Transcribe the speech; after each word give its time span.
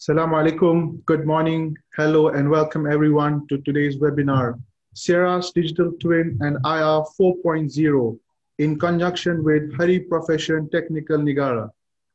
Assalamu 0.00 0.34
alaikum. 0.38 1.04
Good 1.06 1.26
morning. 1.26 1.76
Hello 1.96 2.28
and 2.28 2.48
welcome 2.48 2.86
everyone 2.86 3.48
to 3.48 3.58
today's 3.62 3.96
webinar, 3.96 4.54
Sierra's 4.94 5.50
Digital 5.50 5.90
Twin 6.00 6.38
and 6.40 6.54
IR 6.64 7.02
4.0 7.18 8.18
in 8.60 8.78
conjunction 8.78 9.42
with 9.42 9.74
Hari 9.74 9.98
Profession 9.98 10.70
Technical 10.70 11.18
Nigara. 11.18 11.68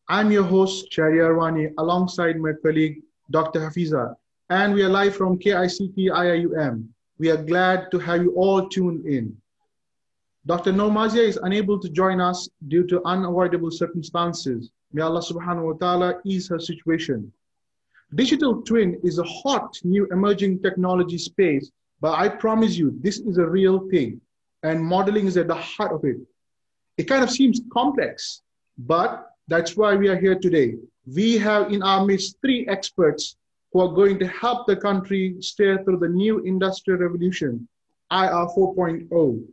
I'm 0.08 0.32
your 0.32 0.46
host, 0.46 0.94
Shari 0.94 1.18
Arwani, 1.18 1.74
alongside 1.78 2.40
my 2.40 2.54
colleague, 2.64 3.02
Dr. 3.32 3.60
Hafiza, 3.60 4.16
and 4.50 4.74
we 4.74 4.84
are 4.84 4.88
live 4.88 5.18
from 5.18 5.38
KICT 5.38 6.08
IIUM. 6.08 6.88
We 7.20 7.32
are 7.32 7.44
glad 7.44 7.92
to 7.92 8.00
have 8.00 8.24
you 8.24 8.32
all 8.36 8.70
tuned 8.70 9.06
in. 9.06 9.36
Dr. 10.46 10.72
Nomazia 10.72 11.28
is 11.28 11.38
unable 11.44 11.78
to 11.82 11.90
join 11.90 12.22
us 12.22 12.48
due 12.70 12.88
to 12.88 13.04
unavoidable 13.04 13.72
circumstances. 13.72 14.72
May 14.94 15.02
Allah 15.02 15.20
subhanahu 15.22 15.66
wa 15.66 15.74
ta'ala 15.74 16.22
ease 16.24 16.48
her 16.48 16.60
situation. 16.60 17.30
Digital 18.16 18.62
twin 18.62 19.00
is 19.04 19.18
a 19.18 19.24
hot 19.24 19.80
new 19.84 20.06
emerging 20.12 20.62
technology 20.62 21.18
space, 21.18 21.72
but 22.02 22.20
I 22.20 22.30
promise 22.30 22.78
you, 22.78 22.96
this 23.02 23.20
is 23.20 23.38
a 23.38 23.46
real 23.46 23.88
thing 23.90 24.22
and 24.64 24.82
modeling 24.84 25.28
is 25.28 25.38
at 25.38 25.48
the 25.48 25.56
heart 25.56 25.92
of 25.92 26.04
it. 26.06 26.18
It 26.98 27.04
kind 27.04 27.24
of 27.24 27.30
seems 27.30 27.62
complex, 27.72 28.42
but 28.78 29.30
that's 29.48 29.76
why 29.76 29.96
we 29.96 30.08
are 30.08 30.18
here 30.18 30.38
today. 30.40 30.76
We 31.06 31.38
have 31.40 31.72
in 31.72 31.84
our 31.84 32.06
midst 32.06 32.38
three 32.42 32.68
experts 32.68 33.36
who 33.72 33.82
are 33.82 33.94
going 33.94 34.20
to 34.20 34.28
help 34.28 34.68
the 34.68 34.76
country 34.76 35.36
steer 35.40 35.84
through 35.84 35.98
the 35.98 36.08
new 36.08 36.40
industrial 36.40 37.00
revolution, 37.00 37.68
IR 38.12 38.48
4.0. 38.56 39.44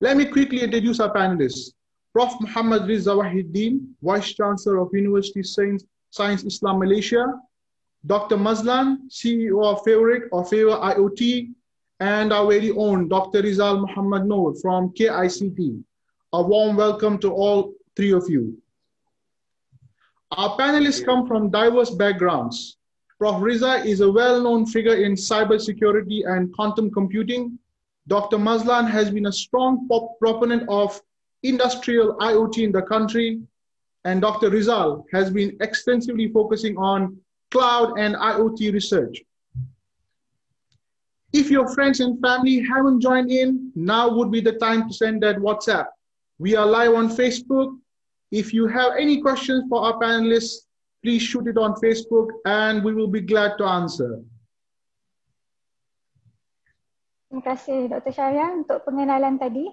Let 0.00 0.16
me 0.16 0.26
quickly 0.26 0.62
introduce 0.62 1.00
our 1.00 1.12
panelists. 1.12 1.72
Prof. 2.12 2.34
Muhammad 2.40 2.86
Riza 2.86 3.14
Vice 4.02 4.32
Chancellor 4.32 4.78
of 4.78 4.90
University 4.92 5.42
Science, 5.42 5.84
Science 6.16 6.44
Islam 6.44 6.78
Malaysia, 6.78 7.24
Dr. 8.06 8.38
Mazlan, 8.38 9.08
CEO 9.10 9.62
of 9.62 9.84
Favoriot 9.84 10.28
or 10.32 10.46
Favor 10.46 10.76
IoT, 10.80 11.52
and 12.00 12.32
our 12.32 12.48
very 12.50 12.70
own 12.70 13.06
Dr. 13.08 13.42
Rizal 13.42 13.80
Muhammad 13.84 14.24
Noor 14.24 14.54
from 14.62 14.94
KICT. 14.94 15.84
A 16.32 16.42
warm 16.42 16.74
welcome 16.74 17.18
to 17.18 17.30
all 17.30 17.74
three 17.96 18.12
of 18.12 18.24
you. 18.30 18.56
Our 20.32 20.56
panelists 20.56 21.04
come 21.04 21.26
from 21.26 21.50
diverse 21.50 21.90
backgrounds. 21.90 22.78
Prof. 23.18 23.42
Riza 23.42 23.84
is 23.84 24.00
a 24.00 24.10
well-known 24.10 24.64
figure 24.64 24.96
in 24.96 25.12
cybersecurity 25.12 26.26
and 26.26 26.52
quantum 26.54 26.90
computing, 26.90 27.58
Dr. 28.08 28.38
Mazlan 28.38 28.86
has 28.86 29.10
been 29.10 29.26
a 29.26 29.32
strong 29.32 29.86
proponent 30.20 30.64
of 30.68 30.98
industrial 31.42 32.16
IoT 32.16 32.64
in 32.64 32.72
the 32.72 32.82
country, 32.82 33.40
and 34.06 34.22
Dr. 34.22 34.50
Rizal 34.50 35.04
has 35.10 35.30
been 35.34 35.58
extensively 35.60 36.30
focusing 36.30 36.78
on 36.78 37.18
cloud 37.50 37.98
and 37.98 38.14
IoT 38.14 38.72
research. 38.72 39.18
If 41.32 41.50
your 41.50 41.66
friends 41.74 41.98
and 41.98 42.14
family 42.22 42.62
haven't 42.62 43.00
joined 43.00 43.32
in, 43.32 43.72
now 43.74 44.08
would 44.14 44.30
be 44.30 44.40
the 44.40 44.54
time 44.62 44.86
to 44.88 44.94
send 44.94 45.24
that 45.24 45.42
WhatsApp. 45.42 45.86
We 46.38 46.54
are 46.54 46.64
live 46.64 46.94
on 46.94 47.10
Facebook. 47.10 47.76
If 48.30 48.54
you 48.54 48.68
have 48.68 48.92
any 48.96 49.20
questions 49.20 49.64
for 49.68 49.82
our 49.82 49.98
panelists, 49.98 50.70
please 51.02 51.22
shoot 51.22 51.48
it 51.48 51.58
on 51.58 51.74
Facebook 51.82 52.30
and 52.46 52.84
we 52.84 52.94
will 52.94 53.10
be 53.10 53.20
glad 53.20 53.58
to 53.58 53.64
answer. 53.66 54.22
Terima 57.26 57.42
kasih 57.42 57.90
Dr. 57.90 58.14
Syariah 58.14 58.54
untuk 58.54 58.86
pengenalan 58.86 59.34
tadi. 59.34 59.66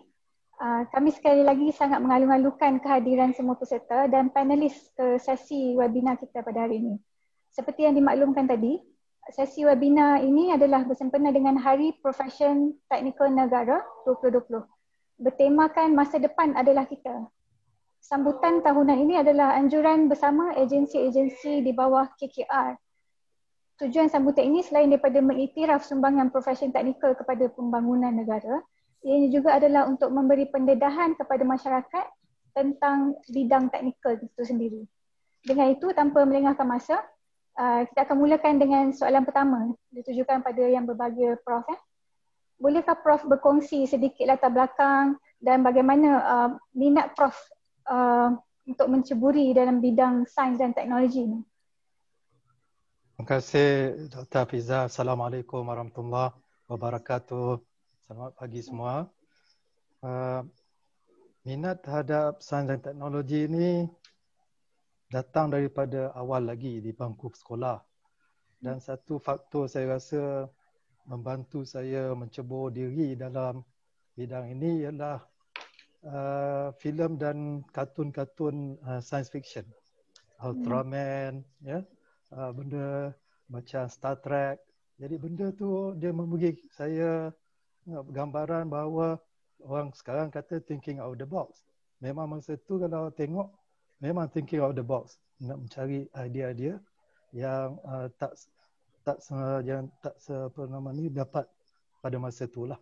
Uh, 0.61 0.85
kami 0.93 1.09
sekali 1.09 1.41
lagi 1.41 1.73
sangat 1.73 1.99
mengalu-alukan 1.99 2.77
kehadiran 2.79 3.33
semua 3.33 3.57
peserta 3.57 4.05
dan 4.05 4.29
panelis 4.29 4.75
ke 4.93 5.17
sesi 5.17 5.73
webinar 5.73 6.17
kita 6.21 6.45
pada 6.45 6.69
hari 6.69 6.79
ini. 6.79 6.95
Seperti 7.49 7.89
yang 7.89 7.97
dimaklumkan 7.97 8.45
tadi, 8.45 8.77
sesi 9.33 9.65
webinar 9.65 10.21
ini 10.21 10.53
adalah 10.53 10.85
bersempena 10.85 11.33
dengan 11.33 11.57
Hari 11.57 11.97
Profession 11.99 12.73
Teknikal 12.89 13.33
Negara 13.33 13.81
2020. 14.05 14.63
Bertemakan 15.21 15.93
masa 15.97 16.21
depan 16.21 16.53
adalah 16.53 16.85
kita. 16.85 17.27
Sambutan 18.03 18.61
tahunan 18.61 18.97
ini 18.99 19.15
adalah 19.21 19.57
anjuran 19.57 20.11
bersama 20.11 20.53
agensi-agensi 20.57 21.63
di 21.63 21.71
bawah 21.71 22.09
KKR 22.19 22.77
tujuan 23.81 24.07
sambutan 24.07 24.47
ini 24.47 24.61
selain 24.61 24.87
daripada 24.87 25.17
mengiktiraf 25.19 25.81
sumbangan 25.81 26.29
profesion 26.29 26.69
teknikal 26.69 27.17
kepada 27.17 27.49
pembangunan 27.49 28.13
negara, 28.13 28.61
ianya 29.03 29.29
juga 29.29 29.59
adalah 29.59 29.85
untuk 29.85 30.09
memberi 30.09 30.47
pendedahan 30.47 31.13
kepada 31.19 31.43
masyarakat 31.43 32.05
tentang 32.55 33.19
bidang 33.27 33.67
teknikal 33.67 34.15
itu 34.15 34.41
sendiri. 34.41 34.81
Dengan 35.43 35.75
itu, 35.75 35.91
tanpa 35.91 36.23
melengahkan 36.23 36.63
masa, 36.63 37.03
uh, 37.59 37.83
kita 37.83 38.07
akan 38.07 38.17
mulakan 38.17 38.55
dengan 38.57 38.83
soalan 38.95 39.27
pertama 39.27 39.75
ditujukan 39.91 40.39
pada 40.39 40.63
yang 40.63 40.87
berbahagia 40.87 41.35
Prof. 41.43 41.67
Eh? 41.67 41.79
Bolehkah 42.61 42.95
Prof 42.95 43.27
berkongsi 43.27 43.83
sedikit 43.89 44.23
latar 44.23 44.53
belakang 44.53 45.19
dan 45.43 45.59
bagaimana 45.65 46.09
uh, 46.23 46.49
minat 46.71 47.11
Prof 47.11 47.35
uh, 47.91 48.31
untuk 48.63 48.87
menceburi 48.87 49.51
dalam 49.51 49.83
bidang 49.83 50.23
sains 50.29 50.55
dan 50.55 50.71
teknologi 50.71 51.27
ini? 51.27 51.43
Terima 53.13 53.25
kasih 53.27 53.69
Dr. 54.09 54.47
Hafiza. 54.47 54.87
Assalamualaikum 54.87 55.67
warahmatullahi 55.67 56.33
wabarakatuh. 56.71 57.72
Selamat 58.13 58.37
pagi 58.37 58.61
semua. 58.61 59.09
Uh, 60.05 60.45
minat 61.49 61.81
terhadap 61.81 62.45
sains 62.45 62.69
dan 62.69 62.77
teknologi 62.77 63.49
ini 63.49 63.89
datang 65.09 65.49
daripada 65.49 66.13
awal 66.13 66.45
lagi 66.45 66.77
di 66.77 66.93
bangku 66.93 67.33
sekolah. 67.33 67.81
Dan 68.61 68.77
satu 68.77 69.17
faktor 69.17 69.65
saya 69.65 69.97
rasa 69.97 70.45
membantu 71.09 71.65
saya 71.65 72.13
mencebur 72.13 72.69
diri 72.69 73.17
dalam 73.17 73.65
bidang 74.13 74.45
ini 74.61 74.85
ialah 74.85 75.17
uh, 76.05 76.69
filem 76.77 77.17
dan 77.17 77.65
kartun-kartun 77.73 78.77
uh, 78.85 79.01
science 79.01 79.33
fiction. 79.33 79.65
Ultraman, 80.37 81.41
ya. 81.65 81.81
Yeah 81.81 81.83
uh, 82.29 82.53
benda 82.53 83.09
macam 83.49 83.89
Star 83.89 84.21
Trek. 84.21 84.61
Jadi 85.01 85.17
benda 85.17 85.49
tu 85.49 85.97
dia 85.97 86.13
memberi 86.13 86.53
saya 86.77 87.33
gambaran 87.87 88.71
bahawa 88.71 89.19
orang 89.63 89.91
sekarang 89.95 90.31
kata 90.31 90.59
thinking 90.63 90.99
out 90.99 91.15
of 91.15 91.19
the 91.19 91.27
box. 91.27 91.63
Memang 92.03 92.27
masa 92.27 92.59
tu 92.59 92.79
kalau 92.79 93.11
tengok 93.11 93.51
memang 94.03 94.27
thinking 94.31 94.59
out 94.59 94.75
of 94.75 94.79
the 94.79 94.85
box 94.85 95.19
nak 95.39 95.59
mencari 95.59 96.07
idea-idea 96.15 96.79
yang 97.35 97.79
uh, 97.87 98.07
tak 98.19 98.35
tak 99.03 99.19
uh, 99.31 99.59
yang 99.63 99.91
tak 99.99 100.15
apa 100.27 100.61
nama 100.67 100.89
ni 100.95 101.11
dapat 101.11 101.43
pada 101.99 102.15
masa 102.19 102.47
itulah. 102.47 102.79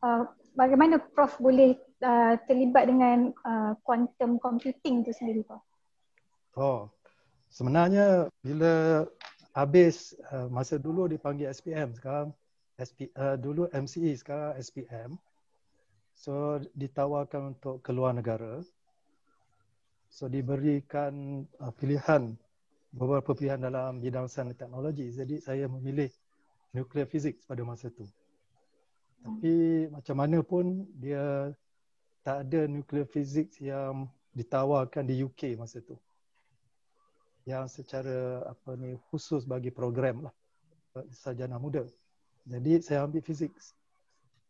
Uh, 0.00 0.24
bagaimana 0.54 1.02
Prof 1.02 1.36
boleh 1.42 1.74
uh, 2.00 2.38
terlibat 2.46 2.86
dengan 2.86 3.34
uh, 3.44 3.72
quantum 3.82 4.38
computing 4.38 5.02
itu 5.02 5.12
sendiri 5.12 5.42
Prof? 5.42 5.64
Oh, 6.56 6.88
sebenarnya 7.56 8.28
bila 8.44 9.08
habis 9.56 10.12
uh, 10.28 10.52
masa 10.52 10.76
dulu 10.76 11.08
dipanggil 11.08 11.48
SPM 11.48 11.96
sekarang 11.96 12.36
SP, 12.76 13.08
uh, 13.16 13.40
dulu 13.40 13.72
MCE 13.72 14.12
sekarang 14.20 14.60
SPM. 14.60 15.16
So 16.12 16.60
ditawarkan 16.76 17.56
untuk 17.56 17.80
keluar 17.80 18.12
negara. 18.12 18.60
So 20.12 20.28
diberikan 20.28 21.44
uh, 21.56 21.72
pilihan 21.72 22.36
beberapa 22.92 23.32
pilihan 23.32 23.60
dalam 23.60 24.04
bidang 24.04 24.28
sains 24.28 24.52
dan 24.52 24.68
teknologi. 24.68 25.08
Jadi 25.08 25.40
saya 25.40 25.64
memilih 25.64 26.12
nuclear 26.76 27.08
physics 27.08 27.48
pada 27.48 27.64
masa 27.64 27.88
itu. 27.88 28.04
Tapi 29.24 29.54
macam 29.88 30.16
mana 30.20 30.38
pun 30.44 30.84
dia 31.00 31.50
tak 32.20 32.44
ada 32.44 32.68
nuclear 32.68 33.08
physics 33.08 33.56
yang 33.64 34.04
ditawarkan 34.36 35.08
di 35.08 35.24
UK 35.24 35.56
masa 35.56 35.80
tu. 35.80 35.96
Yang 37.46 37.80
secara 37.80 38.42
apa 38.50 38.74
ni 38.74 38.98
khusus 39.08 39.46
bagi 39.46 39.70
program 39.70 40.26
lah 40.26 40.34
sarjana 41.14 41.60
muda. 41.62 41.86
Jadi 42.46 42.82
saya 42.82 43.04
ambil 43.06 43.22
physics. 43.22 43.74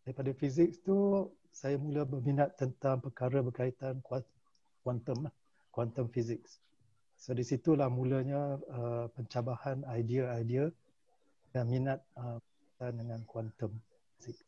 Daripada 0.05 0.31
physics 0.37 0.81
tu 0.81 1.29
saya 1.51 1.81
mula 1.81 2.05
berminat 2.05 2.55
tentang 2.61 3.01
perkara 3.01 3.41
berkaitan 3.41 4.01
quantum 4.85 5.29
lah, 5.29 5.35
quantum 5.73 6.07
physics. 6.13 6.61
So 7.17 7.33
di 7.33 7.43
situlah 7.43 7.89
mulanya 7.89 8.61
uh, 8.69 9.09
pencabahan 9.17 9.89
idea-idea 9.89 10.69
dan 11.57 11.73
minat 11.73 12.05
uh, 12.21 12.37
dengan 12.81 13.25
quantum 13.25 13.73
physics. 14.21 14.45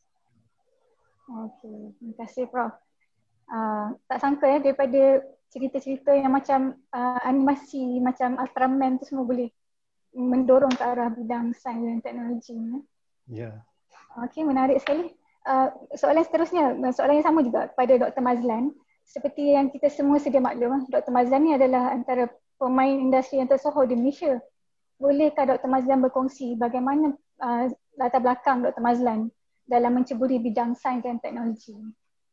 Okey, 1.29 1.93
terima 1.97 2.15
kasih 2.25 2.45
Prof. 2.49 2.88
Uh, 3.49 3.97
tak 4.05 4.21
sangka 4.21 4.45
ya 4.45 4.59
daripada 4.61 5.25
cerita-cerita 5.49 6.13
yang 6.13 6.37
macam 6.37 6.77
uh, 6.93 7.21
animasi 7.25 7.97
macam 8.05 8.37
Ultraman 8.37 9.01
tu 9.01 9.09
semua 9.09 9.25
boleh 9.25 9.49
mendorong 10.13 10.73
ke 10.77 10.85
arah 10.85 11.09
bidang 11.09 11.57
sains 11.57 11.85
dan 11.85 11.99
teknologi. 12.05 12.57
Ya. 13.29 13.49
Yeah. 13.49 13.55
Okey, 14.25 14.45
menarik 14.45 14.81
sekali. 14.81 15.15
uh, 15.49 15.73
soalan 15.97 16.25
seterusnya, 16.29 16.77
soalan 16.93 17.21
yang 17.21 17.27
sama 17.27 17.41
juga 17.41 17.73
kepada 17.73 18.09
Dr. 18.09 18.21
Mazlan. 18.21 18.75
Seperti 19.09 19.57
yang 19.57 19.73
kita 19.73 19.89
semua 19.89 20.21
sedia 20.21 20.45
maklum, 20.45 20.85
Dr. 20.93 21.09
Mazlan 21.09 21.41
ni 21.49 21.57
adalah 21.57 21.97
antara 21.97 22.29
pemain 22.61 22.93
industri 22.93 23.41
yang 23.41 23.49
tersohor 23.49 23.89
di 23.89 23.97
Malaysia. 23.97 24.37
Bolehkah 25.01 25.49
Dr. 25.49 25.71
Mazlan 25.71 26.05
berkongsi 26.05 26.59
bagaimana 26.61 27.17
uh, 27.41 27.65
latar 27.97 28.21
belakang 28.21 28.61
Dr. 28.61 28.83
Mazlan 28.85 29.33
dalam 29.65 29.97
menceburi 29.97 30.37
bidang 30.37 30.77
sains 30.77 31.01
dan 31.01 31.17
teknologi? 31.23 31.73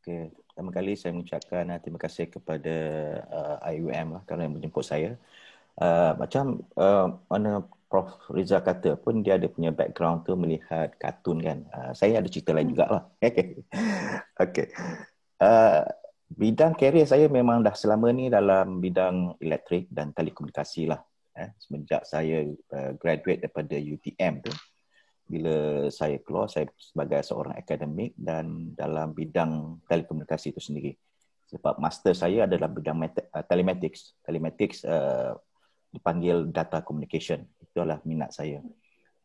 Okay. 0.04 0.34
Pertama 0.56 0.72
kali 0.72 0.96
saya 0.96 1.12
mengucapkan 1.12 1.68
uh, 1.68 1.80
terima 1.84 2.00
kasih 2.00 2.32
kepada 2.32 2.76
uh, 3.28 3.60
IUM 3.76 4.16
lah 4.16 4.24
kerana 4.24 4.48
menjemput 4.48 4.88
saya. 4.88 5.20
Uh, 5.76 6.16
macam 6.16 6.64
uh, 6.80 7.12
mana 7.28 7.68
Prof 7.92 8.16
Rizal 8.32 8.64
kata 8.64 8.96
pun 8.96 9.20
dia 9.20 9.36
ada 9.36 9.52
punya 9.52 9.76
background 9.76 10.24
tu 10.24 10.32
melihat 10.40 10.96
kartun 10.96 11.44
kan. 11.44 11.68
Uh, 11.76 11.92
saya 11.92 12.24
ada 12.24 12.32
cerita 12.32 12.56
lain 12.56 12.72
jugalah. 12.72 13.04
okay. 14.40 14.72
Uh, 15.44 15.84
bidang 16.32 16.72
karier 16.80 17.04
saya 17.04 17.28
memang 17.28 17.60
dah 17.60 17.76
selama 17.76 18.16
ni 18.16 18.32
dalam 18.32 18.80
bidang 18.80 19.36
elektrik 19.44 19.92
dan 19.92 20.16
telekomunikasi 20.16 20.88
lah. 20.88 21.04
Eh, 21.36 21.52
semenjak 21.60 22.08
saya 22.08 22.48
uh, 22.48 22.96
graduate 22.96 23.44
daripada 23.44 23.76
UTM 23.76 24.40
tu. 24.40 24.56
Bila 25.26 25.90
saya 25.90 26.22
keluar, 26.22 26.46
saya 26.46 26.70
sebagai 26.78 27.26
seorang 27.26 27.58
akademik 27.58 28.14
dan 28.14 28.72
dalam 28.78 29.12
bidang 29.12 29.82
telekomunikasi 29.90 30.54
itu 30.54 30.62
sendiri. 30.62 30.94
Sebab 31.50 31.82
master 31.82 32.14
saya 32.14 32.46
adalah 32.46 32.70
bidang 32.70 33.02
uh, 33.06 33.46
telematics. 33.46 34.14
Telematics 34.22 34.86
uh, 34.86 35.34
dipanggil 35.90 36.50
data 36.54 36.86
communication. 36.86 37.46
Itulah 37.62 38.02
minat 38.06 38.34
saya. 38.34 38.62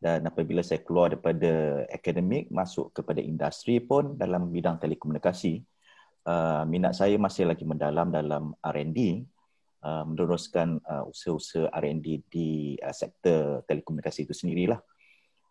Dan 0.01 0.25
apabila 0.25 0.65
saya 0.65 0.81
keluar 0.81 1.13
daripada 1.13 1.85
akademik, 1.93 2.49
masuk 2.49 2.89
kepada 2.89 3.21
industri 3.21 3.77
pun 3.77 4.17
dalam 4.17 4.49
bidang 4.49 4.81
telekomunikasi, 4.81 5.61
uh, 6.25 6.65
minat 6.65 6.97
saya 6.97 7.21
masih 7.21 7.45
lagi 7.45 7.61
mendalam 7.61 8.09
dalam 8.09 8.57
R&D, 8.65 9.21
uh, 9.85 10.03
meneruskan 10.09 10.81
uh, 10.89 11.05
usaha-usaha 11.05 11.69
R&D 11.69 12.25
di 12.25 12.73
uh, 12.81 12.89
sektor 12.89 13.61
telekomunikasi 13.69 14.25
itu 14.25 14.33
sendirilah. 14.33 14.81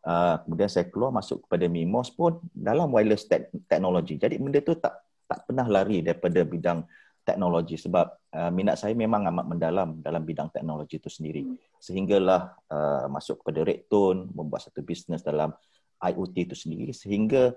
Uh, 0.00 0.40
kemudian 0.48 0.70
saya 0.72 0.88
keluar 0.88 1.12
masuk 1.12 1.44
kepada 1.44 1.68
MIMOS 1.68 2.16
pun 2.16 2.40
dalam 2.56 2.88
wireless 2.88 3.28
te- 3.28 3.52
teknologi. 3.68 4.16
Jadi 4.16 4.40
benda 4.40 4.64
tu 4.64 4.72
tak 4.80 4.96
tak 5.28 5.44
pernah 5.44 5.68
lari 5.68 6.00
daripada 6.00 6.40
bidang 6.42 6.82
teknologi 7.20 7.76
sebab 7.76 8.06
uh, 8.32 8.50
minat 8.50 8.80
saya 8.80 8.96
memang 8.96 9.28
amat 9.28 9.46
mendalam 9.46 9.88
dalam 10.00 10.24
bidang 10.24 10.48
teknologi 10.48 10.96
itu 10.96 11.12
sendiri. 11.12 11.44
Sehinggalah 11.78 12.56
uh, 12.72 13.06
masuk 13.12 13.44
kepada 13.44 13.60
Redtone, 13.62 14.32
membuat 14.32 14.66
satu 14.66 14.80
bisnes 14.80 15.20
dalam 15.20 15.52
IoT 16.00 16.36
itu 16.48 16.56
sendiri 16.56 16.96
sehingga 16.96 17.52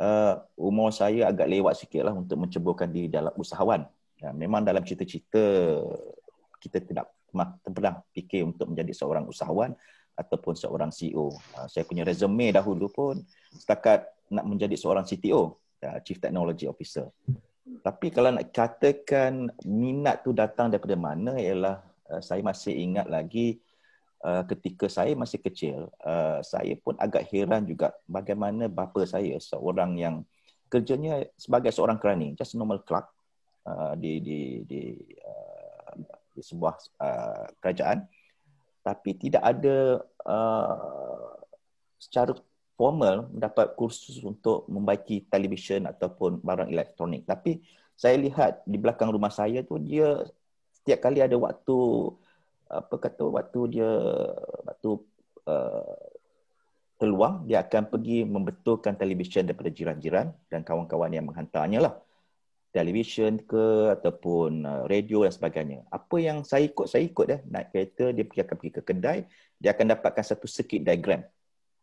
uh, 0.00 0.34
umur 0.56 0.88
saya 0.88 1.28
agak 1.28 1.46
lewat 1.52 1.84
sikit 1.84 2.08
lah 2.08 2.16
untuk 2.16 2.40
menceburkan 2.40 2.88
diri 2.88 3.12
dalam 3.12 3.30
usahawan. 3.36 3.84
Ya, 4.18 4.32
memang 4.32 4.64
dalam 4.64 4.82
cita-cita 4.88 5.42
kita 6.64 6.80
tidak 6.80 7.12
pernah 7.66 8.00
fikir 8.14 8.46
untuk 8.46 8.72
menjadi 8.72 8.94
seorang 8.94 9.28
usahawan 9.28 9.74
ataupun 10.14 10.54
seorang 10.54 10.90
CEO. 10.94 11.34
Uh, 11.54 11.66
saya 11.68 11.84
punya 11.86 12.06
resume 12.06 12.54
dahulu 12.54 12.90
pun 12.90 13.20
setakat 13.54 14.06
nak 14.30 14.46
menjadi 14.46 14.74
seorang 14.78 15.04
CTO, 15.04 15.58
uh, 15.84 15.98
Chief 16.02 16.18
Technology 16.18 16.66
Officer. 16.70 17.10
Tapi 17.64 18.12
kalau 18.12 18.32
nak 18.32 18.52
katakan 18.52 19.48
minat 19.64 20.24
tu 20.24 20.36
datang 20.36 20.68
daripada 20.68 20.96
mana 20.96 21.36
ialah 21.36 21.80
uh, 22.12 22.20
saya 22.20 22.40
masih 22.44 22.72
ingat 22.76 23.08
lagi 23.08 23.60
Uh, 24.24 24.40
ketika 24.48 24.88
saya 24.88 25.12
masih 25.12 25.36
kecil, 25.36 25.92
uh, 26.00 26.40
saya 26.40 26.72
pun 26.80 26.96
agak 26.96 27.28
heran 27.28 27.68
juga 27.68 27.92
bagaimana 28.08 28.72
bapa 28.72 29.04
saya 29.04 29.36
seorang 29.36 30.00
yang 30.00 30.24
kerjanya 30.72 31.28
sebagai 31.36 31.68
seorang 31.68 32.00
kerani, 32.00 32.32
just 32.32 32.56
normal 32.56 32.80
clerk 32.88 33.04
uh, 33.68 33.92
di 34.00 34.24
di 34.24 34.64
di, 34.64 34.96
uh, 35.20 35.92
di 36.32 36.40
sebuah 36.40 36.74
uh, 37.04 37.52
kerajaan, 37.60 38.08
tapi 38.84 39.16
tidak 39.16 39.40
ada 39.40 40.04
uh, 40.28 41.32
secara 41.96 42.36
formal 42.76 43.32
mendapat 43.32 43.72
kursus 43.72 44.20
untuk 44.20 44.68
membaiki 44.68 45.24
televisyen 45.32 45.88
ataupun 45.88 46.44
barang 46.44 46.68
elektronik. 46.68 47.24
Tapi 47.24 47.64
saya 47.96 48.20
lihat 48.20 48.60
di 48.68 48.76
belakang 48.76 49.08
rumah 49.08 49.32
saya 49.32 49.64
tu 49.64 49.80
dia 49.80 50.20
setiap 50.76 51.08
kali 51.08 51.24
ada 51.24 51.38
waktu 51.40 51.76
apa 52.68 52.94
kata 52.98 53.24
waktu 53.30 53.60
dia 53.78 53.90
waktu 54.66 54.90
uh, 55.48 55.96
terluang 56.98 57.46
dia 57.48 57.62
akan 57.62 57.88
pergi 57.88 58.26
membetulkan 58.26 58.98
televisyen 58.98 59.46
daripada 59.46 59.70
jiran-jiran 59.70 60.34
dan 60.50 60.60
kawan-kawan 60.66 61.10
yang 61.14 61.24
menghantarnya 61.24 61.80
lah 61.80 61.94
televisyen 62.74 63.38
ke 63.46 63.94
ataupun 63.94 64.66
uh, 64.66 64.82
radio 64.90 65.22
dan 65.22 65.30
sebagainya. 65.30 65.86
Apa 65.94 66.18
yang 66.18 66.42
saya 66.42 66.66
ikut, 66.66 66.90
saya 66.90 67.06
ikut 67.06 67.26
dah. 67.30 67.40
Naik 67.46 67.70
kereta, 67.70 68.10
dia 68.10 68.26
pergi 68.26 68.42
akan 68.42 68.56
pergi 68.58 68.72
ke 68.74 68.82
kedai, 68.82 69.18
dia 69.62 69.70
akan 69.70 69.94
dapatkan 69.94 70.24
satu 70.26 70.50
circuit 70.50 70.82
diagram. 70.82 71.22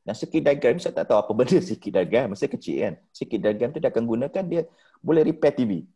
Dan 0.03 0.13
circuit 0.19 0.43
diagram, 0.43 0.83
saya 0.83 0.91
tak 0.91 1.07
tahu 1.07 1.23
apa 1.23 1.31
benda 1.31 1.63
circuit 1.71 1.95
diagram, 1.95 2.35
masa 2.35 2.51
kecil 2.51 2.75
kan. 2.83 2.93
Circuit 3.15 3.39
diagram 3.39 3.71
tu 3.71 3.79
dia 3.79 3.87
akan 3.87 4.03
gunakan, 4.03 4.43
dia 4.43 4.61
boleh 4.99 5.23
repair 5.23 5.55
TV. 5.55 5.87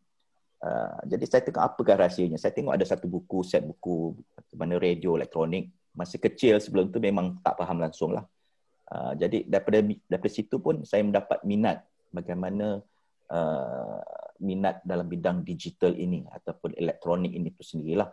Uh, 0.64 0.96
jadi 1.04 1.24
saya 1.28 1.42
tengok 1.44 1.60
apakah 1.60 1.96
rahsianya. 2.00 2.40
Saya 2.40 2.56
tengok 2.56 2.72
ada 2.72 2.84
satu 2.88 3.04
buku, 3.04 3.44
set 3.44 3.60
buku 3.60 4.16
mana 4.56 4.80
radio 4.80 5.12
elektronik. 5.20 5.68
Masa 5.92 6.16
kecil 6.16 6.56
sebelum 6.56 6.88
tu 6.88 6.96
memang 7.04 7.36
tak 7.44 7.60
faham 7.60 7.76
langsung 7.84 8.16
lah. 8.16 8.24
Uh, 8.88 9.12
jadi 9.12 9.44
daripada 9.44 9.84
daripada 10.08 10.32
situ 10.32 10.56
pun 10.56 10.80
saya 10.88 11.04
mendapat 11.04 11.44
minat 11.44 11.84
bagaimana 12.08 12.80
uh, 13.28 14.00
minat 14.40 14.82
dalam 14.86 15.06
bidang 15.06 15.42
digital 15.42 15.92
ini 15.94 16.24
ataupun 16.28 16.76
elektronik 16.76 17.32
ini 17.32 17.52
tu 17.52 17.62
sendirilah. 17.62 18.10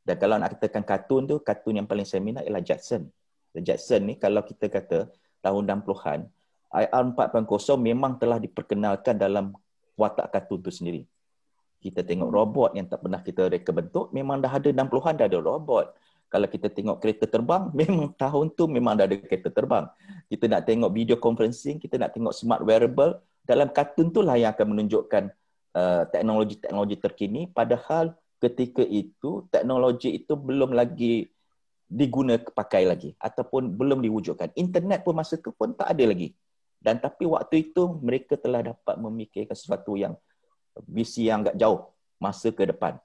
Dan 0.00 0.16
kalau 0.16 0.40
nak 0.40 0.56
katakan 0.56 0.82
kartun 0.82 1.28
tu, 1.28 1.36
kartun 1.44 1.80
yang 1.80 1.86
paling 1.86 2.08
saya 2.08 2.24
minat 2.24 2.44
ialah 2.48 2.64
Jackson. 2.64 3.08
The 3.52 3.60
Jackson 3.60 4.08
ni 4.08 4.14
kalau 4.16 4.40
kita 4.46 4.70
kata 4.70 5.12
tahun 5.44 5.62
60-an, 5.68 6.20
IR 6.70 7.04
4.0 7.12 7.46
memang 7.76 8.16
telah 8.16 8.38
diperkenalkan 8.38 9.18
dalam 9.18 9.52
watak 9.98 10.32
kartun 10.32 10.62
tu 10.62 10.72
sendiri 10.72 11.04
kita 11.80 12.04
tengok 12.04 12.28
robot 12.28 12.70
yang 12.76 12.86
tak 12.86 13.00
pernah 13.00 13.20
kita 13.24 13.48
reka 13.48 13.72
bentuk, 13.72 14.12
memang 14.12 14.44
dah 14.44 14.52
ada 14.52 14.68
60-an 14.68 15.14
dah 15.16 15.26
ada 15.26 15.38
robot. 15.40 15.96
Kalau 16.30 16.46
kita 16.46 16.70
tengok 16.70 17.02
kereta 17.02 17.24
terbang, 17.26 17.72
memang 17.80 18.12
tahun 18.14 18.52
tu 18.52 18.68
memang 18.68 18.94
dah 19.00 19.08
ada 19.08 19.16
kereta 19.16 19.48
terbang. 19.48 19.88
Kita 20.28 20.44
nak 20.46 20.68
tengok 20.68 20.92
video 20.92 21.16
conferencing, 21.16 21.80
kita 21.80 21.96
nak 21.96 22.12
tengok 22.12 22.36
smart 22.36 22.62
wearable, 22.62 23.18
dalam 23.48 23.72
kartun 23.72 24.12
tu 24.12 24.20
lah 24.20 24.36
yang 24.36 24.52
akan 24.52 24.76
menunjukkan 24.76 25.32
uh, 25.76 26.04
teknologi-teknologi 26.08 26.96
terkini 26.98 27.50
padahal 27.50 28.14
ketika 28.40 28.80
itu 28.80 29.44
teknologi 29.52 30.16
itu 30.16 30.32
belum 30.32 30.72
lagi 30.72 31.28
diguna 31.90 32.38
pakai 32.38 32.86
lagi 32.86 33.10
ataupun 33.18 33.74
belum 33.74 33.98
diwujudkan. 34.00 34.54
Internet 34.54 35.02
pun 35.02 35.18
masa 35.18 35.34
tu 35.36 35.50
pun 35.50 35.74
tak 35.74 35.90
ada 35.90 36.06
lagi. 36.06 36.32
Dan 36.80 37.02
tapi 37.02 37.28
waktu 37.28 37.70
itu 37.70 37.98
mereka 38.00 38.38
telah 38.40 38.72
dapat 38.72 38.96
memikirkan 38.96 39.52
sesuatu 39.52 39.98
yang 39.98 40.16
visi 40.88 41.28
yang 41.28 41.44
agak 41.44 41.58
jauh 41.60 41.92
masa 42.22 42.54
ke 42.54 42.64
depan. 42.64 42.96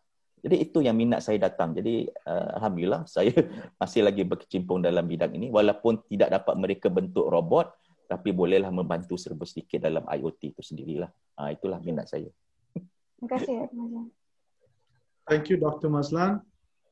Jadi 0.46 0.62
itu 0.62 0.80
yang 0.86 0.94
minat 0.94 1.26
saya 1.26 1.42
datang. 1.42 1.74
Jadi 1.74 2.06
uh, 2.30 2.62
alhamdulillah 2.62 3.10
saya 3.10 3.34
masih 3.82 4.06
lagi 4.06 4.22
berkecimpung 4.22 4.80
dalam 4.86 5.04
bidang 5.10 5.34
ini 5.34 5.50
walaupun 5.50 6.06
tidak 6.08 6.40
dapat 6.40 6.56
mereka 6.56 6.88
bentuk 6.88 7.26
robot 7.26 7.74
tapi 8.06 8.30
bolehlah 8.30 8.70
membantu 8.70 9.18
serba 9.18 9.50
sedikit 9.50 9.82
dalam 9.82 10.06
IoT 10.06 10.54
itu 10.54 10.62
sendirilah. 10.62 11.10
Uh, 11.36 11.50
itulah 11.52 11.82
minat 11.82 12.06
saya. 12.06 12.30
Thank 15.30 15.50
you 15.50 15.58
Dr. 15.58 15.90
Mazlan. 15.90 16.42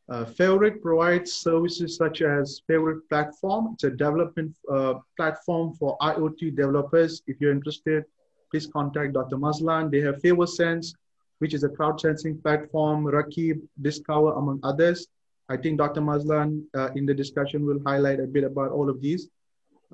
Uh, 0.10 0.26
Favoriot 0.26 0.82
provides 0.82 1.32
services 1.32 1.96
such 1.96 2.22
as 2.22 2.62
Favoriot 2.70 3.08
Platform. 3.08 3.70
It's 3.74 3.86
a 3.86 3.90
development 3.90 4.56
uh, 4.70 4.96
platform 5.16 5.74
for 5.76 5.98
IoT 6.00 6.56
developers. 6.56 7.22
If 7.28 7.40
you're 7.40 7.52
interested, 7.52 8.04
please 8.52 8.68
contact 8.68 9.14
Dr. 9.14 9.38
Mazlan. 9.38 9.90
They 9.92 10.02
have 10.02 10.20
Favor 10.22 10.46
Sense, 10.46 10.94
which 11.40 11.54
is 11.54 11.64
a 11.64 11.70
crowd 11.70 12.02
sensing 12.02 12.38
platform, 12.42 13.06
Rakib, 13.06 13.62
Discover, 13.82 14.34
among 14.34 14.60
others. 14.64 15.08
I 15.48 15.58
think 15.58 15.78
Dr. 15.78 16.02
Mazlan 16.02 16.66
uh, 16.76 16.90
in 16.96 17.06
the 17.06 17.14
discussion 17.14 17.66
will 17.66 17.80
highlight 17.86 18.20
a 18.20 18.28
bit 18.28 18.44
about 18.44 18.72
all 18.72 18.90
of 18.90 19.02
these. 19.02 19.30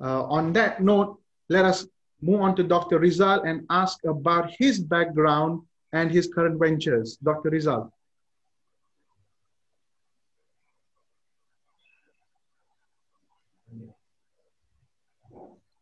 Uh, 0.00 0.24
on 0.24 0.52
that 0.54 0.82
note, 0.82 1.20
let 1.48 1.64
us 1.64 1.86
move 2.22 2.40
on 2.40 2.56
to 2.56 2.62
Dr. 2.62 2.98
Rizal 2.98 3.42
and 3.42 3.64
ask 3.70 4.04
about 4.04 4.50
his 4.58 4.80
background 4.80 5.62
and 5.92 6.10
his 6.10 6.28
current 6.28 6.58
ventures. 6.58 7.16
Dr. 7.22 7.50
Rizal. 7.50 7.92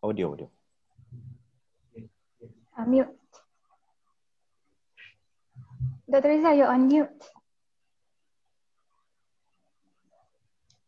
Audio, 0.03 0.33
audio. 0.33 0.50
Uh, 2.79 2.85
mute. 2.87 3.09
Dr. 6.09 6.29
Rizal, 6.29 6.55
you're 6.55 6.73
on 6.73 6.88
mute. 6.88 7.21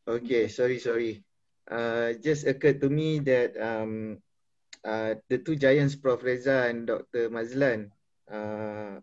Okay, 0.08 0.48
sorry, 0.48 0.78
sorry. 0.78 1.22
Uh, 1.68 2.14
just 2.22 2.46
occurred 2.46 2.80
to 2.80 2.88
me 2.88 3.18
that 3.20 3.54
um, 3.60 4.18
uh, 4.84 5.14
the 5.28 5.38
two 5.38 5.56
giants, 5.56 5.94
Prof. 5.94 6.22
Reza 6.22 6.66
and 6.66 6.86
Dr. 6.86 7.28
Mazlan, 7.30 7.92
uh, 8.30 8.98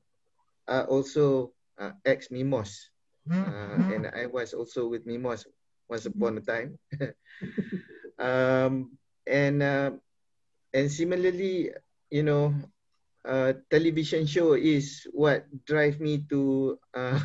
are 0.68 0.86
also 0.86 1.52
uh, 1.80 1.92
ex-MIMOS. 2.06 2.90
Uh, 3.32 3.78
and 3.94 4.08
I 4.16 4.26
was 4.28 4.54
also 4.54 4.88
with 4.88 5.06
MIMOS 5.06 5.46
once 5.90 6.06
upon 6.06 6.38
a 6.38 6.42
time. 6.42 6.78
um, 8.20 8.98
and 9.28 9.62
uh, 9.64 9.92
and 10.74 10.92
similarly, 10.92 11.72
you 12.10 12.24
know, 12.24 12.54
uh, 13.26 13.54
television 13.70 14.26
show 14.26 14.54
is 14.54 15.08
what 15.14 15.46
drive 15.66 16.00
me 16.00 16.24
to 16.30 16.78
uh, 16.94 17.20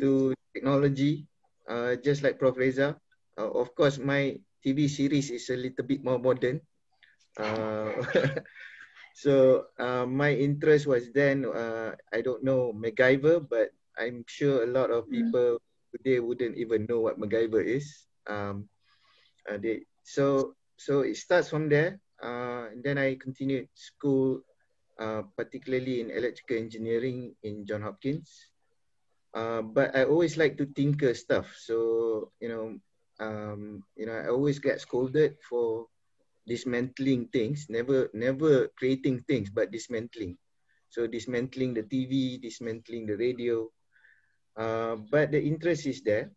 to 0.00 0.34
technology. 0.54 1.26
Uh, 1.68 1.94
just 1.96 2.22
like 2.22 2.38
Prof. 2.38 2.56
Reza, 2.58 2.98
uh, 3.38 3.50
of 3.50 3.74
course, 3.74 3.98
my 3.98 4.36
TV 4.64 4.88
series 4.88 5.30
is 5.30 5.48
a 5.50 5.56
little 5.56 5.84
bit 5.86 6.02
more 6.04 6.18
modern. 6.18 6.60
Uh, 7.38 7.90
so 9.14 9.66
uh, 9.78 10.06
my 10.06 10.32
interest 10.32 10.86
was 10.86 11.12
then, 11.12 11.44
uh, 11.44 11.94
I 12.12 12.20
don't 12.20 12.42
know 12.42 12.72
MacGyver, 12.72 13.48
but 13.48 13.70
I'm 13.98 14.24
sure 14.26 14.64
a 14.64 14.72
lot 14.72 14.90
of 14.90 15.06
mm. 15.06 15.20
people 15.20 15.60
today 15.92 16.20
wouldn't 16.20 16.56
even 16.56 16.86
know 16.88 17.00
what 17.00 17.20
MacGyver 17.20 17.64
is. 17.64 18.06
Um, 18.26 18.68
uh, 19.48 19.58
they, 19.58 19.84
so 20.02 20.54
so 20.76 21.00
it 21.00 21.16
starts 21.16 21.48
from 21.48 21.68
there. 21.68 22.00
Uh, 22.22 22.70
and 22.70 22.82
then 22.82 22.98
I 22.98 23.16
continued 23.16 23.68
school, 23.74 24.40
uh, 24.98 25.22
particularly 25.36 26.00
in 26.00 26.10
electrical 26.10 26.56
engineering 26.56 27.34
in 27.42 27.66
John 27.66 27.82
Hopkins. 27.82 28.30
Uh, 29.34 29.62
but 29.62 29.96
I 29.96 30.04
always 30.04 30.36
like 30.36 30.56
to 30.58 30.66
tinker 30.66 31.14
stuff. 31.14 31.50
So 31.58 32.30
you 32.40 32.48
know, 32.48 32.78
um, 33.20 33.82
you 33.96 34.06
know, 34.06 34.14
I 34.14 34.28
always 34.28 34.58
get 34.58 34.80
scolded 34.80 35.36
for 35.42 35.86
dismantling 36.46 37.28
things, 37.28 37.66
never 37.68 38.10
never 38.14 38.68
creating 38.78 39.22
things, 39.28 39.50
but 39.50 39.70
dismantling. 39.70 40.36
So 40.90 41.06
dismantling 41.06 41.74
the 41.74 41.82
TV, 41.82 42.38
dismantling 42.38 43.06
the 43.06 43.16
radio. 43.16 43.68
Uh, 44.56 44.96
but 45.10 45.30
the 45.32 45.40
interest 45.42 45.86
is 45.86 46.02
there. 46.02 46.30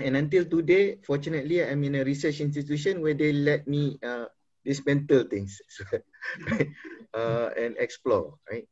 And 0.00 0.16
until 0.16 0.44
today, 0.44 0.98
fortunately, 1.04 1.62
I'm 1.64 1.82
in 1.84 1.94
a 1.96 2.04
research 2.04 2.40
institution 2.40 3.00
where 3.02 3.14
they 3.14 3.32
let 3.32 3.66
me 3.66 3.98
uh, 4.02 4.26
dismantle 4.64 5.24
things 5.30 5.60
uh, 7.14 7.50
and 7.56 7.76
explore, 7.78 8.34
right? 8.50 8.66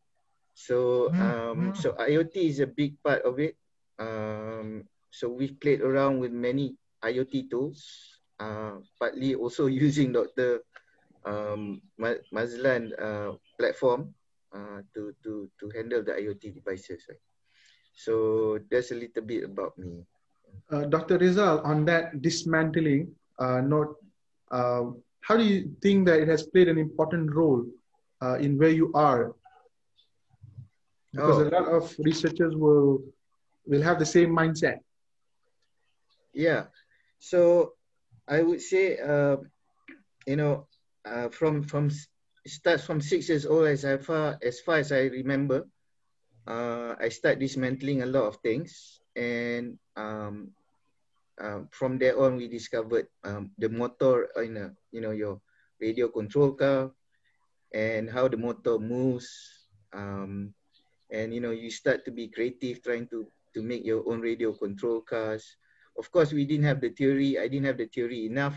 So, 0.55 1.13
um, 1.19 1.75
so 1.75 1.93
IoT 1.93 2.37
is 2.37 2.61
a 2.61 2.67
big 2.67 2.97
part 3.03 3.23
of 3.23 3.39
it. 3.41 3.57
Um, 3.99 4.85
so 5.11 5.29
we've 5.29 5.59
played 5.61 5.81
around 5.81 6.19
with 6.21 6.33
many 6.33 6.77
IoT 7.05 7.51
tools, 7.51 8.18
uh, 8.41 8.79
partly 8.99 9.35
also 9.35 9.67
using 9.87 10.13
Dr. 10.13 10.61
Um, 11.25 11.83
Mazlan 12.33 12.93
uh, 12.97 13.33
platform 13.59 14.15
uh, 14.55 14.81
to, 14.95 15.15
to, 15.25 15.51
to 15.61 15.71
handle 15.75 16.03
the 16.03 16.13
IoT 16.13 16.55
devices. 16.55 17.05
Right? 17.09 17.19
So 17.95 18.59
that's 18.71 18.93
a 18.93 18.95
little 18.95 19.23
bit 19.23 19.45
about 19.45 19.77
me. 19.77 20.07
Uh, 20.71 20.85
Dr. 20.85 21.19
Rizal, 21.19 21.61
on 21.65 21.85
that 21.87 22.23
dismantling 22.23 23.11
uh, 23.39 23.61
note, 23.61 23.97
uh, 24.51 24.85
how 25.21 25.37
do 25.37 25.45
you 25.45 25.75
think 25.83 26.07
that 26.07 26.21
it 26.21 26.29
has 26.29 26.45
played 26.45 26.69
an 26.69 26.79
important 26.79 27.35
role 27.35 27.67
uh, 28.23 28.37
in 28.39 28.57
where 28.57 28.71
you 28.71 28.93
are? 28.95 29.35
Because 31.13 31.39
oh. 31.39 31.49
a 31.49 31.51
lot 31.51 31.69
of 31.69 31.95
researchers 31.99 32.55
will 32.55 33.03
will 33.67 33.83
have 33.83 33.99
the 33.99 34.07
same 34.07 34.31
mindset. 34.31 34.79
Yeah, 36.33 36.65
so 37.19 37.75
I 38.29 38.43
would 38.43 38.61
say, 38.61 38.99
uh, 38.99 39.37
you 40.27 40.37
know, 40.37 40.67
uh, 41.05 41.29
from 41.31 41.63
from 41.65 41.91
starts 42.47 42.85
from 42.85 43.01
six 43.01 43.29
years 43.29 43.47
old 43.47 43.67
as 43.69 43.85
far 44.05 44.39
as 44.43 44.61
far 44.61 44.77
as 44.79 44.93
I 44.93 45.09
remember, 45.11 45.67
uh, 46.47 46.95
I 47.01 47.09
start 47.09 47.39
dismantling 47.41 48.03
a 48.03 48.07
lot 48.07 48.27
of 48.29 48.37
things, 48.43 49.01
and 49.17 49.79
um, 49.97 50.53
uh, 51.41 51.61
from 51.71 51.99
there 51.99 52.19
on, 52.21 52.37
we 52.37 52.49
discovered 52.49 53.09
um, 53.25 53.53
the 53.59 53.69
motor 53.69 54.29
in 54.43 54.57
a 54.57 54.73
you 54.93 55.01
know 55.01 55.13
your 55.13 55.41
radio 55.81 56.09
control 56.09 56.53
car, 56.53 56.93
and 57.75 58.11
how 58.11 58.29
the 58.29 58.37
motor 58.37 58.79
moves, 58.79 59.29
um, 59.93 60.55
and 61.11 61.35
you 61.35 61.41
know 61.41 61.51
you 61.53 61.71
start 61.71 62.05
to 62.05 62.11
be 62.13 62.29
creative, 62.29 62.83
trying 62.83 63.09
to 63.09 63.27
to 63.55 63.63
make 63.63 63.85
your 63.85 64.03
own 64.09 64.21
radio 64.21 64.53
control 64.53 65.01
cars. 65.03 65.57
Of 65.99 66.11
course, 66.13 66.33
we 66.33 66.45
didn't 66.47 66.65
have 66.65 66.81
the 66.81 66.91
theory. 66.91 67.39
I 67.39 67.49
didn't 67.49 67.67
have 67.67 67.79
the 67.79 67.91
theory 67.91 68.27
enough, 68.27 68.57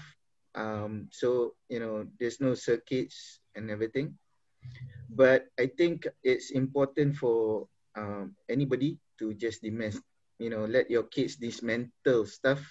um, 0.53 1.09
so 1.11 1.57
you 1.69 1.79
know 1.79 2.05
there's 2.19 2.39
no 2.39 2.53
circuits 2.53 3.41
and 3.55 3.69
everything. 3.69 4.13
But 5.09 5.49
I 5.59 5.67
think 5.73 6.07
it's 6.23 6.51
important 6.51 7.17
for 7.17 7.67
um, 7.97 8.35
anybody 8.47 8.97
to 9.19 9.33
just 9.33 9.61
dismantle, 9.61 10.01
you 10.39 10.49
know, 10.49 10.65
let 10.65 10.89
your 10.89 11.03
kids 11.03 11.35
dismantle 11.35 12.25
stuff. 12.25 12.61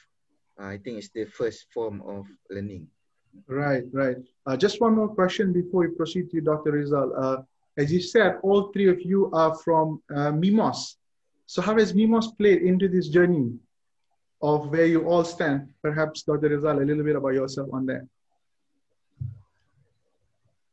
Uh, 0.59 0.67
I 0.67 0.79
think 0.79 0.99
it's 0.99 1.11
the 1.11 1.27
first 1.27 1.67
form 1.75 2.03
of 2.07 2.27
learning. 2.51 2.87
Right, 3.47 3.85
right. 3.93 4.17
Uh, 4.47 4.57
just 4.57 4.81
one 4.81 4.95
more 4.95 5.09
question 5.09 5.53
before 5.53 5.87
we 5.87 5.95
proceed 5.95 6.31
to 6.31 6.41
Dr. 6.41 6.73
Rizal. 6.73 7.13
Uh, 7.17 7.37
as 7.77 7.93
you 7.93 8.01
said, 8.01 8.39
all 8.43 8.73
three 8.73 8.89
of 8.89 9.01
you 9.03 9.31
are 9.33 9.55
from 9.55 10.03
uh, 10.11 10.33
MIMOS. 10.33 10.97
So 11.47 11.63
how 11.63 11.77
has 11.79 11.93
MIMOS 11.93 12.37
played 12.37 12.63
into 12.63 12.89
this 12.89 13.09
journey 13.09 13.53
of 14.43 14.71
where 14.71 14.87
you 14.87 15.07
all 15.09 15.25
stand? 15.25 15.69
Perhaps 15.83 16.23
Dr. 16.23 16.49
Rizal, 16.49 16.81
a 16.81 16.85
little 16.85 17.05
bit 17.05 17.17
about 17.17 17.35
yourself 17.35 17.69
on 17.73 17.87
that. 17.87 18.07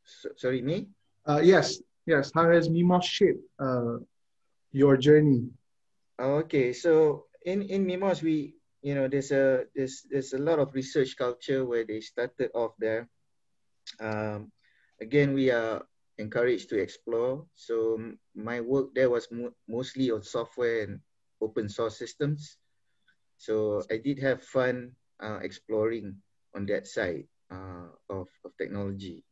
So, 0.05 0.29
sorry, 0.35 0.61
me? 0.61 0.87
Uh, 1.27 1.41
yes, 1.43 1.81
yes. 2.05 2.31
How 2.33 2.49
has 2.49 2.69
MIMOS 2.69 3.03
shaped 3.03 3.43
uh, 3.59 3.97
your 4.71 4.95
journey? 4.95 5.49
Okay, 6.19 6.73
so 6.73 7.25
in 7.45 7.61
in 7.69 7.85
Mimos, 7.85 8.23
we 8.23 8.55
you 8.81 8.95
know 8.95 9.07
there's 9.07 9.31
a 9.31 9.67
there's 9.75 10.07
there's 10.09 10.33
a 10.33 10.41
lot 10.41 10.59
of 10.59 10.73
research 10.73 11.15
culture 11.17 11.65
where 11.65 11.85
they 11.85 11.99
started 12.01 12.49
off 12.55 12.73
there. 12.79 13.07
Um, 13.99 14.51
again, 15.01 15.33
we 15.33 15.51
are 15.51 15.85
encouraged 16.17 16.69
to 16.69 16.79
explore. 16.81 17.45
So 17.53 17.99
my 18.33 18.61
work 18.61 18.95
there 18.95 19.09
was 19.09 19.27
mo 19.29 19.51
mostly 19.67 20.09
on 20.09 20.23
software 20.23 20.83
and 20.89 20.99
open 21.41 21.69
source 21.69 21.97
systems. 21.97 22.57
So 23.37 23.83
I 23.91 23.97
did 23.97 24.19
have 24.19 24.43
fun 24.43 24.91
uh, 25.21 25.39
exploring 25.41 26.17
on 26.55 26.65
that 26.67 26.87
side 26.87 27.25
uh, 27.51 27.89
of, 28.09 28.27
of 28.43 28.51
technology. 28.57 29.23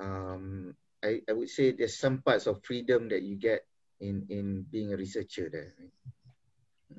Um, 0.00 0.74
I, 1.04 1.20
I 1.28 1.32
would 1.32 1.50
say 1.50 1.72
there's 1.72 1.98
some 1.98 2.22
parts 2.22 2.46
of 2.46 2.64
freedom 2.64 3.08
that 3.10 3.22
you 3.22 3.36
get 3.36 3.66
in, 4.00 4.26
in 4.28 4.66
being 4.70 4.92
a 4.92 4.96
researcher 4.96 5.48
there. 5.52 5.72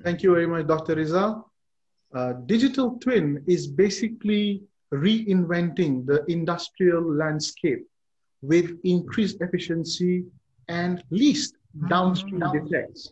Thank 0.02 0.22
you 0.22 0.32
very 0.32 0.46
much, 0.46 0.66
Dr. 0.66 0.94
Rizal. 0.94 1.50
Uh, 2.14 2.32
digital 2.46 2.98
twin 2.98 3.42
is 3.46 3.66
basically 3.66 4.62
reinventing 4.92 6.06
the 6.06 6.24
industrial 6.30 7.02
landscape 7.02 7.84
with 8.42 8.78
increased 8.84 9.38
efficiency 9.40 10.24
and 10.68 11.02
least 11.10 11.56
downstream 11.88 12.42
defects. 12.52 13.10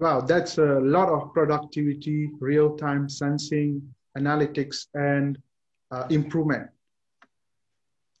Wow, 0.00 0.22
that's 0.22 0.56
a 0.56 0.80
lot 0.80 1.10
of 1.10 1.34
productivity, 1.34 2.30
real-time 2.40 3.06
sensing, 3.06 3.82
analytics, 4.16 4.86
and 4.94 5.36
uh, 5.90 6.06
improvement. 6.08 6.70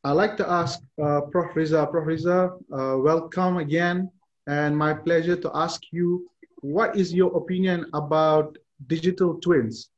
I'd 0.04 0.12
like 0.12 0.36
to 0.36 0.50
ask 0.50 0.80
uh, 1.02 1.22
Prof. 1.32 1.56
Riza. 1.56 1.86
Prof. 1.90 2.06
Riza, 2.06 2.50
uh, 2.70 2.96
welcome 2.98 3.56
again. 3.56 4.10
And 4.46 4.76
my 4.76 4.92
pleasure 4.92 5.36
to 5.36 5.50
ask 5.54 5.80
you, 5.90 6.28
what 6.60 6.96
is 6.96 7.14
your 7.14 7.34
opinion 7.34 7.86
about 7.94 8.58
digital 8.86 9.40
twins? 9.40 9.88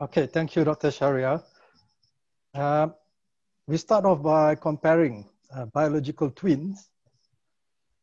Okay, 0.00 0.26
thank 0.26 0.54
you, 0.54 0.62
Dr. 0.62 0.92
Sharia. 0.92 1.42
Uh, 2.54 2.86
we 3.66 3.76
start 3.78 4.04
off 4.04 4.22
by 4.22 4.54
comparing 4.54 5.28
uh, 5.52 5.66
biological 5.66 6.30
twins. 6.30 6.88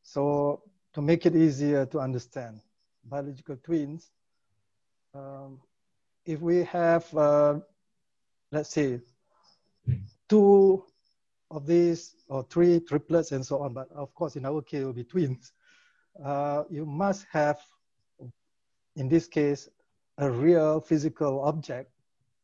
So 0.03 0.63
to 0.93 1.01
make 1.01 1.25
it 1.25 1.35
easier 1.35 1.85
to 1.85 1.99
understand, 1.99 2.61
biological 3.03 3.57
twins, 3.57 4.11
um, 5.13 5.59
if 6.25 6.41
we 6.41 6.63
have, 6.63 7.11
uh, 7.15 7.59
let's 8.51 8.69
say, 8.69 8.99
two 10.27 10.83
of 11.51 11.65
these 11.65 12.15
or 12.27 12.43
three 12.43 12.79
triplets 12.79 13.31
and 13.31 13.45
so 13.45 13.61
on. 13.61 13.73
But 13.73 13.91
of 13.91 14.13
course, 14.13 14.35
in 14.35 14.45
our 14.45 14.61
case, 14.61 14.81
it 14.81 14.85
will 14.85 14.93
be 14.93 15.03
twins. 15.03 15.51
Uh, 16.23 16.63
you 16.69 16.85
must 16.85 17.25
have, 17.31 17.59
in 18.95 19.07
this 19.09 19.27
case, 19.27 19.69
a 20.17 20.29
real 20.29 20.81
physical 20.81 21.41
object 21.41 21.91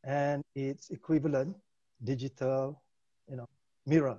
and 0.03 0.43
its 0.55 0.89
equivalent 0.89 1.55
digital, 2.03 2.81
you 3.29 3.35
know, 3.35 3.47
mirror. 3.85 4.17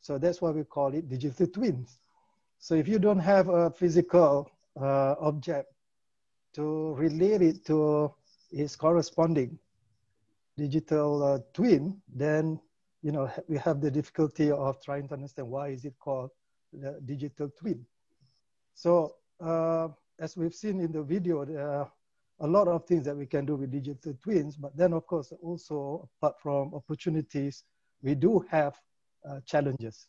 So 0.00 0.16
that's 0.18 0.40
why 0.40 0.50
we 0.50 0.64
call 0.64 0.94
it 0.94 1.08
digital 1.08 1.46
twins. 1.46 1.98
So 2.58 2.74
if 2.74 2.88
you 2.88 2.98
don't 2.98 3.20
have 3.20 3.48
a 3.48 3.70
physical 3.70 4.50
uh, 4.80 5.14
object 5.20 5.72
to 6.54 6.94
relate 6.94 7.42
it 7.42 7.64
to 7.66 8.12
its 8.50 8.74
corresponding 8.76 9.58
digital 10.56 11.22
uh, 11.22 11.38
twin, 11.54 12.00
then 12.12 12.60
you 13.02 13.12
know 13.12 13.30
we 13.48 13.58
have 13.58 13.80
the 13.80 13.90
difficulty 13.90 14.50
of 14.50 14.82
trying 14.82 15.06
to 15.08 15.14
understand 15.14 15.48
why 15.48 15.68
is 15.68 15.84
it 15.84 15.94
called 16.00 16.30
the 16.72 17.00
digital 17.04 17.48
twin. 17.48 17.84
So 18.74 19.14
uh, 19.40 19.88
as 20.18 20.36
we've 20.36 20.54
seen 20.54 20.80
in 20.80 20.90
the 20.90 21.02
video, 21.02 21.44
there 21.44 21.68
are 21.68 21.92
a 22.40 22.46
lot 22.46 22.68
of 22.68 22.86
things 22.86 23.04
that 23.04 23.16
we 23.16 23.26
can 23.26 23.46
do 23.46 23.56
with 23.56 23.70
digital 23.70 24.14
twins, 24.22 24.56
but 24.56 24.76
then 24.76 24.92
of 24.92 25.06
course 25.06 25.32
also 25.42 26.08
apart 26.16 26.40
from 26.40 26.74
opportunities, 26.74 27.64
we 28.02 28.14
do 28.14 28.44
have 28.50 28.74
uh, 29.28 29.40
challenges. 29.46 30.08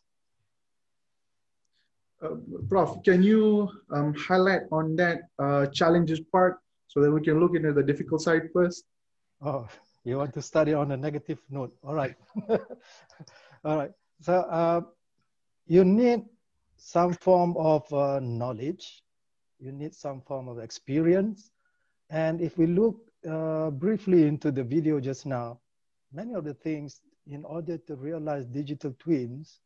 Uh, 2.21 2.35
Prof, 2.67 3.01
can 3.03 3.23
you 3.23 3.69
um, 3.91 4.13
highlight 4.13 4.61
on 4.71 4.95
that 4.97 5.21
uh, 5.39 5.67
challenges 5.67 6.19
part 6.19 6.57
so 6.88 7.01
that 7.01 7.11
we 7.11 7.21
can 7.21 7.39
look 7.39 7.55
into 7.55 7.71
the 7.71 7.83
difficult 7.83 8.21
side 8.21 8.49
first? 8.53 8.83
Oh, 9.41 9.67
you 10.03 10.17
want 10.17 10.33
to 10.33 10.41
study 10.41 10.73
on 10.73 10.91
a 10.91 10.97
negative 10.97 11.39
note. 11.49 11.73
All 11.81 11.93
right. 11.93 12.15
All 13.63 13.77
right. 13.77 13.91
So 14.21 14.33
uh, 14.33 14.81
you 15.67 15.85
need 15.85 16.23
some 16.75 17.13
form 17.13 17.55
of 17.57 17.91
uh, 17.93 18.19
knowledge. 18.21 19.03
You 19.59 19.71
need 19.71 19.95
some 19.95 20.21
form 20.21 20.49
of 20.49 20.59
experience. 20.59 21.51
And 22.09 22.41
if 22.41 22.57
we 22.57 22.67
look 22.67 22.97
uh, 23.29 23.69
briefly 23.69 24.27
into 24.27 24.51
the 24.51 24.63
video 24.63 24.99
just 24.99 25.25
now, 25.25 25.59
many 26.11 26.33
of 26.33 26.43
the 26.43 26.53
things 26.53 27.01
in 27.27 27.45
order 27.45 27.77
to 27.77 27.95
realize 27.95 28.45
digital 28.45 28.93
twins 28.99 29.61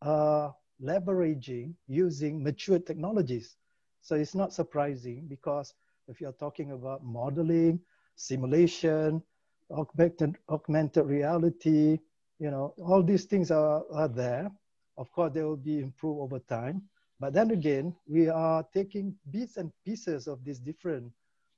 are 0.00 0.54
leveraging 0.82 1.74
using 1.86 2.42
mature 2.42 2.78
technologies. 2.78 3.56
So 4.00 4.14
it's 4.14 4.34
not 4.34 4.52
surprising 4.52 5.26
because 5.28 5.74
if 6.08 6.20
you're 6.20 6.32
talking 6.32 6.72
about 6.72 7.04
modeling, 7.04 7.80
simulation, 8.16 9.22
augmented, 9.70 10.36
augmented 10.48 11.06
reality, 11.06 11.98
you 12.38 12.50
know, 12.50 12.74
all 12.78 13.02
these 13.02 13.24
things 13.24 13.50
are, 13.50 13.84
are 13.92 14.08
there. 14.08 14.50
Of 14.96 15.10
course, 15.12 15.32
they 15.34 15.42
will 15.42 15.56
be 15.56 15.80
improved 15.80 16.20
over 16.20 16.38
time. 16.40 16.82
But 17.20 17.32
then 17.32 17.50
again, 17.50 17.94
we 18.06 18.28
are 18.28 18.64
taking 18.72 19.14
bits 19.30 19.56
and 19.56 19.72
pieces 19.84 20.26
of 20.26 20.44
these 20.44 20.58
different 20.58 21.12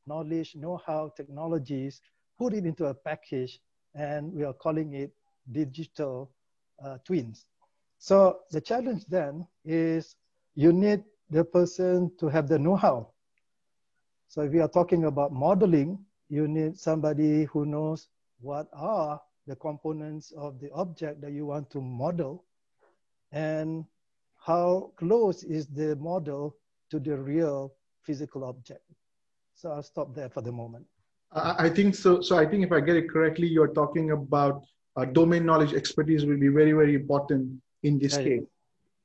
knowledge, 0.07 0.57
know-how, 0.57 1.13
technologies, 1.17 2.01
put 2.39 2.55
it 2.55 2.65
into 2.65 2.87
a 2.87 2.95
package, 2.95 3.61
and 3.95 4.33
we 4.33 4.45
are 4.45 4.55
calling 4.55 4.95
it 4.95 5.13
digital 5.53 6.31
uh, 6.85 6.99
twins. 7.05 7.47
So 8.01 8.41
the 8.51 8.63
challenge 8.63 9.05
then 9.07 9.47
is 9.63 10.17
you 10.55 10.73
need 10.73 11.05
the 11.29 11.45
person 11.45 12.11
to 12.19 12.29
have 12.29 12.49
the 12.49 12.59
know-how. 12.59 13.09
So 14.27 14.41
if 14.41 14.53
we 14.53 14.61
are 14.61 14.69
talking 14.69 15.05
about 15.05 15.33
modeling, 15.33 15.99
you 16.31 16.49
need 16.49 16.79
somebody 16.79 17.45
who 17.45 17.67
knows 17.67 18.09
what 18.41 18.69
are 18.73 19.21
the 19.47 19.55
components 19.55 20.33
of 20.35 20.59
the 20.61 20.73
object 20.73 21.21
that 21.21 21.33
you 21.33 21.45
want 21.45 21.71
to 21.73 21.81
model 21.83 22.45
and 23.33 23.85
how 24.39 24.93
close 24.97 25.45
is 25.45 25.67
the 25.67 25.95
model 25.97 26.57
to 26.91 26.99
the 26.99 27.15
real 27.19 27.75
physical 28.01 28.45
object. 28.45 28.81
So 29.55 29.73
I'll 29.73 29.83
stop 29.83 30.15
there 30.15 30.31
for 30.31 30.41
the 30.41 30.53
moment. 30.53 30.87
I 31.33 31.69
think 31.69 31.95
so. 31.95 32.23
So 32.23 32.39
I 32.39 32.47
think 32.47 32.65
if 32.65 32.73
I 32.73 32.81
get 32.81 32.97
it 32.97 33.11
correctly, 33.11 33.47
you're 33.47 33.75
talking 33.75 34.13
about 34.13 34.65
uh, 34.97 35.05
domain 35.05 35.45
knowledge 35.45 35.75
expertise 35.75 36.25
will 36.25 36.39
be 36.39 36.49
very, 36.49 36.73
very 36.73 36.95
important 36.95 37.61
in 37.83 37.99
this 37.99 38.17
yeah, 38.17 38.25
case. 38.25 38.43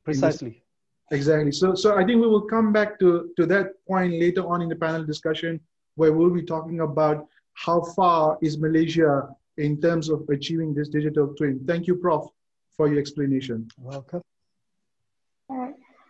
Precisely. 0.03 0.62
This, 1.10 1.20
exactly. 1.20 1.51
So, 1.51 1.75
so 1.75 1.98
I 1.98 2.03
think 2.05 2.22
we 2.22 2.27
will 2.27 2.48
come 2.48 2.74
back 2.74 3.00
to, 3.00 3.32
to 3.38 3.46
that 3.48 3.74
point 3.88 4.13
later 4.13 4.46
on 4.46 4.62
in 4.62 4.70
the 4.70 4.75
panel 4.75 5.03
discussion 5.03 5.60
where 5.96 6.12
we'll 6.12 6.34
be 6.34 6.44
talking 6.44 6.82
about 6.82 7.27
how 7.53 7.82
far 7.96 8.38
is 8.41 8.58
Malaysia 8.58 9.29
in 9.58 9.79
terms 9.79 10.10
of 10.10 10.27
achieving 10.29 10.74
this 10.74 10.89
digital 10.89 11.34
twin. 11.36 11.63
Thank 11.65 11.88
you, 11.88 11.96
Prof, 11.96 12.27
for 12.75 12.88
your 12.88 13.00
explanation. 13.00 13.67
Welcome. 13.79 14.22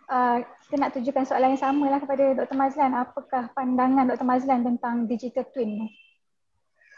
Uh, 0.06 0.38
kita 0.66 0.74
nak 0.78 0.94
tujukan 0.94 1.26
soalan 1.26 1.58
yang 1.58 1.62
sama 1.62 1.90
lah 1.90 1.98
kepada 1.98 2.30
Dr. 2.38 2.54
Mazlan. 2.54 2.94
Apakah 2.94 3.50
pandangan 3.58 4.06
Dr. 4.06 4.26
Mazlan 4.26 4.62
tentang 4.62 5.10
digital 5.10 5.42
twin 5.50 5.82
ni? 5.82 5.88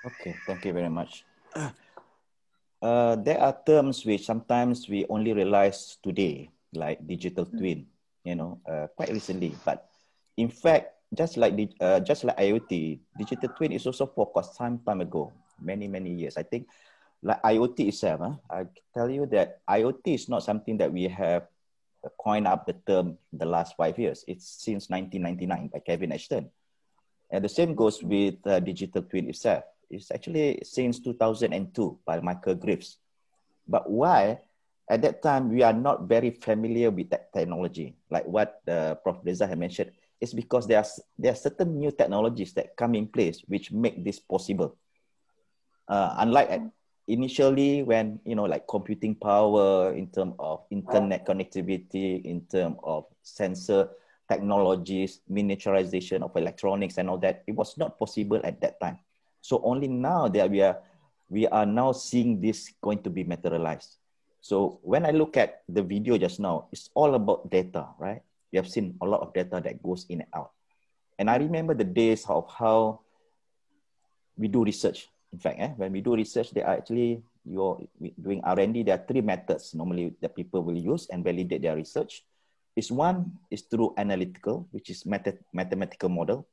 Okay, 0.04 0.36
thank 0.44 0.64
you 0.68 0.76
very 0.76 0.92
much. 0.92 1.24
Uh, 2.78 3.16
there 3.16 3.40
are 3.42 3.56
terms 3.66 4.06
which 4.06 4.24
sometimes 4.24 4.88
we 4.88 5.04
only 5.10 5.32
realize 5.32 5.98
today, 6.02 6.50
like 6.72 7.02
digital 7.06 7.44
twin, 7.44 7.86
you 8.22 8.34
know, 8.34 8.60
uh, 8.70 8.86
quite 8.94 9.10
recently. 9.10 9.54
But 9.64 9.90
in 10.36 10.48
fact, 10.48 10.94
just 11.14 11.36
like 11.36 11.56
the, 11.56 11.68
uh, 11.80 12.00
just 12.00 12.22
like 12.22 12.38
IoT, 12.38 13.00
digital 13.18 13.50
twin 13.50 13.72
is 13.72 13.86
also 13.86 14.06
focused 14.06 14.54
some 14.54 14.78
time 14.86 15.00
ago, 15.00 15.32
many 15.60 15.88
many 15.88 16.14
years. 16.14 16.36
I 16.36 16.44
think, 16.44 16.68
like 17.22 17.42
IoT 17.42 17.88
itself, 17.88 18.20
huh? 18.20 18.34
I 18.50 18.66
tell 18.94 19.10
you 19.10 19.26
that 19.34 19.58
IoT 19.66 20.14
is 20.14 20.28
not 20.28 20.44
something 20.44 20.78
that 20.78 20.92
we 20.92 21.08
have 21.08 21.48
coined 22.22 22.46
up 22.46 22.66
the 22.66 22.78
term 22.86 23.18
the 23.32 23.46
last 23.46 23.74
five 23.74 23.98
years. 23.98 24.24
It's 24.28 24.46
since 24.46 24.88
1999 24.88 25.74
by 25.74 25.80
Kevin 25.80 26.12
Ashton, 26.12 26.46
and 27.30 27.42
the 27.42 27.50
same 27.50 27.74
goes 27.74 28.02
with 28.02 28.38
uh, 28.46 28.60
digital 28.60 29.02
twin 29.02 29.28
itself. 29.28 29.64
It's 29.90 30.10
actually 30.10 30.60
since 30.62 31.00
2002 31.00 31.98
by 32.04 32.20
Michael 32.20 32.54
Grieves. 32.54 32.98
But 33.66 33.90
why? 33.90 34.40
At 34.88 35.02
that 35.02 35.22
time, 35.22 35.52
we 35.52 35.62
are 35.62 35.72
not 35.72 36.08
very 36.08 36.30
familiar 36.30 36.90
with 36.90 37.10
that 37.10 37.32
technology, 37.32 37.94
like 38.10 38.24
what 38.24 38.62
uh, 38.66 38.94
Prof. 38.96 39.20
Reza 39.22 39.46
had 39.46 39.58
mentioned 39.58 39.92
is 40.20 40.32
because 40.32 40.66
there 40.66 40.78
are, 40.78 40.88
there 41.18 41.32
are 41.32 41.36
certain 41.36 41.78
new 41.78 41.92
technologies 41.92 42.54
that 42.54 42.74
come 42.76 42.94
in 42.94 43.06
place 43.06 43.44
which 43.46 43.70
make 43.70 44.02
this 44.02 44.18
possible. 44.18 44.76
Uh, 45.86 46.14
unlike 46.18 46.60
initially 47.06 47.82
when, 47.82 48.20
you 48.24 48.34
know, 48.34 48.44
like 48.44 48.66
computing 48.68 49.14
power 49.14 49.92
in 49.92 50.08
terms 50.08 50.34
of 50.38 50.64
internet 50.70 51.26
connectivity, 51.26 52.24
in 52.24 52.44
terms 52.46 52.76
of 52.82 53.04
sensor 53.22 53.88
technologies, 54.28 55.20
miniaturization 55.30 56.22
of 56.22 56.36
electronics 56.36 56.98
and 56.98 57.08
all 57.08 57.18
that, 57.18 57.42
it 57.46 57.52
was 57.52 57.76
not 57.78 57.98
possible 57.98 58.40
at 58.44 58.60
that 58.60 58.78
time. 58.80 58.98
So 59.48 59.64
only 59.64 59.88
now 59.88 60.28
that 60.28 60.50
we 60.52 60.60
are, 60.60 60.76
we 61.32 61.48
are 61.48 61.64
now 61.64 61.92
seeing 61.96 62.36
this 62.36 62.68
going 62.84 63.00
to 63.00 63.08
be 63.08 63.24
materialized. 63.24 63.96
So 64.44 64.78
when 64.84 65.08
I 65.08 65.10
look 65.16 65.40
at 65.40 65.64
the 65.72 65.80
video 65.80 66.20
just 66.20 66.36
now, 66.36 66.68
it's 66.70 66.90
all 66.92 67.16
about 67.16 67.48
data, 67.48 67.88
right? 67.96 68.20
we 68.52 68.56
have 68.56 68.68
seen 68.68 68.96
a 69.00 69.06
lot 69.06 69.20
of 69.20 69.32
data 69.32 69.60
that 69.60 69.82
goes 69.82 70.06
in 70.08 70.20
and 70.20 70.30
out. 70.32 70.52
And 71.18 71.28
I 71.28 71.36
remember 71.36 71.74
the 71.74 71.84
days 71.84 72.24
of 72.28 72.48
how 72.48 73.00
we 74.36 74.48
do 74.48 74.64
research. 74.64 75.08
In 75.32 75.38
fact, 75.38 75.56
eh, 75.60 75.72
when 75.76 75.92
we 75.92 76.00
do 76.00 76.14
research, 76.14 76.52
there 76.52 76.66
are 76.66 76.76
actually 76.76 77.22
you're 77.44 77.80
doing 78.20 78.40
R&D. 78.44 78.84
There 78.84 78.94
are 78.94 79.04
three 79.08 79.20
methods 79.20 79.74
normally 79.74 80.14
that 80.20 80.36
people 80.36 80.62
will 80.62 80.76
use 80.76 81.08
and 81.08 81.24
validate 81.24 81.62
their 81.62 81.76
research. 81.76 82.24
Is 82.76 82.92
one 82.92 83.32
is 83.50 83.62
through 83.62 83.94
analytical, 83.96 84.68
which 84.70 84.90
is 84.90 85.04
math- 85.04 85.42
mathematical 85.52 86.08
model. 86.08 86.46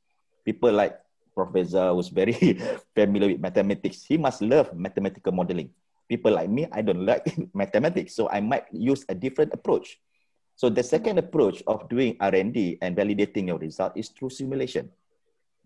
People 0.44 0.72
like 0.72 0.98
Professor 1.36 1.92
was 1.92 2.08
very 2.08 2.32
familiar 2.96 3.36
with 3.36 3.44
mathematics. 3.44 4.08
He 4.08 4.16
must 4.16 4.40
love 4.40 4.72
mathematical 4.72 5.36
modeling. 5.36 5.68
People 6.08 6.32
like 6.32 6.48
me, 6.48 6.66
I 6.72 6.80
don't 6.80 7.04
like 7.04 7.28
mathematics, 7.54 8.16
so 8.16 8.30
I 8.32 8.40
might 8.40 8.64
use 8.72 9.04
a 9.08 9.14
different 9.14 9.52
approach. 9.52 10.00
So 10.56 10.70
the 10.70 10.82
second 10.82 11.18
approach 11.18 11.62
of 11.66 11.88
doing 11.90 12.16
R&D 12.18 12.78
and 12.80 12.96
validating 12.96 13.52
your 13.52 13.58
result 13.58 13.92
is 13.94 14.08
through 14.08 14.30
simulation. 14.30 14.88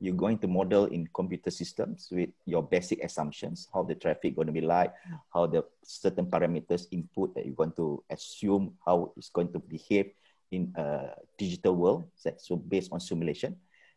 You're 0.01 0.19
going 0.19 0.39
to 0.39 0.49
model 0.49 0.87
in 0.87 1.07
computer 1.15 1.53
systems 1.53 2.09
with 2.11 2.31
your 2.47 2.65
basic 2.65 3.05
assumptions, 3.05 3.69
how 3.73 3.85
the 3.85 3.95
traffic 3.95 4.35
going 4.35 4.49
to 4.49 4.53
be 4.53 4.65
like, 4.65 4.93
how 5.33 5.47
the 5.47 5.63
certain 5.85 6.27
parameters 6.27 6.89
input 6.91 7.35
that 7.37 7.47
you're 7.47 7.55
going 7.55 7.77
to 7.77 8.03
assume 8.11 8.75
how 8.85 9.13
it's 9.17 9.29
going 9.29 9.53
to 9.53 9.61
behave 9.61 10.11
in 10.51 10.73
a 10.75 11.15
digital 11.39 11.77
world. 11.77 12.05
So 12.39 12.57
based 12.57 12.91
on 12.91 12.99
simulation. 12.99 13.55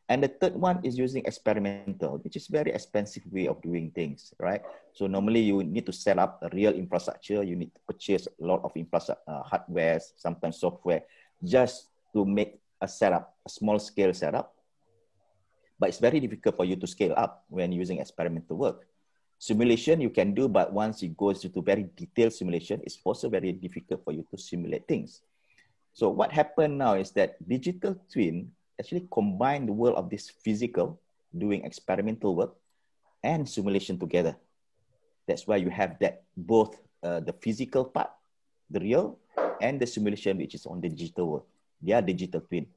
And 0.09 0.21
the 0.21 0.27
third 0.27 0.55
one 0.55 0.83
is 0.83 0.97
using 0.97 1.23
experimental, 1.25 2.19
which 2.19 2.35
is 2.35 2.47
very 2.47 2.71
expensive 2.71 3.23
way 3.31 3.47
of 3.47 3.61
doing 3.61 3.89
things, 3.91 4.33
right? 4.37 4.61
So 4.91 5.07
normally 5.07 5.39
you 5.39 5.63
need 5.63 5.85
to 5.85 5.93
set 5.93 6.19
up 6.19 6.43
a 6.43 6.49
real 6.51 6.73
infrastructure. 6.73 7.41
You 7.41 7.55
need 7.55 7.71
to 7.73 7.81
purchase 7.87 8.27
a 8.27 8.43
lot 8.43 8.61
of 8.63 8.75
infrastructure, 8.75 9.23
uh, 9.27 9.43
hardware, 9.43 10.01
sometimes 10.17 10.59
software, 10.59 11.03
just 11.43 11.87
to 12.11 12.25
make 12.25 12.59
a 12.81 12.87
setup, 12.87 13.35
a 13.45 13.49
small 13.49 13.79
scale 13.79 14.13
setup. 14.13 14.53
But 15.79 15.89
it's 15.89 15.99
very 15.99 16.19
difficult 16.19 16.57
for 16.57 16.65
you 16.65 16.75
to 16.75 16.87
scale 16.87 17.13
up 17.15 17.45
when 17.47 17.71
using 17.71 17.99
experimental 17.99 18.57
work. 18.57 18.85
Simulation 19.39 19.99
you 19.99 20.09
can 20.09 20.33
do, 20.33 20.47
but 20.47 20.71
once 20.71 21.01
it 21.03 21.15
goes 21.17 21.43
into 21.43 21.61
very 21.61 21.87
detailed 21.95 22.33
simulation, 22.33 22.81
it's 22.83 22.99
also 23.03 23.29
very 23.29 23.51
difficult 23.51 24.03
for 24.03 24.11
you 24.11 24.25
to 24.31 24.37
simulate 24.37 24.87
things. 24.87 25.21
So 25.93 26.09
what 26.09 26.31
happened 26.31 26.77
now 26.77 26.95
is 26.95 27.11
that 27.11 27.35
digital 27.47 27.95
twin 28.11 28.51
actually 28.79 29.07
combine 29.11 29.65
the 29.65 29.73
world 29.73 29.95
of 29.95 30.09
this 30.09 30.29
physical, 30.29 30.99
doing 31.35 31.63
experimental 31.63 32.35
work, 32.35 32.55
and 33.23 33.47
simulation 33.47 33.97
together. 33.97 34.35
That's 35.27 35.47
why 35.47 35.57
you 35.57 35.69
have 35.69 35.97
that 35.99 36.23
both 36.35 36.79
uh, 37.01 37.19
the 37.21 37.33
physical 37.33 37.85
part, 37.85 38.11
the 38.69 38.79
real, 38.79 39.19
and 39.61 39.79
the 39.79 39.87
simulation, 39.87 40.37
which 40.37 40.55
is 40.55 40.65
on 40.65 40.81
the 40.81 40.89
digital 40.89 41.27
world. 41.27 41.45
They 41.81 41.93
are 41.93 42.01
digital 42.01 42.41
twin. 42.41 42.67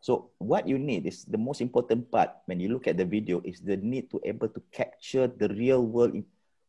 So 0.00 0.32
what 0.40 0.66
you 0.66 0.78
need 0.78 1.04
is 1.04 1.24
the 1.28 1.36
most 1.36 1.60
important 1.60 2.10
part 2.10 2.30
when 2.46 2.58
you 2.58 2.72
look 2.72 2.88
at 2.88 2.96
the 2.96 3.04
video 3.04 3.44
is 3.44 3.60
the 3.60 3.76
need 3.76 4.10
to 4.10 4.20
able 4.24 4.48
to 4.48 4.60
capture 4.72 5.28
the 5.28 5.48
real 5.52 5.84
world 5.84 6.16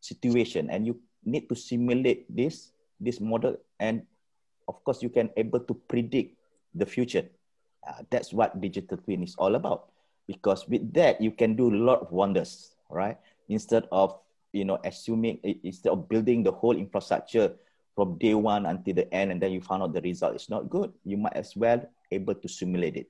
situation 0.04 0.70
and 0.70 0.86
you 0.86 1.00
need 1.24 1.48
to 1.48 1.56
simulate 1.56 2.28
this 2.28 2.76
this 3.00 3.22
model 3.22 3.56
and 3.80 4.04
of 4.68 4.84
course 4.84 5.02
you 5.02 5.10
can 5.10 5.30
able 5.38 5.62
to 5.64 5.74
predict 5.88 6.36
the 6.76 6.86
future 6.86 7.24
uh, 7.88 8.04
that's 8.10 8.34
what 8.34 8.60
digital 8.62 8.98
twin 8.98 9.24
is 9.24 9.36
all 9.38 9.56
about. 9.56 9.90
Because 10.28 10.68
with 10.68 10.94
that 10.94 11.20
you 11.20 11.32
can 11.32 11.56
do 11.56 11.74
a 11.74 11.76
lot 11.76 12.02
of 12.02 12.12
wonders 12.12 12.76
right? 12.92 13.18
Instead 13.50 13.88
of 13.92 14.20
you 14.52 14.66
know 14.66 14.78
assuming 14.84 15.40
instead 15.64 15.92
of 15.92 16.08
building 16.10 16.44
the 16.44 16.52
whole 16.52 16.76
infrastructure 16.76 17.56
from 17.96 18.18
day 18.20 18.34
one 18.34 18.66
until 18.66 18.94
the 18.94 19.08
end 19.14 19.32
and 19.32 19.42
then 19.42 19.52
you 19.52 19.62
found 19.62 19.82
out 19.82 19.94
the 19.94 20.02
result 20.02 20.36
is 20.36 20.50
not 20.50 20.70
good 20.70 20.92
you 21.04 21.18
might 21.18 21.36
as 21.36 21.56
well 21.56 21.82
able 22.12 22.36
to 22.36 22.48
simulate 22.48 22.96
it. 22.96 23.08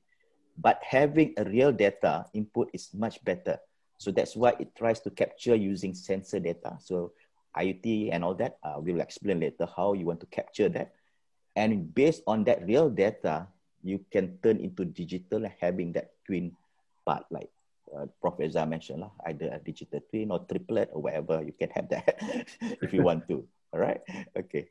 But 0.57 0.79
having 0.85 1.33
a 1.37 1.43
real 1.43 1.71
data 1.71 2.25
input 2.33 2.69
is 2.73 2.89
much 2.93 3.23
better. 3.25 3.57
So 3.97 4.11
that's 4.11 4.35
why 4.35 4.53
it 4.59 4.75
tries 4.75 4.99
to 5.01 5.09
capture 5.09 5.55
using 5.55 5.93
sensor 5.93 6.39
data. 6.39 6.77
So 6.79 7.13
iot 7.57 8.09
and 8.11 8.23
all 8.23 8.35
that 8.35 8.57
uh, 8.63 8.75
we'll 8.77 9.01
explain 9.01 9.39
later 9.39 9.67
how 9.75 9.93
you 9.93 10.05
want 10.05 10.19
to 10.21 10.27
capture 10.27 10.69
that. 10.69 10.93
And 11.55 11.93
based 11.93 12.21
on 12.27 12.43
that 12.45 12.65
real 12.65 12.89
data 12.89 13.47
you 13.83 14.03
can 14.11 14.37
turn 14.43 14.57
into 14.57 14.85
digital 14.85 15.45
having 15.59 15.91
that 15.93 16.11
twin 16.25 16.55
part 17.05 17.25
like 17.31 17.49
uh, 17.95 18.05
Prof. 18.21 18.35
Reza 18.39 18.65
mentioned, 18.65 19.01
lah, 19.01 19.11
either 19.27 19.49
a 19.51 19.59
digital 19.59 19.99
twin 20.09 20.31
or 20.31 20.39
triplet 20.45 20.89
or 20.93 21.01
whatever, 21.01 21.43
you 21.43 21.53
can 21.53 21.69
have 21.71 21.89
that 21.89 22.17
if 22.81 22.93
you 22.93 23.03
want 23.03 23.27
to. 23.27 23.43
All 23.73 23.79
right. 23.79 24.01
Okay. 24.37 24.67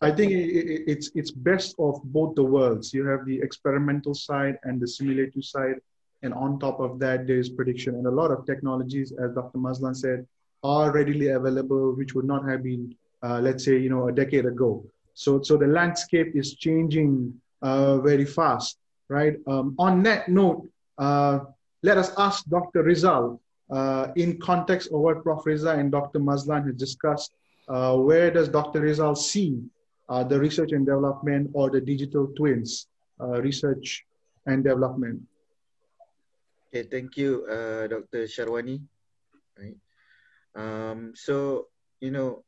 I 0.00 0.10
think 0.10 0.32
it's 0.32 1.10
it's 1.14 1.30
best 1.30 1.76
of 1.78 2.00
both 2.04 2.34
the 2.36 2.42
worlds. 2.42 2.94
You 2.94 3.04
have 3.04 3.26
the 3.26 3.36
experimental 3.36 4.14
side 4.14 4.56
and 4.64 4.80
the 4.80 4.88
simulative 4.88 5.44
side, 5.44 5.76
and 6.22 6.32
on 6.32 6.58
top 6.58 6.80
of 6.80 6.98
that, 7.00 7.26
there 7.26 7.38
is 7.38 7.50
prediction. 7.50 7.94
And 7.96 8.06
a 8.06 8.10
lot 8.10 8.30
of 8.30 8.46
technologies, 8.46 9.12
as 9.12 9.34
Dr. 9.34 9.58
Mazlan 9.58 9.94
said, 9.94 10.26
are 10.62 10.90
readily 10.90 11.28
available, 11.28 11.92
which 11.92 12.14
would 12.14 12.24
not 12.24 12.48
have 12.48 12.62
been, 12.62 12.96
uh, 13.22 13.40
let's 13.40 13.62
say, 13.62 13.76
you 13.76 13.90
know, 13.90 14.08
a 14.08 14.12
decade 14.12 14.46
ago. 14.46 14.82
So 15.12 15.42
so 15.42 15.58
the 15.58 15.66
landscape 15.66 16.34
is 16.34 16.54
changing 16.54 17.38
uh, 17.64 17.98
very 17.98 18.26
fast, 18.26 18.76
right? 19.08 19.36
Um, 19.48 19.74
on 19.78 20.02
that 20.04 20.28
note, 20.28 20.68
uh, 20.98 21.40
let 21.82 21.96
us 21.96 22.12
ask 22.18 22.44
Dr. 22.44 22.82
Rizal, 22.84 23.40
uh, 23.70 24.08
in 24.16 24.38
context 24.38 24.92
of 24.92 25.00
what 25.00 25.24
Prof. 25.24 25.46
Rizal 25.46 25.80
and 25.80 25.90
Dr. 25.90 26.20
Mazlan 26.20 26.64
has 26.66 26.76
discussed, 26.76 27.32
uh, 27.68 27.96
where 27.96 28.30
does 28.30 28.48
Dr. 28.48 28.80
Rizal 28.80 29.16
see 29.16 29.64
uh, 30.10 30.22
the 30.22 30.38
research 30.38 30.72
and 30.72 30.84
development 30.84 31.50
or 31.54 31.70
the 31.70 31.80
digital 31.80 32.28
twins 32.36 32.86
uh, 33.20 33.40
research 33.40 34.04
and 34.46 34.62
development? 34.62 35.22
Okay, 36.68 36.86
thank 36.86 37.16
you, 37.16 37.46
uh, 37.48 37.86
Dr. 37.86 38.28
Sharwani. 38.28 38.82
Right. 39.56 39.76
Um, 40.54 41.12
so, 41.14 41.68
you 42.00 42.10
know, 42.10 42.44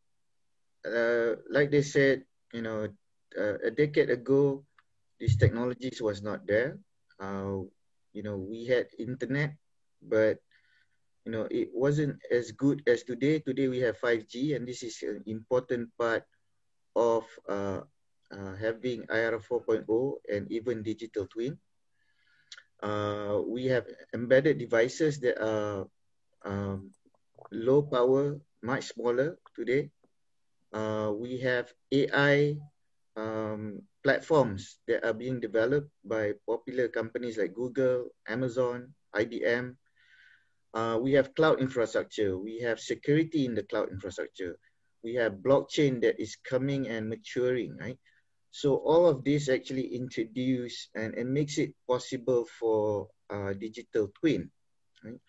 uh, 0.84 1.40
like 1.50 1.70
they 1.70 1.82
said, 1.82 2.24
you 2.52 2.60
know, 2.60 2.88
a 3.36 3.70
decade 3.70 4.08
ago, 4.08 4.64
these 5.18 5.36
technologies 5.36 6.00
was 6.02 6.22
not 6.22 6.46
there. 6.46 6.78
Uh, 7.20 7.62
you 8.12 8.22
know 8.22 8.36
we 8.36 8.66
had 8.66 8.86
internet 8.98 9.54
but 10.02 10.38
you 11.24 11.32
know 11.32 11.46
it 11.50 11.68
wasn't 11.74 12.16
as 12.30 12.52
good 12.52 12.82
as 12.86 13.02
today. 13.04 13.38
Today 13.40 13.68
we 13.68 13.80
have 13.80 13.96
5g 13.98 14.54
and 14.54 14.66
this 14.66 14.82
is 14.82 15.02
an 15.02 15.22
important 15.26 15.90
part 15.98 16.24
of 16.96 17.24
uh, 17.48 17.80
uh, 18.32 18.54
having 18.56 19.04
IR 19.10 19.38
4.0 19.40 19.86
and 20.30 20.50
even 20.50 20.82
digital 20.82 21.26
twin. 21.26 21.58
Uh, 22.82 23.40
we 23.46 23.66
have 23.66 23.86
embedded 24.14 24.58
devices 24.58 25.20
that 25.20 25.36
are 25.42 25.86
um, 26.44 26.90
low 27.52 27.82
power 27.82 28.38
much 28.62 28.84
smaller 28.94 29.38
today. 29.54 29.90
Uh, 30.72 31.12
we 31.14 31.38
have 31.40 31.72
AI 31.92 32.58
um, 33.16 33.82
platforms 34.04 34.78
that 34.86 35.04
are 35.04 35.14
being 35.14 35.40
developed 35.40 35.90
by 36.04 36.32
popular 36.46 36.88
companies 36.88 37.38
like 37.38 37.54
Google, 37.54 38.08
Amazon, 38.28 38.92
IBM. 39.14 39.74
Uh, 40.74 40.98
we 41.00 41.12
have 41.12 41.34
cloud 41.34 41.60
infrastructure. 41.60 42.36
We 42.36 42.60
have 42.60 42.78
security 42.78 43.46
in 43.46 43.54
the 43.54 43.62
cloud 43.64 43.88
infrastructure. 43.90 44.58
We 45.02 45.14
have 45.14 45.40
blockchain 45.40 46.02
that 46.02 46.20
is 46.20 46.36
coming 46.44 46.88
and 46.88 47.08
maturing, 47.08 47.76
right? 47.78 47.98
So 48.50 48.76
all 48.76 49.06
of 49.06 49.24
this 49.24 49.48
actually 49.48 49.94
introduce 49.94 50.88
and, 50.94 51.14
and 51.14 51.32
makes 51.32 51.58
it 51.58 51.74
possible 51.88 52.46
for 52.58 53.08
uh, 53.28 53.52
digital 53.52 54.08
twin. 54.20 54.50
Right? 55.04 55.20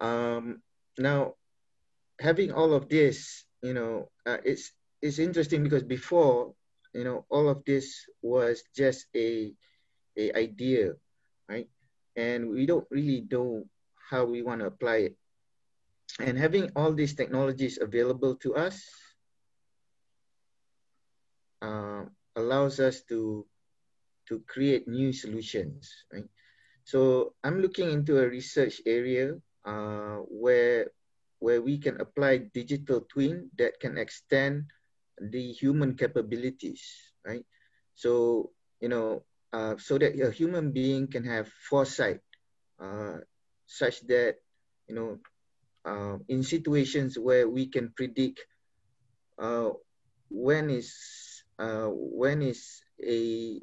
Um, 0.00 0.62
now, 0.98 1.34
having 2.20 2.52
all 2.52 2.72
of 2.72 2.88
this, 2.88 3.44
you 3.62 3.74
know, 3.74 4.10
uh, 4.24 4.38
it's 4.44 4.72
it's 5.02 5.18
interesting 5.18 5.62
because 5.62 5.82
before 5.82 6.54
you 6.96 7.04
know, 7.04 7.28
all 7.28 7.48
of 7.48 7.60
this 7.68 8.08
was 8.22 8.64
just 8.74 9.04
a, 9.14 9.52
a 10.16 10.32
idea, 10.32 10.96
right? 11.48 11.68
And 12.16 12.48
we 12.48 12.64
don't 12.64 12.88
really 12.90 13.28
know 13.30 13.68
how 14.10 14.24
we 14.24 14.40
want 14.40 14.60
to 14.60 14.72
apply 14.72 15.12
it. 15.12 15.16
And 16.18 16.38
having 16.38 16.72
all 16.74 16.92
these 16.96 17.14
technologies 17.14 17.78
available 17.80 18.36
to 18.40 18.56
us 18.56 18.80
uh, 21.60 22.08
allows 22.36 22.80
us 22.80 23.02
to 23.12 23.44
to 24.28 24.42
create 24.48 24.88
new 24.88 25.12
solutions, 25.12 25.92
right? 26.12 26.26
So 26.82 27.34
I'm 27.44 27.60
looking 27.60 27.90
into 27.90 28.18
a 28.18 28.26
research 28.26 28.80
area 28.86 29.36
uh, 29.66 30.24
where 30.30 30.90
where 31.38 31.60
we 31.60 31.76
can 31.78 32.00
apply 32.00 32.48
digital 32.54 33.04
twin 33.12 33.50
that 33.58 33.78
can 33.78 33.98
extend 33.98 34.72
the 35.20 35.52
human 35.52 35.94
capabilities, 35.96 36.82
right? 37.24 37.44
So, 37.94 38.50
you 38.80 38.88
know, 38.88 39.22
uh, 39.52 39.76
so 39.78 39.98
that 39.98 40.20
a 40.20 40.30
human 40.30 40.72
being 40.72 41.08
can 41.08 41.24
have 41.24 41.48
foresight 41.48 42.20
uh, 42.80 43.18
such 43.66 44.00
that, 44.06 44.36
you 44.88 44.94
know, 44.94 45.18
uh, 45.86 46.18
in 46.28 46.42
situations 46.42 47.18
where 47.18 47.48
we 47.48 47.66
can 47.66 47.92
predict 47.96 48.40
uh, 49.38 49.70
when 50.28 50.70
is 50.70 50.92
uh, 51.58 51.88
when 51.88 52.42
is 52.42 52.82
a 53.02 53.60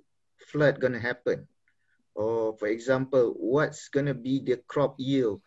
flood 0.47 0.79
going 0.79 0.93
to 0.93 0.99
happen 0.99 1.47
or 2.15 2.55
for 2.57 2.67
example 2.67 3.33
what's 3.37 3.89
going 3.89 4.05
to 4.05 4.13
be 4.13 4.39
the 4.39 4.57
crop 4.67 4.95
yield 4.97 5.41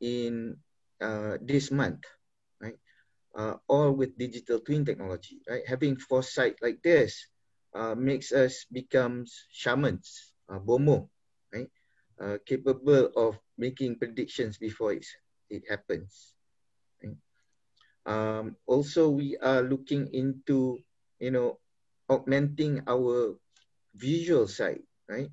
in 0.00 0.56
uh, 1.00 1.36
this 1.40 1.70
month 1.70 2.04
uh, 3.40 3.56
all 3.68 3.92
with 3.92 4.18
digital 4.18 4.60
twin 4.60 4.84
technology, 4.84 5.40
right? 5.48 5.66
Having 5.66 5.96
foresight 5.96 6.56
like 6.62 6.82
this 6.82 7.26
uh, 7.74 7.94
makes 7.96 8.32
us 8.32 8.66
becomes 8.72 9.46
shamans, 9.52 10.34
uh, 10.52 10.58
bomoh, 10.60 11.08
right? 11.54 11.70
Uh, 12.20 12.38
capable 12.46 13.10
of 13.16 13.38
making 13.58 13.98
predictions 13.98 14.58
before 14.58 14.92
it, 14.92 15.06
it 15.50 15.64
happens. 15.68 16.34
Um, 18.06 18.56
also, 18.66 19.08
we 19.10 19.36
are 19.38 19.62
looking 19.62 20.08
into, 20.12 20.78
you 21.18 21.30
know, 21.30 21.58
augmenting 22.08 22.82
our 22.88 23.36
visual 23.94 24.46
side, 24.48 24.82
right? 25.08 25.30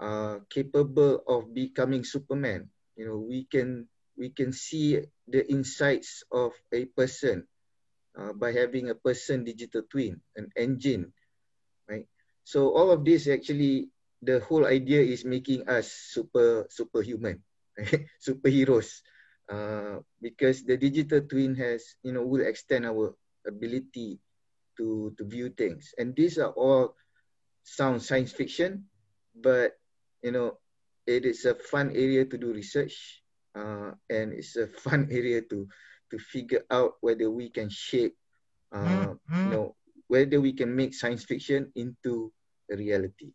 Uh, 0.00 0.40
capable 0.50 1.22
of 1.28 1.54
becoming 1.54 2.04
Superman. 2.04 2.70
You 2.96 3.06
know, 3.06 3.18
we 3.18 3.44
can 3.44 3.88
we 4.18 4.30
can 4.30 4.52
see 4.52 5.00
the 5.28 5.44
insights 5.50 6.24
of 6.32 6.52
a 6.72 6.86
person 6.96 7.46
uh, 8.16 8.32
by 8.32 8.52
having 8.52 8.88
a 8.90 8.94
person 8.96 9.44
digital 9.44 9.82
twin, 9.88 10.20
an 10.36 10.50
engine, 10.56 11.12
right? 11.88 12.06
So 12.44 12.72
all 12.72 12.90
of 12.90 13.04
this 13.04 13.28
actually, 13.28 13.90
the 14.22 14.40
whole 14.40 14.64
idea 14.66 15.02
is 15.02 15.24
making 15.24 15.68
us 15.68 15.92
super 15.92 16.66
superhuman, 16.70 17.42
right? 17.78 18.06
superheroes, 18.26 19.04
uh, 19.52 20.00
because 20.20 20.64
the 20.64 20.76
digital 20.76 21.20
twin 21.20 21.54
has, 21.56 21.84
you 22.02 22.12
know, 22.12 22.22
will 22.24 22.44
extend 22.44 22.86
our 22.86 23.14
ability 23.46 24.18
to 24.78 25.12
to 25.18 25.24
view 25.24 25.50
things, 25.50 25.92
and 25.98 26.16
these 26.16 26.38
are 26.38 26.52
all 26.52 26.96
sound 27.64 28.02
science 28.02 28.32
fiction, 28.32 28.86
but 29.34 29.76
you 30.22 30.32
know, 30.32 30.58
it 31.06 31.24
is 31.24 31.44
a 31.44 31.54
fun 31.54 31.92
area 31.92 32.24
to 32.24 32.38
do 32.38 32.52
research 32.52 33.22
uh, 33.56 33.96
and 34.12 34.36
it's 34.36 34.54
a 34.60 34.68
fun 34.68 35.08
area 35.18 35.40
to 35.48 35.64
to 36.12 36.20
figure 36.20 36.62
out 36.70 37.00
whether 37.00 37.32
we 37.32 37.50
can 37.50 37.72
shape, 37.72 38.14
uh, 38.70 39.16
mm-hmm. 39.16 39.42
you 39.42 39.50
know, 39.50 39.66
whether 40.06 40.38
we 40.38 40.52
can 40.52 40.70
make 40.70 40.94
science 40.94 41.24
fiction 41.24 41.72
into 41.74 42.30
a 42.70 42.76
reality. 42.76 43.34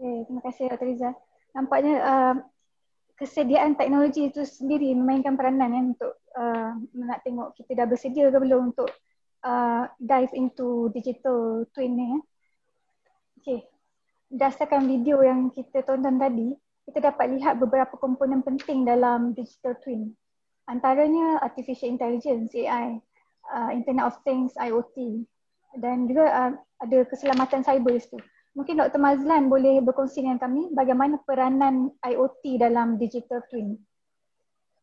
Okay, 0.00 0.24
terima 0.26 0.40
kasih 0.42 0.72
Dr. 0.72 0.86
Riza. 0.88 1.10
Nampaknya 1.52 1.94
uh, 2.00 2.36
kesediaan 3.20 3.76
teknologi 3.76 4.32
itu 4.32 4.42
sendiri 4.48 4.96
memainkan 4.96 5.36
peranan 5.36 5.70
ya, 5.70 5.82
untuk 5.92 6.12
uh, 6.34 6.72
nak 6.96 7.20
tengok 7.20 7.52
kita 7.52 7.84
dah 7.84 7.86
bersedia 7.86 8.32
ke 8.32 8.38
belum 8.40 8.72
untuk 8.72 8.88
uh, 9.44 9.84
dive 10.00 10.32
into 10.34 10.88
digital 10.96 11.68
twin 11.76 11.94
ni. 11.94 12.06
Ya. 12.08 12.18
Okay, 13.40 13.58
berdasarkan 14.32 14.88
video 14.88 15.20
yang 15.20 15.52
kita 15.52 15.84
tonton 15.84 16.16
tadi, 16.16 16.56
kita 16.88 17.12
dapat 17.12 17.36
lihat 17.36 17.60
beberapa 17.60 17.94
komponen 18.00 18.40
penting 18.40 18.88
dalam 18.88 19.36
digital 19.36 19.76
twin. 19.82 20.14
Antaranya 20.70 21.42
artificial 21.42 21.90
intelligence, 21.90 22.54
AI, 22.54 23.02
uh, 23.50 23.70
Internet 23.74 24.14
of 24.14 24.16
Things, 24.22 24.54
IoT 24.54 25.26
dan 25.78 26.10
juga 26.10 26.26
uh, 26.30 26.52
ada 26.82 26.98
keselamatan 27.06 27.62
cyber 27.62 27.98
itu. 27.98 28.18
Mungkin 28.58 28.82
Dr. 28.82 28.98
Mazlan 28.98 29.46
boleh 29.46 29.78
berkongsi 29.78 30.26
dengan 30.26 30.42
kami 30.42 30.74
bagaimana 30.74 31.22
peranan 31.22 31.94
IoT 32.02 32.58
dalam 32.58 32.98
digital 32.98 33.46
twin. 33.46 33.78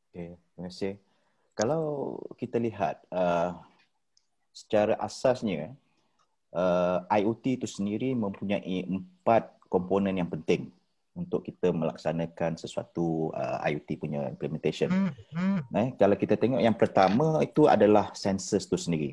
Okay, 0.07 0.39
terima 0.55 0.71
kasih. 0.71 0.95
Kalau 1.51 2.15
kita 2.39 2.61
lihat 2.61 3.03
uh, 3.11 3.59
secara 4.55 4.95
asasnya 5.03 5.75
uh, 6.55 7.03
IoT 7.11 7.59
itu 7.59 7.67
sendiri 7.67 8.15
mempunyai 8.15 8.87
empat 8.87 9.51
komponen 9.67 10.15
yang 10.15 10.31
penting 10.31 10.71
untuk 11.17 11.41
kita 11.41 11.73
melaksanakan 11.73 12.61
sesuatu 12.61 13.33
uh, 13.33 13.57
IoT 13.65 13.97
punya 13.97 14.29
implementation. 14.29 14.93
Hmm, 14.93 15.11
hmm. 15.33 15.59
Eh, 15.73 15.89
kalau 15.97 16.13
kita 16.13 16.37
tengok 16.37 16.61
yang 16.61 16.77
pertama 16.77 17.41
itu 17.41 17.65
adalah 17.65 18.13
sensors 18.13 18.69
itu 18.69 18.77
sendiri. 18.77 19.11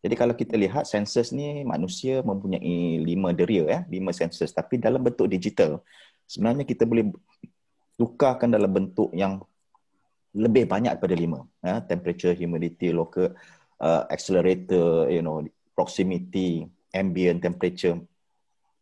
Jadi 0.00 0.14
kalau 0.16 0.32
kita 0.36 0.56
lihat 0.56 0.88
sensors 0.88 1.32
ni 1.32 1.64
manusia 1.64 2.24
mempunyai 2.24 3.00
lima 3.00 3.32
deria 3.36 3.64
ya, 3.64 3.80
lima 3.88 4.12
sensors 4.12 4.52
tapi 4.52 4.80
dalam 4.80 5.00
bentuk 5.00 5.28
digital. 5.28 5.80
Sebenarnya 6.24 6.64
kita 6.64 6.88
boleh 6.88 7.12
tukarkan 8.00 8.52
dalam 8.52 8.72
bentuk 8.72 9.12
yang 9.12 9.40
lebih 10.34 10.68
banyak 10.68 10.96
daripada 10.96 11.16
lima. 11.16 11.40
Ya, 11.64 11.80
temperature, 11.84 12.36
humidity, 12.36 12.92
local 12.92 13.32
uh, 13.80 14.04
accelerator, 14.12 15.08
you 15.08 15.24
know, 15.24 15.40
proximity, 15.72 16.68
ambient 16.92 17.40
temperature, 17.40 17.96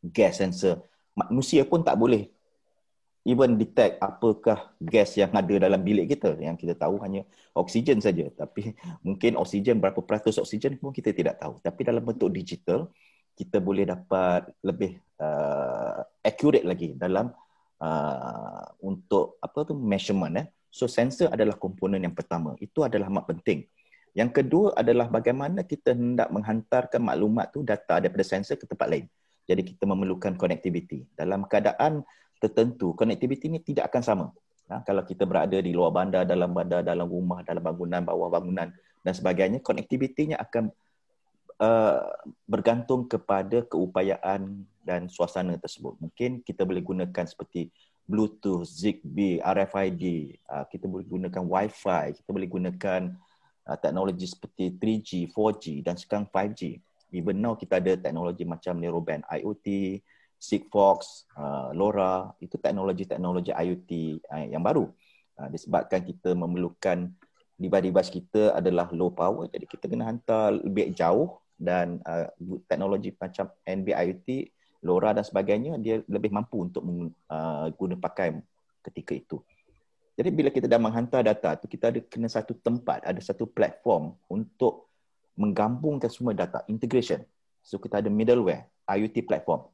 gas 0.02 0.42
sensor. 0.42 0.82
Manusia 1.14 1.62
pun 1.62 1.86
tak 1.86 2.00
boleh 2.00 2.32
even 3.22 3.54
detect 3.54 4.02
apakah 4.02 4.74
gas 4.82 5.14
yang 5.14 5.30
ada 5.30 5.54
dalam 5.70 5.78
bilik 5.78 6.10
kita. 6.10 6.34
Yang 6.38 6.66
kita 6.66 6.74
tahu 6.74 6.98
hanya 7.02 7.22
oksigen 7.54 8.02
saja. 8.02 8.26
Tapi 8.34 8.74
mungkin 9.06 9.38
oksigen 9.38 9.78
berapa 9.78 10.02
peratus 10.02 10.42
oksigen 10.42 10.78
pun 10.78 10.90
kita 10.90 11.14
tidak 11.14 11.38
tahu. 11.38 11.62
Tapi 11.62 11.80
dalam 11.86 12.02
bentuk 12.02 12.30
digital 12.34 12.90
kita 13.32 13.62
boleh 13.62 13.88
dapat 13.88 14.50
lebih 14.60 14.98
uh, 15.22 16.04
accurate 16.20 16.66
lagi 16.68 16.92
dalam 16.98 17.32
uh, 17.80 18.64
untuk 18.84 19.38
apa 19.40 19.58
tu 19.64 19.72
measurement 19.78 20.34
eh. 20.36 20.46
So 20.72 20.88
sensor 20.88 21.28
adalah 21.30 21.56
komponen 21.60 22.00
yang 22.02 22.16
pertama. 22.16 22.56
Itu 22.58 22.82
adalah 22.82 23.12
amat 23.12 23.24
penting. 23.28 23.68
Yang 24.12 24.44
kedua 24.44 24.76
adalah 24.76 25.08
bagaimana 25.08 25.64
kita 25.64 25.96
hendak 25.96 26.28
menghantarkan 26.28 27.00
maklumat 27.00 27.48
tu 27.52 27.64
data 27.64 27.96
daripada 28.00 28.24
sensor 28.24 28.60
ke 28.60 28.68
tempat 28.68 28.88
lain. 28.88 29.06
Jadi 29.48 29.62
kita 29.74 29.84
memerlukan 29.88 30.36
connectivity. 30.36 31.04
Dalam 31.16 31.48
keadaan 31.48 32.04
tertentu, 32.42 32.90
connectivity 32.98 33.46
ini 33.46 33.62
tidak 33.62 33.94
akan 33.94 34.02
sama. 34.02 34.26
Ha, 34.66 34.82
kalau 34.82 35.06
kita 35.06 35.22
berada 35.22 35.54
di 35.62 35.70
luar 35.70 35.94
bandar, 35.94 36.26
dalam 36.26 36.50
bandar, 36.50 36.82
dalam 36.82 37.06
rumah, 37.06 37.46
dalam 37.46 37.62
bangunan, 37.62 38.02
bawah 38.02 38.26
bangunan 38.26 38.74
dan 39.06 39.12
sebagainya, 39.14 39.62
connectivity-nya 39.62 40.42
akan 40.42 40.74
uh, 41.62 42.02
bergantung 42.46 43.06
kepada 43.06 43.62
keupayaan 43.66 44.66
dan 44.82 45.06
suasana 45.06 45.54
tersebut. 45.58 45.98
Mungkin 46.02 46.42
kita 46.42 46.66
boleh 46.66 46.82
gunakan 46.82 47.24
seperti 47.26 47.70
Bluetooth, 48.02 48.66
Zigbee, 48.66 49.38
RFID, 49.38 50.04
uh, 50.50 50.66
kita 50.66 50.90
boleh 50.90 51.06
gunakan 51.06 51.42
Wi-Fi, 51.46 52.18
kita 52.18 52.30
boleh 52.34 52.48
gunakan 52.50 53.02
uh, 53.66 53.78
teknologi 53.78 54.26
seperti 54.26 54.74
3G, 54.74 55.10
4G 55.30 55.86
dan 55.86 55.94
sekarang 55.94 56.26
5G. 56.26 56.82
Even 57.12 57.38
now 57.38 57.54
kita 57.54 57.78
ada 57.78 57.92
teknologi 57.94 58.42
macam 58.48 58.80
Narrowband 58.80 59.22
IoT, 59.28 60.00
Sigfox, 60.42 61.30
uh, 61.38 61.70
LoRa, 61.70 62.34
itu 62.42 62.58
teknologi-teknologi 62.58 63.54
IoT 63.54 63.90
uh, 64.26 64.46
yang 64.50 64.58
baru. 64.58 64.90
Uh, 65.38 65.46
disebabkan 65.54 66.02
kita 66.02 66.34
memerlukan 66.34 67.14
device-device 67.54 68.10
kita 68.10 68.42
adalah 68.58 68.90
low 68.90 69.14
power, 69.14 69.46
jadi 69.46 69.70
kita 69.70 69.86
kena 69.86 70.10
hantar 70.10 70.50
lebih 70.50 70.90
jauh 70.98 71.38
dan 71.54 72.02
uh, 72.02 72.26
teknologi 72.66 73.14
macam 73.14 73.54
NB 73.62 73.86
IoT, 73.94 74.28
LoRa 74.82 75.14
dan 75.14 75.22
sebagainya, 75.22 75.78
dia 75.78 76.02
lebih 76.10 76.34
mampu 76.34 76.66
untuk 76.66 76.82
uh, 77.30 77.70
guna 77.78 77.94
pakai 77.94 78.34
ketika 78.82 79.14
itu. 79.14 79.38
Jadi 80.18 80.28
bila 80.34 80.50
kita 80.50 80.66
dah 80.66 80.82
menghantar 80.82 81.22
data 81.22 81.54
tu 81.54 81.70
kita 81.70 81.94
ada 81.94 82.02
kena 82.02 82.26
satu 82.26 82.58
tempat, 82.58 83.06
ada 83.06 83.20
satu 83.22 83.46
platform 83.46 84.18
untuk 84.26 84.90
menggabungkan 85.38 86.10
semua 86.10 86.34
data, 86.34 86.66
integration. 86.66 87.22
So 87.62 87.78
kita 87.78 88.02
ada 88.02 88.10
middleware, 88.10 88.66
IoT 88.90 89.22
platform 89.22 89.71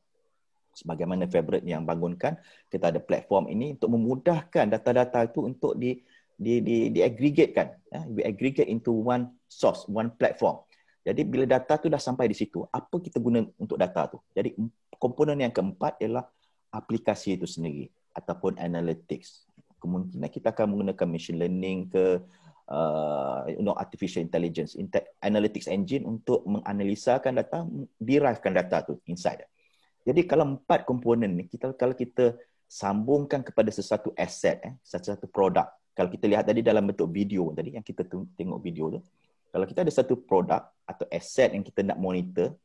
sebagaimana 0.79 1.27
Fabric 1.27 1.67
yang 1.67 1.83
bangunkan 1.83 2.39
kita 2.71 2.95
ada 2.95 3.03
platform 3.03 3.51
ini 3.51 3.75
untuk 3.75 3.91
memudahkan 3.99 4.71
data-data 4.71 5.27
itu 5.27 5.43
untuk 5.43 5.75
di 5.75 5.99
di 6.39 6.63
di 6.63 6.77
di 6.95 7.01
aggregatekan 7.03 7.75
ya. 7.91 8.01
We 8.07 8.23
aggregate 8.23 8.71
into 8.71 8.95
one 8.95 9.35
source 9.51 9.91
one 9.91 10.15
platform. 10.15 10.63
Jadi 11.03 11.27
bila 11.27 11.49
data 11.49 11.75
tu 11.81 11.91
dah 11.91 11.99
sampai 11.99 12.31
di 12.31 12.37
situ 12.39 12.63
apa 12.71 13.03
kita 13.03 13.19
guna 13.19 13.43
untuk 13.59 13.75
data 13.75 14.07
tu? 14.07 14.23
Jadi 14.31 14.55
komponen 15.03 15.43
yang 15.43 15.51
keempat 15.51 15.99
ialah 15.99 16.23
aplikasi 16.71 17.35
itu 17.35 17.49
sendiri 17.49 17.91
ataupun 18.15 18.55
analytics. 18.61 19.49
Kemungkinan 19.83 20.31
kita 20.31 20.55
akan 20.55 20.75
menggunakan 20.75 21.07
machine 21.07 21.39
learning 21.39 21.91
ke 21.91 22.23
uh, 22.69 23.41
you 23.49 23.65
know, 23.65 23.75
artificial 23.75 24.21
intelligence 24.23 24.77
analytics 25.25 25.67
engine 25.67 26.05
untuk 26.05 26.45
menganalisakan 26.45 27.41
data 27.41 27.65
derivekan 27.99 28.55
data 28.55 28.85
tu 28.85 29.01
inside 29.09 29.49
jadi 30.09 30.25
kalau 30.25 30.57
empat 30.57 30.89
komponen 30.89 31.37
ni 31.37 31.45
kita 31.45 31.77
kalau 31.77 31.93
kita 31.93 32.33
sambungkan 32.65 33.45
kepada 33.45 33.69
sesuatu 33.69 34.09
aset 34.17 34.57
eh 34.65 34.75
sesuatu 34.81 35.29
produk. 35.29 35.69
Kalau 35.93 36.09
kita 36.09 36.25
lihat 36.25 36.49
tadi 36.49 36.65
dalam 36.65 36.89
bentuk 36.89 37.13
video 37.13 37.53
tadi 37.53 37.77
yang 37.77 37.85
kita 37.85 38.09
tengok 38.09 38.61
video 38.65 38.97
tu. 38.97 39.01
Kalau 39.53 39.65
kita 39.69 39.85
ada 39.85 39.93
satu 39.93 40.17
produk 40.17 40.65
atau 40.89 41.05
aset 41.13 41.53
yang 41.53 41.65
kita 41.65 41.85
nak 41.85 42.01
monitor, 42.01 42.57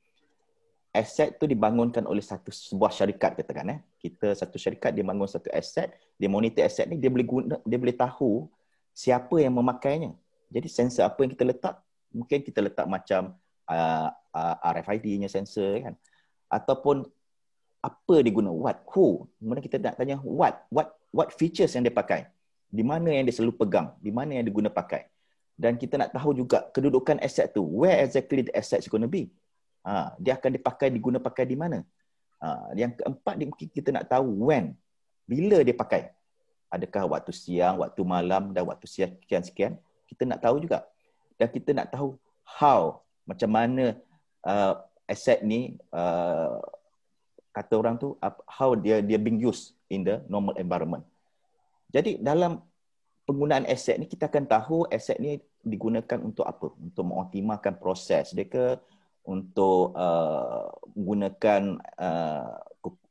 aset 0.96 1.36
tu 1.36 1.44
dibangunkan 1.48 2.04
oleh 2.08 2.24
satu 2.24 2.52
sebuah 2.52 2.92
syarikat 2.96 3.36
katakan 3.36 3.76
eh. 3.76 3.80
Kita 4.00 4.32
satu 4.36 4.56
syarikat 4.56 4.96
dia 4.96 5.04
bangun 5.04 5.28
satu 5.28 5.52
aset, 5.52 5.92
dia 6.16 6.32
monitor 6.32 6.64
aset 6.64 6.88
ni 6.88 6.96
dia 6.96 7.12
boleh 7.12 7.28
guna 7.28 7.60
dia 7.68 7.80
boleh 7.80 7.96
tahu 7.96 8.48
siapa 8.96 9.36
yang 9.44 9.56
memakainya. 9.56 10.16
Jadi 10.48 10.68
sensor 10.72 11.12
apa 11.12 11.20
yang 11.28 11.32
kita 11.36 11.44
letak? 11.44 11.76
Mungkin 12.14 12.40
kita 12.46 12.60
letak 12.62 12.86
macam 12.88 13.36
uh, 13.68 14.08
uh, 14.32 14.56
RFID-nya 14.64 15.28
sensor 15.28 15.82
kan. 15.82 15.96
Ataupun 16.48 17.10
apa 17.84 18.16
dia 18.24 18.32
guna? 18.32 18.48
What? 18.48 18.88
Who? 18.96 19.28
Mana 19.44 19.60
kita 19.60 19.76
nak 19.76 20.00
tanya 20.00 20.24
what? 20.24 20.64
What? 20.72 20.96
What 21.12 21.36
features 21.36 21.76
yang 21.76 21.84
dia 21.84 21.92
pakai? 21.92 22.32
Di 22.72 22.82
mana 22.82 23.12
yang 23.12 23.28
dia 23.28 23.36
selalu 23.36 23.60
pegang? 23.60 23.92
Di 24.00 24.10
mana 24.10 24.40
yang 24.40 24.48
dia 24.48 24.56
guna 24.56 24.72
pakai? 24.72 25.12
Dan 25.54 25.78
kita 25.78 26.00
nak 26.00 26.16
tahu 26.16 26.34
juga 26.34 26.66
kedudukan 26.74 27.20
aset 27.22 27.52
tu. 27.54 27.62
Where 27.62 28.02
exactly 28.02 28.48
the 28.48 28.54
asset 28.56 28.82
is 28.82 28.90
going 28.90 29.06
to 29.06 29.12
be? 29.12 29.30
Ha, 29.84 30.16
dia 30.18 30.40
akan 30.40 30.58
dipakai 30.58 30.90
diguna 30.90 31.20
pakai 31.20 31.46
di 31.46 31.60
mana? 31.60 31.84
Ha, 32.42 32.74
yang 32.74 32.96
keempat 32.96 33.36
kita 33.70 33.94
nak 33.94 34.10
tahu 34.10 34.50
when. 34.50 34.74
Bila 35.28 35.62
dia 35.62 35.76
pakai? 35.76 36.10
Adakah 36.74 37.06
waktu 37.06 37.30
siang 37.30 37.84
waktu 37.86 38.02
malam 38.02 38.56
dan 38.56 38.66
waktu 38.66 38.90
sekian 38.90 39.44
sekian? 39.46 39.78
Kita 40.10 40.26
nak 40.26 40.42
tahu 40.42 40.58
juga. 40.58 40.88
Dan 41.38 41.52
kita 41.54 41.70
nak 41.76 41.94
tahu 41.94 42.18
how 42.42 43.04
macam 43.30 43.54
mana 43.54 44.02
uh, 44.42 44.82
aset 45.06 45.46
ni 45.46 45.78
uh, 45.94 46.58
kata 47.54 47.74
orang 47.78 47.96
tu 48.02 48.18
how 48.50 48.74
dia 48.74 49.00
dia 49.00 49.22
being 49.22 49.38
used 49.38 49.78
in 49.94 50.02
the 50.02 50.20
normal 50.26 50.58
environment. 50.58 51.06
Jadi 51.94 52.18
dalam 52.18 52.58
penggunaan 53.30 53.70
aset 53.70 54.02
ni 54.02 54.10
kita 54.10 54.26
akan 54.28 54.50
tahu 54.50 54.90
aset 54.90 55.22
ni 55.22 55.38
digunakan 55.62 56.18
untuk 56.20 56.50
apa? 56.50 56.74
Untuk 56.82 57.06
mengoptimalkan 57.06 57.78
proses 57.78 58.34
dia 58.34 58.50
ke 58.50 58.82
untuk 59.24 59.96
uh, 59.96 60.68
menggunakan 60.98 61.80
uh, 61.96 62.60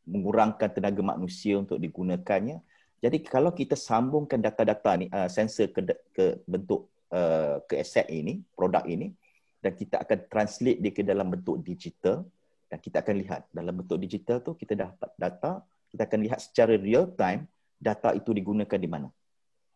mengurangkan 0.04 0.68
tenaga 0.68 1.00
manusia 1.00 1.56
untuk 1.56 1.78
digunakannya. 1.78 2.60
Jadi 3.02 3.18
kalau 3.22 3.54
kita 3.54 3.78
sambungkan 3.78 4.42
data-data 4.42 4.90
ni 4.98 5.06
uh, 5.08 5.30
sensor 5.30 5.70
ke 5.70 5.80
ke 6.10 6.42
bentuk 6.44 6.90
uh, 7.14 7.62
ke 7.70 7.78
aset 7.78 8.10
ini, 8.10 8.42
produk 8.58 8.82
ini 8.84 9.14
dan 9.62 9.78
kita 9.78 10.02
akan 10.02 10.18
translate 10.26 10.82
dia 10.82 10.90
ke 10.90 11.06
dalam 11.06 11.30
bentuk 11.30 11.62
digital 11.62 12.26
dan 12.72 12.80
kita 12.80 13.04
akan 13.04 13.20
lihat 13.20 13.44
dalam 13.52 13.84
bentuk 13.84 14.00
digital 14.00 14.40
tu 14.40 14.56
kita 14.56 14.72
dapat 14.72 15.12
data 15.20 15.60
kita 15.92 16.08
akan 16.08 16.20
lihat 16.24 16.40
secara 16.40 16.80
real 16.80 17.04
time 17.12 17.44
data 17.76 18.16
itu 18.16 18.32
digunakan 18.32 18.80
di 18.80 18.88
mana. 18.88 19.12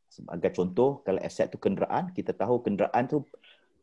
Sebagai 0.08 0.56
contoh 0.56 1.04
kalau 1.04 1.20
aset 1.20 1.52
tu 1.52 1.60
kenderaan 1.60 2.08
kita 2.16 2.32
tahu 2.32 2.64
kenderaan 2.64 3.04
tu 3.04 3.20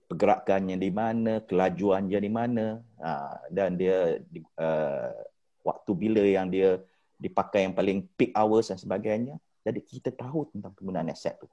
pergerakannya 0.10 0.82
di 0.82 0.90
mana 0.90 1.46
kelajuannya 1.46 2.18
di 2.18 2.32
mana 2.34 2.82
ha, 2.98 3.38
dan 3.54 3.78
dia 3.78 4.18
uh, 4.58 5.14
waktu 5.62 5.92
bila 5.94 6.26
yang 6.26 6.50
dia 6.50 6.82
dipakai 7.22 7.70
yang 7.70 7.78
paling 7.78 8.10
peak 8.18 8.34
hours 8.34 8.74
dan 8.74 8.82
sebagainya. 8.82 9.38
Jadi 9.62 9.80
kita 9.86 10.10
tahu 10.10 10.50
tentang 10.50 10.74
penggunaan 10.74 11.14
aset 11.14 11.38
tu. 11.38 11.48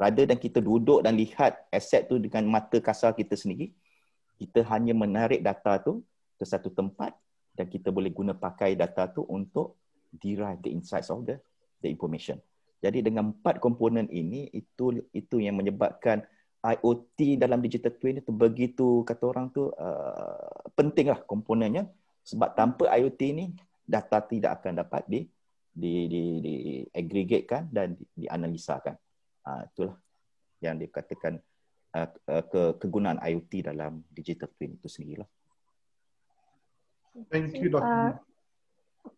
Rather 0.00 0.24
dan 0.24 0.40
kita 0.40 0.58
duduk 0.58 1.04
dan 1.04 1.20
lihat 1.20 1.68
aset 1.68 2.08
tu 2.08 2.16
dengan 2.16 2.48
mata 2.48 2.80
kasar 2.80 3.12
kita 3.12 3.36
sendiri 3.36 3.76
kita 4.38 4.66
hanya 4.66 4.90
menarik 4.90 5.40
data 5.40 5.78
tu 5.78 6.02
ke 6.34 6.44
satu 6.44 6.70
tempat 6.70 7.14
dan 7.54 7.70
kita 7.70 7.94
boleh 7.94 8.10
guna 8.10 8.34
pakai 8.34 8.74
data 8.74 9.06
tu 9.10 9.22
untuk 9.30 9.78
derive 10.10 10.62
the 10.62 10.70
insights 10.70 11.10
of 11.10 11.22
the 11.26 11.38
the 11.82 11.88
information. 11.90 12.38
Jadi 12.84 13.00
dengan 13.00 13.32
empat 13.32 13.62
komponen 13.64 14.10
ini 14.12 14.50
itu 14.52 15.00
itu 15.14 15.36
yang 15.40 15.56
menyebabkan 15.56 16.26
IoT 16.64 17.36
dalam 17.36 17.60
digital 17.60 17.92
twin 17.96 18.20
itu 18.20 18.32
begitu 18.32 19.04
kata 19.04 19.24
orang 19.28 19.52
tu 19.52 19.68
uh, 19.68 20.68
pentinglah 20.72 21.20
komponennya 21.28 21.88
sebab 22.24 22.56
tanpa 22.56 22.88
IoT 22.96 23.20
ni 23.36 23.46
data 23.84 24.24
tidak 24.24 24.60
akan 24.60 24.80
dapat 24.80 25.04
di 25.04 25.28
di 25.68 26.08
di, 26.08 26.22
di 26.40 26.54
aggregatekan 26.88 27.68
dan 27.68 27.92
di, 27.96 28.04
dianalisakan. 28.16 28.96
Uh, 29.44 29.60
itulah 29.68 29.96
yang 30.64 30.80
dikatakan 30.80 31.36
uh, 31.92 32.08
uh, 32.32 32.44
ke 32.48 32.62
kegunaan 32.80 33.20
IoT 33.20 33.68
dalam 33.68 34.00
digital 34.08 34.48
twin 34.56 34.80
itu 34.80 34.88
sendirilah. 34.88 35.28
Thank 37.30 37.54
you, 37.54 37.68
Dr. 37.68 37.84
Uh, 37.84 39.10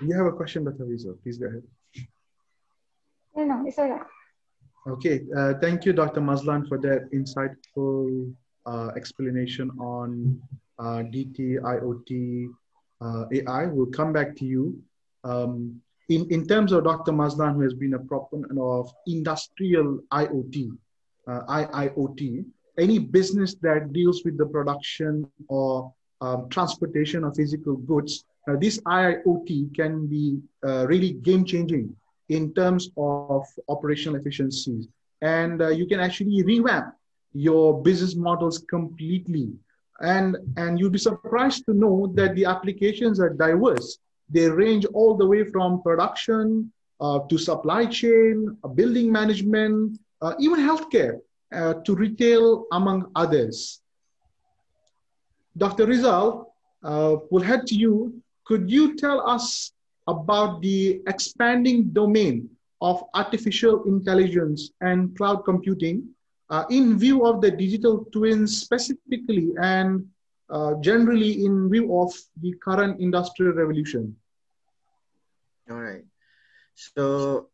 you 0.00 0.16
have 0.16 0.26
a 0.26 0.32
question, 0.32 0.64
Dr. 0.64 0.84
Rizal. 0.84 1.14
Please 1.22 1.38
go 1.38 1.46
ahead. 1.46 1.62
No, 3.36 3.44
no, 3.44 3.64
it's 3.66 3.78
all 3.78 3.88
right. 3.88 4.02
Okay, 4.86 5.22
uh, 5.36 5.54
thank 5.60 5.84
you, 5.84 5.92
Dr. 5.92 6.20
Mazlan, 6.20 6.66
for 6.66 6.78
that 6.78 7.10
insightful 7.12 8.32
uh, 8.66 8.90
explanation 8.96 9.70
on 9.78 10.40
uh, 10.78 11.02
DT, 11.12 11.60
IoT, 11.60 12.48
uh, 13.00 13.24
AI. 13.32 13.66
We'll 13.66 13.86
come 13.86 14.12
back 14.12 14.34
to 14.36 14.44
you. 14.44 14.80
Um, 15.24 15.80
in, 16.08 16.26
in 16.30 16.46
terms 16.46 16.72
of 16.72 16.84
Dr. 16.84 17.12
Mazlan, 17.12 17.54
who 17.54 17.60
has 17.62 17.74
been 17.74 17.94
a 17.94 17.98
proponent 17.98 18.58
of 18.58 18.90
industrial 19.06 20.00
IoT, 20.12 20.70
uh, 21.28 21.40
IIoT, 21.48 22.44
any 22.78 22.98
business 22.98 23.54
that 23.62 23.92
deals 23.92 24.24
with 24.24 24.38
the 24.38 24.46
production 24.46 25.28
or 25.48 25.92
um, 26.20 26.48
transportation 26.48 27.24
of 27.24 27.36
physical 27.36 27.76
goods, 27.76 28.24
uh, 28.48 28.56
this 28.56 28.80
IIoT 28.80 29.74
can 29.74 30.06
be 30.06 30.38
really 30.62 31.12
game 31.12 31.44
changing 31.44 31.94
in 32.28 32.52
terms 32.54 32.90
of 32.96 33.46
operational 33.68 34.20
efficiencies. 34.20 34.88
And 35.22 35.60
uh, 35.62 35.68
you 35.68 35.86
can 35.86 36.00
actually 36.00 36.42
revamp 36.42 36.94
your 37.32 37.82
business 37.82 38.14
models 38.14 38.58
completely. 38.70 39.52
And, 40.00 40.36
and 40.56 40.78
you'll 40.78 40.90
be 40.90 40.98
surprised 40.98 41.64
to 41.66 41.74
know 41.74 42.12
that 42.14 42.34
the 42.34 42.44
applications 42.44 43.18
are 43.18 43.30
diverse. 43.30 43.98
They 44.30 44.48
range 44.48 44.84
all 44.86 45.16
the 45.16 45.26
way 45.26 45.44
from 45.44 45.82
production 45.82 46.72
uh, 47.00 47.20
to 47.28 47.38
supply 47.38 47.86
chain, 47.86 48.56
uh, 48.62 48.68
building 48.68 49.10
management, 49.10 49.98
uh, 50.20 50.34
even 50.38 50.60
healthcare, 50.60 51.18
uh, 51.52 51.74
to 51.84 51.94
retail, 51.94 52.66
among 52.72 53.10
others. 53.14 53.80
Dr. 55.58 55.86
Rizal, 55.86 56.54
uh, 56.84 57.16
we'll 57.30 57.42
head 57.42 57.66
to 57.66 57.74
you. 57.74 58.22
Could 58.46 58.70
you 58.70 58.96
tell 58.96 59.28
us 59.28 59.72
about 60.06 60.62
the 60.62 61.02
expanding 61.06 61.90
domain 61.90 62.48
of 62.80 63.02
artificial 63.12 63.84
intelligence 63.84 64.70
and 64.80 65.14
cloud 65.18 65.44
computing 65.44 66.08
uh, 66.48 66.64
in 66.70 66.98
view 66.98 67.26
of 67.26 67.42
the 67.42 67.50
digital 67.50 68.06
twins 68.12 68.62
specifically 68.62 69.50
and 69.60 70.06
uh, 70.48 70.74
generally 70.80 71.44
in 71.44 71.68
view 71.68 72.00
of 72.00 72.14
the 72.40 72.54
current 72.64 73.00
industrial 73.00 73.52
revolution? 73.52 74.16
All 75.68 75.82
right. 75.82 76.04
So 76.74 77.50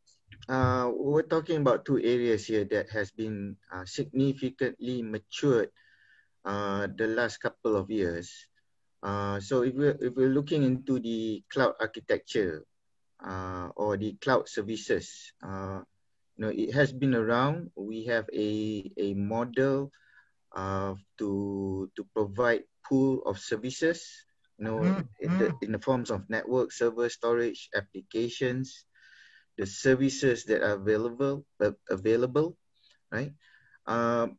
uh, 0.48 0.92
we're 0.94 1.26
talking 1.26 1.56
about 1.56 1.84
two 1.84 1.98
areas 1.98 2.46
here 2.46 2.64
that 2.70 2.90
has 2.90 3.10
been 3.10 3.56
uh, 3.72 3.84
significantly 3.84 5.02
matured 5.02 5.70
uh, 6.44 6.86
the 6.96 7.06
last 7.06 7.38
couple 7.38 7.76
of 7.76 7.90
years. 7.90 8.30
Uh, 9.02 9.40
so 9.40 9.62
if 9.62 9.74
we're, 9.74 9.98
if 10.00 10.14
we're 10.14 10.32
looking 10.32 10.62
into 10.62 10.98
the 10.98 11.42
cloud 11.52 11.74
architecture 11.80 12.64
uh, 13.24 13.68
or 13.76 13.96
the 13.96 14.16
cloud 14.20 14.48
services, 14.48 15.32
uh, 15.42 15.80
you 16.36 16.44
know, 16.44 16.52
it 16.52 16.72
has 16.74 16.92
been 16.92 17.14
around. 17.14 17.70
We 17.76 18.06
have 18.06 18.26
a, 18.32 18.90
a 18.96 19.14
model 19.14 19.92
uh, 20.54 20.94
to, 21.18 21.90
to 21.96 22.06
provide 22.14 22.64
pool 22.88 23.22
of 23.26 23.38
services, 23.38 24.04
you 24.58 24.64
know, 24.64 24.78
mm-hmm. 24.78 25.00
in, 25.20 25.38
the, 25.38 25.54
in 25.62 25.72
the 25.72 25.78
forms 25.78 26.10
of 26.10 26.28
network, 26.28 26.72
server, 26.72 27.08
storage, 27.08 27.68
applications, 27.74 28.84
the 29.58 29.66
services 29.66 30.44
that 30.44 30.62
are 30.62 30.74
available, 30.74 31.44
uh, 31.60 31.72
available, 31.90 32.56
right? 33.12 33.32
Um, 33.86 34.38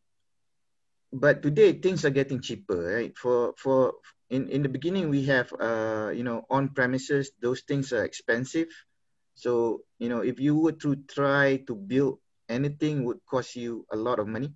but 1.16 1.42
today 1.44 1.74
things 1.74 2.06
are 2.06 2.12
getting 2.12 2.42
cheaper, 2.42 2.96
right? 2.96 3.16
For 3.18 3.54
for 3.58 3.96
in 4.30 4.50
in 4.50 4.64
the 4.64 4.70
beginning 4.70 5.10
we 5.10 5.26
have 5.26 5.52
uh 5.60 6.12
you 6.16 6.24
know 6.24 6.46
on 6.50 6.70
premises 6.76 7.32
those 7.42 7.62
things 7.64 7.94
are 7.94 8.04
expensive. 8.06 8.68
So 9.36 9.82
you 10.00 10.10
know 10.10 10.22
if 10.22 10.40
you 10.40 10.58
were 10.58 10.78
to 10.84 10.96
try 11.08 11.58
to 11.68 11.76
build 11.76 12.20
anything 12.50 13.06
would 13.06 13.22
cost 13.30 13.56
you 13.56 13.86
a 13.92 13.98
lot 13.98 14.20
of 14.20 14.28
money. 14.28 14.54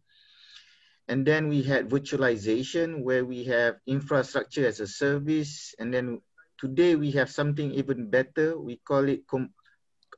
And 1.07 1.25
then 1.25 1.49
we 1.49 1.63
had 1.63 1.89
virtualization 1.89 3.03
where 3.03 3.25
we 3.25 3.45
have 3.45 3.77
infrastructure 3.87 4.65
as 4.67 4.79
a 4.79 4.87
service. 4.87 5.73
And 5.79 5.93
then 5.93 6.21
today 6.59 6.95
we 6.95 7.11
have 7.13 7.31
something 7.31 7.71
even 7.73 8.11
better. 8.11 8.59
We 8.59 8.77
call 8.77 9.09
it 9.09 9.25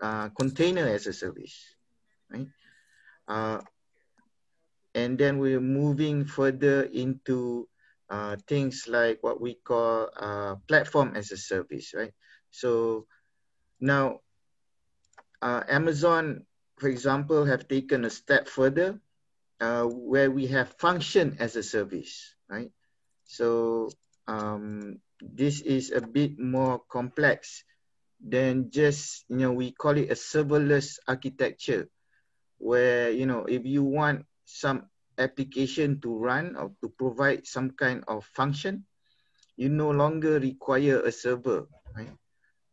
uh, 0.02 0.30
container 0.36 0.88
as 0.88 1.08
a 1.08 1.14
service 1.14 1.76
right? 2.32 2.48
Uh, 3.28 3.60
and 4.94 5.18
then 5.18 5.40
we're 5.40 5.62
moving 5.62 6.26
further 6.26 6.84
into 6.84 7.68
uh, 8.10 8.36
things 8.48 8.88
like 8.88 9.20
what 9.22 9.40
we 9.40 9.56
call 9.56 10.10
uh, 10.18 10.56
platform 10.68 11.14
as 11.16 11.32
a 11.32 11.38
service, 11.38 11.94
right? 11.96 12.14
So 12.52 13.06
now 13.80 14.20
uh, 15.42 15.64
Amazon, 15.70 16.46
for 16.78 16.90
example, 16.90 17.46
have 17.46 17.68
taken 17.68 18.06
a 18.06 18.10
step 18.10 18.48
further 18.48 19.00
uh, 19.60 19.84
where 19.84 20.30
we 20.30 20.48
have 20.48 20.76
function 20.78 21.38
as 21.40 21.56
a 21.56 21.64
service, 21.64 22.36
right? 22.50 22.72
So 23.26 23.90
um, 24.28 25.00
this 25.22 25.62
is 25.62 25.92
a 25.92 26.02
bit 26.02 26.40
more 26.40 26.80
complex 26.90 27.64
than 28.20 28.70
just, 28.72 29.26
you 29.30 29.38
know, 29.38 29.52
we 29.54 29.72
call 29.72 29.98
it 29.98 30.12
a 30.12 30.16
serverless 30.16 31.00
architecture 31.08 31.88
where, 32.58 33.10
you 33.10 33.26
know, 33.26 33.46
if 33.46 33.66
you 33.66 33.84
want 33.84 34.26
some 34.52 34.90
application 35.18 36.00
to 36.02 36.18
run 36.18 36.56
or 36.56 36.72
to 36.82 36.90
provide 36.90 37.46
some 37.46 37.72
kind 37.72 38.04
of 38.08 38.26
function, 38.36 38.86
you 39.56 39.70
no 39.70 39.92
longer 39.92 40.40
require 40.40 41.02
a 41.02 41.12
server, 41.12 41.68
right? 41.96 42.12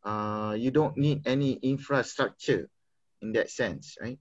Uh, 0.04 0.54
you 0.54 0.70
don't 0.70 0.96
need 0.96 1.26
any 1.26 1.52
infrastructure 1.52 2.68
in 3.20 3.32
that 3.32 3.50
sense, 3.50 3.96
right? 4.00 4.18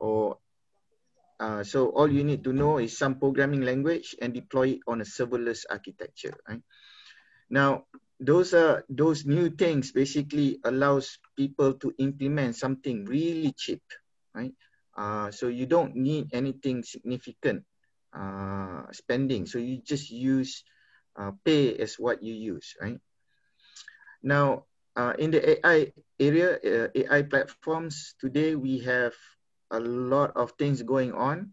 Or 0.00 0.38
uh, 1.40 1.64
so 1.64 1.88
all 1.88 2.10
you 2.10 2.22
need 2.24 2.44
to 2.44 2.52
know 2.52 2.78
is 2.78 2.96
some 2.96 3.18
programming 3.18 3.62
language 3.62 4.14
and 4.20 4.32
deploy 4.32 4.78
it 4.78 4.80
on 4.86 5.00
a 5.00 5.04
serverless 5.04 5.64
architecture, 5.68 6.36
right? 6.48 6.62
Now, 7.50 7.84
those 8.20 8.54
are 8.54 8.84
those 8.88 9.26
new 9.26 9.50
things 9.50 9.92
basically 9.92 10.60
allows 10.64 11.18
people 11.36 11.74
to 11.74 11.92
implement 11.98 12.56
something 12.56 13.04
really 13.04 13.52
cheap, 13.52 13.82
right? 14.34 14.54
Uh, 14.96 15.30
so 15.30 15.48
you 15.48 15.66
don't 15.66 15.94
need 15.96 16.30
anything 16.32 16.82
significant 16.82 17.64
uh, 18.14 18.82
spending. 18.92 19.46
So 19.46 19.58
you 19.58 19.82
just 19.82 20.10
use 20.10 20.64
uh, 21.18 21.32
pay 21.44 21.76
as 21.76 21.98
what 21.98 22.22
you 22.22 22.34
use, 22.34 22.74
right? 22.80 22.98
Now, 24.22 24.64
uh, 24.96 25.14
in 25.18 25.30
the 25.30 25.42
AI 25.66 25.92
area, 26.18 26.58
uh, 26.62 26.88
AI 26.94 27.22
platforms, 27.22 28.14
today 28.20 28.54
we 28.54 28.78
have 28.80 29.14
a 29.70 29.80
lot 29.80 30.32
of 30.36 30.52
things 30.58 30.82
going 30.82 31.12
on. 31.12 31.52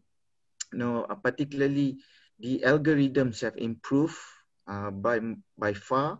You 0.71 0.79
know, 0.79 1.03
uh, 1.03 1.15
particularly 1.15 1.99
the 2.39 2.61
algorithms 2.65 3.41
have 3.41 3.57
improved 3.57 4.17
by, 4.67 5.19
by 5.57 5.73
far. 5.73 6.19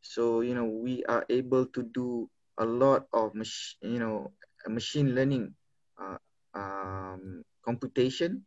So, 0.00 0.40
you 0.40 0.54
know, 0.54 0.64
we 0.66 1.04
are 1.04 1.24
able 1.28 1.66
to 1.66 1.82
do 1.82 2.30
a 2.58 2.64
lot 2.64 3.06
of, 3.12 3.34
mach- 3.34 3.78
you 3.82 3.98
know, 3.98 4.32
machine 4.66 5.14
learning 5.14 5.54
um, 6.54 7.44
computation 7.64 8.44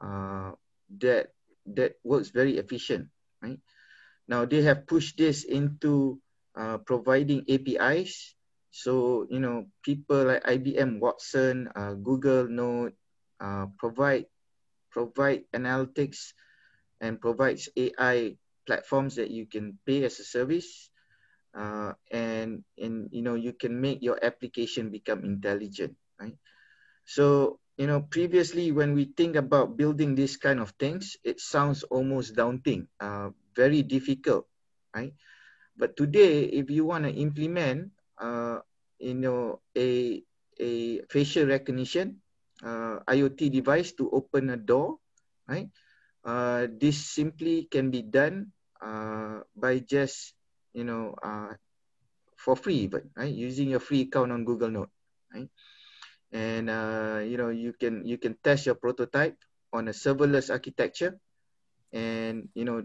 uh, 0.00 0.52
that 1.00 1.32
that 1.66 1.96
works 2.04 2.30
very 2.30 2.58
efficient, 2.58 3.08
right? 3.42 3.58
Now 4.28 4.44
they 4.44 4.62
have 4.62 4.86
pushed 4.86 5.18
this 5.18 5.44
into 5.44 6.20
uh, 6.56 6.78
providing 6.78 7.44
APIs. 7.48 8.34
So 8.70 9.26
you 9.30 9.40
know 9.40 9.66
people 9.82 10.24
like 10.32 10.44
IBM 10.44 11.00
Watson, 11.00 11.68
uh, 11.74 11.94
Google 11.94 12.48
Node 12.48 12.94
uh, 13.40 13.66
provide 13.78 14.26
provide 14.90 15.44
analytics 15.52 16.32
and 17.00 17.20
provides 17.20 17.68
AI 17.76 18.36
platforms 18.66 19.16
that 19.16 19.30
you 19.30 19.46
can 19.46 19.78
pay 19.86 20.04
as 20.04 20.18
a 20.20 20.24
service, 20.24 20.90
uh, 21.54 21.92
and 22.10 22.64
and 22.78 23.08
you 23.12 23.22
know 23.22 23.34
you 23.34 23.52
can 23.52 23.80
make 23.80 24.02
your 24.02 24.18
application 24.22 24.90
become 24.90 25.24
intelligent, 25.24 25.96
right? 26.20 26.36
So, 27.04 27.58
you 27.76 27.86
know, 27.86 28.00
previously 28.02 28.72
when 28.72 28.94
we 28.94 29.04
think 29.16 29.36
about 29.36 29.76
building 29.76 30.14
these 30.14 30.36
kind 30.36 30.60
of 30.60 30.70
things, 30.78 31.16
it 31.24 31.40
sounds 31.40 31.82
almost 31.84 32.34
daunting, 32.36 32.88
uh, 33.00 33.30
very 33.56 33.82
difficult, 33.82 34.46
right? 34.94 35.14
But 35.76 35.96
today, 35.96 36.44
if 36.44 36.70
you 36.70 36.84
want 36.84 37.04
to 37.04 37.12
implement, 37.12 37.92
uh, 38.18 38.60
you 38.98 39.14
know, 39.14 39.60
a 39.76 40.22
a 40.60 41.00
facial 41.10 41.46
recognition 41.46 42.20
uh, 42.62 43.00
IoT 43.08 43.50
device 43.52 43.92
to 43.98 44.10
open 44.10 44.50
a 44.50 44.56
door, 44.56 44.98
right? 45.48 45.68
Uh, 46.24 46.66
this 46.80 46.98
simply 47.06 47.66
can 47.70 47.90
be 47.90 48.02
done 48.02 48.52
uh, 48.80 49.40
by 49.56 49.78
just, 49.80 50.34
you 50.72 50.84
know, 50.84 51.14
uh, 51.22 51.54
for 52.36 52.56
free, 52.56 52.86
but 52.86 53.02
right, 53.16 53.32
using 53.32 53.70
your 53.70 53.80
free 53.80 54.02
account 54.02 54.32
on 54.32 54.44
Google 54.44 54.70
Note, 54.70 54.90
right? 55.34 55.48
And 56.32 56.70
uh, 56.70 57.20
you 57.24 57.36
know, 57.36 57.50
you 57.50 57.72
can 57.72 58.06
you 58.06 58.18
can 58.18 58.36
test 58.42 58.66
your 58.66 58.74
prototype 58.76 59.36
on 59.72 59.88
a 59.88 59.92
serverless 59.92 60.50
architecture, 60.50 61.18
and 61.92 62.48
you 62.54 62.64
know, 62.64 62.84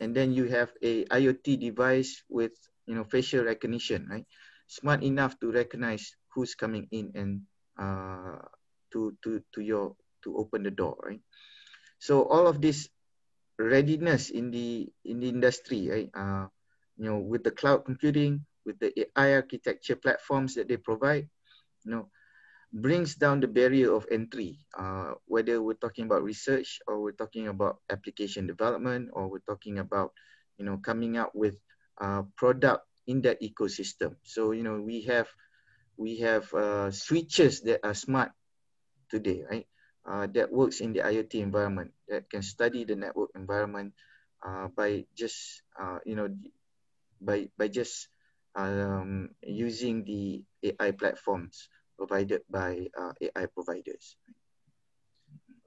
and 0.00 0.14
then 0.14 0.32
you 0.32 0.46
have 0.46 0.72
a 0.82 1.04
IoT 1.06 1.60
device 1.60 2.22
with 2.28 2.52
you 2.86 2.94
know 2.94 3.04
facial 3.04 3.44
recognition, 3.44 4.08
right? 4.10 4.26
Smart 4.66 5.02
enough 5.02 5.38
to 5.40 5.52
recognize 5.52 6.14
who's 6.34 6.54
coming 6.54 6.88
in 6.90 7.12
and 7.14 7.42
uh, 7.78 8.42
to 8.92 9.14
to 9.22 9.42
to 9.54 9.60
your 9.62 9.94
to 10.24 10.36
open 10.36 10.62
the 10.64 10.70
door, 10.74 10.98
right? 11.02 11.22
So 11.98 12.24
all 12.26 12.46
of 12.46 12.60
this 12.60 12.88
readiness 13.58 14.30
in 14.30 14.50
the 14.50 14.90
in 15.04 15.20
the 15.20 15.28
industry, 15.28 15.88
right? 15.90 16.10
Uh, 16.14 16.46
you 16.96 17.06
know, 17.06 17.18
with 17.18 17.44
the 17.44 17.50
cloud 17.50 17.84
computing, 17.84 18.44
with 18.66 18.78
the 18.78 18.92
AI 18.98 19.34
architecture 19.34 19.96
platforms 19.96 20.54
that 20.54 20.68
they 20.68 20.76
provide, 20.76 21.28
you 21.84 21.90
know, 21.90 22.10
brings 22.72 23.14
down 23.16 23.40
the 23.40 23.48
barrier 23.48 23.92
of 23.92 24.06
entry. 24.10 24.58
Uh, 24.76 25.12
whether 25.26 25.62
we're 25.62 25.78
talking 25.78 26.06
about 26.06 26.24
research 26.24 26.80
or 26.88 27.00
we're 27.02 27.16
talking 27.16 27.48
about 27.48 27.78
application 27.90 28.46
development 28.46 29.10
or 29.12 29.28
we're 29.28 29.46
talking 29.46 29.78
about, 29.78 30.12
you 30.58 30.64
know, 30.64 30.78
coming 30.78 31.16
out 31.16 31.36
with 31.36 31.56
uh, 32.00 32.22
product 32.36 32.84
in 33.06 33.22
that 33.22 33.40
ecosystem. 33.42 34.16
So 34.24 34.52
you 34.52 34.62
know, 34.62 34.80
we 34.80 35.02
have 35.02 35.28
we 35.96 36.18
have 36.20 36.52
uh, 36.54 36.90
switches 36.90 37.60
that 37.62 37.80
are 37.84 37.94
smart 37.94 38.32
today, 39.10 39.44
right? 39.48 39.66
Uh, 40.04 40.26
that 40.34 40.50
works 40.50 40.80
in 40.80 40.92
the 40.92 41.00
IoT 41.00 41.34
environment 41.36 41.92
that 42.08 42.28
can 42.30 42.42
study 42.42 42.84
the 42.84 42.96
network 42.96 43.30
environment 43.36 43.94
uh, 44.44 44.66
by 44.74 45.04
just 45.14 45.62
you 46.04 46.16
know 46.16 46.28
by 47.20 47.48
by 47.58 47.68
just 47.68 48.08
um, 48.56 49.30
using 49.42 50.04
the 50.04 50.42
AI 50.64 50.90
platforms 50.92 51.68
provided 51.96 52.42
by 52.50 52.86
uh, 52.98 53.12
AI 53.20 53.46
providers. 53.46 54.16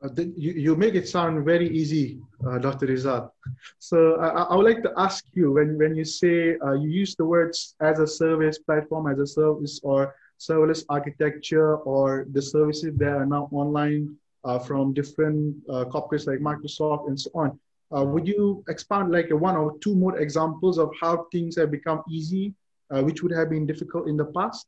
Uh, 0.03 0.09
you, 0.17 0.51
you 0.51 0.75
make 0.75 0.93
it 0.93 1.07
sound 1.07 1.45
very 1.45 1.69
easy, 1.69 2.19
uh, 2.45 2.57
Dr. 2.57 2.85
Rizal. 2.85 3.33
So 3.79 4.15
I, 4.17 4.43
I 4.43 4.55
would 4.55 4.65
like 4.65 4.83
to 4.83 4.91
ask 4.97 5.25
you 5.33 5.53
when, 5.53 5.77
when 5.77 5.95
you 5.95 6.03
say 6.03 6.57
uh, 6.59 6.73
you 6.73 6.89
use 6.89 7.15
the 7.15 7.25
words 7.25 7.75
as 7.79 7.99
a 7.99 8.07
service 8.07 8.59
platform, 8.59 9.07
as 9.07 9.19
a 9.19 9.25
service, 9.25 9.79
or 9.83 10.13
serverless 10.39 10.83
architecture, 10.89 11.77
or 11.77 12.27
the 12.31 12.41
services 12.41 12.93
that 12.97 13.13
are 13.13 13.25
now 13.25 13.47
online 13.51 14.15
uh, 14.43 14.59
from 14.59 14.93
different 14.93 15.55
uh, 15.69 15.85
corporates 15.85 16.27
like 16.27 16.39
Microsoft 16.39 17.07
and 17.07 17.19
so 17.19 17.31
on. 17.33 17.59
Would 17.91 18.27
you 18.27 18.63
expand 18.67 19.11
like 19.11 19.29
one 19.31 19.55
or 19.55 19.77
two 19.79 19.95
more 19.95 20.17
examples 20.17 20.77
of 20.77 20.91
how 20.99 21.27
things 21.31 21.55
have 21.55 21.71
become 21.71 22.03
easy, 22.09 22.53
which 22.89 23.23
would 23.23 23.31
have 23.31 23.49
been 23.49 23.65
difficult 23.65 24.09
in 24.09 24.17
the 24.17 24.25
past? 24.25 24.67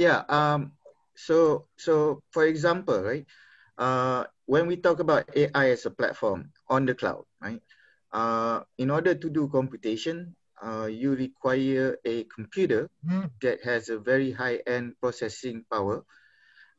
Yeah. 0.00 0.24
Um, 0.28 0.72
so 1.16 1.68
so 1.76 2.22
for 2.32 2.46
example, 2.46 3.02
right? 3.02 3.26
uh, 3.78 4.24
when 4.46 4.68
we 4.68 4.76
talk 4.76 5.00
about 5.00 5.24
AI 5.36 5.70
as 5.70 5.86
a 5.86 5.90
platform 5.90 6.52
on 6.68 6.86
the 6.86 6.94
cloud, 6.94 7.24
right? 7.42 7.62
Uh, 8.12 8.62
in 8.78 8.90
order 8.90 9.14
to 9.14 9.30
do 9.30 9.48
computation, 9.48 10.36
uh, 10.62 10.86
you 10.86 11.16
require 11.16 11.98
a 12.04 12.24
computer 12.24 12.88
that 13.42 13.64
has 13.64 13.88
a 13.88 13.98
very 13.98 14.32
high-end 14.32 14.94
processing 15.00 15.64
power 15.72 16.04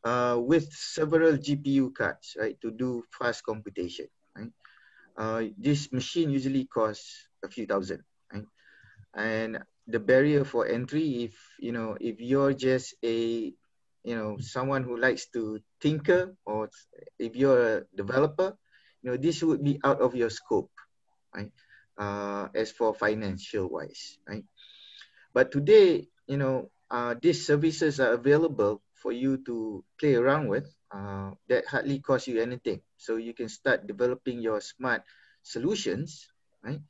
uh, 0.05 0.37
with 0.39 0.71
several 0.73 1.37
GPU 1.37 1.91
cards, 1.91 2.37
right, 2.39 2.57
to 2.61 2.71
do 2.71 3.03
fast 3.17 3.43
computation, 3.45 4.07
right? 4.37 4.53
Uh, 5.17 5.43
this 5.57 5.91
machine 5.91 6.29
usually 6.31 6.65
costs 6.65 7.27
a 7.43 7.49
few 7.49 7.65
thousand, 7.67 8.03
right? 8.33 8.45
And 9.15 9.59
the 9.87 9.99
barrier 9.99 10.43
for 10.43 10.67
entry, 10.67 11.25
if 11.25 11.35
you 11.59 11.71
know, 11.71 11.97
if 11.99 12.19
you're 12.19 12.53
just 12.53 12.95
a 13.03 13.53
you 14.03 14.15
know 14.15 14.37
someone 14.39 14.83
who 14.83 14.97
likes 14.97 15.27
to 15.29 15.61
tinker 15.79 16.35
or 16.45 16.69
if 17.19 17.35
you're 17.35 17.77
a 17.77 17.83
developer 17.95 18.57
you 19.01 19.11
know 19.11 19.17
this 19.17 19.43
would 19.43 19.63
be 19.63 19.79
out 19.83 20.01
of 20.01 20.15
your 20.15 20.29
scope 20.29 20.71
right? 21.35 21.51
Uh, 21.97 22.47
as 22.55 22.71
for 22.71 22.93
financial 22.93 23.69
wise 23.69 24.17
right? 24.27 24.45
But 25.33 25.51
today 25.51 26.07
you 26.27 26.37
know 26.37 26.69
uh, 26.89 27.15
these 27.21 27.45
services 27.45 27.99
are 27.99 28.13
available 28.13 28.81
for 28.95 29.11
you 29.11 29.37
to 29.45 29.83
play 29.99 30.15
around 30.15 30.47
with 30.47 30.67
uh, 30.91 31.31
that 31.47 31.65
hardly 31.65 31.99
cost 31.99 32.27
you 32.27 32.41
anything. 32.41 32.81
So 32.97 33.15
you 33.17 33.33
can 33.33 33.49
start 33.49 33.87
developing 33.87 34.41
your 34.41 34.61
smart 34.61 35.03
solutions 35.41 36.27
right 36.63 36.81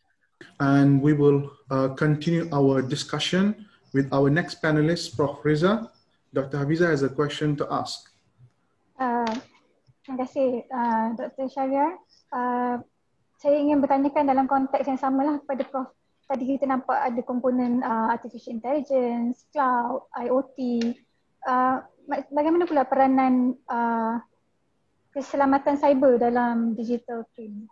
and 0.60 1.02
we 1.02 1.14
will 1.14 1.52
uh, 1.70 1.90
continue 1.94 2.48
our 2.52 2.82
discussion 2.82 3.54
with 3.94 4.08
our 4.14 4.30
next 4.30 4.62
panelist 4.62 5.16
prof 5.16 5.40
Reza 5.44 5.92
Dr. 6.32 6.64
Hafiza 6.64 6.88
has 6.88 7.04
a 7.04 7.12
question 7.12 7.60
to 7.60 7.68
ask. 7.68 8.08
Uh, 8.96 9.28
terima 10.04 10.24
kasih 10.24 10.64
uh, 10.72 11.08
Dr. 11.20 11.52
Syariah. 11.52 12.00
Uh, 12.32 12.80
saya 13.36 13.60
ingin 13.60 13.84
bertanyakan 13.84 14.32
dalam 14.32 14.48
konteks 14.48 14.88
yang 14.88 14.96
samalah 14.96 15.44
kepada 15.44 15.68
Prof. 15.68 15.92
Tadi 16.32 16.48
kita 16.48 16.64
nampak 16.64 16.96
ada 16.96 17.22
komponen 17.28 17.84
uh, 17.84 18.08
artificial 18.16 18.56
intelligence, 18.56 19.44
cloud, 19.52 20.08
IoT. 20.16 20.60
Uh, 21.44 21.84
bagaimana 22.32 22.64
pula 22.64 22.88
peranan 22.88 23.60
uh, 23.68 24.24
keselamatan 25.12 25.76
cyber 25.76 26.16
dalam 26.16 26.72
digital 26.80 27.28
twin? 27.36 27.68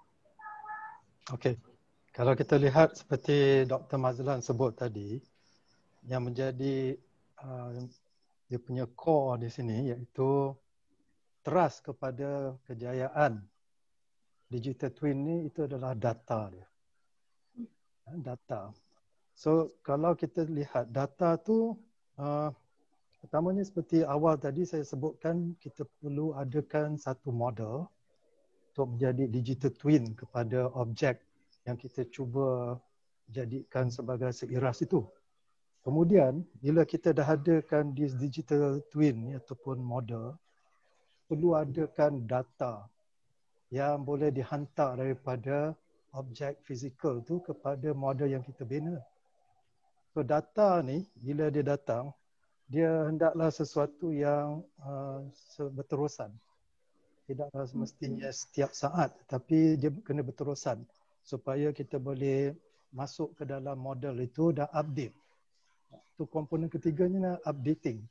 Okey. 1.32 1.55
Kalau 2.20 2.36
kita 2.36 2.59
lihat 2.59 2.99
seperti 2.99 3.63
Dr. 3.63 3.95
Mazlan 3.95 4.43
sebut 4.43 4.76
tadi, 4.76 5.24
yang 6.03 6.28
menjadi 6.28 6.91
uh, 7.39 7.72
dia 8.51 8.59
punya 8.59 8.84
core 8.91 9.39
di 9.39 9.47
sini 9.47 9.88
iaitu 9.88 10.51
trust 11.47 11.88
kepada 11.88 12.59
kejayaan 12.67 13.39
digital 14.51 14.91
twin 14.91 15.15
ni 15.24 15.36
itu 15.47 15.63
adalah 15.63 15.95
data 15.95 16.51
dia. 16.51 16.67
Ha, 18.11 18.20
data. 18.20 18.76
So 19.32 19.80
kalau 19.80 20.11
kita 20.11 20.43
lihat 20.43 20.91
data 20.91 21.39
tu 21.39 21.72
uh, 22.20 22.51
pertamanya 23.24 23.63
seperti 23.63 24.03
awal 24.03 24.36
tadi 24.36 24.67
saya 24.67 24.84
sebutkan 24.84 25.55
kita 25.55 25.88
perlu 26.03 26.36
adakan 26.36 26.99
satu 26.99 27.32
model 27.32 27.88
untuk 28.76 28.99
menjadi 28.99 29.24
digital 29.32 29.72
twin 29.72 30.03
kepada 30.20 30.67
objek 30.76 31.28
yang 31.68 31.76
kita 31.80 32.07
cuba 32.07 32.80
jadikan 33.30 33.88
sebagai 33.93 34.34
seiras 34.34 34.82
itu. 34.82 35.05
Kemudian 35.80 36.43
bila 36.60 36.84
kita 36.84 37.16
dah 37.16 37.26
adakan 37.39 37.95
this 37.95 38.12
digital 38.20 38.84
twin 38.91 39.39
ataupun 39.39 39.80
model 39.80 40.36
perlu 41.30 41.55
adakan 41.55 42.26
data 42.26 42.89
yang 43.70 44.01
boleh 44.01 44.34
dihantar 44.34 44.97
daripada 44.97 45.78
objek 46.18 46.57
fizikal 46.66 47.22
tu 47.22 47.38
kepada 47.45 47.93
model 47.93 48.28
yang 48.28 48.43
kita 48.43 48.66
bina. 48.66 48.97
So 50.12 50.26
data 50.26 50.82
ni 50.82 51.05
bila 51.16 51.53
dia 51.53 51.62
datang 51.62 52.12
dia 52.70 53.05
hendaklah 53.05 53.49
sesuatu 53.49 54.10
yang 54.10 54.66
uh, 54.82 55.22
berterusan. 55.74 56.34
Tidaklah 57.30 57.66
semestinya 57.70 58.30
setiap 58.34 58.74
saat 58.74 59.14
tapi 59.30 59.78
dia 59.78 59.93
kena 60.01 60.26
berterusan 60.26 60.82
supaya 61.22 61.70
kita 61.76 62.01
boleh 62.01 62.55
masuk 62.89 63.38
ke 63.38 63.43
dalam 63.45 63.78
model 63.78 64.17
itu 64.24 64.49
dan 64.49 64.65
update 64.74 65.13
tu 66.20 66.28
komponen 66.28 66.67
ketiganya 66.67 67.39
nak 67.39 67.39
updating. 67.47 68.03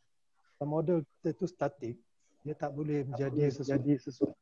Model 0.64 1.04
kita 1.20 1.36
tu 1.36 1.46
static, 1.46 1.94
dia 2.42 2.54
tak 2.56 2.72
boleh 2.72 3.04
menjadi 3.04 3.52
sesuatu. 3.52 4.32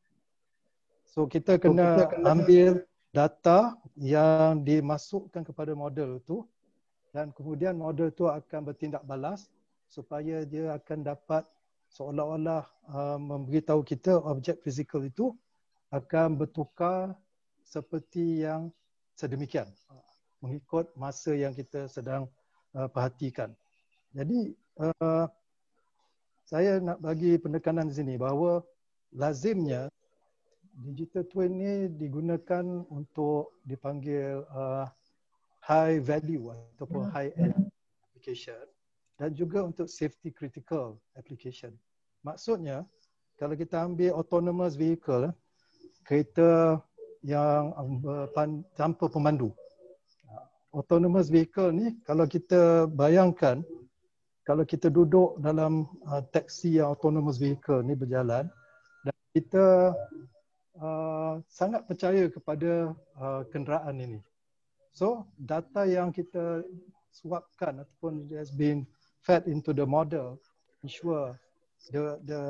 So 1.02 1.26
kita 1.26 1.58
kena, 1.58 1.84
so, 1.84 1.92
kita 1.92 2.04
kena 2.14 2.26
ambil 2.30 2.70
data 3.10 3.58
yang 3.98 4.62
dimasukkan 4.62 5.42
kepada 5.42 5.74
model 5.74 6.22
tu 6.22 6.46
dan 7.10 7.34
kemudian 7.34 7.76
model 7.76 8.08
tu 8.14 8.30
akan 8.30 8.70
bertindak 8.70 9.02
balas 9.04 9.50
supaya 9.90 10.46
dia 10.46 10.72
akan 10.78 11.04
dapat 11.04 11.42
seolah-olah 11.92 12.64
uh, 12.92 13.18
memberitahu 13.20 13.84
kita 13.84 14.16
objek 14.24 14.60
fizikal 14.64 15.04
itu 15.04 15.32
akan 15.92 16.36
bertukar 16.36 17.16
seperti 17.66 18.46
yang 18.46 18.70
sedemikian 19.18 19.66
mengikut 20.38 20.94
masa 20.94 21.34
yang 21.34 21.50
kita 21.50 21.90
sedang 21.90 22.30
uh, 22.78 22.86
perhatikan. 22.86 23.50
Jadi 24.14 24.54
uh, 24.78 25.26
saya 26.46 26.78
nak 26.78 27.02
bagi 27.02 27.34
penekanan 27.42 27.90
di 27.90 27.94
sini 27.98 28.14
bahawa 28.14 28.62
lazimnya 29.10 29.90
digital 30.86 31.26
twin 31.26 31.58
ni 31.58 31.74
digunakan 31.90 32.64
untuk 32.92 33.58
dipanggil 33.66 34.46
uh, 34.54 34.86
high 35.64 35.98
value 35.98 36.54
ataupun 36.78 37.10
hmm. 37.10 37.12
high 37.12 37.32
end 37.34 37.56
application 38.06 38.62
dan 39.16 39.32
juga 39.32 39.64
untuk 39.64 39.88
safety 39.88 40.30
critical 40.30 41.00
application. 41.16 41.72
Maksudnya, 42.20 42.84
kalau 43.40 43.56
kita 43.56 43.80
ambil 43.80 44.12
autonomous 44.12 44.76
vehicle, 44.76 45.32
kereta 46.04 46.78
yang 47.26 47.74
tanpa 48.78 49.10
pemandu. 49.10 49.50
Autonomous 50.70 51.26
vehicle 51.26 51.74
ni, 51.74 51.98
kalau 52.06 52.30
kita 52.30 52.86
bayangkan, 52.94 53.66
kalau 54.46 54.62
kita 54.62 54.86
duduk 54.86 55.34
dalam 55.42 55.90
uh, 56.06 56.22
taksi 56.30 56.78
yang 56.78 56.94
autonomous 56.94 57.42
vehicle 57.42 57.82
ni 57.82 57.98
berjalan, 57.98 58.46
dan 59.02 59.16
kita 59.34 59.90
uh, 60.78 61.42
sangat 61.50 61.82
percaya 61.90 62.30
kepada 62.30 62.94
uh, 63.18 63.42
kenderaan 63.50 63.98
ini. 63.98 64.20
So, 64.94 65.26
data 65.34 65.82
yang 65.88 66.14
kita 66.14 66.62
suapkan 67.10 67.82
ataupun 67.82 68.30
has 68.38 68.54
been 68.54 68.86
fed 69.26 69.48
into 69.50 69.74
the 69.74 69.82
model 69.82 70.38
ensure 70.86 71.34
the 71.90 72.20
the 72.28 72.40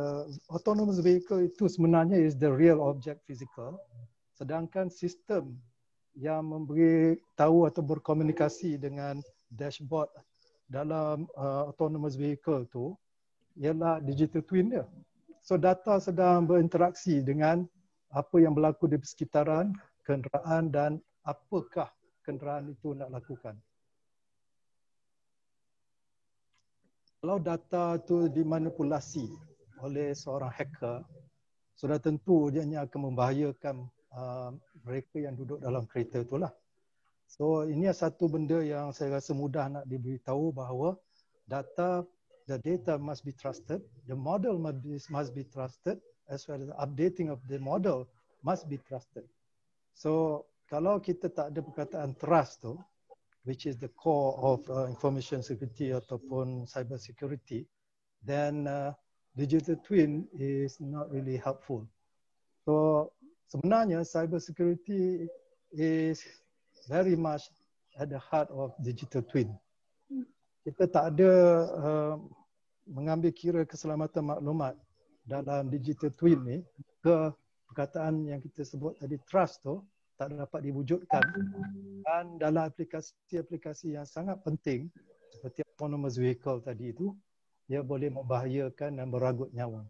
autonomous 0.53 1.01
vehicle 1.01 1.41
itu 1.41 1.65
sebenarnya 1.71 2.21
is 2.21 2.37
the 2.37 2.51
real 2.51 2.83
object 2.85 3.25
physical 3.25 3.81
sedangkan 4.37 4.93
sistem 4.93 5.57
yang 6.17 6.45
memberi 6.45 7.17
tahu 7.37 7.65
atau 7.65 7.81
berkomunikasi 7.81 8.77
dengan 8.77 9.21
dashboard 9.49 10.09
dalam 10.69 11.25
uh, 11.37 11.69
autonomous 11.73 12.17
vehicle 12.17 12.69
tu 12.69 12.93
ialah 13.57 14.01
digital 14.05 14.45
twin 14.45 14.73
dia. 14.73 14.85
So 15.41 15.57
data 15.57 15.97
sedang 15.99 16.45
berinteraksi 16.45 17.25
dengan 17.25 17.65
apa 18.13 18.37
yang 18.39 18.53
berlaku 18.53 18.89
di 18.89 19.01
sekitaran 19.01 19.73
kenderaan 20.05 20.69
dan 20.69 20.91
apakah 21.25 21.89
kenderaan 22.25 22.73
itu 22.73 22.93
nak 22.93 23.13
lakukan. 23.13 23.57
kalau 27.27 27.43
data 27.43 27.99
itu 27.99 28.31
dimanipulasi 28.31 29.27
oleh 29.83 30.15
seorang 30.15 30.47
hacker, 30.47 31.03
sudah 31.75 31.99
tentu 31.99 32.55
dia 32.55 32.63
akan 32.63 33.11
membahayakan 33.11 33.83
uh, 34.17 34.51
mereka 34.83 35.21
yang 35.21 35.37
duduk 35.37 35.61
dalam 35.61 35.85
kereta 35.85 36.25
itulah. 36.25 36.51
So 37.27 37.67
ini 37.67 37.91
satu 37.91 38.31
benda 38.31 38.63
yang 38.63 38.95
saya 38.97 39.19
rasa 39.19 39.35
mudah 39.37 39.67
nak 39.69 39.85
diberitahu 39.91 40.55
bahawa 40.55 40.97
data, 41.51 42.07
the 42.47 42.57
data 42.63 42.97
must 42.97 43.27
be 43.27 43.35
trusted, 43.35 43.83
the 44.07 44.15
model 44.17 44.57
must 44.57 44.81
be, 44.81 44.97
must 45.11 45.31
be 45.35 45.45
trusted 45.51 45.99
as 46.31 46.47
well 46.47 46.59
as 46.63 46.71
updating 46.79 47.31
of 47.31 47.43
the 47.51 47.59
model 47.59 48.07
must 48.47 48.71
be 48.71 48.79
trusted. 48.87 49.27
So 49.95 50.45
kalau 50.71 51.03
kita 51.03 51.31
tak 51.31 51.55
ada 51.55 51.61
perkataan 51.63 52.19
trust 52.19 52.63
tu, 52.63 52.79
which 53.47 53.67
is 53.67 53.79
the 53.79 53.91
core 53.95 54.35
of 54.43 54.63
uh, 54.71 54.91
information 54.91 55.43
security 55.43 55.95
ataupun 55.95 56.67
cyber 56.67 56.99
security, 56.99 57.67
then 58.27 58.67
uh, 58.67 58.91
digital 59.39 59.79
twin 59.83 60.27
is 60.35 60.79
not 60.83 61.07
really 61.11 61.39
helpful. 61.39 61.87
So 62.67 63.15
sebenarnya 63.51 64.03
cyber 64.03 64.43
security 64.43 65.27
is 65.75 66.23
very 66.91 67.15
much 67.19 67.51
at 67.99 68.11
the 68.13 68.21
heart 68.21 68.51
of 68.53 68.75
digital 68.83 69.23
twin. 69.25 69.51
Kita 70.67 70.91
tak 70.91 71.15
ada 71.15 71.33
uh, 71.79 72.15
mengambil 72.87 73.31
kira 73.35 73.63
keselamatan 73.63 74.35
maklumat 74.35 74.75
dalam 75.27 75.71
digital 75.71 76.11
twin 76.15 76.39
ni 76.47 76.59
ke 77.03 77.31
perkataan 77.71 78.27
yang 78.27 78.39
kita 78.39 78.63
sebut 78.63 78.95
tadi 78.99 79.19
trust 79.27 79.63
tu 79.67 79.83
tak 80.17 80.33
dapat 80.33 80.65
diwujudkan 80.65 81.21
dan 82.07 82.41
dalam 82.41 82.73
aplikasi-aplikasi 82.73 84.01
yang 84.01 84.07
sangat 84.09 84.41
penting 84.47 84.89
seperti 85.29 85.61
autonomous 85.77 86.17
vehicle 86.17 86.63
tadi 86.63 86.95
itu 86.95 87.13
ia 87.69 87.83
boleh 87.83 88.09
membahayakan 88.15 89.03
dan 89.03 89.07
beragut 89.11 89.51
nyawa. 89.53 89.83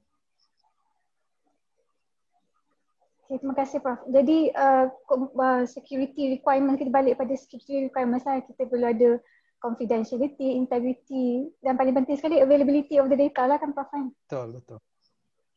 Okay, 3.27 3.43
terima 3.43 3.59
kasih 3.59 3.83
Prof. 3.83 4.07
Jadi 4.07 4.55
uh, 4.55 4.87
uh, 4.87 5.63
security 5.67 6.39
requirement 6.39 6.79
kita 6.79 6.95
balik 6.95 7.19
pada 7.19 7.35
security 7.35 7.91
requirement 7.91 8.23
saya 8.23 8.39
kita 8.47 8.71
perlu 8.71 8.87
ada 8.87 9.11
confidentiality, 9.59 10.55
integrity 10.55 11.51
dan 11.59 11.75
paling 11.75 11.91
penting 11.91 12.15
sekali 12.15 12.39
availability 12.39 13.03
of 13.03 13.11
the 13.11 13.19
data 13.19 13.51
lah 13.51 13.59
kan 13.59 13.75
Prof. 13.75 13.91
Betul, 13.91 14.63
betul. 14.63 14.79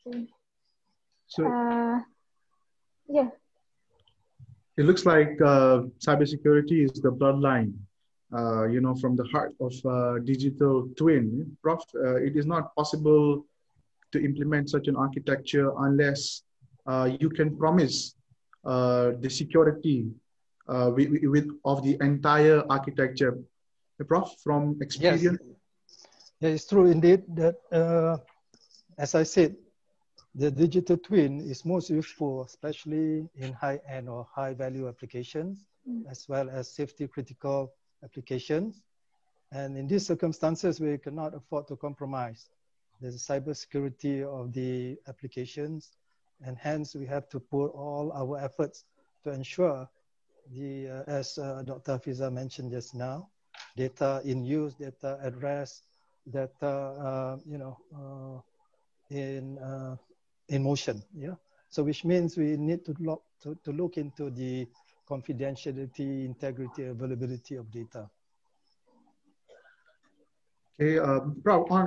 Okay. 0.02 0.26
So, 1.30 1.46
uh, 1.46 2.02
yeah 3.06 3.30
it 4.80 4.86
looks 4.86 5.06
like 5.06 5.36
uh, 5.42 5.84
cybersecurity 6.00 6.86
is 6.86 7.02
the 7.02 7.12
bloodline, 7.12 7.74
uh, 8.34 8.66
you 8.66 8.80
know, 8.80 8.96
from 8.96 9.18
the 9.18 9.26
heart 9.26 9.54
of 9.60 9.74
uh, 9.84 10.20
digital 10.24 10.88
twin. 10.96 11.46
Prof, 11.62 11.84
uh, 11.96 12.16
it 12.16 12.38
is 12.38 12.46
not 12.46 12.74
possible 12.76 13.46
to 14.14 14.24
implement 14.24 14.70
such 14.70 14.88
an 14.88 14.96
architecture 14.96 15.74
unless 15.80 16.44
you 17.20 17.30
can 17.30 17.58
promise 17.58 18.16
uh, 18.66 19.12
the 19.20 19.30
security 19.30 20.12
with, 20.68 21.10
with, 21.24 21.48
of 21.66 21.84
the 21.84 21.98
entire 22.02 22.64
architecture. 22.70 23.38
Prof, 24.08 24.32
from 24.42 24.78
experience. 24.80 25.24
Yes, 25.24 25.56
yeah, 26.40 26.50
it's 26.56 26.66
true 26.66 26.86
indeed 26.86 27.24
that, 27.36 27.56
as 28.98 29.14
I 29.14 29.24
said, 29.24 29.58
the 30.36 30.50
digital 30.50 30.96
twin 30.96 31.42
is 31.42 31.66
most 31.66 31.90
useful, 31.90 32.44
especially 32.44 33.28
in 33.36 33.52
high-end 33.52 34.08
or 34.08 34.26
high-value 34.34 34.88
applications, 34.88 35.66
mm. 35.86 36.10
as 36.10 36.30
well 36.30 36.50
as 36.50 36.72
safety-critical 36.72 37.74
applications. 38.06 38.82
And 39.52 39.76
in 39.76 39.86
these 39.86 40.06
circumstances, 40.08 40.80
we 40.80 40.98
cannot 40.98 41.34
afford 41.36 41.68
to 41.68 41.76
compromise 41.76 42.48
the 43.02 43.10
cybersecurity 43.10 44.24
of 44.24 44.54
the 44.54 44.98
applications, 45.10 45.98
and 46.46 46.58
hence 46.58 46.96
we 46.96 47.06
have 47.06 47.28
to 47.30 47.40
put 47.40 47.68
all 47.68 48.12
our 48.14 48.40
efforts 48.40 48.86
to 49.24 49.32
ensure 49.32 49.90
the, 50.52 50.88
uh, 50.88 51.04
as 51.08 51.38
uh, 51.38 51.64
Dr. 51.66 52.00
Fiza 52.00 52.32
mentioned 52.32 52.72
just 52.72 52.96
now, 52.96 53.30
data 53.76 54.22
in 54.26 54.44
use, 54.44 54.74
data 54.74 55.20
at 55.22 55.36
rest, 55.42 55.84
data, 56.30 56.68
uh, 56.68 57.38
you 57.46 57.58
know, 57.58 57.78
uh, 57.96 59.16
in 59.16 59.58
uh, 59.60 59.96
in 60.50 60.64
motion. 60.64 61.04
Yeah. 61.16 61.36
So 61.70 61.84
which 61.84 62.04
means 62.04 62.38
we 62.38 62.58
need 62.58 62.84
to 62.86 62.96
look 63.00 63.24
to, 63.44 63.58
to 63.64 63.72
look 63.72 63.98
into 63.98 64.30
the 64.30 64.68
confidentiality, 65.08 66.26
integrity, 66.26 66.86
availability 66.86 67.56
of 67.56 67.72
data. 67.72 68.10
Okay, 70.82 70.98
uh, 70.98 71.20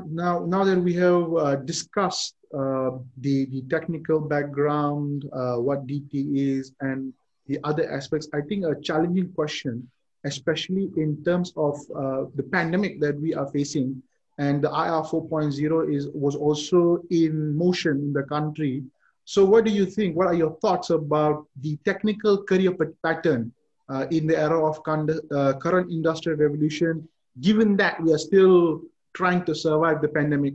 now 0.08 0.44
now 0.46 0.64
that 0.64 0.78
we 0.78 0.94
have 0.94 1.66
discussed 1.66 2.34
uh, 2.52 2.98
the 3.18 3.46
the 3.46 3.62
technical 3.70 4.20
background, 4.20 5.28
uh, 5.32 5.56
what 5.56 5.86
DT 5.86 6.36
is, 6.36 6.72
and 6.80 7.12
the 7.46 7.58
other 7.64 7.90
aspects, 7.90 8.28
I 8.32 8.40
think 8.40 8.64
a 8.64 8.80
challenging 8.80 9.32
question, 9.32 9.88
especially 10.24 10.90
in 10.96 11.22
terms 11.24 11.52
of 11.56 11.76
uh, 11.96 12.24
the 12.34 12.42
pandemic 12.42 13.00
that 13.00 13.18
we 13.18 13.34
are 13.34 13.48
facing, 13.50 14.02
and 14.38 14.62
the 14.62 14.68
IR 14.68 15.02
4.0 15.02 15.94
is 15.94 16.08
was 16.14 16.36
also 16.36 17.02
in 17.10 17.56
motion 17.56 17.98
in 17.98 18.12
the 18.12 18.22
country. 18.24 18.84
So, 19.24 19.44
what 19.44 19.64
do 19.64 19.70
you 19.70 19.86
think? 19.86 20.16
What 20.16 20.26
are 20.26 20.34
your 20.34 20.56
thoughts 20.60 20.90
about 20.90 21.46
the 21.60 21.76
technical 21.84 22.42
career 22.42 22.76
pattern 23.02 23.52
uh, 23.88 24.06
in 24.10 24.26
the 24.26 24.38
era 24.38 24.60
of 24.64 24.78
uh, 24.86 25.54
current 25.58 25.90
industrial 25.90 26.38
revolution, 26.38 27.08
given 27.40 27.76
that 27.76 28.02
we 28.02 28.12
are 28.12 28.18
still 28.18 28.82
trying 29.14 29.44
to 29.44 29.54
survive 29.54 30.02
the 30.02 30.08
pandemic? 30.08 30.54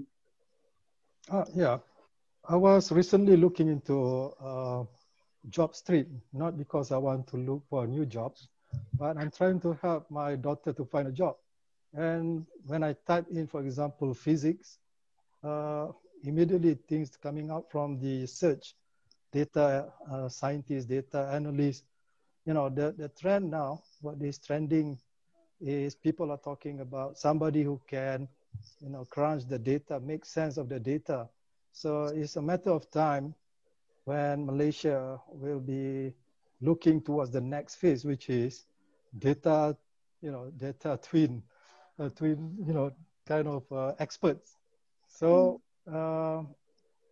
Uh, 1.29 1.45
yeah, 1.53 1.77
I 2.49 2.55
was 2.55 2.93
recently 2.93 3.35
looking 3.35 3.67
into 3.67 4.31
uh, 4.39 4.85
JobStreet, 5.49 6.07
not 6.31 6.57
because 6.57 6.93
I 6.93 6.97
want 6.97 7.27
to 7.27 7.37
look 7.37 7.63
for 7.69 7.85
new 7.85 8.05
jobs, 8.05 8.47
but 8.97 9.17
I'm 9.17 9.31
trying 9.31 9.59
to 9.61 9.77
help 9.81 10.09
my 10.09 10.35
daughter 10.35 10.71
to 10.71 10.85
find 10.85 11.09
a 11.09 11.11
job. 11.11 11.35
And 11.93 12.45
when 12.65 12.83
I 12.83 12.95
type 13.05 13.25
in, 13.29 13.47
for 13.47 13.59
example, 13.59 14.13
physics, 14.13 14.79
uh, 15.43 15.87
immediately 16.23 16.77
things 16.87 17.17
coming 17.21 17.51
out 17.51 17.69
from 17.69 17.99
the 17.99 18.25
search, 18.25 18.75
data 19.33 19.91
uh, 20.09 20.29
scientists, 20.29 20.85
data 20.85 21.29
analysts, 21.33 21.83
you 22.45 22.53
know, 22.53 22.69
the, 22.69 22.95
the 22.97 23.09
trend 23.09 23.51
now, 23.51 23.83
what 23.99 24.21
is 24.21 24.37
trending 24.37 24.97
is 25.59 25.95
people 25.95 26.31
are 26.31 26.37
talking 26.37 26.79
about 26.79 27.17
somebody 27.17 27.63
who 27.63 27.81
can, 27.89 28.25
you 28.79 28.89
know, 28.89 29.03
crunch 29.03 29.45
the 29.49 29.59
data, 29.59 29.99
make 29.99 30.23
sense 30.23 30.55
of 30.55 30.69
the 30.69 30.79
data. 30.79 31.27
So 31.77 32.05
it's 32.05 32.37
a 32.37 32.41
matter 32.41 32.71
of 32.71 32.89
time 32.89 33.35
when 34.05 34.47
Malaysia 34.47 35.21
will 35.29 35.59
be 35.59 36.11
looking 36.59 36.99
towards 37.01 37.29
the 37.29 37.41
next 37.41 37.75
phase, 37.75 38.03
which 38.03 38.31
is 38.31 38.65
data, 39.19 39.77
you 40.23 40.31
know, 40.31 40.49
data 40.57 40.99
twin 40.99 41.43
uh, 41.99 42.09
twin, 42.09 42.55
you 42.65 42.73
know, 42.73 42.91
kind 43.27 43.47
of 43.47 43.71
uh, 43.71 43.93
experts. 43.99 44.57
So 45.07 45.61
uh, 45.91 46.41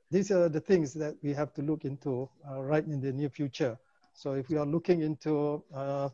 these 0.09 0.31
are 0.31 0.49
the 0.49 0.61
things 0.61 0.95
that 0.95 1.13
we 1.21 1.31
have 1.33 1.53
to 1.53 1.61
look 1.61 1.85
into 1.85 2.27
uh, 2.49 2.63
right 2.63 2.85
in 2.85 2.99
the 2.99 3.13
near 3.13 3.29
future. 3.29 3.77
So 4.15 4.33
if 4.33 4.49
we 4.49 4.57
are 4.57 4.65
looking 4.65 5.03
into 5.03 5.63
uh, 5.75 6.09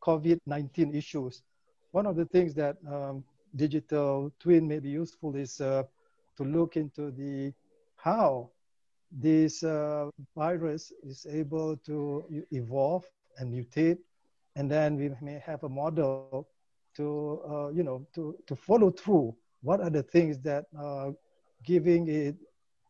COVID-19 0.00 0.94
issues, 0.94 1.42
one 1.90 2.06
of 2.06 2.16
the 2.16 2.24
things 2.24 2.54
that 2.54 2.78
um, 2.90 3.24
digital 3.56 4.32
twin 4.38 4.66
may 4.66 4.78
be 4.78 4.88
useful 4.88 5.36
is 5.36 5.60
uh, 5.60 5.82
to 6.38 6.44
look 6.44 6.78
into 6.78 7.10
the 7.10 7.52
how 8.02 8.50
this 9.10 9.62
uh, 9.62 10.08
virus 10.36 10.92
is 11.02 11.26
able 11.28 11.76
to 11.76 12.24
evolve 12.52 13.04
and 13.38 13.52
mutate, 13.52 13.98
and 14.56 14.70
then 14.70 14.96
we 14.96 15.10
may 15.20 15.38
have 15.44 15.64
a 15.64 15.68
model 15.68 16.48
to 16.96 17.40
uh, 17.48 17.68
you 17.68 17.82
know 17.82 18.06
to 18.14 18.36
to 18.46 18.54
follow 18.56 18.90
through. 18.90 19.34
What 19.62 19.80
are 19.80 19.90
the 19.90 20.02
things 20.02 20.38
that 20.40 20.66
are 20.78 21.12
giving 21.64 22.08
it 22.08 22.36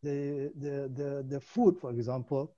the 0.03 0.51
the 0.59 0.91
the, 0.95 1.25
the 1.29 1.41
food, 1.41 1.79
for 1.79 1.91
example, 1.91 2.53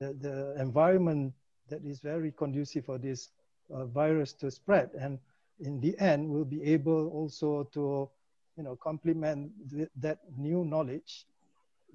the, 0.00 0.12
the 0.14 0.54
environment 0.60 1.32
that 1.68 1.84
is 1.84 2.00
very 2.00 2.32
conducive 2.32 2.84
for 2.84 2.98
this 2.98 3.30
uh, 3.72 3.86
virus 3.86 4.32
to 4.34 4.50
spread, 4.50 4.90
and 4.98 5.18
in 5.60 5.80
the 5.80 5.98
end, 5.98 6.28
we'll 6.28 6.44
be 6.44 6.62
able 6.64 7.08
also 7.08 7.64
to 7.72 8.08
you 8.56 8.62
know 8.62 8.76
complement 8.76 9.50
that 9.96 10.18
new 10.36 10.64
knowledge 10.64 11.26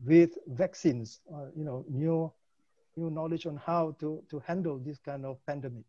with 0.05 0.37
vaccines, 0.47 1.21
uh, 1.33 1.47
you 1.55 1.63
know, 1.63 1.85
new 1.89 2.31
new 2.95 3.09
knowledge 3.09 3.45
on 3.45 3.57
how 3.57 3.95
to 3.99 4.23
to 4.29 4.39
handle 4.39 4.77
this 4.77 4.99
kind 4.99 5.25
of 5.25 5.37
pandemic. 5.45 5.85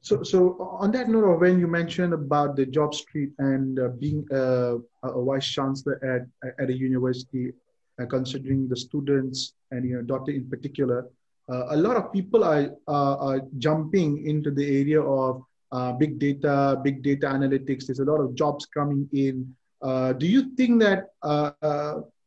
So, 0.00 0.22
so 0.22 0.58
on 0.78 0.92
that 0.92 1.08
note, 1.08 1.40
when 1.40 1.58
you 1.58 1.66
mentioned 1.66 2.12
about 2.12 2.56
the 2.56 2.66
JobStreet 2.66 3.32
and 3.38 3.78
uh, 3.78 3.88
being 3.88 4.26
uh, 4.30 4.76
a 5.02 5.24
vice 5.24 5.48
chancellor 5.48 5.96
at 6.04 6.52
at 6.60 6.68
a 6.68 6.76
university, 6.76 7.52
uh, 7.98 8.06
considering 8.06 8.68
the 8.68 8.76
students 8.76 9.54
and 9.70 9.88
your 9.88 10.02
daughter 10.02 10.30
in 10.30 10.48
particular, 10.48 11.08
uh, 11.48 11.66
a 11.70 11.76
lot 11.76 11.96
of 11.96 12.12
people 12.12 12.44
are, 12.44 12.70
are 12.86 13.40
jumping 13.58 14.26
into 14.26 14.50
the 14.50 14.66
area 14.80 15.00
of 15.00 15.42
uh, 15.72 15.92
big 15.92 16.18
data, 16.18 16.80
big 16.84 17.02
data 17.02 17.26
analytics. 17.26 17.86
There's 17.86 18.00
a 18.00 18.04
lot 18.04 18.20
of 18.20 18.34
jobs 18.34 18.66
coming 18.66 19.08
in. 19.12 19.54
do 20.18 20.26
you 20.26 20.54
think 20.56 20.82
that 20.82 21.08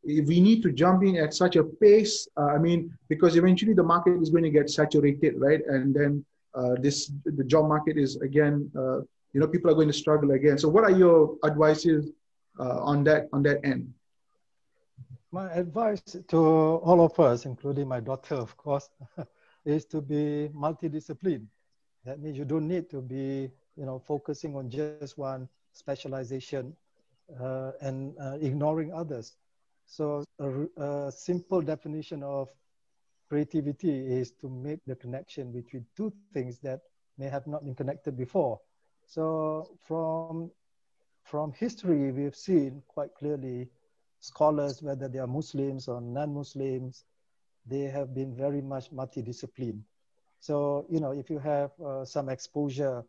we 0.08 0.40
need 0.40 0.62
to 0.62 0.72
jump 0.72 1.02
in 1.02 1.16
at 1.16 1.34
such 1.34 1.56
a 1.56 1.64
pace. 1.64 2.28
Uh, 2.36 2.46
I 2.56 2.58
mean, 2.58 2.96
because 3.08 3.36
eventually 3.36 3.74
the 3.74 3.82
market 3.82 4.20
is 4.22 4.30
going 4.30 4.44
to 4.44 4.50
get 4.50 4.70
saturated, 4.70 5.34
right? 5.36 5.60
And 5.66 5.94
then 5.94 6.24
uh, 6.54 6.74
this 6.80 7.12
the 7.24 7.44
job 7.44 7.68
market 7.68 7.96
is 7.96 8.16
again, 8.16 8.70
uh, 8.76 9.00
you 9.32 9.40
know, 9.40 9.46
people 9.46 9.70
are 9.70 9.74
going 9.74 9.88
to 9.88 9.98
struggle 10.04 10.32
again. 10.32 10.58
So, 10.58 10.68
what 10.68 10.84
are 10.84 10.90
your 10.90 11.36
advices 11.44 12.10
uh, 12.58 12.80
on 12.80 13.04
that 13.04 13.28
on 13.32 13.42
that 13.42 13.60
end? 13.64 13.92
My 15.30 15.52
advice 15.52 16.00
to 16.28 16.38
all 16.38 17.04
of 17.04 17.20
us, 17.20 17.44
including 17.44 17.86
my 17.86 18.00
daughter, 18.00 18.34
of 18.34 18.56
course, 18.56 18.88
is 19.64 19.84
to 19.86 20.00
be 20.00 20.48
multidisciplined. 20.54 21.46
That 22.06 22.20
means 22.20 22.38
you 22.38 22.46
don't 22.46 22.66
need 22.66 22.88
to 22.90 23.02
be, 23.02 23.50
you 23.76 23.84
know, 23.84 23.98
focusing 23.98 24.56
on 24.56 24.70
just 24.70 25.18
one 25.18 25.48
specialization 25.74 26.74
uh, 27.38 27.72
and 27.82 28.14
uh, 28.18 28.38
ignoring 28.40 28.92
others 28.94 29.36
so 29.88 30.22
a, 30.38 30.82
a 30.82 31.10
simple 31.10 31.62
definition 31.62 32.22
of 32.22 32.50
creativity 33.28 33.90
is 33.90 34.30
to 34.32 34.48
make 34.48 34.80
the 34.86 34.94
connection 34.94 35.50
between 35.50 35.86
two 35.96 36.12
things 36.32 36.58
that 36.58 36.80
may 37.16 37.28
have 37.28 37.46
not 37.46 37.64
been 37.64 37.74
connected 37.74 38.16
before. 38.16 38.60
So 39.06 39.78
from 39.82 40.50
from 41.24 41.52
history, 41.52 42.12
we've 42.12 42.36
seen 42.36 42.82
quite 42.86 43.14
clearly 43.14 43.68
scholars, 44.20 44.82
whether 44.82 45.08
they 45.08 45.18
are 45.18 45.26
Muslims 45.26 45.88
or 45.88 46.00
non-Muslims, 46.00 47.04
they 47.66 47.84
have 47.84 48.14
been 48.14 48.34
very 48.34 48.62
much 48.62 48.90
multidisciplined. 48.90 49.82
So 50.40 50.86
you 50.90 51.00
know, 51.00 51.12
if 51.12 51.30
you 51.30 51.38
have 51.38 51.70
uh, 51.80 52.04
some 52.04 52.28
exposure 52.28 53.04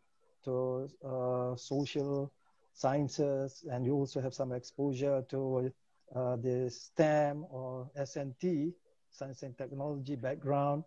to 0.45 0.89
uh, 1.05 1.55
social 1.57 2.31
sciences 2.73 3.65
and 3.69 3.85
you 3.85 3.93
also 3.93 4.21
have 4.21 4.33
some 4.33 4.53
exposure 4.53 5.25
to 5.29 5.71
uh, 6.15 6.35
the 6.37 6.69
STEM 6.69 7.45
or 7.49 7.89
SNT, 7.97 8.73
Science 9.09 9.43
and 9.43 9.57
Technology 9.57 10.15
background. 10.15 10.83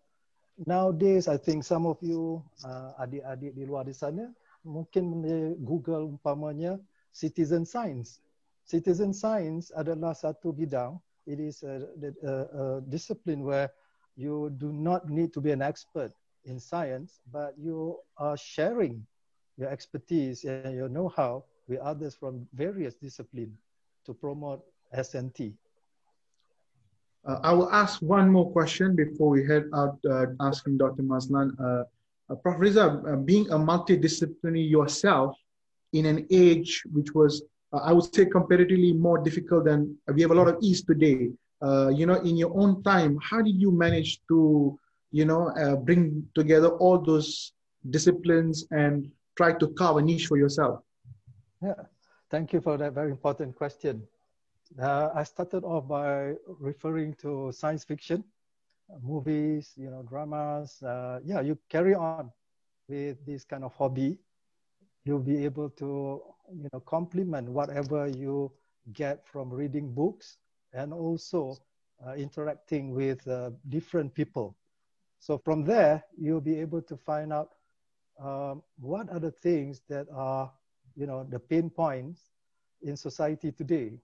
Nowadays, 0.67 1.29
I 1.29 1.37
think 1.37 1.65
some 1.65 1.87
of 1.87 1.99
you 2.03 2.43
uh, 2.65 2.93
adik-adik 3.01 3.57
di 3.57 3.65
luar 3.67 3.89
di 3.89 3.95
sana 3.97 4.31
mungkin 4.63 5.25
Google 5.65 6.07
umpamanya 6.15 6.79
citizen 7.11 7.67
science. 7.67 8.23
Citizen 8.65 9.11
science 9.13 9.75
adalah 9.75 10.15
satu 10.15 10.55
bidang. 10.55 11.01
It 11.27 11.39
is 11.39 11.63
a, 11.63 11.87
a, 12.23 12.35
a 12.55 12.65
discipline 12.87 13.43
where 13.43 13.71
you 14.15 14.51
do 14.59 14.71
not 14.73 15.09
need 15.09 15.33
to 15.35 15.41
be 15.41 15.51
an 15.51 15.63
expert 15.63 16.13
in 16.45 16.59
science, 16.59 17.23
but 17.31 17.55
you 17.59 17.99
are 18.19 18.37
sharing 18.37 19.03
your 19.59 19.71
expertise 19.71 20.45
and 20.45 20.75
your 20.75 20.89
know-how 20.89 21.45
with 21.69 21.79
others 21.81 22.15
from 22.15 22.47
various 22.55 22.95
disciplines 22.95 23.55
to 24.05 24.15
promote 24.15 24.63
SNT. 24.97 25.55
Uh, 27.25 27.39
I 27.43 27.53
will 27.53 27.71
ask 27.71 28.03
one 28.03 28.31
more 28.31 28.51
question 28.51 28.97
before 28.97 29.29
we 29.29 29.47
head 29.47 29.65
out 29.75 29.99
uh, 30.11 30.27
asking 30.41 30.79
Dr. 30.79 31.03
Mazlan. 31.03 31.55
Uh, 31.59 31.85
uh 32.31 32.35
Prof. 32.37 32.57
Riza, 32.59 33.03
uh, 33.07 33.17
being 33.17 33.49
a 33.51 33.59
multidisciplinary 33.59 34.69
yourself 34.69 35.37
in 35.93 36.07
an 36.07 36.27
age 36.31 36.83
which 36.93 37.15
was, 37.15 37.43
uh, 37.73 37.79
I 37.79 37.93
would 37.93 38.13
say, 38.15 38.27
comparatively 38.27 38.93
more 38.93 39.19
difficult 39.19 39.67
than 39.67 39.97
we 40.13 40.23
have 40.23 40.33
a 40.33 40.35
lot 40.35 40.49
of 40.49 40.57
ease 40.61 40.83
today. 40.83 41.31
you 41.99 42.07
know, 42.07 42.19
in 42.29 42.37
your 42.37 42.53
own 42.59 42.83
time, 42.83 43.19
how 43.23 43.41
did 43.41 43.55
you 43.55 43.71
manage 43.71 44.21
to, 44.27 44.77
you 45.13 45.25
know, 45.25 45.43
bring 45.85 46.27
together 46.35 46.71
all 46.83 46.99
those 46.99 47.53
disciplines 47.91 48.67
and 48.71 49.11
try 49.37 49.53
to 49.53 49.69
carve 49.79 49.97
a 49.99 50.03
niche 50.03 50.27
for 50.27 50.37
yourself? 50.37 50.81
Yeah, 51.63 51.87
thank 52.31 52.53
you 52.53 52.61
for 52.61 52.77
that 52.79 52.93
very 52.95 53.13
important 53.13 53.55
question. 53.55 54.03
Uh, 54.81 55.11
I 55.15 55.23
started 55.25 55.65
off 55.65 55.87
by 55.89 56.35
referring 56.61 57.15
to 57.17 57.53
science 57.53 57.85
fiction, 57.85 58.25
uh, 58.91 58.99
movies, 59.03 59.73
you 59.77 59.91
know, 59.91 60.03
dramas. 60.03 60.83
Uh, 60.83 61.21
yeah, 61.25 61.41
you 61.41 61.59
carry 61.69 61.95
on 61.95 62.31
with 62.89 63.25
this 63.27 63.45
kind 63.45 63.65
of 63.65 63.75
hobby. 63.75 64.19
You'll 65.05 65.21
be 65.21 65.45
able 65.45 65.71
to, 65.71 66.23
you 66.55 66.69
know, 66.73 66.81
complement 66.81 67.49
whatever 67.49 68.07
you 68.07 68.53
get 68.93 69.27
from 69.27 69.51
reading 69.51 69.93
books 69.93 70.39
and 70.73 70.93
also 70.93 71.59
uh, 72.07 72.15
interacting 72.15 72.93
with 72.95 73.27
uh, 73.29 73.51
different 73.69 74.15
people. 74.15 74.57
So 75.19 75.39
from 75.39 75.65
there, 75.65 76.03
you'll 76.17 76.41
be 76.41 76.59
able 76.61 76.83
to 76.83 76.97
find 76.97 77.33
out 77.33 77.55
um, 78.21 78.63
what 78.79 79.11
are 79.11 79.21
the 79.21 79.31
things 79.31 79.83
that 79.89 80.07
are, 80.15 80.51
you 80.97 81.07
know, 81.07 81.25
the 81.25 81.39
pain 81.39 81.69
points 81.71 82.31
in 82.83 82.97
society 82.97 83.53
today 83.53 83.99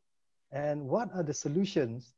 and 0.52 0.82
what 0.88 1.08
are 1.14 1.22
the 1.22 1.34
solutions 1.34 2.14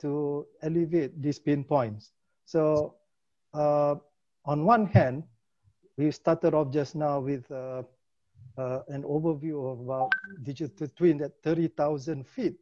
to 0.00 0.46
alleviate 0.62 1.20
these 1.22 1.38
pain 1.38 1.64
points. 1.64 2.12
So 2.44 2.94
uh, 3.54 3.96
on 4.44 4.64
one 4.64 4.86
hand, 4.86 5.24
we 5.96 6.10
started 6.10 6.54
off 6.54 6.72
just 6.72 6.94
now 6.94 7.20
with 7.20 7.50
uh, 7.50 7.82
uh, 8.56 8.80
an 8.88 9.02
overview 9.02 9.72
of 9.72 9.80
about 9.80 10.10
digital 10.42 10.88
twin 10.96 11.22
at 11.22 11.32
30,000 11.42 12.26
feet. 12.26 12.56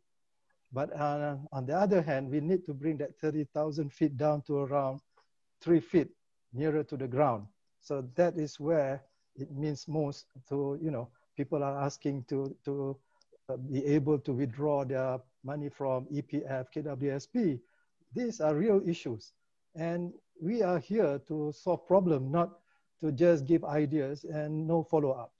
But 0.72 0.94
uh, 0.94 1.36
on 1.52 1.66
the 1.66 1.74
other 1.74 2.02
hand, 2.02 2.30
we 2.30 2.40
need 2.40 2.66
to 2.66 2.74
bring 2.74 2.98
that 2.98 3.18
30,000 3.20 3.92
feet 3.92 4.16
down 4.16 4.42
to 4.42 4.58
around 4.58 5.00
three 5.60 5.80
feet 5.80 6.08
nearer 6.52 6.82
to 6.84 6.96
the 6.96 7.08
ground. 7.08 7.46
So 7.80 8.04
that 8.16 8.36
is 8.36 8.60
where 8.60 9.02
it 9.36 9.50
means 9.52 9.86
most 9.88 10.26
to, 10.48 10.78
you 10.82 10.90
know, 10.90 11.08
people 11.36 11.62
are 11.62 11.78
asking 11.80 12.24
to, 12.28 12.54
to 12.64 12.98
be 13.56 13.80
able 13.86 14.18
to 14.18 14.32
withdraw 14.32 14.84
their 14.84 15.18
money 15.44 15.70
from 15.72 16.04
EPF, 16.12 16.68
KWSP. 16.74 17.58
These 18.12 18.40
are 18.40 18.54
real 18.54 18.82
issues. 18.84 19.32
And 19.74 20.12
we 20.40 20.62
are 20.62 20.78
here 20.78 21.20
to 21.28 21.52
solve 21.52 21.86
problem, 21.86 22.30
not 22.30 22.60
to 23.00 23.12
just 23.12 23.46
give 23.46 23.64
ideas 23.64 24.24
and 24.24 24.66
no 24.68 24.84
follow-ups. 24.84 25.32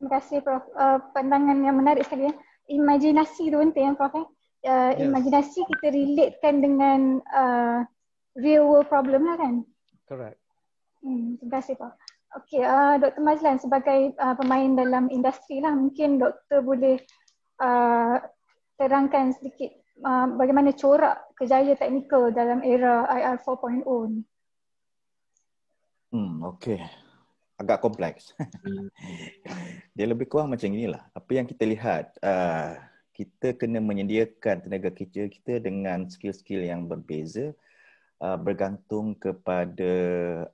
Terima 0.00 0.18
kasih 0.18 0.38
Prof. 0.42 0.64
Uh, 0.74 0.98
pandangan 1.14 1.62
yang 1.62 1.76
menarik 1.78 2.02
sekali. 2.08 2.32
Ya. 2.32 2.34
Imajinasi 2.72 3.52
tu 3.52 3.58
penting 3.58 3.92
ya 3.92 3.94
Prof. 3.94 4.14
Uh, 4.16 4.26
yes. 4.64 4.98
Imajinasi 4.98 5.60
kita 5.68 5.86
relatekan 5.94 6.54
dengan 6.58 7.00
uh, 7.30 7.86
real 8.34 8.66
world 8.66 8.88
problem 8.88 9.28
lah 9.28 9.36
kan? 9.38 9.54
Correct. 10.08 10.38
Hmm, 11.02 11.38
terima 11.38 11.60
kasih 11.60 11.74
Prof. 11.78 11.94
Okey, 12.32 12.64
uh, 12.64 12.96
Dr. 12.96 13.20
Mazlan 13.20 13.60
sebagai 13.60 14.16
uh, 14.16 14.32
pemain 14.32 14.72
dalam 14.72 15.12
industri 15.12 15.60
lah, 15.60 15.76
mungkin 15.76 16.16
doktor 16.16 16.64
boleh 16.64 16.96
uh, 17.60 18.16
terangkan 18.80 19.36
sedikit 19.36 19.68
uh, 20.00 20.32
bagaimana 20.40 20.72
corak 20.72 21.28
kejayaan 21.36 21.76
teknikal 21.76 22.32
dalam 22.32 22.64
era 22.64 23.04
IR 23.12 23.36
4.0 23.36 23.84
ni. 24.08 24.22
Hmm, 26.12 26.40
okey. 26.56 26.80
Agak 27.60 27.84
kompleks. 27.84 28.32
Dia 29.96 30.06
lebih 30.08 30.24
kurang 30.24 30.56
macam 30.56 30.72
inilah. 30.72 31.04
Apa 31.12 31.36
yang 31.36 31.44
kita 31.44 31.68
lihat, 31.68 32.16
uh, 32.24 32.80
kita 33.12 33.52
kena 33.60 33.76
menyediakan 33.76 34.64
tenaga 34.64 34.88
kerja 34.88 35.28
kita 35.28 35.60
dengan 35.60 36.08
skill-skill 36.08 36.64
yang 36.64 36.88
berbeza 36.88 37.52
uh, 38.22 38.38
bergantung 38.38 39.18
kepada 39.18 39.92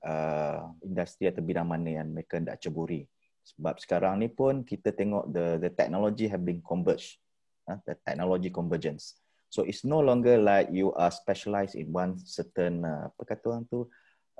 uh, 0.01 0.73
industri 0.81 1.29
atau 1.29 1.45
bidang 1.45 1.69
mana 1.69 2.01
yang 2.01 2.09
mereka 2.09 2.41
nak 2.41 2.57
ceburi. 2.65 3.05
Sebab 3.45 3.77
sekarang 3.77 4.25
ni 4.25 4.29
pun 4.33 4.65
kita 4.65 4.93
tengok 4.93 5.29
the 5.29 5.61
the 5.61 5.71
technology 5.73 6.29
have 6.29 6.41
been 6.41 6.65
converged. 6.65 7.21
Uh, 7.69 7.77
the 7.85 7.95
technology 8.01 8.49
convergence. 8.49 9.21
So 9.53 9.65
it's 9.65 9.85
no 9.85 10.01
longer 10.01 10.41
like 10.41 10.73
you 10.73 10.93
are 10.97 11.13
specialized 11.13 11.77
in 11.77 11.93
one 11.93 12.17
certain 12.21 12.85
uh, 12.85 13.13
apa 13.13 13.23
kata 13.25 13.45
orang 13.53 13.65
tu 13.69 13.89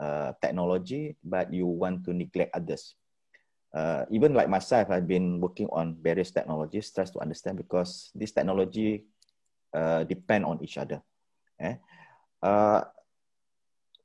uh, 0.01 0.33
technology 0.41 1.17
but 1.21 1.49
you 1.53 1.69
want 1.69 2.05
to 2.09 2.17
neglect 2.17 2.53
others. 2.57 2.97
Uh, 3.69 4.09
even 4.09 4.33
like 4.33 4.49
myself, 4.49 4.89
I've 4.89 5.09
been 5.09 5.45
working 5.45 5.69
on 5.69 6.01
various 6.01 6.33
technologies, 6.33 6.89
tries 6.89 7.13
to 7.13 7.21
understand 7.21 7.61
because 7.61 8.09
this 8.17 8.33
technology 8.33 9.05
uh, 9.77 10.09
depend 10.09 10.49
on 10.49 10.57
each 10.65 10.81
other. 10.81 11.05
Eh? 11.61 11.77
Uh, 12.41 12.89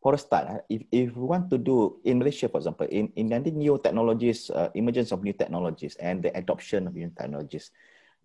for 0.03 0.13
a 0.13 0.19
start, 0.19 0.51
eh, 0.51 0.59
if, 0.67 0.81
if 0.91 1.15
we 1.15 1.23
want 1.23 1.49
to 1.49 1.57
do 1.57 2.03
in 2.03 2.19
Malaysia, 2.19 2.51
for 2.51 2.59
example, 2.59 2.85
in, 2.91 3.07
in 3.15 3.31
the 3.31 3.39
new 3.39 3.79
technologies, 3.79 4.51
uh, 4.51 4.67
emergence 4.75 5.15
of 5.15 5.23
new 5.23 5.31
technologies 5.31 5.95
and 5.95 6.21
the 6.21 6.35
adoption 6.35 6.85
of 6.87 6.93
new 6.93 7.09
technologies, 7.15 7.71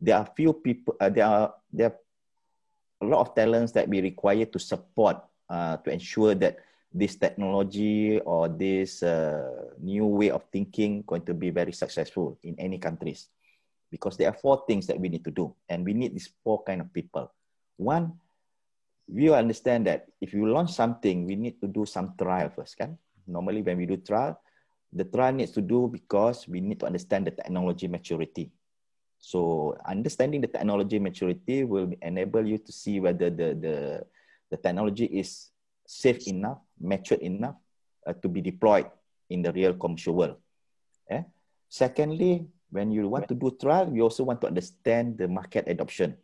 there 0.02 0.18
are 0.18 0.26
few 0.34 0.52
people, 0.52 0.98
uh, 0.98 1.08
there 1.08 1.24
are 1.24 1.54
there 1.72 1.94
are 1.94 1.98
a 3.00 3.06
lot 3.06 3.20
of 3.22 3.34
talents 3.34 3.70
that 3.72 3.88
we 3.88 4.02
require 4.02 4.44
to 4.44 4.58
support 4.58 5.22
uh, 5.48 5.78
to 5.78 5.90
ensure 5.94 6.34
that 6.34 6.58
this 6.92 7.14
technology 7.14 8.18
or 8.26 8.48
this 8.48 9.02
uh, 9.02 9.70
new 9.78 10.06
way 10.06 10.30
of 10.30 10.42
thinking 10.50 11.04
going 11.06 11.22
to 11.22 11.34
be 11.34 11.50
very 11.50 11.72
successful 11.72 12.38
in 12.42 12.58
any 12.58 12.78
countries. 12.78 13.28
Because 13.90 14.16
there 14.16 14.28
are 14.28 14.36
four 14.36 14.64
things 14.66 14.86
that 14.88 14.98
we 14.98 15.08
need 15.08 15.24
to 15.24 15.30
do 15.30 15.54
and 15.68 15.84
we 15.84 15.94
need 15.94 16.12
these 16.12 16.28
four 16.42 16.62
kind 16.64 16.80
of 16.80 16.92
people. 16.92 17.30
One 17.76 18.18
we 19.09 19.32
understand 19.32 19.86
that 19.86 20.06
if 20.20 20.32
you 20.32 20.46
launch 20.46 20.72
something 20.72 21.24
we 21.24 21.36
need 21.36 21.61
to 21.61 21.66
do 21.66 21.84
some 21.84 22.14
trial 22.20 22.52
first 22.52 22.76
kan 22.76 22.96
normally 23.26 23.64
when 23.64 23.76
we 23.76 23.86
do 23.88 23.96
trial 23.96 24.36
the 24.92 25.04
trial 25.04 25.32
needs 25.32 25.52
to 25.52 25.61
do 25.61 25.88
because 25.88 26.48
we 26.48 26.61
need 26.61 26.80
to 26.80 26.86
understand 26.86 27.26
the 27.26 27.32
technology 27.32 27.88
maturity 27.88 28.52
so 29.18 29.74
understanding 29.88 30.40
the 30.40 30.48
technology 30.48 30.98
maturity 30.98 31.64
will 31.64 31.90
enable 32.02 32.44
you 32.46 32.59
to 32.59 32.72
see 32.72 33.00
whether 33.00 33.28
the 33.28 33.56
the 33.59 33.76
the 34.50 34.56
technology 34.56 35.04
is 35.04 35.50
safe 35.88 36.28
enough, 36.28 36.61
matured 36.80 37.20
enough 37.20 37.56
uh, 38.06 38.12
to 38.20 38.28
be 38.28 38.40
deployed 38.40 38.86
in 39.28 39.42
the 39.42 39.52
real 39.52 39.74
commercial 39.74 40.14
world. 40.14 40.36
Eh? 41.11 41.22
Secondly, 41.68 42.46
when 42.70 42.92
you 42.92 43.09
want 43.09 43.28
to 43.28 43.34
do 43.34 43.56
trial, 43.56 43.88
you 43.92 44.02
also 44.02 44.24
want 44.24 44.40
to 44.40 44.46
understand 44.46 45.16
the 45.16 45.28
market 45.28 45.64
adoption. 45.68 46.16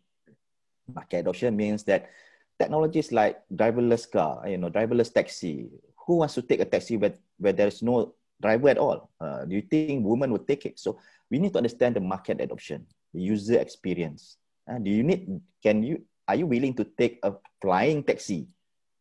Market 0.88 1.24
adoption 1.24 1.56
means 1.56 1.84
that 1.84 2.12
technologies 2.58 3.12
like 3.12 3.40
driverless 3.52 4.10
car, 4.10 4.46
you 4.48 4.58
know, 4.58 4.70
driverless 4.70 5.12
taxi. 5.12 5.68
Who 6.06 6.18
wants 6.18 6.34
to 6.34 6.42
take 6.42 6.60
a 6.60 6.64
taxi 6.64 6.96
where, 6.96 7.14
where 7.38 7.52
there 7.52 7.68
is 7.68 7.82
no 7.82 8.14
driver 8.40 8.68
at 8.68 8.78
all? 8.78 9.10
Uh, 9.20 9.44
do 9.44 9.56
you 9.56 9.62
think 9.62 10.04
women 10.04 10.30
would 10.32 10.46
take 10.46 10.66
it? 10.66 10.78
So 10.78 10.98
we 11.30 11.38
need 11.38 11.52
to 11.52 11.58
understand 11.58 11.96
the 11.96 12.00
market 12.00 12.40
adoption, 12.40 12.86
the 13.12 13.20
user 13.20 13.58
experience. 13.58 14.36
Uh, 14.68 14.78
do 14.78 14.90
you 14.90 15.02
need? 15.02 15.40
Can 15.62 15.82
you? 15.82 16.02
Are 16.26 16.36
you 16.36 16.46
willing 16.46 16.74
to 16.74 16.84
take 16.84 17.20
a 17.22 17.34
flying 17.60 18.02
taxi 18.02 18.48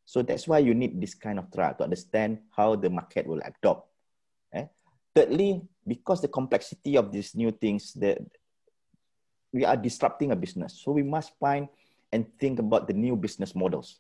so 0.06 0.22
that's 0.22 0.48
why 0.48 0.60
you 0.60 0.74
need 0.74 1.00
this 1.00 1.16
kind 1.16 1.40
of 1.40 1.52
trial 1.52 1.76
to 1.76 1.84
understand 1.84 2.40
how 2.52 2.76
the 2.76 2.90
market 2.90 3.26
will 3.26 3.42
adopt. 3.44 3.88
Eh? 4.54 4.68
Thirdly, 5.16 5.62
because 5.88 6.22
the 6.22 6.28
complexity 6.28 6.98
of 6.98 7.12
these 7.12 7.36
new 7.36 7.52
things 7.52 7.94
that 7.94 8.20
we 9.52 9.64
are 9.66 9.78
disrupting 9.78 10.32
a 10.32 10.36
business. 10.36 10.82
So 10.84 10.92
we 10.92 11.04
must 11.04 11.32
find 11.40 11.68
and 12.14 12.30
think 12.38 12.62
about 12.62 12.88
the 12.88 12.94
new 12.94 13.18
business 13.18 13.58
models. 13.58 14.00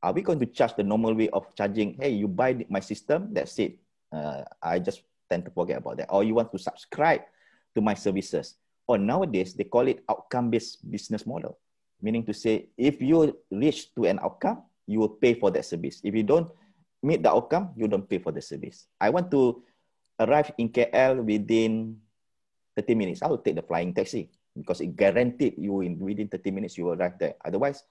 Are 0.00 0.14
we 0.14 0.22
going 0.22 0.38
to 0.38 0.46
charge 0.46 0.78
the 0.78 0.86
normal 0.86 1.12
way 1.12 1.28
of 1.34 1.52
charging? 1.58 1.98
Hey, 1.98 2.14
you 2.14 2.30
buy 2.30 2.64
my 2.70 2.80
system, 2.80 3.34
that's 3.34 3.58
it. 3.58 3.76
Uh, 4.08 4.46
I 4.62 4.78
just 4.78 5.02
tend 5.28 5.44
to 5.44 5.50
forget 5.50 5.82
about 5.82 5.98
that. 5.98 6.08
Or 6.08 6.24
you 6.24 6.32
want 6.38 6.54
to 6.54 6.58
subscribe 6.58 7.26
to 7.74 7.82
my 7.82 7.92
services. 7.92 8.54
Or 8.86 8.96
nowadays, 8.96 9.52
they 9.52 9.64
call 9.64 9.90
it 9.90 10.02
outcome-based 10.08 10.88
business 10.88 11.26
model. 11.26 11.58
Meaning 12.00 12.24
to 12.26 12.32
say, 12.32 12.70
if 12.78 13.02
you 13.02 13.36
reach 13.50 13.92
to 13.94 14.06
an 14.06 14.18
outcome, 14.22 14.62
you 14.86 15.00
will 15.00 15.20
pay 15.20 15.34
for 15.34 15.50
that 15.50 15.66
service. 15.66 16.00
If 16.02 16.14
you 16.14 16.22
don't 16.22 16.48
meet 17.02 17.22
the 17.22 17.30
outcome, 17.30 17.74
you 17.76 17.86
don't 17.88 18.08
pay 18.08 18.18
for 18.18 18.32
the 18.32 18.40
service. 18.40 18.86
I 18.98 19.10
want 19.10 19.30
to 19.32 19.62
arrive 20.18 20.50
in 20.56 20.70
KL 20.70 21.22
within 21.22 21.98
30 22.76 22.94
minutes. 22.94 23.22
I 23.22 23.28
will 23.28 23.38
take 23.38 23.56
the 23.56 23.62
flying 23.62 23.92
taxi 23.92 24.30
because 24.60 24.80
it 24.80 24.94
guaranteed 24.96 25.56
you 25.56 25.80
in 25.80 25.98
within 25.98 26.28
30 26.28 26.50
minutes 26.52 26.76
you 26.76 26.84
will 26.84 26.94
arrive 26.94 27.18
there. 27.18 27.34
Otherwise, 27.44 27.82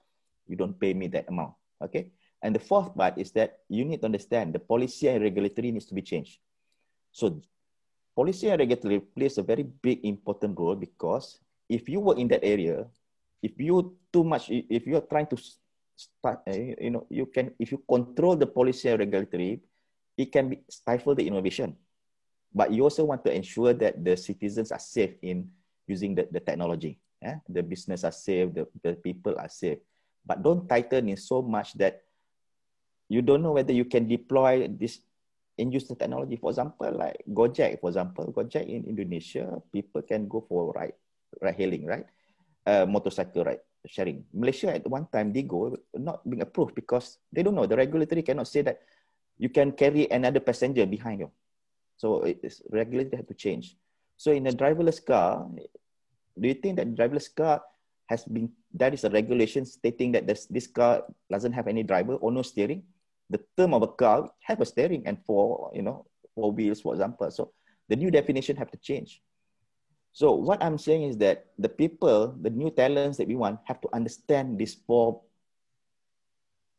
you 0.47 0.55
don't 0.55 0.79
pay 0.79 0.93
me 0.93 1.07
that 1.09 1.25
amount. 1.27 1.53
Okay. 1.81 2.13
And 2.41 2.55
the 2.55 2.63
fourth 2.63 2.95
part 2.95 3.17
is 3.17 3.31
that 3.33 3.59
you 3.67 3.83
need 3.83 3.99
to 4.01 4.05
understand 4.05 4.53
the 4.53 4.59
policy 4.59 5.07
and 5.09 5.21
regulatory 5.21 5.71
needs 5.71 5.85
to 5.87 5.93
be 5.93 6.01
changed. 6.01 6.39
So 7.11 7.41
policy 8.15 8.49
and 8.49 8.59
regulatory 8.59 8.99
plays 9.01 9.37
a 9.37 9.43
very 9.43 9.63
big 9.63 10.05
important 10.05 10.57
role 10.57 10.75
because 10.75 11.39
if 11.67 11.89
you 11.89 11.99
work 11.99 12.17
in 12.17 12.27
that 12.29 12.43
area, 12.43 12.87
if 13.41 13.59
you 13.59 13.95
too 14.11 14.23
much, 14.23 14.49
if 14.49 14.87
you 14.87 14.95
are 14.97 15.07
trying 15.07 15.27
to 15.27 15.37
start, 15.95 16.41
uh, 16.47 16.51
you 16.51 16.91
know, 16.91 17.05
you 17.09 17.25
can, 17.25 17.51
if 17.59 17.71
you 17.71 17.83
control 17.87 18.35
the 18.35 18.47
policy 18.47 18.89
and 18.89 18.99
regulatory, 18.99 19.61
it 20.17 20.31
can 20.31 20.49
be 20.49 20.59
stifle 20.69 21.15
the 21.15 21.27
innovation. 21.27 21.75
But 22.53 22.71
you 22.71 22.83
also 22.83 23.05
want 23.05 23.23
to 23.25 23.31
ensure 23.31 23.73
that 23.73 24.03
the 24.03 24.17
citizens 24.17 24.71
are 24.71 24.79
safe 24.79 25.15
in 25.21 25.51
using 25.89 26.13
the, 26.13 26.29
the 26.29 26.39
technology. 26.39 27.01
Yeah? 27.21 27.41
The 27.49 27.65
business 27.65 28.05
are 28.05 28.13
safe, 28.13 28.53
the, 28.53 28.69
the 28.85 28.93
people 28.93 29.33
are 29.37 29.49
safe. 29.49 29.81
But 30.25 30.43
don't 30.45 30.69
tighten 30.69 31.09
it 31.09 31.19
so 31.19 31.41
much 31.41 31.73
that 31.81 32.05
you 33.09 33.25
don't 33.25 33.41
know 33.41 33.57
whether 33.57 33.73
you 33.73 33.85
can 33.85 34.07
deploy 34.07 34.69
this 34.69 35.01
and 35.57 35.73
use 35.73 35.89
the 35.89 35.95
technology. 35.95 36.37
For 36.37 36.51
example, 36.51 36.93
like 36.93 37.25
Gojek, 37.27 37.81
for 37.81 37.89
example, 37.89 38.31
Gojek 38.31 38.69
in 38.69 38.85
Indonesia, 38.85 39.59
people 39.73 40.03
can 40.03 40.29
go 40.29 40.45
for 40.47 40.71
ride, 40.71 40.93
ride 41.41 41.55
hailing, 41.55 41.85
right? 41.85 42.05
Uh, 42.65 42.85
motorcycle 42.85 43.43
ride 43.43 43.65
sharing. 43.87 44.23
Malaysia 44.33 44.75
at 44.75 44.85
one 44.87 45.07
time 45.07 45.31
they 45.31 45.43
go 45.43 45.75
not 45.95 46.21
being 46.29 46.41
approved 46.41 46.75
because 46.75 47.17
they 47.31 47.43
don't 47.43 47.55
know 47.55 47.65
the 47.65 47.75
regulatory 47.75 48.21
cannot 48.21 48.47
say 48.47 48.61
that 48.61 48.81
you 49.39 49.47
can 49.47 49.71
carry 49.71 50.09
another 50.11 50.39
passenger 50.39 50.85
behind 50.85 51.19
you. 51.19 51.31
So 51.97 52.23
it's 52.23 52.61
regulatory 52.69 53.17
have 53.17 53.27
to 53.27 53.33
change. 53.33 53.75
So 54.19 54.35
in 54.35 54.43
a 54.47 54.51
driverless 54.51 54.99
car, 54.99 55.47
do 56.35 56.45
you 56.51 56.53
think 56.53 56.75
that 56.75 56.91
driverless 56.91 57.31
car 57.31 57.63
has 58.11 58.27
been 58.27 58.51
that 58.75 58.93
is 58.93 59.07
a 59.07 59.09
regulation 59.09 59.63
stating 59.63 60.11
that 60.11 60.27
this, 60.27 60.45
this 60.45 60.67
car 60.67 61.07
doesn't 61.31 61.53
have 61.53 61.71
any 61.71 61.83
driver 61.83 62.15
or 62.19 62.29
no 62.29 62.43
steering? 62.43 62.83
The 63.29 63.39
term 63.55 63.73
of 63.73 63.81
a 63.81 63.87
car 63.87 64.29
have 64.43 64.59
a 64.59 64.65
steering 64.65 65.07
and 65.07 65.17
four, 65.23 65.71
you 65.73 65.81
know, 65.81 66.05
four 66.35 66.51
wheels, 66.51 66.81
for 66.81 66.93
example. 66.93 67.31
So 67.31 67.53
the 67.87 67.95
new 67.95 68.11
definition 68.11 68.57
have 68.57 68.69
to 68.71 68.77
change. 68.77 69.21
So 70.11 70.33
what 70.33 70.61
I'm 70.61 70.77
saying 70.77 71.03
is 71.03 71.17
that 71.23 71.45
the 71.57 71.69
people, 71.69 72.35
the 72.41 72.49
new 72.49 72.71
talents 72.71 73.17
that 73.19 73.27
we 73.27 73.35
want, 73.35 73.59
have 73.65 73.79
to 73.81 73.89
understand 73.93 74.59
these 74.59 74.75
four, 74.85 75.21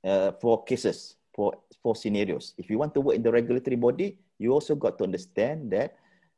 uh, 0.05 0.33
four 0.43 0.63
cases, 0.65 1.17
four, 1.35 1.57
four 1.83 1.97
scenarios. 1.97 2.53
If 2.59 2.69
you 2.69 2.77
want 2.77 2.93
to 2.95 3.01
work 3.01 3.17
in 3.17 3.23
the 3.23 3.33
regulatory 3.33 3.77
body, 3.77 4.19
you 4.39 4.53
also 4.53 4.75
got 4.75 4.99
to 4.99 5.05
understand 5.05 5.71
that 5.71 5.97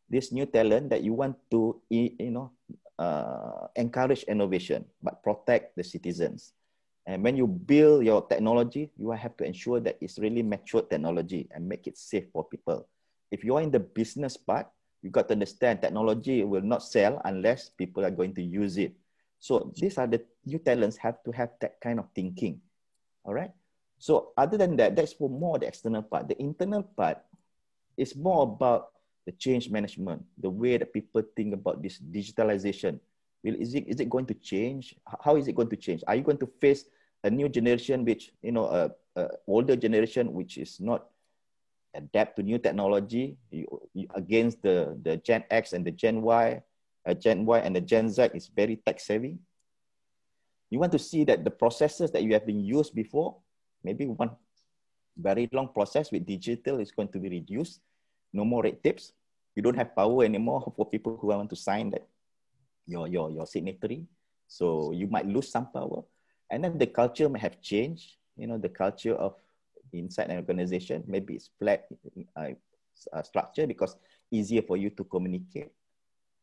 this 0.09 0.33
new 0.33 0.47
talent 0.47 0.91
that 0.91 1.03
you 1.03 1.13
want 1.15 1.37
to, 1.51 1.81
you 1.89 2.31
know, 2.31 2.51
uh, 2.99 3.67
encourage 3.77 4.23
innovation, 4.25 4.85
but 5.03 5.23
protect 5.23 5.77
the 5.77 5.85
citizens. 5.85 6.53
And 7.07 7.23
when 7.25 7.37
you 7.37 7.47
build 7.47 8.05
your 8.05 8.23
technology, 8.23 8.91
you 8.97 9.11
have 9.11 9.37
to 9.39 9.45
ensure 9.45 9.81
that 9.81 9.99
it's 10.01 10.19
really 10.19 10.43
mature 10.43 10.83
technology 10.83 11.49
and 11.51 11.67
make 11.67 11.87
it 11.87 11.99
safe 11.99 12.31
for 12.33 12.45
people. 12.45 12.87
If 13.31 13.43
you 13.43 13.57
are 13.57 13.63
in 13.63 13.73
the 13.73 13.81
business 13.81 14.37
part, 14.37 14.69
you 15.03 15.11
got 15.11 15.27
to 15.29 15.35
understand 15.35 15.83
technology 15.83 16.45
will 16.45 16.63
not 16.63 16.85
sell 16.85 17.21
unless 17.25 17.71
people 17.71 18.05
are 18.05 18.15
going 18.15 18.35
to 18.35 18.43
use 18.43 18.79
it. 18.79 18.95
So 19.41 19.73
these 19.75 19.99
are 19.99 20.07
the 20.07 20.23
new 20.47 20.59
talents 20.59 20.97
have 20.99 21.19
to 21.25 21.33
have 21.33 21.51
that 21.61 21.81
kind 21.81 21.99
of 21.99 22.07
thinking. 22.15 22.61
All 23.25 23.35
right. 23.35 23.51
So 23.99 24.31
other 24.37 24.57
than 24.57 24.77
that, 24.77 24.95
that's 24.95 25.13
for 25.13 25.29
more 25.29 25.59
the 25.59 25.67
external 25.67 26.03
part. 26.03 26.29
The 26.29 26.41
internal 26.41 26.85
part 26.85 27.19
is 27.97 28.15
more 28.15 28.45
about 28.45 28.92
the 29.27 29.33
change 29.33 29.71
management, 29.71 30.23
the 30.39 30.51
way 30.51 30.77
that 30.77 30.93
people 30.93 31.23
think 31.37 31.55
about 31.55 31.83
this 31.83 32.01
digitalization. 32.01 32.99
Will 33.45 33.55
is 33.59 33.75
it 33.75 33.87
is 33.87 34.01
it 34.01 34.09
going 34.09 34.27
to 34.27 34.35
change? 34.35 34.95
How 35.21 35.37
is 35.37 35.49
it 35.49 35.55
going 35.55 35.71
to 35.71 35.77
change? 35.77 36.03
Are 36.07 36.15
you 36.15 36.23
going 36.23 36.39
to 36.39 36.51
face 36.61 36.87
a 37.25 37.31
new 37.31 37.49
generation, 37.49 38.05
which 38.05 38.33
you 38.43 38.53
know, 38.53 38.67
a, 38.67 38.91
a 39.17 39.29
older 39.47 39.77
generation, 39.77 40.33
which 40.33 40.59
is 40.59 40.81
not 40.81 41.07
adapt 41.95 42.37
to 42.37 42.43
new 42.43 42.59
technology 42.59 43.37
you, 43.51 43.67
you, 43.93 44.09
against 44.15 44.63
the, 44.63 44.99
the 45.03 45.17
Gen 45.19 45.45
X 45.51 45.73
and 45.73 45.85
the 45.85 45.91
Gen 45.91 46.23
Y, 46.23 46.63
uh, 47.07 47.15
Gen 47.15 47.45
Y 47.45 47.59
and 47.59 47.77
the 47.77 47.81
Gen 47.81 48.09
Z 48.09 48.31
is 48.35 48.49
very 48.49 48.77
tech 48.77 48.99
savvy. 48.99 49.39
You 50.71 50.79
want 50.79 50.93
to 50.93 50.99
see 50.99 51.25
that 51.25 51.45
the 51.45 51.51
processes 51.51 52.11
that 52.13 52.23
you 52.23 52.33
have 52.33 52.47
been 52.47 52.65
used 52.65 52.95
before, 52.95 53.37
maybe 53.85 54.07
one 54.07 54.31
very 55.19 55.49
long 55.53 55.69
process 55.69 56.11
with 56.11 56.25
digital 56.25 56.81
is 56.81 56.91
going 56.91 57.09
to 57.09 57.19
be 57.19 57.29
reduced. 57.29 57.81
No 58.33 58.45
more 58.45 58.63
red 58.63 58.83
tapes. 58.83 59.13
You 59.55 59.63
don't 59.63 59.77
have 59.77 59.95
power 59.95 60.25
anymore 60.25 60.73
for 60.77 60.87
people 60.87 61.19
who 61.21 61.29
want 61.29 61.51
to 61.51 61.57
sign 61.57 61.91
that 61.91 62.07
your, 62.87 63.07
your, 63.09 63.31
your 63.31 63.47
signatory. 63.47 64.07
So 64.49 64.93
you 64.93 65.07
might 65.07 65.27
lose 65.27 65.51
some 65.51 65.67
power. 65.73 66.03
And 66.51 66.65
then 66.65 66.79
the 66.79 66.87
culture 66.87 67.29
may 67.29 67.41
have 67.41 67.61
changed. 67.61 68.17
You 68.37 68.47
know, 68.47 68.59
the 68.59 68.69
culture 68.69 69.15
of 69.15 69.35
inside 69.93 70.31
an 70.31 70.37
organization. 70.37 71.05
Maybe 71.07 71.35
it's 71.35 71.51
flat, 71.59 71.87
uh, 72.37 72.57
uh, 73.13 73.23
structure 73.23 73.67
because 73.67 73.97
easier 74.31 74.63
for 74.63 74.77
you 74.77 74.91
to 74.91 75.05
communicate. 75.05 75.73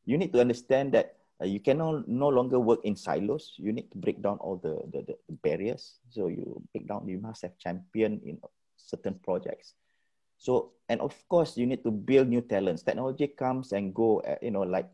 You 0.05 0.17
need 0.17 0.33
to 0.33 0.41
understand 0.41 0.93
that 0.93 1.17
uh, 1.41 1.45
you 1.45 1.59
cannot 1.59 2.07
no 2.07 2.27
longer 2.27 2.59
work 2.59 2.79
in 2.83 2.95
silos. 2.95 3.53
You 3.57 3.71
need 3.71 3.91
to 3.91 3.97
break 3.97 4.21
down 4.21 4.37
all 4.37 4.57
the, 4.57 4.81
the, 4.91 5.05
the 5.05 5.15
barriers. 5.43 5.99
So 6.09 6.27
you 6.27 6.61
break 6.73 6.87
down, 6.87 7.07
you 7.07 7.19
must 7.19 7.41
have 7.43 7.57
champion 7.57 8.19
in 8.25 8.37
certain 8.77 9.15
projects. 9.23 9.73
So, 10.39 10.71
and 10.87 11.03
of 11.03 11.11
course, 11.27 11.59
you 11.59 11.67
need 11.67 11.83
to 11.83 11.91
build 11.91 12.31
new 12.31 12.39
talents. 12.39 12.81
Technology 12.81 13.27
comes 13.27 13.75
and 13.75 13.91
go, 13.91 14.23
at, 14.23 14.39
you 14.41 14.55
know, 14.55 14.63
like 14.63 14.87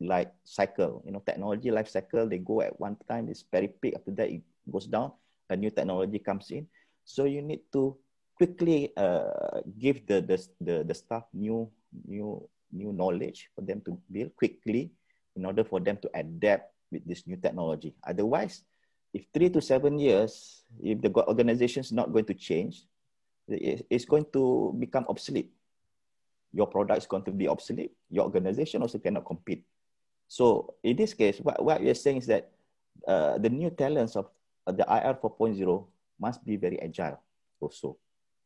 like 0.00 0.32
cycle. 0.42 1.04
You 1.04 1.12
know, 1.12 1.20
technology 1.20 1.70
life 1.70 1.92
cycle. 1.92 2.24
They 2.24 2.40
go 2.40 2.64
at 2.64 2.72
one 2.80 2.96
time. 3.04 3.28
It's 3.28 3.44
very 3.44 3.68
peak. 3.68 3.92
After 3.94 4.10
that, 4.16 4.32
it 4.32 4.40
goes 4.64 4.88
down. 4.88 5.12
A 5.52 5.56
new 5.56 5.68
technology 5.70 6.18
comes 6.18 6.50
in. 6.50 6.66
So 7.04 7.28
you 7.28 7.44
need 7.44 7.68
to 7.76 7.94
quickly 8.40 8.96
uh, 8.96 9.60
give 9.78 10.08
the, 10.08 10.24
the 10.24 10.36
the 10.64 10.76
the 10.84 10.96
staff 10.96 11.28
new 11.32 11.68
new 12.08 12.40
new 12.72 12.92
knowledge 12.92 13.52
for 13.54 13.60
them 13.60 13.84
to 13.84 14.00
build 14.10 14.32
quickly 14.36 14.90
in 15.36 15.44
order 15.44 15.62
for 15.62 15.78
them 15.78 16.00
to 16.00 16.08
adapt 16.16 16.72
with 16.90 17.04
this 17.04 17.28
new 17.28 17.36
technology. 17.36 17.92
Otherwise, 18.00 18.64
if 19.12 19.28
three 19.32 19.52
to 19.52 19.60
seven 19.60 20.00
years, 20.00 20.64
if 20.80 21.00
the 21.00 21.12
organization 21.28 21.80
is 21.84 21.92
not 21.92 22.12
going 22.12 22.26
to 22.26 22.34
change, 22.34 22.88
it's 23.48 24.04
going 24.04 24.26
to 24.32 24.74
become 24.78 25.06
obsolete. 25.08 25.50
Your 26.52 26.66
product 26.66 26.98
is 26.98 27.06
going 27.06 27.24
to 27.24 27.32
be 27.32 27.48
obsolete. 27.48 27.92
Your 28.10 28.24
organization 28.24 28.82
also 28.82 28.98
cannot 28.98 29.24
compete. 29.24 29.64
So 30.28 30.74
in 30.82 30.96
this 30.96 31.14
case, 31.14 31.38
what, 31.38 31.62
what 31.62 31.80
we 31.80 31.90
are 31.90 31.94
saying 31.94 32.18
is 32.18 32.26
that 32.26 32.50
uh, 33.06 33.38
the 33.38 33.50
new 33.50 33.70
talents 33.70 34.16
of 34.16 34.26
uh, 34.66 34.72
the 34.72 34.84
IR 34.88 35.14
4.0 35.14 35.86
must 36.18 36.44
be 36.44 36.56
very 36.56 36.80
agile 36.82 37.20
also 37.60 37.96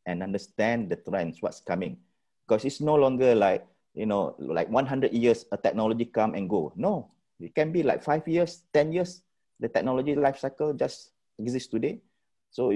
and 0.05 0.21
understand 0.21 0.89
the 0.89 0.97
trends, 0.97 1.41
what's 1.41 1.61
coming. 1.61 1.97
Because 2.45 2.65
it's 2.65 2.81
no 2.81 2.95
longer 2.95 3.33
like 3.33 3.65
you 3.93 4.05
know, 4.05 4.35
like 4.39 4.69
100 4.69 5.11
years, 5.11 5.45
a 5.51 5.57
technology 5.57 6.05
come 6.05 6.33
and 6.35 6.49
go. 6.49 6.71
No, 6.75 7.11
it 7.39 7.53
can 7.55 7.71
be 7.71 7.83
like 7.83 8.03
five 8.03 8.27
years, 8.27 8.63
10 8.73 8.93
years. 8.93 9.21
The 9.59 9.67
technology 9.67 10.15
life 10.15 10.39
cycle 10.39 10.73
just 10.73 11.11
exists 11.37 11.69
today. 11.69 12.01
So 12.49 12.71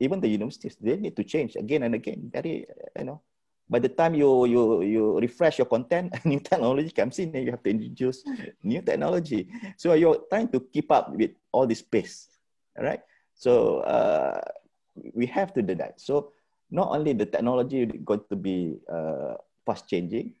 even 0.00 0.20
the 0.20 0.28
universities, 0.28 0.76
they 0.80 0.96
need 0.96 1.16
to 1.16 1.24
change 1.24 1.56
again 1.56 1.82
and 1.82 1.94
again. 1.94 2.30
Very, 2.32 2.66
you 2.98 3.04
know, 3.04 3.20
by 3.68 3.78
the 3.78 3.88
time 3.88 4.14
you 4.14 4.46
you 4.46 4.82
you 4.82 5.02
refresh 5.20 5.58
your 5.58 5.66
content, 5.66 6.14
new 6.24 6.40
technology 6.40 6.90
comes 6.90 7.18
in, 7.18 7.34
and 7.34 7.44
you 7.44 7.50
have 7.50 7.62
to 7.62 7.70
introduce 7.70 8.24
new 8.62 8.80
technology. 8.82 9.48
So 9.76 9.92
you're 9.94 10.24
trying 10.30 10.48
to 10.56 10.60
keep 10.60 10.90
up 10.90 11.12
with 11.12 11.32
all 11.52 11.66
this 11.66 11.82
pace, 11.82 12.28
all 12.78 12.84
right? 12.84 13.00
So 13.34 13.84
uh, 13.86 14.40
we 15.14 15.26
have 15.26 15.52
to 15.54 15.62
do 15.62 15.74
that. 15.76 16.00
So 16.00 16.32
not 16.70 16.90
only 16.90 17.12
the 17.12 17.26
technology 17.26 17.86
going 17.86 18.24
to 18.28 18.36
be 18.36 18.78
uh, 18.90 19.34
fast 19.64 19.88
changing, 19.88 20.34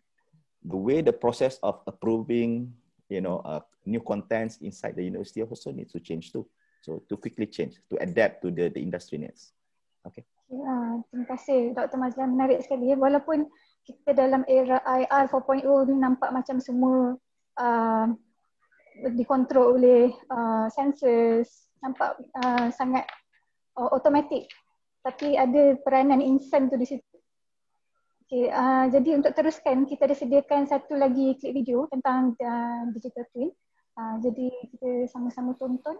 the 0.64 0.76
way 0.76 1.00
the 1.00 1.12
process 1.12 1.58
of 1.62 1.80
approving, 1.86 2.72
you 3.08 3.20
know, 3.20 3.38
uh, 3.44 3.60
new 3.86 4.00
contents 4.00 4.58
inside 4.60 4.96
the 4.96 5.04
university 5.04 5.42
also 5.42 5.72
needs 5.72 5.92
to 5.92 6.00
change 6.00 6.32
too. 6.32 6.46
So 6.80 7.02
to 7.10 7.14
quickly 7.18 7.46
change, 7.50 7.78
to 7.90 7.98
adapt 7.98 8.42
to 8.42 8.50
the, 8.50 8.70
the 8.70 8.80
industry 8.80 9.18
needs. 9.18 9.52
Okay. 10.06 10.24
Ya, 10.48 11.04
terima 11.10 11.26
kasih 11.28 11.76
Dr. 11.76 11.98
Mazlan. 12.00 12.32
Menarik 12.38 12.64
sekali. 12.64 12.92
Ya. 12.92 12.96
Walaupun 12.96 13.50
kita 13.84 14.16
dalam 14.16 14.46
era 14.48 14.80
IR 14.84 15.28
4.0 15.28 15.64
ni 15.88 15.96
nampak 16.00 16.30
macam 16.32 16.56
semua 16.60 17.16
uh, 17.60 18.06
dikontrol 19.12 19.76
oleh 19.76 20.12
uh, 20.32 20.66
sensors, 20.72 21.68
nampak 21.84 22.16
uh, 22.40 22.72
sangat 22.72 23.04
uh, 23.76 23.90
automatik. 23.92 24.48
Tapi 25.04 25.36
ada 25.36 25.76
peranan 25.84 26.24
insan 26.24 26.68
tu 26.68 26.76
di 26.76 26.84
situ 26.88 27.18
Okay, 28.28 28.52
uh, 28.52 28.84
jadi 28.92 29.16
untuk 29.16 29.32
teruskan 29.32 29.88
kita 29.88 30.04
ada 30.04 30.12
sediakan 30.12 30.68
satu 30.68 31.00
lagi 31.00 31.32
klip 31.40 31.56
video 31.56 31.88
tentang 31.88 32.36
uh, 32.36 32.84
digital 32.92 33.24
twin. 33.32 33.48
Uh, 33.96 34.20
jadi 34.20 34.52
kita 34.68 35.08
sama-sama 35.08 35.56
tonton. 35.56 35.96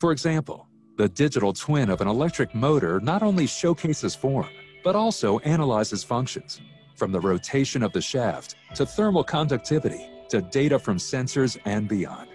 For 0.00 0.12
example, 0.12 0.68
the 0.96 1.08
digital 1.08 1.52
twin 1.52 1.90
of 1.90 2.00
an 2.00 2.08
electric 2.08 2.54
motor 2.54 3.00
not 3.00 3.22
only 3.22 3.46
showcases 3.46 4.14
form, 4.14 4.48
but 4.84 4.96
also 4.96 5.38
analyzes 5.40 6.02
functions, 6.02 6.60
from 6.96 7.12
the 7.12 7.20
rotation 7.20 7.82
of 7.82 7.92
the 7.92 8.00
shaft 8.00 8.56
to 8.74 8.86
thermal 8.86 9.24
conductivity 9.24 10.08
to 10.28 10.42
data 10.42 10.78
from 10.78 10.98
sensors 10.98 11.58
and 11.64 11.88
beyond. 11.88 12.28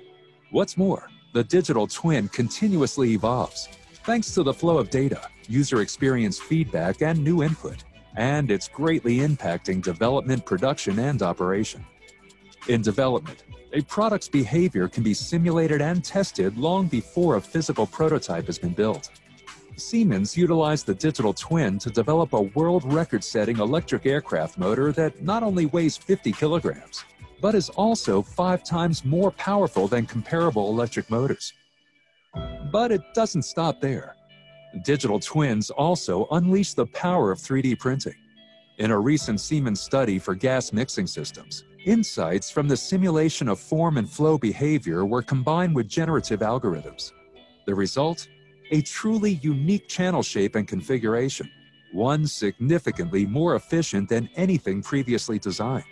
What's 0.52 0.78
more, 0.78 1.10
the 1.34 1.44
digital 1.44 1.88
twin 1.88 2.28
continuously 2.30 3.12
evolves 3.12 3.70
thanks 4.06 4.34
to 4.34 4.44
the 4.44 4.54
flow 4.54 4.78
of 4.78 4.90
data, 4.90 5.22
user 5.48 5.82
experience 5.82 6.40
feedback, 6.40 7.02
and 7.02 7.24
new 7.24 7.44
input 7.44 7.84
and 8.16 8.52
it's 8.52 8.68
greatly 8.68 9.18
impacting 9.18 9.82
development, 9.82 10.46
production, 10.46 11.00
and 11.00 11.22
operation. 11.22 11.86
In 12.68 12.82
development, 12.82 13.44
a 13.74 13.82
product's 13.82 14.30
behavior 14.30 14.88
can 14.88 15.02
be 15.02 15.16
simulated 15.16 15.82
and 15.82 16.06
tested 16.06 16.58
long 16.58 16.88
before 16.88 17.36
a 17.36 17.42
physical 17.42 17.88
prototype 17.88 18.46
has 18.46 18.60
been 18.60 18.74
built. 18.74 19.10
Siemens 19.78 20.38
utilized 20.38 20.86
the 20.86 20.94
digital 20.94 21.34
twin 21.34 21.80
to 21.80 21.90
develop 21.90 22.34
a 22.34 22.42
world 22.42 22.84
record 22.94 23.24
setting 23.24 23.58
electric 23.58 24.06
aircraft 24.06 24.60
motor 24.60 24.92
that 24.92 25.24
not 25.24 25.42
only 25.42 25.66
weighs 25.66 25.98
50 25.98 26.32
kilograms, 26.34 27.04
but 27.42 27.56
is 27.56 27.70
also 27.70 28.22
five 28.22 28.64
times 28.64 29.04
more 29.04 29.32
powerful 29.32 29.88
than 29.88 30.06
comparable 30.06 30.70
electric 30.70 31.10
motors. 31.10 31.54
But 32.72 32.92
it 32.92 33.02
doesn't 33.16 33.42
stop 33.42 33.82
there. 33.82 34.16
Digital 34.84 35.20
twins 35.20 35.72
also 35.72 36.28
unleash 36.32 36.76
the 36.76 36.86
power 36.86 37.32
of 37.32 37.40
3D 37.40 37.80
printing. 37.80 38.16
In 38.78 38.92
a 38.92 39.00
recent 39.00 39.42
Siemens 39.42 39.82
study 39.82 40.20
for 40.20 40.36
gas 40.36 40.72
mixing 40.72 41.08
systems, 41.08 41.64
insights 41.86 42.50
from 42.50 42.68
the 42.68 42.78
simulation 42.78 43.48
of 43.48 43.60
form 43.60 43.98
and 43.98 44.10
flow 44.10 44.38
behavior 44.38 45.06
were 45.06 45.22
combined 45.22 45.76
with 45.76 45.88
generative 45.88 46.40
algorithms. 46.42 47.12
The 47.66 47.76
result? 47.76 48.28
A 48.72 48.82
truly 48.82 49.34
unique 49.42 49.88
channel 49.88 50.24
shape 50.24 50.56
and 50.56 50.68
configuration, 50.68 51.50
one 51.92 52.26
significantly 52.26 53.26
more 53.26 53.56
efficient 53.56 54.10
than 54.10 54.30
anything 54.36 54.82
previously 54.82 55.38
designed. 55.38 55.86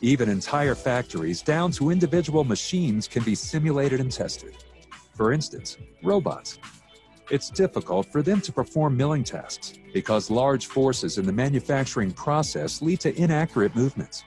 Even 0.00 0.30
entire 0.30 0.74
factories 0.74 1.42
down 1.42 1.70
to 1.72 1.90
individual 1.90 2.42
machines 2.42 3.06
can 3.06 3.22
be 3.22 3.34
simulated 3.34 4.00
and 4.00 4.10
tested. 4.10 4.56
For 5.14 5.32
instance, 5.32 5.76
robots. 6.02 6.58
It's 7.30 7.48
difficult 7.48 8.06
for 8.06 8.22
them 8.22 8.40
to 8.40 8.52
perform 8.52 8.96
milling 8.96 9.22
tasks 9.22 9.74
because 9.94 10.32
large 10.32 10.66
forces 10.66 11.16
in 11.16 11.26
the 11.26 11.32
manufacturing 11.32 12.10
process 12.10 12.82
lead 12.82 12.98
to 13.00 13.16
inaccurate 13.16 13.76
movements. 13.76 14.24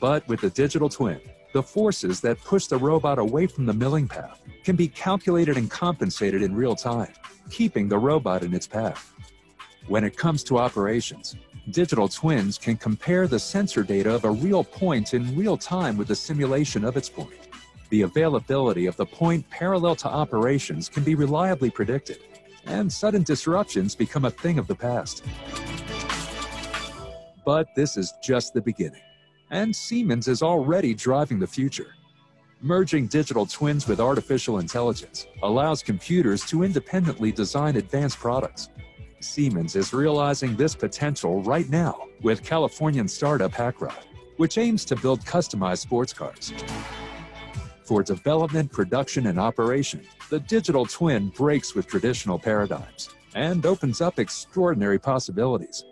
But 0.00 0.26
with 0.28 0.40
the 0.40 0.48
digital 0.48 0.88
twin, 0.88 1.20
the 1.52 1.62
forces 1.62 2.22
that 2.22 2.42
push 2.42 2.66
the 2.66 2.78
robot 2.78 3.18
away 3.18 3.48
from 3.48 3.66
the 3.66 3.74
milling 3.74 4.08
path 4.08 4.40
can 4.64 4.76
be 4.76 4.88
calculated 4.88 5.58
and 5.58 5.70
compensated 5.70 6.42
in 6.42 6.54
real 6.54 6.74
time, 6.74 7.12
keeping 7.50 7.86
the 7.86 7.98
robot 7.98 8.42
in 8.42 8.54
its 8.54 8.66
path. 8.66 9.12
When 9.86 10.02
it 10.02 10.16
comes 10.16 10.42
to 10.44 10.56
operations, 10.56 11.36
digital 11.70 12.08
twins 12.08 12.56
can 12.56 12.78
compare 12.78 13.26
the 13.26 13.38
sensor 13.38 13.82
data 13.82 14.14
of 14.14 14.24
a 14.24 14.30
real 14.30 14.64
point 14.64 15.12
in 15.12 15.36
real 15.36 15.58
time 15.58 15.98
with 15.98 16.08
the 16.08 16.16
simulation 16.16 16.82
of 16.82 16.96
its 16.96 17.10
point 17.10 17.48
the 17.90 18.02
availability 18.02 18.86
of 18.86 18.96
the 18.96 19.06
point 19.06 19.48
parallel 19.50 19.96
to 19.96 20.08
operations 20.08 20.88
can 20.88 21.02
be 21.02 21.14
reliably 21.14 21.70
predicted, 21.70 22.18
and 22.68 22.92
sudden 22.92 23.22
disruptions 23.22 23.94
become 23.94 24.24
a 24.24 24.30
thing 24.30 24.58
of 24.58 24.66
the 24.66 24.74
past. 24.74 25.24
But 27.44 27.74
this 27.74 27.96
is 27.96 28.12
just 28.22 28.54
the 28.54 28.60
beginning, 28.60 29.02
and 29.50 29.74
Siemens 29.74 30.28
is 30.28 30.42
already 30.42 30.94
driving 30.94 31.38
the 31.38 31.46
future. 31.46 31.94
Merging 32.60 33.06
digital 33.06 33.46
twins 33.46 33.86
with 33.86 34.00
artificial 34.00 34.58
intelligence 34.58 35.26
allows 35.42 35.82
computers 35.82 36.44
to 36.46 36.64
independently 36.64 37.30
design 37.30 37.76
advanced 37.76 38.18
products. 38.18 38.68
Siemens 39.20 39.76
is 39.76 39.92
realizing 39.92 40.56
this 40.56 40.74
potential 40.74 41.42
right 41.42 41.68
now 41.68 42.08
with 42.22 42.42
Californian 42.42 43.08
startup 43.08 43.52
Hackrod, 43.52 44.04
which 44.36 44.58
aims 44.58 44.84
to 44.86 44.96
build 44.96 45.20
customized 45.20 45.78
sports 45.78 46.12
cars. 46.12 46.52
For 47.84 48.02
development, 48.02 48.70
production, 48.72 49.28
and 49.28 49.38
operation, 49.38 50.06
the 50.28 50.40
digital 50.40 50.84
twin 50.84 51.28
breaks 51.28 51.74
with 51.74 51.86
traditional 51.86 52.38
paradigms 52.38 53.10
and 53.34 53.64
opens 53.64 54.00
up 54.00 54.18
extraordinary 54.18 54.98
possibilities. 54.98 55.84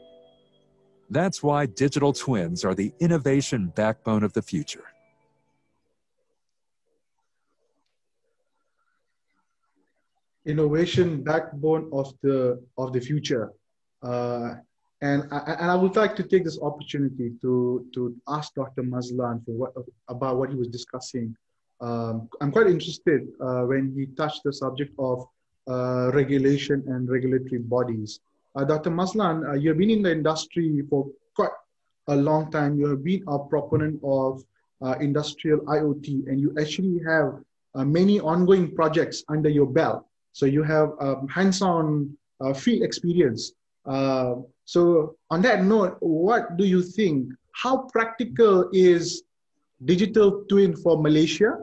That's 1.10 1.42
why 1.42 1.66
digital 1.66 2.12
twins 2.12 2.64
are 2.64 2.74
the 2.74 2.92
innovation 3.00 3.72
backbone 3.74 4.24
of 4.24 4.32
the 4.32 4.42
future. 4.42 4.84
Innovation 10.44 11.22
backbone 11.22 11.90
of 11.92 12.12
the 12.22 12.62
of 12.78 12.92
the 12.92 13.00
future. 13.00 13.52
Uh, 14.02 14.54
and 15.02 15.24
I, 15.30 15.38
and 15.60 15.70
I 15.70 15.74
would 15.74 15.96
like 15.96 16.16
to 16.16 16.22
take 16.22 16.44
this 16.44 16.58
opportunity 16.60 17.32
to, 17.42 17.84
to 17.92 18.16
ask 18.28 18.54
Dr. 18.54 18.82
Mazlan 18.82 19.44
for 19.44 19.52
what, 19.52 19.74
about 20.08 20.38
what 20.38 20.48
he 20.48 20.56
was 20.56 20.68
discussing 20.68 21.36
um, 21.80 22.28
I'm 22.40 22.50
quite 22.50 22.68
interested 22.68 23.28
uh, 23.40 23.62
when 23.62 23.92
he 23.94 24.06
touched 24.16 24.42
the 24.44 24.52
subject 24.52 24.92
of 24.98 25.26
uh, 25.68 26.10
regulation 26.14 26.82
and 26.86 27.08
regulatory 27.08 27.58
bodies. 27.58 28.20
uh, 28.54 28.64
Dr. 28.64 28.90
Mazlan, 28.90 29.44
uh, 29.44 29.52
you've 29.54 29.76
been 29.76 29.90
in 29.90 30.02
the 30.02 30.12
industry 30.12 30.82
for 30.88 31.06
quite 31.34 31.50
a 32.08 32.16
long 32.16 32.50
time. 32.50 32.78
You 32.78 32.88
have 32.88 33.04
been 33.04 33.22
a 33.28 33.38
proponent 33.38 34.00
of 34.02 34.42
uh, 34.80 34.94
industrial 35.00 35.60
IoT, 35.60 36.28
and 36.28 36.40
you 36.40 36.54
actually 36.58 37.00
have 37.06 37.42
uh, 37.74 37.84
many 37.84 38.20
ongoing 38.20 38.74
projects 38.74 39.24
under 39.28 39.50
your 39.50 39.66
belt. 39.66 40.06
So 40.32 40.46
you 40.46 40.62
have 40.62 40.92
um, 41.00 41.28
hands-on 41.28 42.16
field 42.54 42.82
experience. 42.82 43.52
So 44.64 45.16
on 45.30 45.42
that 45.42 45.64
note, 45.64 45.96
what 46.00 46.56
do 46.56 46.64
you 46.64 46.82
think? 46.82 47.32
How 47.52 47.88
practical 47.92 48.68
is 48.72 49.22
digital 49.84 50.44
twin 50.48 50.76
for 50.76 51.00
Malaysia? 51.00 51.58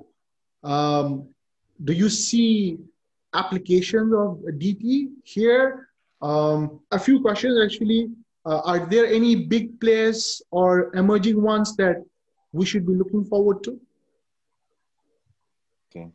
Um, 0.64 1.30
do 1.84 1.94
you 1.94 2.10
see 2.10 2.78
applications 3.34 4.14
of 4.14 4.40
DT 4.60 5.10
here? 5.24 5.90
Um, 6.22 6.80
a 6.92 7.00
few 7.00 7.22
questions 7.22 7.60
actually. 7.60 8.10
Uh, 8.46 8.62
are 8.66 8.86
there 8.86 9.06
any 9.08 9.36
big 9.48 9.80
players 9.80 10.42
or 10.52 10.94
emerging 10.96 11.42
ones 11.42 11.76
that 11.78 12.04
we 12.52 12.66
should 12.66 12.86
be 12.86 12.94
looking 12.94 13.24
forward 13.26 13.64
to? 13.64 13.80
Okay. 15.90 16.12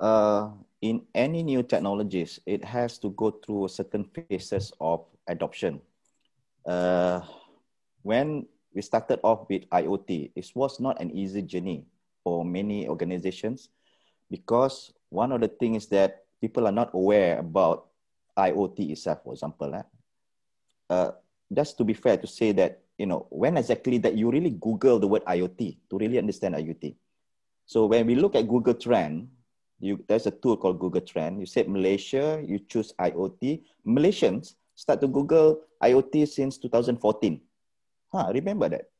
Uh, 0.00 0.50
in 0.80 1.02
any 1.14 1.42
new 1.42 1.62
technologies, 1.62 2.38
it 2.46 2.64
has 2.64 2.98
to 2.98 3.10
go 3.10 3.30
through 3.30 3.68
certain 3.68 4.04
phases 4.04 4.72
of 4.80 5.04
adoption. 5.26 5.80
Uh, 6.64 7.20
when 8.02 8.46
we 8.78 8.82
started 8.86 9.18
off 9.26 9.50
with 9.50 9.66
IoT, 9.74 10.30
it 10.38 10.46
was 10.54 10.78
not 10.78 11.02
an 11.02 11.10
easy 11.10 11.42
journey 11.42 11.82
for 12.22 12.44
many 12.44 12.86
organizations 12.86 13.70
because 14.30 14.94
one 15.10 15.32
of 15.34 15.40
the 15.40 15.50
things 15.50 15.90
that 15.90 16.22
people 16.40 16.62
are 16.62 16.70
not 16.70 16.94
aware 16.94 17.40
about 17.40 17.90
IoT 18.38 18.94
itself, 18.94 19.18
for 19.24 19.34
example. 19.34 19.74
Eh? 19.74 19.82
Uh, 20.88 21.10
just 21.52 21.76
to 21.76 21.82
be 21.82 21.92
fair 21.92 22.16
to 22.18 22.28
say 22.28 22.52
that, 22.52 22.78
you 22.98 23.06
know, 23.06 23.26
when 23.30 23.56
exactly 23.56 23.98
that 23.98 24.14
you 24.14 24.30
really 24.30 24.50
Google 24.50 25.00
the 25.00 25.08
word 25.08 25.24
IoT 25.24 25.78
to 25.90 25.98
really 25.98 26.18
understand 26.18 26.54
IoT. 26.54 26.94
So 27.66 27.86
when 27.86 28.06
we 28.06 28.14
look 28.14 28.36
at 28.36 28.46
Google 28.46 28.74
Trend, 28.74 29.26
you, 29.80 30.04
there's 30.06 30.28
a 30.28 30.30
tool 30.30 30.56
called 30.56 30.78
Google 30.78 31.00
Trend. 31.00 31.40
You 31.40 31.46
said 31.46 31.68
Malaysia, 31.68 32.40
you 32.46 32.60
choose 32.60 32.94
IoT. 33.00 33.60
Malaysians 33.84 34.54
start 34.76 35.00
to 35.00 35.08
Google 35.08 35.62
IoT 35.82 36.28
since 36.28 36.58
2014. 36.58 37.40
Huh, 38.12 38.30
remember 38.32 38.68
that? 38.68 38.90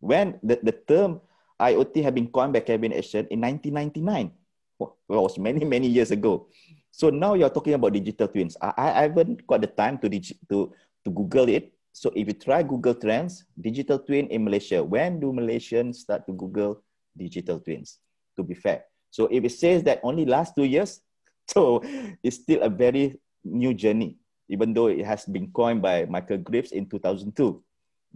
When 0.00 0.38
the, 0.42 0.60
the 0.62 0.72
term 0.72 1.20
IoT 1.60 2.02
had 2.04 2.14
been 2.14 2.28
coined 2.28 2.52
by 2.52 2.60
Kevin 2.60 2.92
Ashton 2.92 3.26
in 3.30 3.40
1999. 3.40 4.30
Well, 4.78 4.96
it 5.08 5.16
was 5.16 5.38
many, 5.38 5.64
many 5.64 5.88
years 5.88 6.10
ago. 6.10 6.48
So 6.90 7.08
now 7.08 7.34
you're 7.34 7.50
talking 7.50 7.74
about 7.74 7.92
digital 7.92 8.28
twins. 8.28 8.56
I, 8.60 8.72
I 8.76 9.02
haven't 9.02 9.46
got 9.46 9.60
the 9.60 9.66
time 9.66 9.98
to, 9.98 10.08
to, 10.08 10.72
to 11.04 11.10
Google 11.10 11.48
it. 11.48 11.72
So 11.92 12.12
if 12.14 12.28
you 12.28 12.34
try 12.34 12.62
Google 12.62 12.94
Trends, 12.94 13.44
digital 13.58 13.98
twin 13.98 14.28
in 14.28 14.44
Malaysia, 14.44 14.84
when 14.84 15.18
do 15.18 15.32
Malaysians 15.32 15.96
start 15.96 16.26
to 16.26 16.32
Google 16.32 16.82
digital 17.16 17.58
twins? 17.58 17.98
To 18.36 18.42
be 18.42 18.52
fair. 18.52 18.84
So 19.10 19.28
if 19.32 19.44
it 19.44 19.52
says 19.52 19.82
that 19.84 20.00
only 20.02 20.26
last 20.26 20.54
two 20.54 20.64
years, 20.64 21.00
so 21.48 21.80
it's 22.22 22.36
still 22.36 22.60
a 22.60 22.68
very 22.68 23.16
new 23.44 23.72
journey, 23.72 24.18
even 24.50 24.74
though 24.74 24.88
it 24.88 25.06
has 25.06 25.24
been 25.24 25.48
coined 25.52 25.80
by 25.80 26.04
Michael 26.04 26.36
Grieves 26.36 26.72
in 26.72 26.84
2002, 26.84 27.62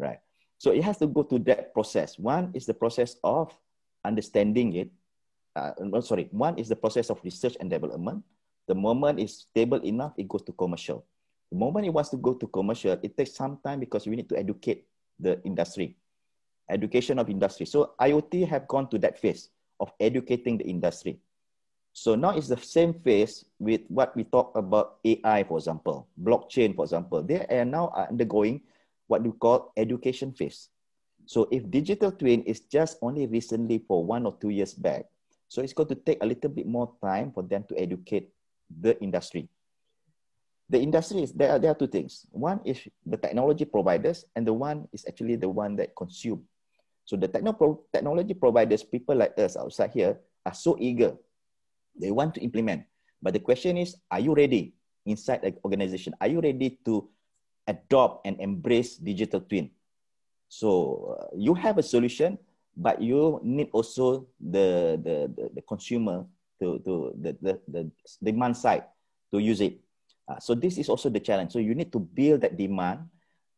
right? 0.01 0.19
So 0.59 0.73
it 0.73 0.83
has 0.85 0.99
to 0.99 1.07
go 1.07 1.23
through 1.23 1.45
that 1.51 1.73
process. 1.73 2.19
One 2.19 2.51
is 2.55 2.67
the 2.67 2.75
process 2.75 3.17
of 3.23 3.53
understanding 4.05 4.75
it. 4.75 4.91
Uh, 5.55 5.73
no, 5.81 6.01
sorry, 6.01 6.29
one 6.33 6.59
is 6.59 6.69
the 6.69 6.77
process 6.77 7.11
of 7.11 7.21
research 7.25 7.57
and 7.61 7.71
development. 7.71 8.25
The 8.67 8.75
moment 8.75 9.21
it's 9.21 9.49
stable 9.49 9.81
enough, 9.85 10.13
it 10.17 10.29
goes 10.29 10.43
to 10.43 10.53
commercial. 10.53 11.05
The 11.51 11.59
moment 11.59 11.87
it 11.87 11.91
wants 11.91 12.11
to 12.11 12.17
go 12.17 12.35
to 12.35 12.47
commercial, 12.47 12.93
it 13.03 13.17
takes 13.17 13.35
some 13.35 13.59
time 13.65 13.81
because 13.81 14.07
we 14.07 14.17
need 14.17 14.29
to 14.29 14.39
educate 14.39 14.87
the 15.19 15.43
industry, 15.45 15.97
education 16.69 17.19
of 17.19 17.29
industry. 17.29 17.67
So 17.67 17.95
IoT 18.01 18.47
have 18.49 18.69
gone 18.69 18.89
to 18.91 18.99
that 18.99 19.19
phase 19.19 19.51
of 19.81 19.93
educating 19.99 20.59
the 20.59 20.65
industry. 20.65 21.19
So 21.93 22.15
now 22.15 22.37
it's 22.37 22.49
the 22.49 22.57
same 22.57 22.95
phase 22.95 23.45
with 23.59 23.81
what 23.89 24.15
we 24.15 24.25
talk 24.25 24.55
about 24.55 24.99
AI, 25.05 25.43
for 25.45 25.59
example, 25.59 26.07
blockchain, 26.23 26.77
for 26.77 26.85
example. 26.85 27.23
They 27.23 27.45
are 27.47 27.65
now 27.65 27.93
undergoing 27.97 28.63
what 29.11 29.27
we 29.27 29.35
call 29.35 29.75
education 29.75 30.31
phase. 30.31 30.71
So 31.27 31.51
if 31.51 31.67
digital 31.67 32.15
twin 32.15 32.47
is 32.47 32.63
just 32.71 32.99
only 33.03 33.27
recently 33.27 33.83
for 33.83 34.07
one 34.07 34.25
or 34.25 34.39
two 34.39 34.55
years 34.55 34.73
back, 34.73 35.11
so 35.51 35.63
it's 35.63 35.75
going 35.75 35.91
to 35.91 35.99
take 35.99 36.23
a 36.23 36.27
little 36.27 36.51
bit 36.51 36.67
more 36.71 36.95
time 37.03 37.35
for 37.35 37.43
them 37.43 37.67
to 37.69 37.75
educate 37.75 38.31
the 38.71 38.95
industry. 39.03 39.51
The 40.71 40.79
industry 40.79 41.27
is 41.27 41.35
there 41.35 41.51
are, 41.51 41.59
there 41.59 41.73
are 41.73 41.79
two 41.79 41.91
things. 41.91 42.27
One 42.31 42.61
is 42.65 42.79
the 43.05 43.19
technology 43.19 43.67
providers, 43.67 44.25
and 44.37 44.47
the 44.47 44.55
one 44.55 44.87
is 44.95 45.05
actually 45.11 45.35
the 45.35 45.51
one 45.51 45.75
that 45.77 45.97
consume 45.99 46.47
so 47.11 47.19
the 47.19 47.27
techno 47.27 47.51
technology 47.91 48.39
providers, 48.39 48.87
people 48.87 49.19
like 49.19 49.35
us 49.35 49.59
outside 49.59 49.91
here, 49.91 50.23
are 50.47 50.55
so 50.55 50.79
eager. 50.79 51.19
They 51.99 52.15
want 52.15 52.39
to 52.39 52.41
implement. 52.41 52.87
But 53.19 53.35
the 53.35 53.43
question 53.43 53.75
is, 53.83 53.99
are 54.15 54.23
you 54.23 54.31
ready 54.31 54.79
inside 55.05 55.43
the 55.43 55.59
organization? 55.67 56.15
Are 56.23 56.31
you 56.31 56.39
ready 56.39 56.79
to 56.87 57.11
adopt 57.71 58.27
and 58.27 58.35
embrace 58.43 58.99
digital 58.99 59.39
twin? 59.39 59.71
So 60.51 61.15
uh, 61.15 61.31
you 61.39 61.55
have 61.55 61.79
a 61.79 61.87
solution, 61.87 62.35
but 62.75 62.99
you 62.99 63.39
need 63.47 63.71
also 63.71 64.27
the, 64.43 64.99
the, 64.99 65.31
the, 65.31 65.45
the 65.55 65.63
consumer 65.63 66.27
to, 66.59 66.83
to 66.83 67.15
the, 67.15 67.39
the, 67.39 67.55
the 67.71 67.83
demand 68.19 68.59
side 68.59 68.91
to 69.31 69.39
use 69.39 69.63
it. 69.63 69.79
Uh, 70.27 70.43
so 70.43 70.55
this 70.55 70.79
is 70.79 70.91
also 70.91 71.09
the 71.09 71.23
challenge. 71.23 71.53
So 71.53 71.63
you 71.63 71.75
need 71.75 71.93
to 71.95 71.99
build 71.99 72.43
that 72.43 72.59
demand, 72.59 73.07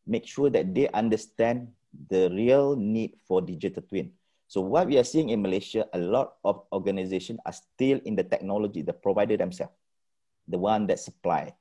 make 0.06 0.28
sure 0.28 0.50
that 0.50 0.74
they 0.74 0.88
understand 0.92 1.68
the 2.08 2.28
real 2.28 2.76
need 2.76 3.16
for 3.26 3.40
digital 3.40 3.82
twin. 3.82 4.12
So 4.48 4.60
what 4.60 4.86
we 4.86 4.98
are 4.98 5.04
seeing 5.04 5.30
in 5.30 5.40
Malaysia, 5.40 5.88
a 5.92 5.98
lot 5.98 6.36
of 6.44 6.64
organizations 6.72 7.40
are 7.46 7.56
still 7.56 8.00
in 8.04 8.16
the 8.16 8.24
technology, 8.24 8.82
the 8.82 8.92
provider 8.92 9.36
themselves, 9.36 9.72
the 10.48 10.58
one 10.58 10.86
that 10.88 11.00
supply. 11.00 11.56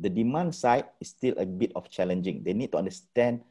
The 0.00 0.08
demand 0.08 0.54
side 0.54 0.86
is 0.98 1.12
still 1.12 1.34
a 1.36 1.44
bit 1.44 1.72
of 1.76 1.90
challenging. 1.90 2.42
They 2.42 2.54
need 2.54 2.72
to 2.72 2.78
understand 2.78 3.44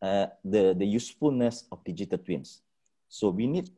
uh, 0.00 0.26
the, 0.42 0.72
the 0.72 0.86
usefulness 0.86 1.64
of 1.70 1.84
digital 1.84 2.18
twins. 2.18 2.62
So 3.08 3.28
we 3.28 3.46
need, 3.46 3.68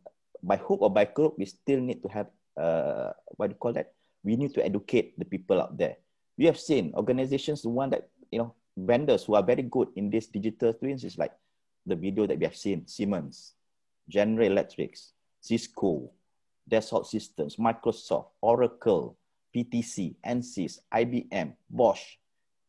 by 0.42 0.56
hook 0.56 0.80
or 0.82 0.90
by 0.90 1.06
crook, 1.06 1.34
we 1.36 1.44
still 1.46 1.80
need 1.80 2.02
to 2.02 2.08
have, 2.08 2.28
uh, 2.56 3.10
what 3.34 3.48
do 3.48 3.52
you 3.52 3.58
call 3.58 3.72
that? 3.72 3.92
We 4.22 4.36
need 4.36 4.54
to 4.54 4.64
educate 4.64 5.18
the 5.18 5.24
people 5.24 5.60
out 5.60 5.76
there. 5.76 5.96
We 6.38 6.46
have 6.46 6.58
seen 6.58 6.92
organizations, 6.94 7.62
the 7.62 7.70
one 7.70 7.90
that, 7.90 8.08
you 8.30 8.38
know, 8.38 8.54
vendors 8.76 9.24
who 9.24 9.34
are 9.34 9.42
very 9.42 9.62
good 9.62 9.88
in 9.96 10.10
this 10.10 10.26
digital 10.26 10.74
twins 10.74 11.02
is 11.02 11.18
like 11.18 11.32
the 11.86 11.96
video 11.96 12.26
that 12.26 12.38
we 12.38 12.44
have 12.44 12.56
seen, 12.56 12.86
Siemens, 12.86 13.54
General 14.08 14.46
Electrics, 14.46 15.12
Cisco, 15.40 16.10
Dassault 16.70 17.06
Systems, 17.06 17.56
Microsoft, 17.56 18.26
Oracle, 18.40 19.16
PTC, 19.56 20.16
ANSYS, 20.20 20.80
IBM, 20.92 21.56
Bosch. 21.70 22.20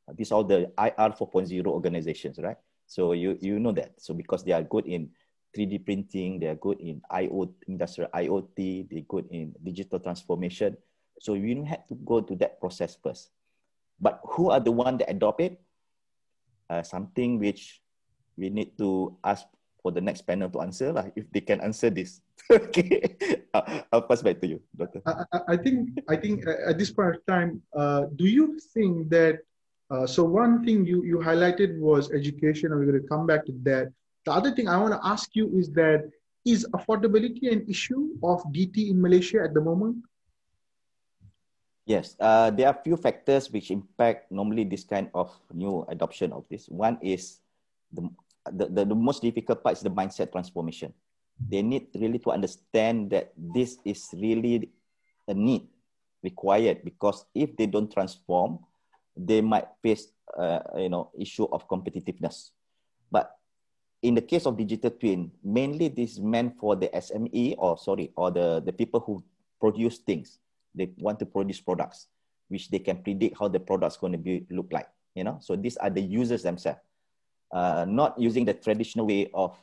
Uh, 0.07 0.13
these 0.15 0.31
are 0.31 0.43
the 0.43 0.71
IR 0.79 1.11
4.0 1.11 1.67
organizations, 1.67 2.39
right? 2.39 2.55
So 2.87 3.11
you, 3.11 3.37
you 3.41 3.59
know 3.59 3.73
that. 3.73 3.99
So 3.99 4.13
because 4.13 4.45
they 4.45 4.53
are 4.53 4.63
good 4.63 4.87
in 4.87 5.09
3D 5.55 5.83
printing, 5.83 6.39
they 6.39 6.47
are 6.47 6.55
good 6.55 6.79
in 6.79 7.01
IoT, 7.11 7.51
industrial 7.67 8.09
IoT, 8.15 8.89
they're 8.89 9.01
good 9.01 9.27
in 9.31 9.53
digital 9.61 9.99
transformation. 9.99 10.77
So 11.19 11.33
you 11.33 11.63
have 11.65 11.85
to 11.87 11.95
go 11.95 12.21
to 12.21 12.35
that 12.37 12.61
process 12.61 12.95
first. 13.03 13.31
But 13.99 14.21
who 14.23 14.51
are 14.51 14.61
the 14.61 14.71
one 14.71 14.97
that 14.99 15.09
adopt 15.09 15.41
it? 15.41 15.59
Uh, 16.69 16.83
something 16.83 17.39
which 17.39 17.81
we 18.37 18.49
need 18.49 18.77
to 18.77 19.17
ask 19.23 19.45
for 19.87 19.95
the 19.95 20.03
next 20.03 20.27
panel 20.27 20.51
to 20.51 20.59
answer 20.59 20.91
lah 20.91 21.07
if 21.15 21.31
they 21.31 21.39
can 21.39 21.63
answer 21.63 21.87
this. 21.87 22.19
okay, 22.51 23.15
I'll 23.95 24.03
pass 24.03 24.19
back 24.19 24.43
to 24.43 24.47
you, 24.51 24.59
Doctor. 24.75 24.99
I, 25.07 25.55
I 25.55 25.55
think 25.55 26.03
I 26.11 26.19
think 26.19 26.43
at 26.43 26.75
this 26.75 26.91
point 26.91 27.15
of 27.15 27.23
time, 27.23 27.63
uh, 27.71 28.11
do 28.19 28.27
you 28.27 28.59
think 28.75 29.07
that? 29.15 29.47
Uh, 29.87 30.03
so 30.03 30.27
one 30.27 30.67
thing 30.67 30.83
you 30.83 31.07
you 31.07 31.23
highlighted 31.23 31.79
was 31.79 32.11
education, 32.11 32.75
and 32.75 32.83
we're 32.83 32.91
going 32.91 32.99
to 32.99 33.07
come 33.07 33.23
back 33.23 33.47
to 33.47 33.55
that. 33.63 33.87
The 34.27 34.35
other 34.35 34.51
thing 34.51 34.67
I 34.67 34.75
want 34.75 34.91
to 34.91 34.99
ask 35.07 35.31
you 35.31 35.47
is 35.55 35.71
that 35.79 36.11
is 36.43 36.67
affordability 36.75 37.47
an 37.47 37.63
issue 37.71 38.11
of 38.19 38.43
DT 38.51 38.91
in 38.91 38.99
Malaysia 38.99 39.39
at 39.39 39.55
the 39.55 39.63
moment? 39.63 40.03
Yes, 41.87 42.19
uh, 42.19 42.51
there 42.51 42.67
are 42.67 42.75
few 42.75 42.99
factors 42.99 43.47
which 43.47 43.71
impact 43.71 44.27
normally 44.27 44.67
this 44.67 44.83
kind 44.83 45.07
of 45.15 45.31
new 45.55 45.87
adoption 45.87 46.35
of 46.35 46.43
this. 46.51 46.67
One 46.67 46.99
is 46.99 47.39
the 47.95 48.11
the, 48.51 48.65
the, 48.67 48.85
the 48.85 48.95
most 48.95 49.21
difficult 49.21 49.63
part 49.63 49.77
is 49.77 49.83
the 49.83 49.89
mindset 49.89 50.31
transformation. 50.31 50.93
They 51.37 51.61
need 51.61 51.87
really 51.93 52.19
to 52.19 52.31
understand 52.31 53.11
that 53.11 53.33
this 53.37 53.77
is 53.85 54.09
really 54.13 54.69
a 55.27 55.33
need 55.33 55.67
required 56.23 56.83
because 56.83 57.25
if 57.35 57.55
they 57.55 57.67
don't 57.67 57.91
transform, 57.91 58.59
they 59.15 59.41
might 59.41 59.67
face 59.81 60.09
uh, 60.37 60.59
you 60.77 60.89
know 60.89 61.11
issue 61.17 61.45
of 61.51 61.67
competitiveness. 61.67 62.51
But 63.11 63.37
in 64.01 64.15
the 64.15 64.21
case 64.21 64.45
of 64.45 64.57
digital 64.57 64.91
twin, 64.91 65.31
mainly 65.43 65.89
this 65.89 66.13
is 66.13 66.19
meant 66.19 66.57
for 66.59 66.75
the 66.75 66.89
SME 66.89 67.55
or 67.57 67.77
sorry 67.77 68.11
or 68.15 68.31
the, 68.31 68.61
the 68.65 68.73
people 68.73 68.99
who 68.99 69.23
produce 69.59 69.99
things. 69.99 70.39
They 70.73 70.89
want 70.97 71.19
to 71.19 71.25
produce 71.25 71.59
products 71.61 72.07
which 72.47 72.69
they 72.69 72.79
can 72.79 73.03
predict 73.03 73.37
how 73.37 73.47
the 73.47 73.59
product's 73.59 73.97
going 73.97 74.13
to 74.13 74.17
be 74.17 74.45
look 74.49 74.71
like 74.71 74.87
You 75.15 75.23
know, 75.23 75.37
so 75.41 75.55
these 75.55 75.77
are 75.77 75.89
the 75.89 76.01
users 76.01 76.43
themselves, 76.43 76.79
uh, 77.51 77.85
not 77.87 78.17
using 78.19 78.45
the 78.45 78.53
traditional 78.53 79.07
way 79.07 79.29
of 79.33 79.55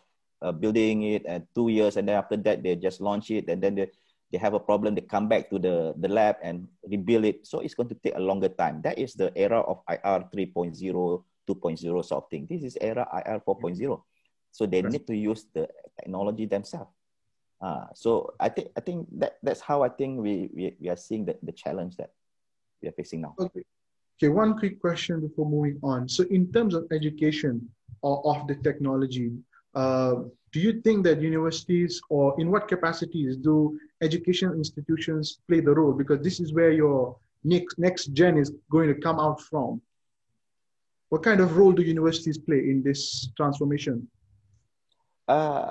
uh, 0.43 0.53
building 0.53 1.03
it 1.03 1.25
and 1.27 1.47
two 1.55 1.69
years 1.69 1.97
and 1.97 2.09
then 2.09 2.17
after 2.17 2.37
that 2.37 2.63
they 2.63 2.77
just 2.77 3.01
launch 3.01 3.31
it 3.31 3.49
and 3.49 3.63
then 3.63 3.75
they, 3.75 3.91
they 4.33 4.39
have 4.39 4.55
a 4.55 4.61
problem 4.61 4.95
they 4.95 5.01
come 5.01 5.29
back 5.29 5.49
to 5.49 5.59
the, 5.59 5.95
the 5.99 6.09
lab 6.09 6.37
and 6.43 6.69
rebuild 6.89 7.25
it. 7.25 7.47
So 7.47 7.61
it's 7.61 7.75
going 7.75 7.89
to 7.89 7.95
take 7.95 8.17
a 8.17 8.21
longer 8.21 8.49
time. 8.49 8.83
That 8.83 8.99
is 8.99 9.15
the 9.15 9.33
era 9.37 9.61
of 9.61 9.81
ir 9.89 10.25
3.0 10.35 11.25
2.0 11.47 12.05
sort 12.05 12.25
of 12.25 12.31
thing. 12.31 12.47
This 12.49 12.63
is 12.63 12.79
era 12.81 13.07
ir 13.27 13.41
4.0 13.47 14.01
so 14.55 14.67
they 14.67 14.83
need 14.83 15.05
to 15.09 15.17
use 15.17 15.47
the 15.53 15.69
technology 15.99 16.47
themselves. 16.47 16.91
Uh, 17.61 17.87
so 17.95 18.35
i 18.39 18.49
think 18.49 18.69
i 18.77 18.81
think 18.81 19.09
that 19.11 19.39
that's 19.43 19.61
how 19.61 19.83
i 19.83 19.89
think 19.89 20.21
we 20.21 20.51
we, 20.55 20.77
we 20.81 20.89
are 20.89 20.97
seeing 20.97 21.25
the, 21.25 21.35
the 21.43 21.53
challenge 21.53 21.97
that 21.97 22.11
we 22.83 22.89
are 22.89 22.93
facing 22.93 23.21
now. 23.21 23.35
Okay. 23.39 23.63
Okay 24.15 24.29
one 24.29 24.57
quick 24.59 24.79
question 24.81 25.21
before 25.21 25.49
moving 25.51 25.79
on. 25.83 26.09
So 26.09 26.23
in 26.31 26.53
terms 26.53 26.75
of 26.75 26.87
education 26.93 27.67
of 28.05 28.47
the 28.47 28.55
technology 28.57 29.33
uh, 29.75 30.15
do 30.53 30.61
you 30.61 30.81
think 30.83 31.03
that 31.05 31.21
universities 31.21 32.01
or 32.09 32.39
in 32.41 32.51
what 32.51 32.69
capacities 32.69 33.37
do 33.37 33.79
education 34.01 34.53
institutions 34.53 35.41
play 35.49 35.61
the 35.61 35.75
role? 35.75 35.93
Because 35.93 36.23
this 36.23 36.39
is 36.39 36.55
where 36.55 36.71
your 36.71 37.17
next, 37.43 37.79
next 37.79 38.15
gen 38.15 38.39
is 38.39 38.53
going 38.71 38.89
to 38.89 38.95
come 38.95 39.19
out 39.19 39.41
from. 39.41 39.81
What 41.09 41.23
kind 41.23 41.41
of 41.41 41.57
role 41.57 41.73
do 41.73 41.83
universities 41.83 42.39
play 42.39 42.59
in 42.59 42.83
this 42.83 43.31
transformation? 43.37 44.07
Uh, 45.27 45.71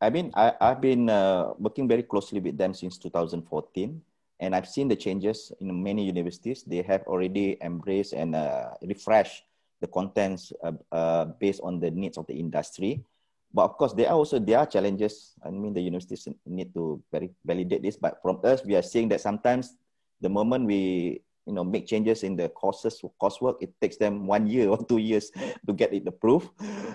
I 0.00 0.10
mean, 0.10 0.30
I, 0.34 0.52
I've 0.60 0.80
been 0.80 1.08
uh, 1.08 1.52
working 1.58 1.88
very 1.88 2.02
closely 2.02 2.40
with 2.40 2.58
them 2.58 2.74
since 2.74 2.98
2014, 2.98 4.02
and 4.40 4.54
I've 4.54 4.68
seen 4.68 4.88
the 4.88 4.96
changes 4.96 5.52
in 5.60 5.82
many 5.82 6.04
universities. 6.04 6.64
They 6.64 6.82
have 6.82 7.02
already 7.06 7.56
embraced 7.62 8.12
and 8.12 8.34
uh, 8.34 8.70
refreshed 8.82 9.44
the 9.80 9.86
contents 9.86 10.52
uh, 10.64 10.72
uh, 10.92 11.24
based 11.38 11.60
on 11.62 11.80
the 11.80 11.90
needs 11.90 12.18
of 12.18 12.26
the 12.26 12.34
industry. 12.34 13.04
But 13.52 13.64
of 13.64 13.76
course, 13.78 13.92
there 13.92 14.08
are 14.08 14.16
also 14.16 14.38
there 14.38 14.58
are 14.58 14.66
challenges. 14.66 15.34
I 15.42 15.50
mean, 15.50 15.72
the 15.72 15.80
universities 15.80 16.28
need 16.44 16.74
to 16.74 17.02
validate 17.44 17.82
this. 17.82 17.96
But 17.96 18.20
from 18.20 18.40
us, 18.44 18.64
we 18.64 18.76
are 18.76 18.82
seeing 18.82 19.08
that 19.08 19.20
sometimes 19.20 19.76
the 20.20 20.28
moment 20.28 20.66
we 20.66 21.22
you 21.46 21.54
know 21.54 21.64
make 21.64 21.86
changes 21.86 22.22
in 22.22 22.36
the 22.36 22.48
courses 22.50 23.00
coursework, 23.22 23.62
it 23.62 23.72
takes 23.80 23.96
them 23.96 24.26
one 24.26 24.46
year 24.46 24.68
or 24.68 24.84
two 24.84 24.98
years 24.98 25.30
to 25.66 25.72
get 25.72 25.92
it 25.94 26.06
approved. 26.06 26.50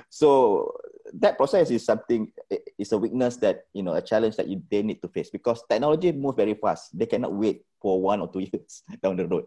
So 0.10 0.74
that 1.20 1.38
process 1.38 1.70
is 1.70 1.86
something 1.86 2.32
is 2.78 2.92
a 2.92 2.98
weakness 2.98 3.38
that 3.38 3.66
you 3.74 3.84
know 3.84 3.94
a 3.94 4.02
challenge 4.02 4.36
that 4.36 4.48
you, 4.48 4.62
they 4.70 4.82
need 4.82 5.02
to 5.02 5.08
face 5.08 5.30
because 5.30 5.64
technology 5.70 6.12
moves 6.12 6.38
very 6.38 6.54
fast. 6.54 6.98
They 6.98 7.06
cannot 7.06 7.34
wait 7.34 7.66
for 7.82 8.02
one 8.02 8.22
or 8.22 8.32
two 8.32 8.40
years 8.52 8.84
down 9.02 9.18
the 9.18 9.28
road. 9.28 9.46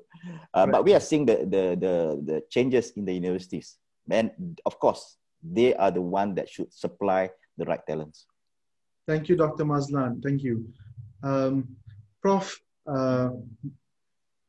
Uh, 0.52 0.64
right. 0.66 0.72
But 0.72 0.84
we 0.84 0.94
are 0.94 1.00
seeing 1.00 1.26
the, 1.26 1.36
the 1.46 1.64
the 1.78 1.94
the 2.24 2.42
changes 2.50 2.92
in 2.96 3.04
the 3.04 3.14
universities, 3.14 3.78
and 4.10 4.30
of 4.66 4.78
course, 4.78 5.16
they 5.42 5.74
are 5.74 5.90
the 5.90 6.02
one 6.02 6.34
that 6.34 6.48
should 6.48 6.72
supply 6.72 7.30
the 7.56 7.64
right 7.64 7.84
talents. 7.86 8.26
Thank 9.06 9.28
you, 9.28 9.36
Dr. 9.36 9.64
Mazlan. 9.64 10.22
Thank 10.22 10.42
you, 10.42 10.66
um, 11.22 11.68
Prof. 12.22 12.60
Uh, 12.86 13.30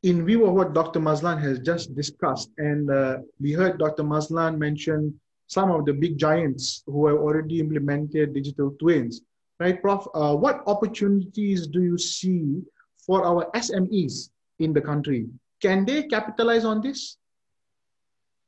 in 0.03 0.23
view 0.23 0.45
of 0.45 0.53
what 0.53 0.73
Dr. 0.73 0.99
Mazlan 0.99 1.39
has 1.39 1.59
just 1.59 1.95
discussed, 1.95 2.51
and 2.57 2.91
uh, 2.91 3.17
we 3.39 3.53
heard 3.53 3.79
Dr. 3.79 4.03
Mazlan 4.03 4.59
mention 4.59 5.19
some 5.47 5.71
of 5.71 5.85
the 5.85 5.93
big 5.93 6.17
giants 6.17 6.83
who 6.85 7.07
have 7.07 7.17
already 7.17 7.59
implemented 7.59 8.33
digital 8.33 8.71
twins. 8.79 9.21
Right, 9.59 9.81
Prof, 9.81 10.07
uh, 10.13 10.35
what 10.35 10.63
opportunities 10.67 11.67
do 11.67 11.81
you 11.81 11.97
see 11.97 12.61
for 12.97 13.25
our 13.25 13.49
SMEs 13.55 14.29
in 14.59 14.73
the 14.73 14.81
country? 14.81 15.27
Can 15.61 15.85
they 15.85 16.03
capitalize 16.03 16.65
on 16.65 16.81
this? 16.81 17.17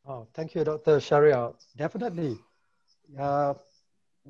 Oh, 0.06 0.28
thank 0.34 0.56
you, 0.56 0.64
Dr. 0.64 1.00
Sharia. 1.00 1.52
Definitely. 1.78 2.39
Uh, 3.18 3.54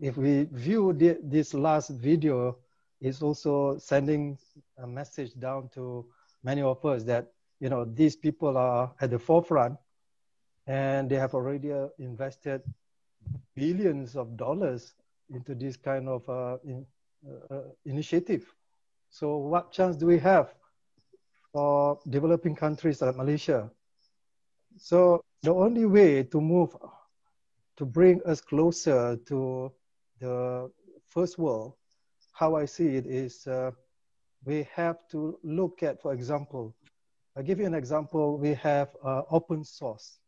if 0.01 0.17
we 0.17 0.47
view 0.51 0.93
the, 0.93 1.17
this 1.23 1.53
last 1.53 1.89
video, 1.89 2.57
it's 3.01 3.21
also 3.21 3.77
sending 3.77 4.37
a 4.77 4.87
message 4.87 5.33
down 5.39 5.69
to 5.73 6.05
many 6.43 6.61
of 6.61 6.83
us 6.85 7.03
that, 7.03 7.31
you 7.59 7.69
know, 7.69 7.85
these 7.85 8.15
people 8.15 8.57
are 8.57 8.93
at 9.01 9.09
the 9.09 9.19
forefront 9.19 9.77
and 10.67 11.09
they 11.09 11.15
have 11.15 11.33
already 11.33 11.71
uh, 11.71 11.87
invested 11.97 12.61
billions 13.55 14.15
of 14.15 14.37
dollars 14.37 14.93
into 15.29 15.55
this 15.55 15.77
kind 15.77 16.07
of 16.07 16.27
uh, 16.29 16.57
in, 16.63 16.85
uh, 17.27 17.55
uh, 17.55 17.61
initiative. 17.85 18.53
So 19.09 19.37
what 19.37 19.71
chance 19.71 19.95
do 19.95 20.05
we 20.05 20.19
have 20.19 20.53
for 21.53 21.99
developing 22.09 22.55
countries 22.55 23.01
like 23.01 23.15
Malaysia? 23.15 23.71
So 24.77 25.23
the 25.41 25.53
only 25.53 25.85
way 25.85 26.23
to 26.23 26.41
move, 26.41 26.75
to 27.77 27.85
bring 27.85 28.21
us 28.25 28.41
closer 28.41 29.17
to 29.27 29.71
the 30.19 30.69
first 31.07 31.37
world, 31.37 31.73
how 32.33 32.55
I 32.55 32.65
see 32.65 32.95
it 32.95 33.05
is 33.07 33.47
uh, 33.47 33.71
we 34.45 34.67
have 34.75 34.97
to 35.11 35.39
look 35.43 35.81
at, 35.81 36.01
for 36.01 36.13
example, 36.13 36.75
I'll 37.35 37.43
give 37.43 37.59
you 37.59 37.65
an 37.65 37.73
example. 37.73 38.37
We 38.37 38.53
have 38.55 38.89
uh, 39.03 39.23
open 39.31 39.63
source. 39.63 40.19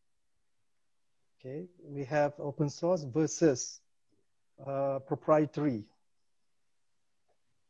Okay, 1.40 1.68
we 1.86 2.04
have 2.04 2.34
open 2.38 2.70
source 2.70 3.04
versus 3.04 3.80
uh, 4.66 5.00
proprietary 5.00 5.86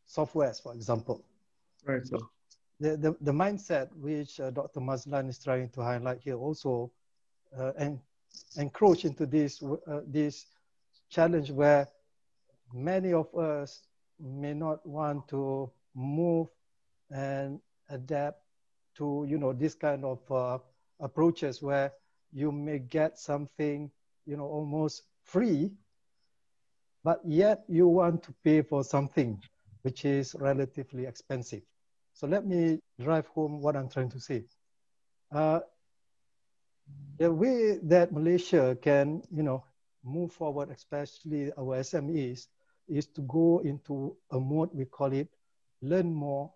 softwares, 0.07 0.61
for 0.61 0.73
example. 0.73 1.23
Right. 1.85 2.03
So 2.03 2.17
the, 2.79 2.97
the, 2.97 3.15
the 3.21 3.31
mindset 3.31 3.95
which 3.95 4.39
uh, 4.39 4.49
Dr. 4.49 4.79
Mazlan 4.79 5.29
is 5.29 5.37
trying 5.37 5.69
to 5.69 5.81
highlight 5.81 6.19
here 6.19 6.37
also 6.37 6.91
uh, 7.55 7.73
and 7.77 7.99
encroach 8.57 9.05
into 9.05 9.27
this 9.27 9.61
uh, 9.61 10.01
this 10.07 10.47
challenge 11.09 11.51
where 11.51 11.87
many 12.73 13.13
of 13.13 13.33
us 13.35 13.81
may 14.19 14.53
not 14.53 14.83
want 14.85 15.27
to 15.27 15.69
move 15.93 16.47
and 17.11 17.59
adapt 17.89 18.41
to 18.95 19.25
you 19.27 19.37
know 19.37 19.53
this 19.53 19.75
kind 19.75 20.03
of 20.05 20.19
uh, 20.31 20.57
approaches 20.99 21.61
where 21.61 21.91
you 22.33 22.51
may 22.51 22.79
get 22.79 23.17
something, 23.17 23.91
you 24.25 24.37
know, 24.37 24.45
almost 24.45 25.03
free, 25.23 25.71
but 27.03 27.21
yet 27.25 27.63
you 27.67 27.87
want 27.87 28.23
to 28.23 28.33
pay 28.43 28.61
for 28.61 28.83
something 28.83 29.41
which 29.81 30.05
is 30.05 30.35
relatively 30.39 31.05
expensive. 31.05 31.61
So 32.13 32.27
let 32.27 32.45
me 32.45 32.79
drive 32.99 33.27
home 33.27 33.61
what 33.61 33.75
I'm 33.75 33.89
trying 33.89 34.09
to 34.09 34.19
say. 34.19 34.43
Uh, 35.31 35.61
the 37.17 37.31
way 37.31 37.77
that 37.83 38.11
Malaysia 38.11 38.77
can, 38.81 39.21
you 39.31 39.43
know, 39.43 39.63
move 40.03 40.31
forward, 40.31 40.69
especially 40.69 41.51
our 41.57 41.79
SMEs, 41.79 42.47
is 42.87 43.07
to 43.07 43.21
go 43.21 43.61
into 43.63 44.15
a 44.31 44.39
mode 44.39 44.69
we 44.73 44.85
call 44.85 45.13
it 45.13 45.29
learn 45.81 46.13
more, 46.13 46.51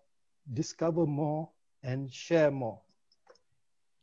discover 0.52 1.06
more, 1.06 1.48
and 1.82 2.12
share 2.12 2.50
more. 2.50 2.80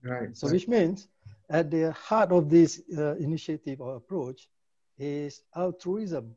Right. 0.04 0.36
So 0.36 0.50
which 0.50 0.68
means 0.68 1.08
at 1.50 1.70
the 1.70 1.92
heart 1.92 2.32
of 2.32 2.50
this 2.50 2.82
uh, 2.98 3.16
initiative 3.16 3.82
or 3.82 3.96
approach 3.96 4.48
is 4.98 5.42
altruism, 5.56 6.36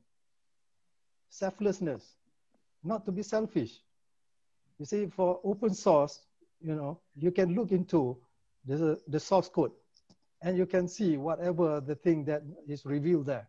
selflessness, 1.30 2.16
not 2.82 3.06
to 3.06 3.12
be 3.12 3.22
selfish. 3.22 3.80
You 4.78 4.84
see, 4.86 5.06
for 5.06 5.40
open 5.44 5.72
source, 5.74 6.20
you 6.60 6.74
know, 6.74 7.00
you 7.16 7.30
can 7.30 7.54
look 7.54 7.72
into 7.72 8.16
the, 8.66 8.98
the 9.08 9.20
source 9.20 9.48
code 9.48 9.72
and 10.42 10.58
you 10.58 10.66
can 10.66 10.88
see 10.88 11.16
whatever 11.16 11.80
the 11.80 11.94
thing 11.94 12.24
that 12.24 12.42
is 12.68 12.84
revealed 12.84 13.26
there. 13.26 13.48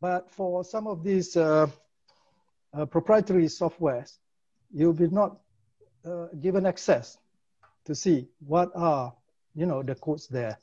But 0.00 0.30
for 0.30 0.62
some 0.62 0.86
of 0.86 1.02
these 1.02 1.36
uh, 1.36 1.68
uh, 2.72 2.86
proprietary 2.86 3.46
softwares, 3.46 4.18
you'll 4.72 4.92
be 4.92 5.08
not 5.08 5.38
uh, 6.04 6.26
given 6.40 6.66
access 6.66 7.18
to 7.86 7.94
see 7.94 8.28
what 8.46 8.70
are 8.74 9.14
you 9.54 9.66
know 9.66 9.82
the 9.82 9.94
codes 9.94 10.28
there. 10.28 10.58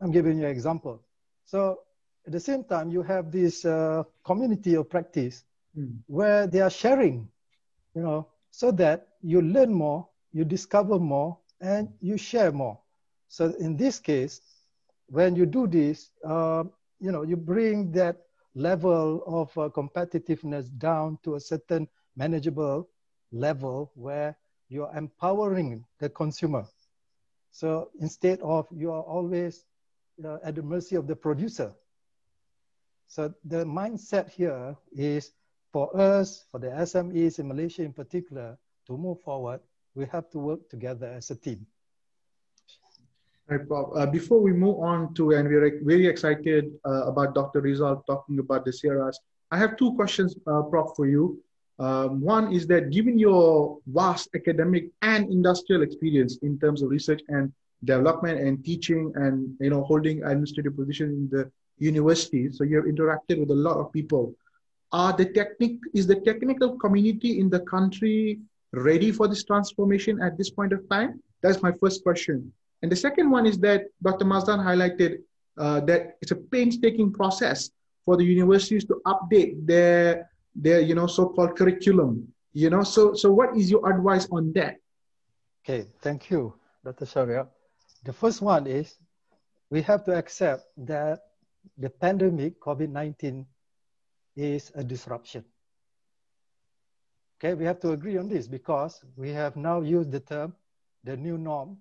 I'm 0.00 0.10
giving 0.10 0.38
you 0.38 0.46
an 0.46 0.50
example. 0.50 1.02
So 1.44 1.80
at 2.26 2.32
the 2.32 2.40
same 2.40 2.64
time, 2.64 2.90
you 2.90 3.02
have 3.02 3.30
this 3.30 3.64
uh, 3.64 4.04
community 4.24 4.74
of 4.74 4.88
practice 4.88 5.44
mm. 5.78 5.96
where 6.06 6.46
they 6.46 6.60
are 6.60 6.70
sharing, 6.70 7.28
you 7.94 8.02
know, 8.02 8.28
so 8.50 8.70
that 8.72 9.08
you 9.22 9.42
learn 9.42 9.72
more, 9.72 10.08
you 10.32 10.44
discover 10.44 10.98
more, 10.98 11.38
and 11.60 11.88
you 12.00 12.16
share 12.16 12.52
more. 12.52 12.78
So 13.28 13.54
in 13.58 13.76
this 13.76 13.98
case, 13.98 14.40
when 15.06 15.36
you 15.36 15.46
do 15.46 15.66
this, 15.66 16.10
uh, 16.24 16.64
you 17.00 17.12
know, 17.12 17.22
you 17.22 17.36
bring 17.36 17.92
that 17.92 18.22
level 18.54 19.22
of 19.26 19.56
uh, 19.58 19.68
competitiveness 19.70 20.68
down 20.78 21.18
to 21.24 21.36
a 21.36 21.40
certain 21.40 21.88
manageable 22.16 22.88
level 23.32 23.90
where 23.94 24.36
you're 24.72 24.92
empowering 24.96 25.84
the 26.00 26.08
consumer. 26.08 26.64
So 27.50 27.90
instead 28.00 28.40
of 28.40 28.66
you 28.74 28.90
are 28.90 29.02
always 29.02 29.64
uh, 30.24 30.38
at 30.42 30.54
the 30.54 30.62
mercy 30.62 30.96
of 30.96 31.06
the 31.06 31.14
producer. 31.14 31.72
So 33.06 33.34
the 33.44 33.64
mindset 33.64 34.30
here 34.30 34.74
is 34.90 35.32
for 35.72 35.94
us, 35.94 36.46
for 36.50 36.58
the 36.58 36.68
SMEs 36.68 37.38
in 37.38 37.48
Malaysia 37.48 37.82
in 37.82 37.92
particular, 37.92 38.58
to 38.86 38.96
move 38.96 39.20
forward, 39.20 39.60
we 39.94 40.06
have 40.06 40.30
to 40.30 40.38
work 40.38 40.68
together 40.70 41.06
as 41.06 41.30
a 41.30 41.36
team. 41.36 41.66
Right, 43.48 43.66
Prof. 43.68 43.90
Uh, 43.94 44.06
before 44.06 44.40
we 44.40 44.52
move 44.52 44.78
on 44.80 45.12
to, 45.14 45.32
and 45.32 45.48
we're 45.48 45.80
very 45.84 46.06
excited 46.06 46.72
uh, 46.86 47.04
about 47.04 47.34
Dr. 47.34 47.60
Rizal 47.60 48.02
talking 48.06 48.38
about 48.38 48.64
the 48.64 48.72
SEIRAS, 48.72 49.18
I 49.50 49.58
have 49.58 49.76
two 49.76 49.92
questions, 49.94 50.36
uh, 50.46 50.62
Prof, 50.62 50.96
for 50.96 51.06
you. 51.06 51.42
Um, 51.82 52.20
one 52.20 52.52
is 52.52 52.68
that 52.68 52.90
given 52.90 53.18
your 53.18 53.78
vast 53.88 54.28
academic 54.36 54.84
and 55.02 55.28
industrial 55.32 55.82
experience 55.82 56.38
in 56.42 56.56
terms 56.60 56.80
of 56.80 56.90
research 56.90 57.22
and 57.26 57.52
development 57.82 58.38
and 58.38 58.64
teaching 58.64 59.12
and 59.16 59.56
you 59.58 59.70
know 59.70 59.82
holding 59.82 60.22
administrative 60.22 60.76
position 60.76 61.08
in 61.10 61.28
the 61.28 61.50
university, 61.78 62.52
so 62.52 62.62
you 62.62 62.76
have 62.76 62.84
interacted 62.84 63.40
with 63.40 63.50
a 63.50 63.60
lot 63.68 63.78
of 63.78 63.92
people. 63.92 64.32
Are 64.92 65.12
the 65.12 65.24
technic 65.24 65.72
is 65.92 66.06
the 66.06 66.20
technical 66.20 66.78
community 66.78 67.40
in 67.40 67.50
the 67.50 67.60
country 67.74 68.38
ready 68.72 69.10
for 69.10 69.26
this 69.26 69.42
transformation 69.42 70.22
at 70.22 70.38
this 70.38 70.50
point 70.50 70.72
of 70.72 70.88
time? 70.88 71.20
That's 71.42 71.62
my 71.62 71.72
first 71.80 72.04
question. 72.04 72.52
And 72.82 72.92
the 72.92 73.00
second 73.06 73.28
one 73.28 73.44
is 73.44 73.58
that 73.58 73.86
Dr. 74.02 74.24
Mazlan 74.24 74.60
highlighted 74.60 75.18
uh, 75.58 75.80
that 75.80 76.18
it's 76.22 76.30
a 76.30 76.36
painstaking 76.36 77.12
process 77.12 77.72
for 78.04 78.16
the 78.16 78.24
universities 78.24 78.84
to 78.84 79.00
update 79.04 79.66
their 79.66 80.30
their 80.54 80.80
you 80.80 80.94
know 80.94 81.06
so-called 81.06 81.56
curriculum. 81.56 82.28
You 82.52 82.70
know, 82.70 82.82
so 82.82 83.14
so 83.14 83.32
what 83.32 83.56
is 83.56 83.70
your 83.70 83.88
advice 83.88 84.28
on 84.30 84.52
that? 84.54 84.76
Okay, 85.64 85.86
thank 86.00 86.30
you, 86.30 86.54
Dr. 86.84 87.06
Sharia. 87.06 87.46
The 88.04 88.12
first 88.12 88.42
one 88.42 88.66
is 88.66 88.96
we 89.70 89.80
have 89.82 90.04
to 90.04 90.12
accept 90.14 90.64
that 90.84 91.20
the 91.78 91.88
pandemic, 91.88 92.60
COVID-19, 92.60 93.46
is 94.36 94.72
a 94.74 94.82
disruption. 94.84 95.44
Okay, 97.38 97.54
we 97.54 97.64
have 97.64 97.80
to 97.80 97.92
agree 97.92 98.18
on 98.18 98.28
this 98.28 98.46
because 98.46 99.04
we 99.16 99.30
have 99.30 99.56
now 99.56 99.80
used 99.80 100.10
the 100.10 100.20
term 100.20 100.54
the 101.04 101.16
new 101.16 101.38
norm 101.38 101.76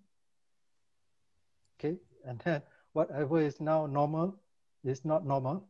okay 1.78 1.98
and 2.26 2.40
then 2.40 2.62
whatever 2.94 3.40
is 3.40 3.60
now 3.60 3.86
normal 3.86 4.36
is 4.84 5.06
not 5.06 5.26
normal 5.26 5.68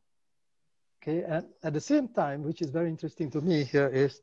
okay 1.02 1.23
and 1.23 1.45
at 1.64 1.73
the 1.73 1.82
same 1.82 2.07
time 2.07 2.44
which 2.44 2.61
is 2.61 2.69
very 2.69 2.90
interesting 2.90 3.30
to 3.32 3.41
me 3.41 3.64
here 3.64 3.88
is 3.88 4.22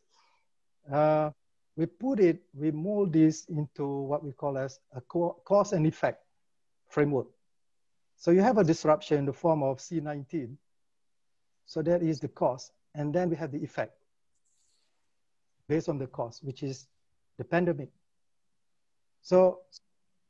uh, 0.93 1.31
we 1.77 1.87
put 1.87 2.21
it 2.21 2.43
we 2.55 2.71
mold 2.71 3.13
this 3.13 3.47
into 3.47 3.87
what 3.87 4.25
we 4.25 4.33
call 4.33 4.57
as 4.57 4.81
a 4.95 5.01
cause 5.01 5.73
and 5.73 5.87
effect 5.87 6.25
framework. 6.89 7.27
So 8.17 8.31
you 8.31 8.41
have 8.41 8.59
a 8.59 8.65
disruption 8.65 9.19
in 9.19 9.27
the 9.27 9.33
form 9.33 9.63
of 9.63 9.79
c19 9.79 10.57
so 11.67 11.83
that 11.83 12.03
is 12.03 12.21
the 12.21 12.29
cause 12.29 12.73
and 12.95 13.15
then 13.15 13.29
we 13.31 13.37
have 13.37 13.53
the 13.53 13.63
effect 13.63 13.93
based 15.69 15.89
on 15.89 15.99
the 15.99 16.07
cause 16.07 16.41
which 16.43 16.63
is 16.63 16.87
the 17.37 17.45
pandemic. 17.45 17.91
So 19.23 19.61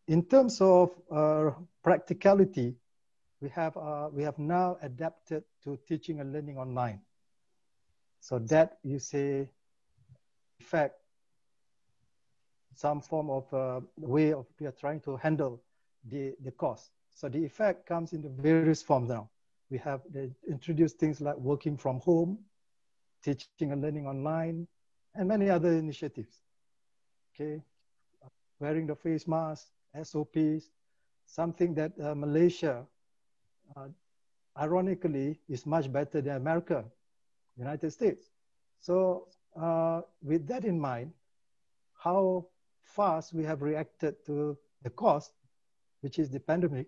in 0.09 0.25
terms 0.25 0.61
of 0.61 0.91
uh, 1.11 1.51
practicality, 1.85 2.75
we 3.41 3.49
have, 3.51 3.77
uh, 3.77 4.09
we 4.13 4.23
have 4.25 4.39
now 4.39 4.79
adapted 4.83 5.45
to 5.65 5.79
teaching 5.87 6.21
and 6.21 6.33
learning 6.33 6.59
online. 6.59 7.01
So 8.21 8.39
that 8.41 8.79
you 8.83 8.99
say, 8.99 9.49
in 10.61 10.67
fact, 10.67 10.95
some 12.75 13.01
form 13.01 13.31
of 13.31 13.53
uh, 13.53 13.81
way 13.97 14.33
of 14.33 14.47
we 14.61 14.67
are 14.67 14.73
trying 14.73 15.01
to 15.01 15.17
handle 15.17 15.61
the, 16.09 16.35
the 16.45 16.53
cost. 16.53 16.91
So 17.15 17.29
the 17.29 17.45
effect 17.45 17.87
comes 17.87 18.13
in 18.13 18.23
the 18.23 18.29
various 18.29 18.83
forms 18.83 19.09
now. 19.09 19.29
We 19.71 19.79
have 19.79 20.01
introduced 20.49 20.99
things 20.99 21.21
like 21.21 21.37
working 21.37 21.77
from 21.77 22.01
home, 22.01 22.39
teaching 23.23 23.59
and 23.73 23.83
learning 23.83 24.07
online, 24.07 24.67
and 25.15 25.29
many 25.29 25.51
other 25.51 25.73
initiatives. 25.73 26.41
Okay, 27.35 27.61
wearing 28.61 28.87
the 28.87 28.95
face 28.95 29.27
mask, 29.27 29.67
SOPs, 30.03 30.71
something 31.27 31.75
that 31.75 31.93
uh, 32.01 32.15
Malaysia, 32.15 32.87
uh, 33.77 33.89
ironically, 34.59 35.39
is 35.49 35.67
much 35.67 35.93
better 35.93 36.21
than 36.21 36.37
America, 36.37 36.85
United 37.57 37.91
States. 37.91 38.31
So 38.81 39.29
uh, 39.61 40.03
with 40.23 40.47
that 40.49 40.65
in 40.65 40.79
mind, 40.79 41.13
how 41.95 42.47
fast 42.83 43.33
we 43.33 43.45
have 43.45 43.63
reacted 43.63 44.25
to 44.27 44.57
the 44.83 44.91
cost, 44.91 45.33
which 46.01 46.19
is 46.19 46.31
the 46.31 46.41
pandemic, 46.41 46.87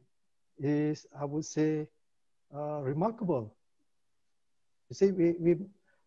is, 0.58 1.06
I 1.18 1.24
would 1.24 1.44
say, 1.44 1.88
uh, 2.54 2.80
remarkable. 2.82 3.54
You 4.88 4.94
see, 4.94 5.12
we, 5.12 5.34
we, 5.38 5.56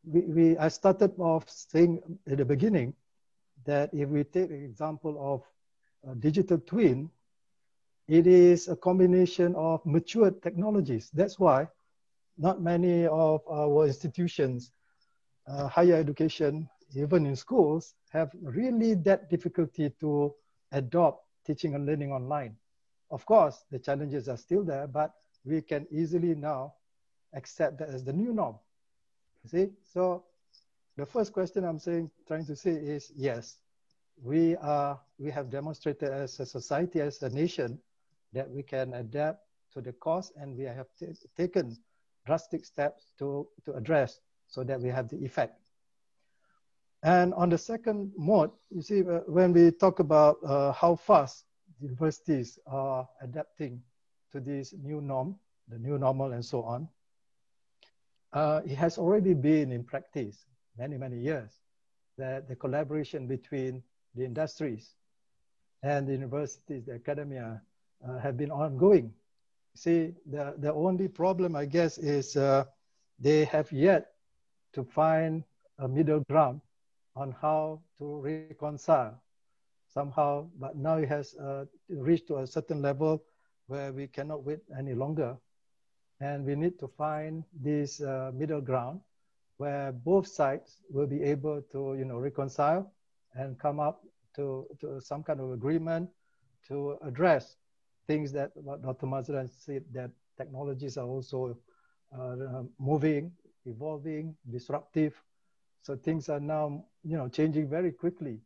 we, 0.05 0.21
we, 0.21 0.57
I 0.57 0.67
started 0.67 1.13
off 1.19 1.49
saying 1.49 2.01
at 2.29 2.37
the 2.37 2.45
beginning 2.45 2.93
that 3.65 3.93
if 3.93 4.09
we 4.09 4.23
take 4.23 4.49
the 4.49 4.55
example 4.55 5.15
of 5.19 6.19
digital 6.19 6.57
twin, 6.59 7.09
it 8.07 8.27
is 8.27 8.67
a 8.67 8.75
combination 8.75 9.55
of 9.55 9.85
mature 9.85 10.31
technologies. 10.31 11.09
That's 11.13 11.39
why 11.39 11.67
not 12.37 12.61
many 12.61 13.05
of 13.05 13.41
our 13.49 13.85
institutions, 13.85 14.71
uh, 15.47 15.67
higher 15.67 15.95
education, 15.95 16.67
even 16.95 17.25
in 17.25 17.35
schools, 17.35 17.95
have 18.11 18.31
really 18.41 18.93
that 18.95 19.29
difficulty 19.29 19.89
to 19.99 20.33
adopt 20.71 21.25
teaching 21.45 21.75
and 21.75 21.85
learning 21.85 22.11
online. 22.11 22.55
Of 23.11 23.25
course, 23.25 23.65
the 23.71 23.79
challenges 23.79 24.27
are 24.29 24.37
still 24.37 24.63
there, 24.63 24.87
but 24.87 25.13
we 25.45 25.61
can 25.61 25.87
easily 25.91 26.35
now 26.35 26.73
accept 27.33 27.77
that 27.79 27.89
as 27.89 28.03
the 28.03 28.13
new 28.13 28.33
norm. 28.33 28.55
See, 29.45 29.69
so 29.83 30.23
the 30.97 31.05
first 31.05 31.33
question 31.33 31.63
I'm 31.63 31.79
saying, 31.79 32.09
trying 32.27 32.45
to 32.45 32.55
say 32.55 32.71
is 32.71 33.11
yes, 33.15 33.57
we 34.21 34.55
are 34.57 34.99
we 35.17 35.31
have 35.31 35.49
demonstrated 35.49 36.09
as 36.09 36.39
a 36.39 36.45
society, 36.45 37.01
as 37.01 37.21
a 37.21 37.29
nation, 37.29 37.79
that 38.33 38.49
we 38.49 38.63
can 38.63 38.93
adapt 38.93 39.39
to 39.73 39.81
the 39.81 39.93
cost 39.93 40.33
and 40.35 40.57
we 40.57 40.63
have 40.63 40.87
taken 41.37 41.77
drastic 42.25 42.65
steps 42.65 43.11
to, 43.19 43.47
to 43.65 43.73
address 43.73 44.19
so 44.47 44.63
that 44.63 44.79
we 44.79 44.89
have 44.89 45.09
the 45.09 45.17
effect. 45.23 45.59
And 47.03 47.33
on 47.33 47.49
the 47.49 47.57
second 47.57 48.11
mode, 48.17 48.51
you 48.69 48.81
see, 48.81 49.01
uh, 49.01 49.19
when 49.27 49.51
we 49.51 49.71
talk 49.71 49.99
about 49.99 50.37
uh, 50.45 50.71
how 50.71 50.95
fast 50.95 51.45
universities 51.81 52.57
are 52.65 53.07
adapting 53.21 53.81
to 54.31 54.39
this 54.39 54.73
new 54.81 55.01
norm, 55.01 55.35
the 55.67 55.77
new 55.77 55.97
normal 55.97 56.31
and 56.31 56.43
so 56.43 56.63
on, 56.63 56.87
uh, 58.31 58.61
it 58.65 58.75
has 58.75 58.97
already 58.97 59.33
been 59.33 59.71
in 59.71 59.83
practice 59.83 60.45
many, 60.77 60.97
many 60.97 61.17
years 61.17 61.59
that 62.17 62.47
the 62.47 62.55
collaboration 62.55 63.27
between 63.27 63.83
the 64.15 64.23
industries 64.23 64.95
and 65.83 66.07
the 66.07 66.13
universities, 66.13 66.85
the 66.85 66.93
academia 66.93 67.61
uh, 68.07 68.19
have 68.19 68.37
been 68.37 68.51
ongoing. 68.51 69.13
See, 69.75 70.13
the, 70.25 70.53
the 70.57 70.73
only 70.73 71.07
problem, 71.07 71.55
I 71.55 71.65
guess, 71.65 71.97
is 71.97 72.37
uh, 72.37 72.65
they 73.19 73.45
have 73.45 73.71
yet 73.71 74.11
to 74.73 74.83
find 74.83 75.43
a 75.79 75.87
middle 75.87 76.21
ground 76.29 76.61
on 77.15 77.35
how 77.41 77.81
to 77.97 78.21
reconcile 78.21 79.21
somehow, 79.87 80.47
but 80.59 80.75
now 80.75 80.97
it 80.97 81.07
has 81.09 81.35
uh, 81.35 81.65
reached 81.89 82.27
to 82.27 82.37
a 82.37 82.47
certain 82.47 82.81
level 82.81 83.23
where 83.67 83.91
we 83.91 84.07
cannot 84.07 84.43
wait 84.43 84.59
any 84.77 84.93
longer. 84.93 85.37
And 86.19 86.45
we 86.45 86.55
need 86.55 86.79
to 86.79 86.87
find 86.87 87.43
this 87.53 88.01
uh, 88.01 88.31
middle 88.33 88.61
ground 88.61 89.01
where 89.57 89.91
both 89.91 90.27
sides 90.27 90.77
will 90.89 91.07
be 91.07 91.21
able 91.23 91.61
to, 91.71 91.95
you 91.97 92.05
know, 92.05 92.17
reconcile 92.17 92.91
and 93.35 93.57
come 93.59 93.79
up 93.79 94.03
to, 94.35 94.67
to 94.81 94.99
some 95.01 95.23
kind 95.23 95.39
of 95.39 95.51
agreement 95.51 96.09
to 96.67 96.97
address 97.03 97.57
things 98.07 98.31
that 98.33 98.51
Dr. 98.81 99.05
Mazlan 99.05 99.49
said 99.49 99.83
that 99.93 100.11
technologies 100.37 100.97
are 100.97 101.07
also 101.07 101.57
uh, 102.17 102.63
moving, 102.79 103.31
evolving, 103.65 104.35
disruptive. 104.49 105.13
So 105.81 105.95
things 105.95 106.29
are 106.29 106.39
now, 106.39 106.85
you 107.03 107.17
know, 107.17 107.27
changing 107.27 107.69
very 107.69 107.91
quickly. 107.91 108.39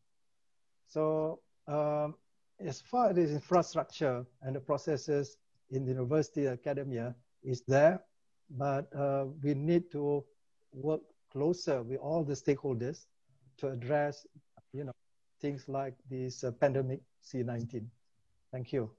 So 0.87 1.39
um, 1.67 2.15
as 2.59 2.81
far 2.81 3.09
as 3.09 3.17
infrastructure 3.31 4.25
and 4.41 4.55
the 4.55 4.59
processes 4.59 5.37
in 5.69 5.85
the 5.85 5.91
university 5.91 6.47
academia 6.47 7.15
is 7.43 7.61
there, 7.67 8.01
but 8.49 8.93
uh, 8.95 9.25
we 9.43 9.53
need 9.53 9.91
to 9.91 10.23
work 10.73 11.01
closer 11.31 11.83
with 11.83 11.99
all 11.99 12.23
the 12.23 12.33
stakeholders 12.33 13.05
to 13.57 13.67
address, 13.67 14.25
you 14.73 14.83
know, 14.85 14.93
things 15.41 15.67
like 15.67 15.93
this 16.09 16.43
uh, 16.43 16.51
pandemic 16.51 17.01
C19. 17.23 17.85
Thank 18.51 18.73
you. 18.73 18.89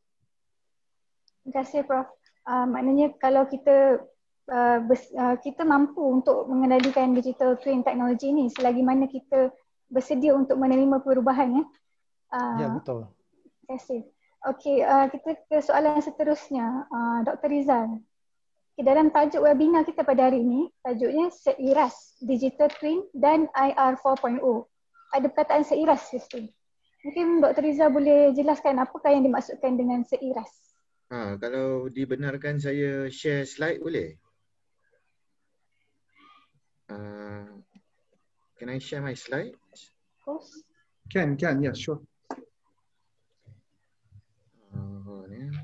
Terima 1.49 1.65
kasih 1.65 1.81
Prof. 1.89 2.05
Uh, 2.45 2.69
maknanya 2.69 3.17
kalau 3.17 3.49
kita 3.49 4.05
uh, 4.53 4.79
bers, 4.85 5.09
uh, 5.17 5.41
kita 5.41 5.65
mampu 5.65 6.05
untuk 6.05 6.45
mengendalikan 6.45 7.17
digital 7.17 7.57
twin 7.57 7.81
teknologi 7.81 8.29
ini 8.29 8.53
selagi 8.53 8.85
mana 8.85 9.09
kita 9.09 9.49
bersedia 9.89 10.37
untuk 10.37 10.61
menerima 10.61 11.01
perubahan 11.01 11.57
ya. 11.57 11.65
Uh, 12.29 12.57
ya 12.61 12.67
betul. 12.69 13.09
Terima 13.65 13.65
kasih. 13.81 14.01
Okey, 14.45 14.85
uh, 14.85 15.09
kita 15.09 15.41
ke 15.49 15.57
soalan 15.65 16.05
seterusnya. 16.05 16.85
Uh, 16.93 17.25
Dr. 17.25 17.49
Rizal. 17.49 17.97
Okay, 18.77 18.85
dalam 18.85 19.09
tajuk 19.09 19.49
webinar 19.49 19.89
kita 19.89 20.05
pada 20.05 20.29
hari 20.29 20.45
ini, 20.45 20.69
tajuknya 20.85 21.33
Seiras 21.33 22.13
Digital 22.21 22.69
Twin 22.77 23.09
dan 23.17 23.49
IR 23.57 23.97
4.0 23.97 24.37
ada 25.17 25.27
perkataan 25.33 25.65
seiras 25.65 26.13
di 26.13 26.21
situ. 26.21 26.45
Mungkin 27.09 27.41
Dr. 27.41 27.65
Riza 27.65 27.89
boleh 27.89 28.37
jelaskan 28.37 28.85
apakah 28.85 29.17
yang 29.17 29.25
dimaksudkan 29.25 29.81
dengan 29.81 30.05
seiras? 30.05 30.68
Ha, 31.09 31.41
kalau 31.41 31.89
dibenarkan 31.89 32.61
saya 32.61 33.09
share 33.09 33.49
slide 33.49 33.81
boleh? 33.81 34.21
Uh, 36.93 37.49
can 38.61 38.69
I 38.69 38.77
share 38.77 39.01
my 39.01 39.17
slides? 39.17 39.57
Of 39.57 40.21
course. 40.21 40.53
Can, 41.09 41.41
can, 41.41 41.65
yes, 41.65 41.81
sure. 41.81 42.05
Uh, 44.69 45.01
hold 45.09 45.25
on, 45.25 45.33
yeah. 45.33 45.57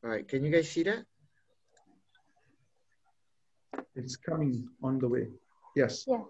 All 0.00 0.08
right, 0.08 0.24
can 0.24 0.40
you 0.40 0.48
guys 0.48 0.72
see 0.72 0.88
that? 0.88 1.04
It's 3.96 4.16
coming 4.16 4.68
on 4.80 5.00
the 5.00 5.08
way. 5.08 5.28
Yes. 5.74 6.04
Yeah. 6.08 6.24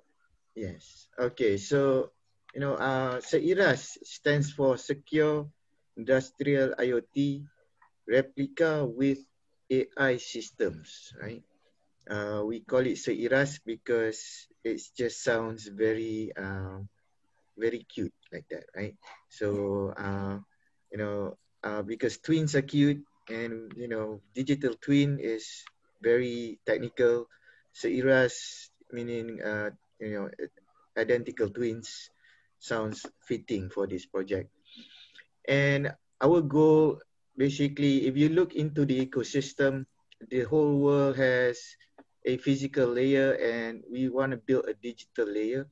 Yes. 0.55 1.06
Okay. 1.18 1.59
So, 1.59 2.10
you 2.56 2.60
know, 2.64 2.74
uh, 2.80 3.20
SEIRAS 3.20 4.00
stands 4.02 4.50
for 4.50 4.78
Secure 4.80 5.44
Industrial 5.96 6.72
IoT 6.80 7.44
Replica 8.08 8.86
with 8.86 9.20
AI 9.70 10.16
Systems, 10.16 11.12
right? 11.20 11.44
Uh, 12.08 12.42
we 12.48 12.60
call 12.60 12.80
it 12.88 12.96
SEIRAS 12.96 13.60
because 13.66 14.48
it 14.64 14.80
just 14.96 15.22
sounds 15.22 15.68
very, 15.68 16.32
uh, 16.32 16.80
very 17.58 17.84
cute 17.84 18.16
like 18.32 18.48
that, 18.50 18.64
right? 18.74 18.96
So, 19.28 19.92
uh, 19.92 20.40
you 20.92 20.98
know, 20.98 21.36
uh, 21.62 21.82
because 21.82 22.16
twins 22.24 22.56
are 22.56 22.64
cute 22.64 23.04
and, 23.28 23.72
you 23.76 23.88
know, 23.88 24.22
digital 24.34 24.72
twin 24.80 25.20
is 25.20 25.64
very 26.00 26.58
technical. 26.64 27.28
SEIRAS 27.74 28.70
meaning, 28.92 29.42
uh, 29.44 29.70
you 30.00 30.12
know, 30.16 30.30
identical 30.96 31.50
twins 31.50 32.08
sounds 32.58 33.04
fitting 33.26 33.70
for 33.70 33.86
this 33.86 34.06
project. 34.06 34.50
And 35.48 35.94
our 36.20 36.40
goal, 36.40 37.00
basically, 37.36 38.06
if 38.06 38.16
you 38.16 38.28
look 38.30 38.54
into 38.54 38.84
the 38.84 39.06
ecosystem, 39.06 39.86
the 40.30 40.42
whole 40.42 40.78
world 40.78 41.16
has 41.16 41.58
a 42.24 42.36
physical 42.38 42.88
layer 42.88 43.32
and 43.38 43.84
we 43.90 44.08
want 44.08 44.32
to 44.32 44.38
build 44.38 44.66
a 44.66 44.74
digital 44.74 45.30
layer. 45.30 45.68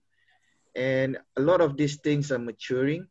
And 0.75 1.19
a 1.37 1.41
lot 1.41 1.61
of 1.61 1.77
these 1.77 1.97
things 1.97 2.31
are 2.31 2.39
maturing. 2.39 3.07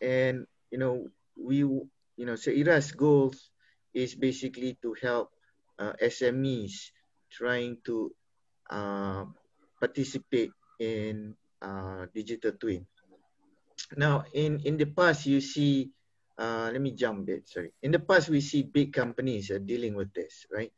And, 0.00 0.46
you 0.70 0.78
know, 0.78 1.08
we, 1.36 1.58
you 1.58 1.90
know, 2.26 2.36
so 2.36 2.50
SEIRA's 2.50 2.92
goals 2.92 3.50
is 3.94 4.14
basically 4.14 4.78
to 4.82 4.94
help 5.00 5.30
uh, 5.78 5.92
SMEs 6.02 6.90
trying 7.30 7.78
to 7.84 8.12
uh, 8.70 9.24
participate 9.78 10.50
in 10.80 11.34
uh, 11.66 12.06
digital 12.14 12.52
twin. 12.54 12.86
Now, 13.96 14.24
in, 14.32 14.62
in 14.62 14.76
the 14.78 14.86
past, 14.86 15.26
you 15.26 15.40
see, 15.40 15.90
uh, 16.38 16.70
let 16.72 16.80
me 16.80 16.92
jump 16.92 17.20
a 17.20 17.22
bit, 17.22 17.48
sorry. 17.48 17.72
In 17.82 17.90
the 17.90 17.98
past, 17.98 18.28
we 18.28 18.40
see 18.40 18.62
big 18.62 18.92
companies 18.92 19.50
are 19.50 19.58
dealing 19.58 19.94
with 19.94 20.14
this, 20.14 20.46
right? 20.52 20.72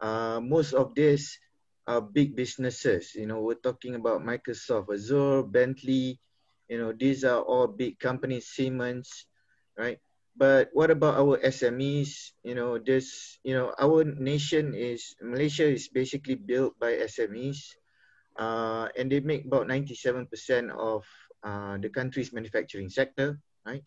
Uh, 0.00 0.40
most 0.40 0.74
of 0.74 0.94
this 0.94 1.38
are 1.86 2.00
big 2.00 2.36
businesses. 2.36 3.14
You 3.14 3.26
know, 3.26 3.40
we're 3.40 3.62
talking 3.64 3.94
about 3.94 4.20
Microsoft, 4.20 4.92
Azure, 4.92 5.42
Bentley, 5.42 6.20
you 6.68 6.78
know, 6.78 6.92
these 6.92 7.24
are 7.24 7.40
all 7.40 7.66
big 7.68 7.98
companies, 7.98 8.48
Siemens, 8.48 9.26
right? 9.78 9.98
But 10.36 10.68
what 10.72 10.90
about 10.90 11.16
our 11.16 11.38
SMEs? 11.38 12.36
You 12.42 12.54
know, 12.54 12.76
this, 12.76 13.38
you 13.42 13.54
know, 13.54 13.72
our 13.80 14.04
nation 14.04 14.74
is, 14.74 15.14
Malaysia 15.22 15.64
is 15.64 15.88
basically 15.88 16.34
built 16.34 16.78
by 16.78 16.92
SMEs 17.08 17.78
uh, 18.38 18.88
and 18.96 19.10
they 19.10 19.20
make 19.20 19.44
about 19.44 19.66
97% 19.66 20.28
of 20.70 21.04
uh, 21.42 21.78
the 21.78 21.88
country's 21.88 22.32
manufacturing 22.32 22.88
sector, 22.88 23.38
right? 23.64 23.82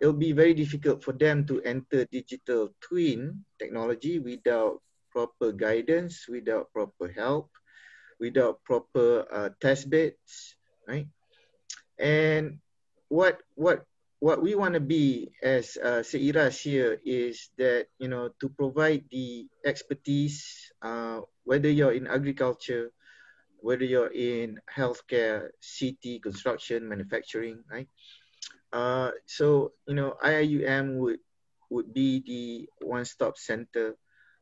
It'll 0.00 0.12
be 0.12 0.32
very 0.32 0.54
difficult 0.54 1.04
for 1.04 1.12
them 1.12 1.46
to 1.46 1.62
enter 1.62 2.04
digital 2.06 2.74
twin 2.80 3.44
technology 3.58 4.18
without 4.18 4.82
proper 5.10 5.52
guidance, 5.52 6.26
without 6.28 6.72
proper 6.72 7.08
help, 7.08 7.50
without 8.18 8.62
proper 8.64 9.24
uh, 9.30 9.50
test 9.60 9.88
beds, 9.88 10.56
right? 10.88 11.06
And 11.98 12.58
what 13.08 13.38
what 13.54 13.86
what 14.18 14.42
we 14.42 14.54
want 14.54 14.74
to 14.74 14.80
be 14.80 15.30
as 15.42 15.78
uh, 15.78 16.02
SEIRAS 16.02 16.58
here 16.58 16.98
is 17.04 17.50
that 17.58 17.86
you 17.98 18.08
know 18.08 18.34
to 18.40 18.48
provide 18.48 19.04
the 19.10 19.46
expertise, 19.64 20.72
uh, 20.82 21.20
whether 21.44 21.70
you're 21.70 21.94
in 21.94 22.10
agriculture, 22.10 22.90
whether 23.64 23.84
you're 23.88 24.12
in 24.12 24.60
healthcare, 24.68 25.48
city, 25.60 26.20
construction, 26.20 26.84
manufacturing, 26.86 27.64
right? 27.72 27.88
Uh, 28.72 29.10
so, 29.26 29.72
you 29.88 29.94
know, 29.94 30.14
IIUM 30.22 30.98
would, 30.98 31.20
would 31.70 31.94
be 31.94 32.20
the 32.26 32.68
one-stop 32.84 33.38
center 33.38 33.96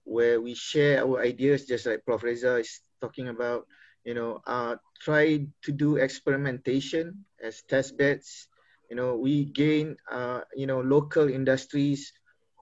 where 0.05 0.40
we 0.40 0.55
share 0.55 1.05
our 1.07 1.23
ideas, 1.23 1.66
just 1.66 1.86
like 1.86 2.05
Prof. 2.05 2.23
Reza 2.24 2.57
is 2.57 2.81
talking 3.01 3.28
about, 3.28 3.66
you 4.05 4.15
know, 4.15 4.40
uh, 4.47 4.77
try 5.01 5.47
to 5.62 5.70
do 5.73 5.97
experimentation 5.97 7.24
as 7.43 7.62
test 7.69 7.97
beds. 7.97 8.49
You 8.90 8.97
know, 8.97 9.16
we 9.16 9.44
gain, 9.47 9.97
uh, 10.11 10.40
you 10.57 10.66
know, 10.66 10.81
local 10.81 11.28
industries 11.31 12.12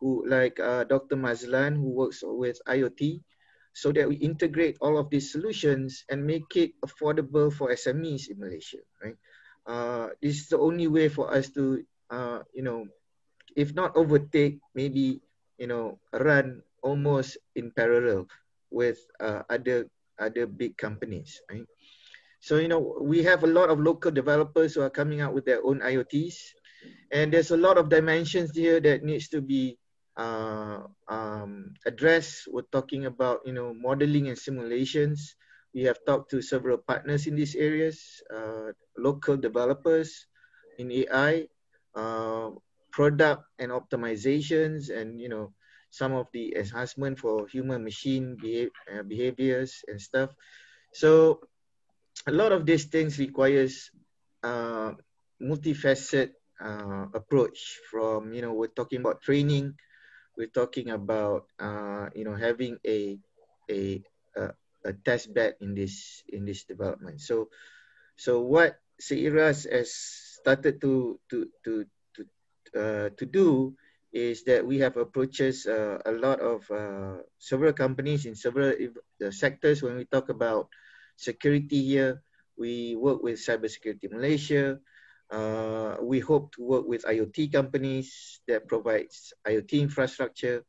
who 0.01 0.24
like 0.28 0.61
uh, 0.61 0.85
Dr. 0.85 1.16
Mazlan, 1.16 1.77
who 1.77 1.89
works 1.91 2.20
with 2.23 2.61
IoT, 2.69 3.23
so 3.73 3.93
that 3.93 4.09
we 4.09 4.17
integrate 4.17 4.77
all 4.81 4.99
of 4.99 5.11
these 5.11 5.33
solutions 5.33 6.05
and 6.11 6.27
make 6.27 6.57
it 6.57 6.73
affordable 6.85 7.53
for 7.53 7.73
SMEs 7.73 8.29
in 8.29 8.39
Malaysia, 8.39 8.83
right? 9.03 9.17
Uh, 9.67 10.09
this 10.23 10.41
is 10.41 10.49
the 10.49 10.59
only 10.59 10.89
way 10.89 11.09
for 11.09 11.33
us 11.33 11.51
to, 11.51 11.85
uh, 12.11 12.41
you 12.53 12.63
know, 12.63 12.87
if 13.57 13.75
not 13.75 13.97
overtake, 13.97 14.59
maybe, 14.75 15.21
you 15.59 15.67
know, 15.67 15.99
run 16.13 16.63
almost 16.83 17.39
in 17.55 17.71
parallel 17.71 18.27
with 18.71 18.99
uh, 19.21 19.43
other 19.51 19.87
other 20.19 20.47
big 20.47 20.77
companies, 20.77 21.41
right? 21.51 21.65
So, 22.41 22.57
you 22.57 22.69
know, 22.69 22.97
we 23.01 23.23
have 23.25 23.45
a 23.45 23.51
lot 23.53 23.69
of 23.69 23.81
local 23.81 24.11
developers 24.11 24.75
who 24.75 24.81
are 24.81 24.93
coming 24.93 25.21
out 25.21 25.35
with 25.35 25.45
their 25.45 25.65
own 25.65 25.81
IoTs. 25.81 26.37
And 27.13 27.33
there's 27.33 27.51
a 27.51 27.57
lot 27.57 27.77
of 27.77 27.89
dimensions 27.89 28.57
here 28.57 28.81
that 28.81 29.05
needs 29.05 29.29
to 29.29 29.41
be 29.41 29.77
uh, 30.16 30.87
um, 31.09 31.74
address. 31.87 32.45
We're 32.49 32.69
talking 32.73 33.07
about 33.07 33.41
you 33.47 33.53
know 33.53 33.74
modeling 33.74 34.28
and 34.28 34.39
simulations. 34.39 35.37
We 35.74 35.85
have 35.87 35.99
talked 36.07 36.31
to 36.32 36.43
several 36.43 36.78
partners 36.78 37.27
in 37.27 37.37
these 37.37 37.55
areas, 37.55 38.23
uh, 38.32 38.74
local 38.99 39.37
developers 39.37 40.27
in 40.78 40.91
AI, 40.91 41.47
uh, 41.95 42.51
product 42.91 43.45
and 43.59 43.70
optimizations, 43.70 44.91
and 44.91 45.20
you 45.20 45.28
know 45.28 45.53
some 45.91 46.12
of 46.15 46.27
the 46.32 46.55
enhancement 46.57 47.19
for 47.19 47.47
human 47.49 47.85
machine 47.85 48.39
uh, 48.43 49.03
behaviors 49.03 49.82
and 49.89 50.01
stuff. 50.01 50.31
So 50.93 51.41
a 52.27 52.32
lot 52.32 52.53
of 52.53 52.66
these 52.66 52.85
things 52.87 53.19
requires 53.19 53.91
uh, 54.43 54.93
multifaceted 55.43 56.31
uh, 56.61 57.07
approach 57.15 57.81
from 57.91 58.32
you 58.32 58.43
know 58.43 58.53
we're 58.53 58.73
talking 58.74 59.01
about 59.01 59.23
training 59.23 59.74
we're 60.36 60.52
talking 60.52 60.90
about 60.90 61.47
uh, 61.59 62.09
you 62.15 62.24
know 62.24 62.36
having 62.36 62.78
a, 62.86 63.19
a 63.70 64.02
a 64.36 64.43
a 64.85 64.93
test 64.93 65.32
bed 65.35 65.57
in 65.61 65.74
this 65.74 66.23
in 66.28 66.44
this 66.44 66.65
development. 66.65 67.20
So 67.20 67.48
so 68.16 68.40
what 68.40 68.81
SEIRAS 69.01 69.65
has 69.70 69.93
started 70.40 70.81
to 70.81 71.19
to 71.31 71.48
to 71.65 71.73
to 72.16 72.20
uh, 72.77 73.09
to 73.16 73.24
do 73.27 73.74
is 74.12 74.43
that 74.44 74.66
we 74.66 74.78
have 74.82 74.97
approaches 74.97 75.66
uh, 75.66 76.02
a 76.05 76.11
lot 76.11 76.40
of 76.43 76.66
uh, 76.70 77.23
several 77.39 77.73
companies 77.73 78.27
in 78.27 78.35
several 78.35 78.74
sectors. 79.31 79.82
When 79.82 79.97
we 79.97 80.05
talk 80.05 80.28
about 80.28 80.69
security 81.15 81.85
here, 81.85 82.23
we 82.59 82.97
work 82.98 83.23
with 83.23 83.39
Cybersecurity 83.39 84.11
Malaysia. 84.11 84.82
Uh, 85.31 85.97
we 86.02 86.20
hope 86.20 86.52
to 86.55 86.62
work 86.62 86.86
with 86.86 87.05
IoT 87.05 87.52
companies 87.52 88.40
that 88.48 88.66
provides 88.69 89.32
IoT 89.47 89.81
infrastructure. 89.81 90.65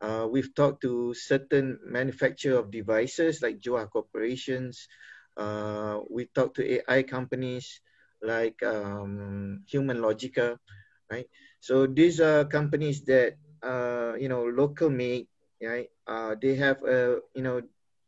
Uh, 0.00 0.26
we've 0.30 0.54
talked 0.54 0.82
to 0.82 1.14
certain 1.14 1.78
manufacturer 1.84 2.58
of 2.58 2.70
devices 2.70 3.42
like 3.42 3.60
Johar 3.60 3.88
Corporations. 3.90 4.88
Uh, 5.36 6.00
we 6.10 6.26
talked 6.26 6.56
to 6.56 6.64
AI 6.64 7.02
companies 7.02 7.80
like 8.22 8.62
um, 8.62 9.62
Human 9.68 9.98
Logica, 9.98 10.58
right? 11.10 11.26
So 11.60 11.86
these 11.86 12.20
are 12.20 12.44
companies 12.44 13.04
that 13.06 13.36
uh, 13.62 14.14
you 14.18 14.28
know 14.28 14.44
local 14.44 14.90
made, 14.90 15.28
right? 15.62 15.88
Uh, 16.06 16.34
they 16.40 16.56
have 16.56 16.78
you 16.82 17.42
know 17.42 17.62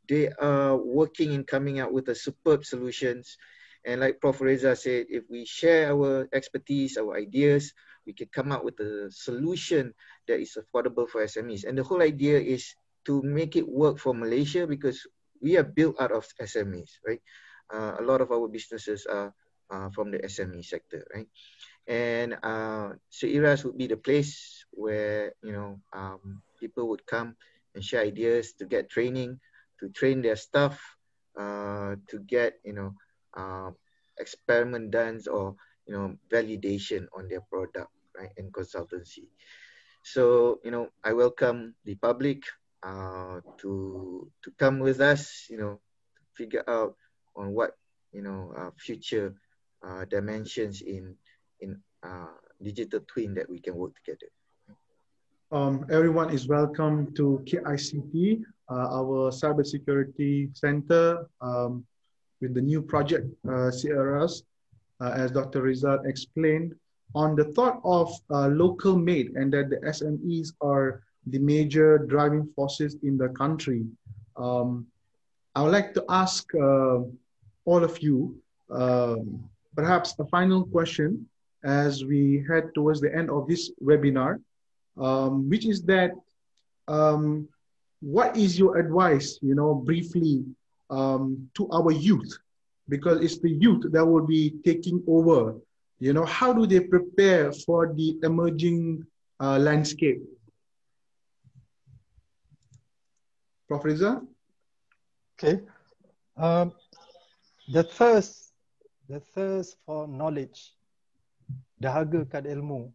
they 0.09 0.28
are 0.40 0.76
working 0.76 1.32
in 1.32 1.44
coming 1.44 1.81
out 1.81 1.93
with 1.93 2.09
a 2.09 2.14
superb 2.14 2.64
solutions 2.64 3.36
and 3.85 4.01
like 4.01 4.20
Prof. 4.20 4.40
Reza 4.40 4.77
said, 4.77 5.06
if 5.09 5.24
we 5.28 5.44
share 5.44 5.93
our 5.93 6.28
expertise, 6.32 6.97
our 6.97 7.16
ideas, 7.16 7.73
we 8.06 8.12
can 8.12 8.28
come 8.32 8.52
up 8.52 8.65
with 8.65 8.78
a 8.81 9.11
solution 9.11 9.93
that 10.28 10.40
is 10.40 10.56
affordable 10.56 11.09
for 11.09 11.24
SMEs. 11.24 11.65
And 11.65 11.77
the 11.77 11.82
whole 11.85 12.02
idea 12.02 12.40
is 12.40 12.74
to 13.06 13.23
make 13.23 13.56
it 13.56 13.69
work 13.69 13.98
for 13.98 14.15
Malaysia 14.15 14.66
because 14.66 15.06
we 15.40 15.56
are 15.56 15.65
built 15.65 16.01
out 16.01 16.12
of 16.12 16.27
SMEs, 16.40 17.01
right? 17.06 17.20
Uh, 17.73 17.97
a 18.01 18.02
lot 18.02 18.20
of 18.20 18.32
our 18.32 18.48
businesses 18.48 19.06
are, 19.06 19.32
uh, 19.70 19.89
from 19.90 20.11
the 20.11 20.19
SME 20.19 20.65
sector, 20.65 21.05
right? 21.15 21.28
And 21.86 22.36
uh, 22.43 22.97
SEIRAS 23.11 23.65
would 23.65 23.77
be 23.77 23.86
the 23.86 23.97
place 23.97 24.65
where 24.70 25.32
you 25.43 25.52
know 25.52 25.81
um, 25.93 26.40
people 26.59 26.89
would 26.89 27.05
come 27.05 27.36
and 27.74 27.85
share 27.85 28.01
ideas 28.01 28.55
to 28.59 28.65
get 28.65 28.89
training, 28.89 29.39
to 29.81 29.90
train 29.90 30.23
their 30.23 30.36
staff, 30.36 30.81
uh, 31.39 31.97
to 32.09 32.19
get 32.24 32.56
you 32.65 32.73
know 32.73 32.94
uh, 33.36 33.70
experiment 34.19 34.90
done 34.90 35.20
or 35.31 35.55
you 35.86 35.94
know 35.94 36.16
validation 36.31 37.06
on 37.16 37.28
their 37.28 37.43
product, 37.43 37.90
right, 38.16 38.32
and 38.39 38.52
consultancy. 38.52 39.28
So 40.02 40.61
you 40.65 40.70
know 40.70 40.89
I 41.02 41.12
welcome 41.12 41.74
the 41.85 41.94
public 41.97 42.43
uh, 42.85 43.40
to 43.59 44.31
to 44.43 44.48
come 44.59 44.78
with 44.78 45.01
us, 45.01 45.47
you 45.48 45.56
know, 45.56 45.81
figure 46.36 46.65
out 46.69 46.97
on 47.36 47.52
what 47.55 47.77
you 48.12 48.23
know 48.23 48.52
uh, 48.56 48.70
future 48.77 49.35
uh, 49.82 50.05
dimensions 50.05 50.82
in 50.82 51.16
in 51.61 51.81
uh, 52.02 52.36
digital 52.62 53.01
twin 53.09 53.35
that 53.35 53.48
we 53.48 53.59
can 53.59 53.74
work 53.74 53.97
together. 53.97 54.28
Um, 55.52 55.86
everyone 55.90 56.31
is 56.31 56.48
welcome 56.48 57.15
to 57.15 57.40
KICT, 57.47 58.43
uh, 58.69 58.89
our 58.90 59.31
cybersecurity 59.31 60.51
center, 60.56 61.28
um, 61.40 61.86
with 62.40 62.55
the 62.55 62.61
new 62.61 62.82
project 62.82 63.27
uh, 63.48 63.70
SEIRAS, 63.70 64.43
uh, 65.01 65.11
as 65.11 65.31
Dr. 65.31 65.62
Rizal 65.62 66.01
explained, 66.05 66.74
on 67.15 67.36
the 67.36 67.44
thought 67.44 67.81
of 67.85 68.11
uh, 68.31 68.48
local 68.48 68.97
made 68.97 69.31
and 69.36 69.52
that 69.52 69.70
the 69.70 69.77
SMEs 69.86 70.52
are 70.61 71.02
the 71.27 71.39
major 71.39 71.98
driving 71.98 72.47
forces 72.56 72.97
in 73.02 73.16
the 73.16 73.28
country. 73.31 73.86
Um, 74.36 74.86
I 75.55 75.62
would 75.62 75.73
like 75.73 75.94
to 75.94 76.05
ask 76.09 76.52
uh, 76.55 76.98
all 77.65 77.85
of 77.85 78.02
you 78.02 78.36
um, 78.70 79.48
perhaps 79.77 80.15
a 80.19 80.24
final 80.27 80.65
question 80.65 81.28
as 81.62 82.05
we 82.05 82.44
head 82.48 82.74
towards 82.74 83.01
the 83.01 83.15
end 83.15 83.31
of 83.31 83.48
this 83.48 83.70
webinar, 83.82 84.40
um, 84.98 85.48
which 85.48 85.66
is 85.66 85.82
that 85.82 86.11
um, 86.89 87.48
what 88.01 88.36
is 88.36 88.59
your 88.59 88.77
advice, 88.77 89.39
you 89.40 89.55
know, 89.55 89.74
briefly 89.74 90.44
um, 90.95 91.51
to 91.55 91.69
our 91.71 91.91
youth? 91.91 92.39
Because 92.89 93.21
it's 93.25 93.39
the 93.41 93.51
youth 93.51 93.91
that 93.93 94.05
will 94.05 94.27
be 94.27 94.55
taking 94.65 95.03
over. 95.09 95.57
You 95.99 96.12
know, 96.12 96.25
how 96.25 96.53
do 96.53 96.66
they 96.66 96.81
prepare 96.81 97.53
for 97.53 97.93
the 97.95 98.19
emerging 98.23 99.07
uh, 99.41 99.59
landscape? 99.59 100.23
Prof. 103.69 103.85
Okay. 105.35 105.61
Um, 106.37 106.73
the 107.73 107.83
thirst, 107.83 108.53
the 109.09 109.21
thirst 109.21 109.77
for 109.87 110.07
knowledge, 110.07 110.75
dahagakan 111.83 112.45
ilmu. 112.47 112.93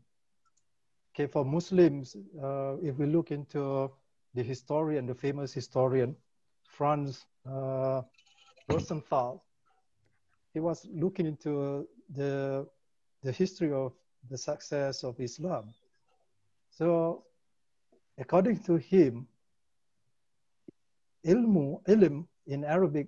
Okay, 1.14 1.28
for 1.28 1.44
Muslims, 1.44 2.16
uh, 2.42 2.78
if 2.84 2.96
we 2.98 3.08
look 3.08 3.32
into 3.32 3.92
the 4.36 4.44
historian, 4.44 5.08
the 5.08 5.16
famous 5.16 5.52
historian, 5.52 6.16
Franz 6.64 7.26
uh, 7.50 8.02
Rosenthal, 8.68 9.44
he 10.54 10.60
was 10.60 10.86
looking 10.94 11.26
into 11.26 11.88
the, 12.16 12.68
the 13.24 13.32
history 13.32 13.72
of 13.72 13.94
the 14.30 14.38
success 14.38 15.04
of 15.04 15.20
Islam. 15.20 15.74
So, 16.70 17.24
according 18.18 18.60
to 18.64 18.78
him, 18.78 19.28
ilmu, 21.26 21.82
ilm 21.88 22.28
in 22.48 22.64
Arabic 22.64 23.08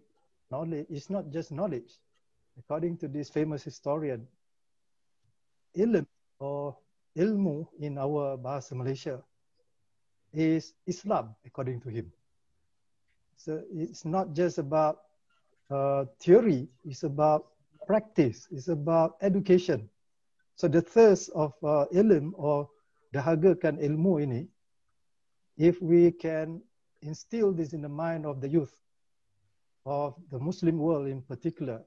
knowledge 0.52 0.86
is 0.90 1.10
not 1.10 1.30
just 1.32 1.52
knowledge. 1.52 2.00
According 2.60 2.98
to 2.98 3.08
this 3.08 3.30
famous 3.30 3.64
historian, 3.64 4.28
ilm 5.78 6.06
or 6.40 6.78
ilmu 7.16 7.68
in 7.80 7.98
our 7.98 8.38
bahasa 8.38 8.76
Malaysia 8.76 9.24
is 10.34 10.74
Islam, 10.88 11.36
according 11.46 11.82
to 11.82 11.90
him. 11.90 12.12
So 13.44 13.64
it's 13.74 14.06
not 14.06 14.34
just 14.34 14.60
about 14.60 15.00
uh, 15.72 16.06
theory, 16.20 16.68
it's 16.86 17.02
about 17.04 17.48
practice, 17.88 18.48
it's 18.52 18.68
about 18.68 19.16
education. 19.22 19.90
So 20.56 20.68
the 20.68 20.82
thirst 20.82 21.32
of 21.34 21.54
uh, 21.64 21.86
ilm 21.92 22.34
or 22.36 22.70
dahagakan 23.16 23.82
ilmu 23.82 24.22
ini, 24.22 24.48
if 25.58 25.82
we 25.82 26.12
can 26.12 26.62
instill 27.02 27.52
this 27.52 27.74
in 27.74 27.82
the 27.82 27.90
mind 27.90 28.28
of 28.28 28.42
the 28.42 28.48
youth 28.48 28.78
of 29.88 30.14
the 30.30 30.38
Muslim 30.38 30.78
world 30.78 31.08
in 31.08 31.24
particular, 31.24 31.82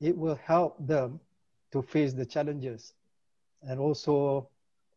it 0.00 0.16
will 0.16 0.36
help 0.44 0.76
them 0.86 1.18
to 1.72 1.80
face 1.80 2.12
the 2.12 2.26
challenges 2.26 2.92
and 3.62 3.80
also 3.80 4.50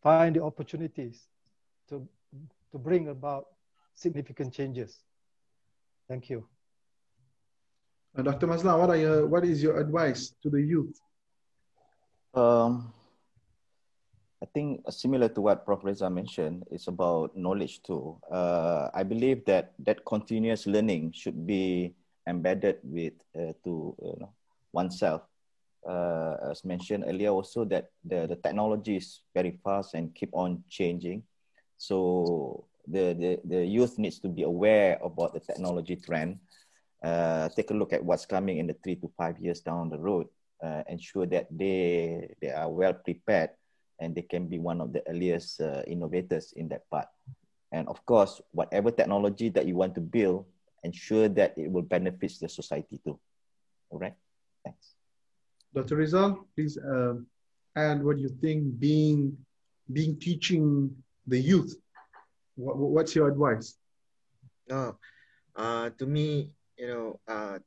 find 0.04 0.36
the 0.36 0.44
opportunities 0.44 1.28
to, 1.88 2.06
to 2.72 2.78
bring 2.78 3.08
about 3.08 3.48
significant 3.96 4.54
changes. 4.54 5.00
Thank 6.12 6.30
you. 6.30 6.44
Uh, 8.12 8.22
Dr. 8.22 8.46
Mazlan, 8.46 8.78
what, 8.78 8.90
are 8.90 8.98
your, 8.98 9.28
what 9.28 9.46
is 9.46 9.64
your 9.64 9.80
advice 9.80 10.36
to 10.44 10.50
the 10.50 10.62
youth? 10.62 11.00
Um, 12.34 12.92
I 14.44 14.46
think 14.54 14.84
similar 14.92 15.30
to 15.30 15.40
what 15.40 15.66
Prof. 15.66 15.80
Reza 15.86 16.10
mentioned, 16.10 16.66
it's 16.70 16.90
about 16.90 17.38
knowledge 17.38 17.82
too. 17.84 18.20
Uh, 18.30 18.90
I 18.94 19.04
believe 19.04 19.46
that 19.46 19.72
that 19.80 20.04
continuous 20.04 20.68
learning 20.68 21.14
should 21.16 21.48
be 21.48 21.96
embedded 22.28 22.80
with 22.84 23.14
uh, 23.34 23.56
to 23.64 23.96
you 24.04 24.18
know, 24.20 24.34
oneself. 24.74 25.22
Uh, 25.88 26.36
as 26.52 26.66
mentioned 26.66 27.06
earlier, 27.08 27.30
also 27.30 27.64
that 27.64 27.92
the, 28.04 28.28
the 28.28 28.36
technology 28.36 28.98
is 28.98 29.22
very 29.34 29.58
fast 29.64 29.94
and 29.94 30.14
keep 30.14 30.30
on 30.34 30.62
changing. 30.68 31.24
So 31.78 32.66
the, 32.88 33.14
the, 33.14 33.40
the 33.46 33.66
youth 33.66 33.98
needs 33.98 34.20
to 34.20 34.30
be 34.30 34.44
aware 34.44 35.00
about 35.04 35.34
the 35.34 35.40
technology 35.40 35.96
trend. 35.96 36.40
Uh, 37.04 37.50
take 37.50 37.72
a 37.72 37.74
look 37.74 37.94
at 37.94 38.04
what's 38.04 38.26
coming 38.26 38.60
in 38.60 38.68
the 38.68 38.76
three 38.84 38.96
to 38.96 39.12
five 39.18 39.40
years 39.40 39.62
down 39.62 39.90
the 39.90 39.98
road. 39.98 40.28
Uh, 40.62 40.84
ensure 40.90 41.26
that 41.26 41.48
they 41.50 42.30
they 42.40 42.52
are 42.52 42.70
well 42.70 42.94
prepared 42.94 43.50
and 44.00 44.14
they 44.14 44.22
can 44.22 44.48
be 44.48 44.60
one 44.60 44.80
of 44.80 44.94
the 44.94 45.02
earliest 45.08 45.62
uh, 45.62 45.82
innovators 45.88 46.54
in 46.58 46.68
that 46.70 46.88
part. 46.90 47.08
And 47.72 47.88
of 47.88 48.06
course, 48.06 48.42
whatever 48.52 48.92
technology 48.92 49.50
that 49.50 49.66
you 49.66 49.76
want 49.76 49.96
to 49.96 50.02
build, 50.02 50.46
ensure 50.84 51.30
that 51.30 51.58
it 51.58 51.72
will 51.72 51.84
benefit 51.84 52.34
the 52.42 52.50
society 52.50 53.00
too. 53.04 53.18
All 53.90 54.00
right, 54.00 54.14
thanks. 54.66 54.94
Dr. 55.74 55.96
Rizal, 55.96 56.46
please 56.56 56.78
uh, 56.78 57.16
add 57.76 58.04
what 58.04 58.20
you 58.20 58.30
think 58.30 58.80
being, 58.80 59.38
being 59.94 60.20
teaching 60.20 60.92
the 61.28 61.40
youth. 61.40 61.76
What, 62.62 62.78
what's 62.78 63.16
your 63.16 63.28
advice? 63.28 63.76
No, 64.70 64.98
uh, 65.56 65.90
to 65.98 66.06
me, 66.06 66.52
you 66.78 66.88
know, 66.88 67.20
uh, 67.28 67.60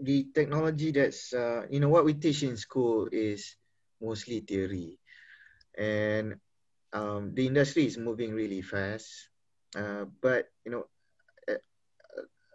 the 0.00 0.26
technology 0.34 0.90
that's, 0.92 1.32
uh, 1.32 1.66
you 1.70 1.80
know, 1.80 1.88
what 1.88 2.04
we 2.04 2.14
teach 2.14 2.42
in 2.42 2.56
school 2.56 3.08
is 3.12 3.56
mostly 4.00 4.40
theory 4.40 4.98
and 5.76 6.36
um, 6.92 7.34
the 7.34 7.46
industry 7.46 7.86
is 7.86 7.98
moving 7.98 8.32
really 8.32 8.62
fast. 8.62 9.28
Uh, 9.76 10.06
but 10.22 10.48
you 10.64 10.72
know, 10.72 10.84
a, 11.48 11.56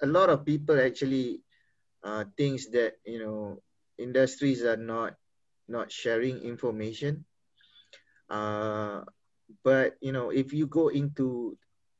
a, 0.01 0.07
lot 0.07 0.29
of 0.29 0.45
people 0.45 0.79
actually 0.79 1.41
uh, 2.03 2.25
thinks 2.37 2.67
that 2.67 2.93
you 3.05 3.19
know 3.19 3.61
industries 3.97 4.63
are 4.63 4.77
not 4.77 5.13
not 5.67 5.91
sharing 5.91 6.39
information. 6.39 7.25
Uh, 8.29 9.01
but 9.63 9.97
you 10.01 10.11
know, 10.11 10.29
if 10.29 10.53
you 10.53 10.67
go 10.67 10.89
into 10.89 11.57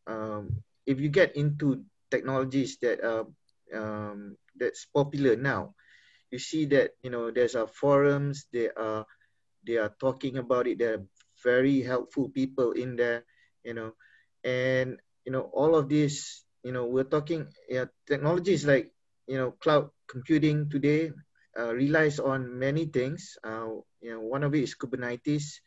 um, 0.07 0.63
if 0.85 0.99
you 0.99 1.09
get 1.09 1.35
into 1.35 1.83
technologies 2.09 2.77
that 2.81 3.01
are 3.03 3.25
um, 3.73 4.35
that's 4.55 4.85
popular 4.85 5.35
now, 5.35 5.75
you 6.31 6.39
see 6.39 6.65
that 6.65 6.91
you 7.01 7.09
know 7.09 7.31
there's 7.31 7.55
a 7.55 7.67
forums, 7.67 8.47
there 8.51 8.77
are 8.77 9.05
they 9.65 9.77
are 9.77 9.93
talking 9.99 10.37
about 10.37 10.67
it. 10.67 10.79
There 10.79 10.93
are 10.95 11.05
very 11.43 11.81
helpful 11.81 12.29
people 12.29 12.71
in 12.71 12.95
there, 12.95 13.23
you 13.63 13.73
know, 13.73 13.93
and 14.43 14.99
you 15.25 15.31
know 15.31 15.49
all 15.53 15.75
of 15.75 15.89
this. 15.89 16.43
You 16.63 16.71
know, 16.71 16.85
we're 16.85 17.09
talking. 17.09 17.47
Technology 18.05 18.53
is 18.53 18.65
like 18.65 18.91
you 19.27 19.37
know 19.37 19.51
cloud 19.51 19.89
computing 20.07 20.69
today 20.69 21.11
uh, 21.57 21.73
relies 21.73 22.19
on 22.19 22.59
many 22.59 22.85
things. 22.85 23.37
Uh, 23.43 23.81
you 24.01 24.11
know, 24.13 24.21
one 24.21 24.43
of 24.43 24.53
it 24.55 24.63
is 24.63 24.75
Kubernetes, 24.75 25.59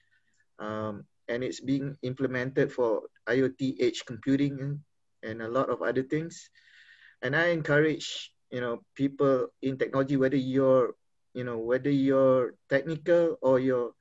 um, 0.58 1.04
and 1.28 1.42
it's 1.44 1.60
being 1.60 1.96
implemented 2.02 2.72
for 2.72 3.02
IoT 3.28 3.80
edge 3.80 4.04
computing 4.06 4.80
and, 5.22 5.42
a 5.42 5.48
lot 5.48 5.70
of 5.70 5.82
other 5.82 6.02
things. 6.02 6.50
And 7.22 7.34
I 7.36 7.48
encourage 7.48 8.30
you 8.50 8.60
know 8.60 8.82
people 8.94 9.48
in 9.62 9.78
technology, 9.78 10.16
whether 10.16 10.36
you're 10.36 10.94
you 11.34 11.44
know 11.44 11.58
whether 11.58 11.90
you're 11.90 12.54
technical 12.68 13.36
or 13.42 13.58
you're 13.58 13.92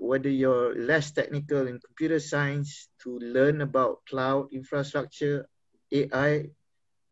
whether 0.00 0.30
you're 0.30 0.74
less 0.76 1.10
technical 1.12 1.66
in 1.66 1.78
computer 1.80 2.18
science 2.18 2.88
to 3.02 3.18
learn 3.20 3.60
about 3.60 4.00
cloud 4.08 4.48
infrastructure 4.52 5.46
ai 5.92 6.48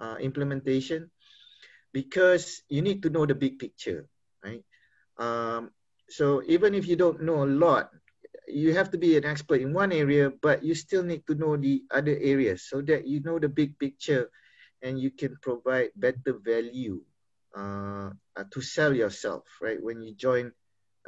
uh, 0.01 0.17
implementation 0.21 1.11
because 1.93 2.63
you 2.69 2.81
need 2.81 3.03
to 3.03 3.11
know 3.11 3.27
the 3.27 3.35
big 3.35 3.59
picture 3.59 4.09
right 4.45 4.65
Um, 5.19 5.71
so 6.09 6.43
even 6.49 6.75
if 6.75 6.87
you 6.89 6.97
don't 6.97 7.23
know 7.23 7.45
a 7.45 7.49
lot, 7.49 7.91
you 8.53 8.75
have 8.75 8.91
to 8.93 8.99
be 8.99 9.17
an 9.17 9.25
expert 9.25 9.61
in 9.61 9.73
one 9.73 9.93
area, 9.93 10.31
but 10.31 10.63
you 10.63 10.75
still 10.75 11.03
need 11.03 11.27
to 11.27 11.35
know 11.35 11.57
the 11.57 11.83
other 11.91 12.17
areas 12.21 12.69
so 12.69 12.83
that 12.83 13.07
you 13.07 13.21
know 13.25 13.39
the 13.39 13.49
big 13.49 13.79
picture 13.79 14.31
and 14.83 15.01
you 15.01 15.11
can 15.11 15.37
provide 15.41 15.91
better 15.97 16.37
value 16.45 17.01
uh, 17.57 18.11
uh, 18.37 18.45
to 18.51 18.61
sell 18.61 18.93
yourself, 18.93 19.45
right? 19.61 19.83
When 19.83 20.03
you 20.03 20.15
join 20.15 20.53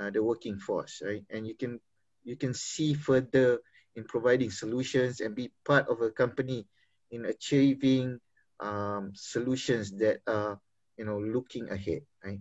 uh, 0.00 0.10
the 0.10 0.22
working 0.22 0.58
force, 0.58 1.02
right? 1.04 1.24
And 1.30 1.46
you 1.46 1.54
can 1.54 1.80
you 2.24 2.36
can 2.36 2.54
see 2.54 2.94
further 2.94 3.60
in 3.96 4.04
providing 4.04 4.50
solutions 4.50 5.20
and 5.20 5.34
be 5.34 5.52
part 5.64 5.88
of 5.88 6.00
a 6.00 6.10
company 6.10 6.66
in 7.10 7.26
achieving 7.26 8.18
um, 8.60 9.12
solutions 9.14 9.92
that 9.98 10.20
are 10.26 10.58
you 10.96 11.04
know 11.04 11.18
looking 11.18 11.70
ahead, 11.70 12.02
right? 12.24 12.40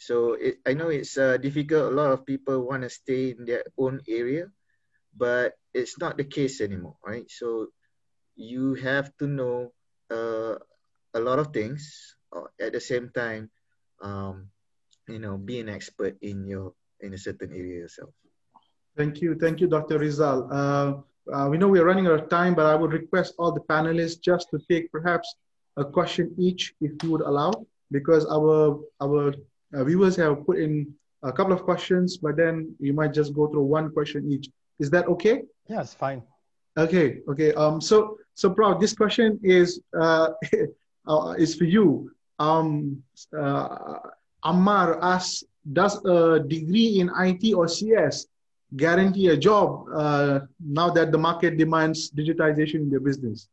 So 0.00 0.32
it, 0.32 0.64
I 0.64 0.72
know 0.72 0.88
it's 0.88 1.18
uh, 1.20 1.36
difficult. 1.36 1.92
A 1.92 1.94
lot 1.94 2.10
of 2.12 2.24
people 2.24 2.64
want 2.64 2.82
to 2.84 2.90
stay 2.90 3.36
in 3.36 3.44
their 3.44 3.64
own 3.76 4.00
area, 4.08 4.48
but 5.12 5.60
it's 5.74 6.00
not 6.00 6.16
the 6.16 6.24
case 6.24 6.64
anymore, 6.64 6.96
right? 7.04 7.28
So 7.28 7.68
you 8.34 8.80
have 8.80 9.12
to 9.20 9.28
know 9.28 9.76
uh, 10.08 10.56
a 11.12 11.20
lot 11.20 11.38
of 11.38 11.52
things 11.52 12.16
uh, 12.32 12.48
at 12.56 12.72
the 12.72 12.80
same 12.80 13.12
time, 13.12 13.50
um, 14.00 14.48
you 15.06 15.18
know, 15.18 15.36
be 15.36 15.60
an 15.60 15.68
expert 15.68 16.16
in 16.22 16.48
your 16.48 16.72
in 17.00 17.12
a 17.12 17.18
certain 17.18 17.52
area 17.52 17.84
yourself. 17.84 18.08
Thank 18.96 19.20
you, 19.20 19.36
thank 19.36 19.60
you, 19.60 19.68
Dr. 19.68 19.98
Rizal. 19.98 20.48
Uh, 20.50 21.04
uh, 21.28 21.48
we 21.52 21.58
know 21.58 21.68
we 21.68 21.78
are 21.78 21.84
running 21.84 22.06
out 22.06 22.24
of 22.24 22.28
time, 22.30 22.54
but 22.54 22.64
I 22.64 22.74
would 22.74 22.92
request 22.92 23.34
all 23.36 23.52
the 23.52 23.60
panelists 23.68 24.20
just 24.20 24.48
to 24.50 24.58
take 24.64 24.90
perhaps 24.90 25.36
a 25.76 25.84
question 25.84 26.34
each, 26.38 26.72
if 26.80 26.92
you 27.02 27.10
would 27.10 27.20
allow, 27.20 27.52
because 27.92 28.24
our 28.24 28.80
our 29.00 29.36
uh, 29.74 29.84
viewers 29.84 30.16
have 30.16 30.44
put 30.46 30.58
in 30.58 30.92
a 31.22 31.32
couple 31.32 31.52
of 31.52 31.62
questions, 31.62 32.16
but 32.16 32.36
then 32.36 32.74
you 32.80 32.92
might 32.92 33.12
just 33.12 33.34
go 33.34 33.46
through 33.48 33.64
one 33.64 33.90
question 33.92 34.30
each. 34.32 34.48
Is 34.78 34.90
that 34.90 35.06
okay? 35.08 35.42
Yes, 35.68 35.94
fine. 35.94 36.22
Okay, 36.76 37.20
okay. 37.28 37.52
Um, 37.54 37.80
so 37.80 38.18
so 38.34 38.50
Prof, 38.50 38.80
this 38.80 38.94
question 38.94 39.38
is 39.42 39.80
uh, 39.98 40.30
uh, 41.06 41.34
is 41.38 41.54
for 41.54 41.64
you. 41.64 42.10
Um, 42.38 43.02
uh, 43.36 43.98
Ammar 44.44 44.98
asks, 45.02 45.44
does 45.72 46.02
a 46.06 46.40
degree 46.40 47.00
in 47.00 47.10
IT 47.18 47.52
or 47.52 47.68
CS 47.68 48.26
guarantee 48.76 49.28
a 49.28 49.36
job 49.36 49.84
uh, 49.94 50.40
now 50.58 50.88
that 50.90 51.12
the 51.12 51.18
market 51.18 51.58
demands 51.58 52.10
digitization 52.10 52.76
in 52.76 52.90
their 52.90 53.00
business? 53.00 53.48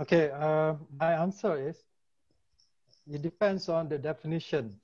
Okay, 0.00 0.30
uh, 0.30 0.74
my 0.98 1.12
answer 1.12 1.68
is 1.68 1.76
it 3.10 3.22
depends 3.22 3.68
on 3.68 3.88
the 3.88 3.98
definition 3.98 4.74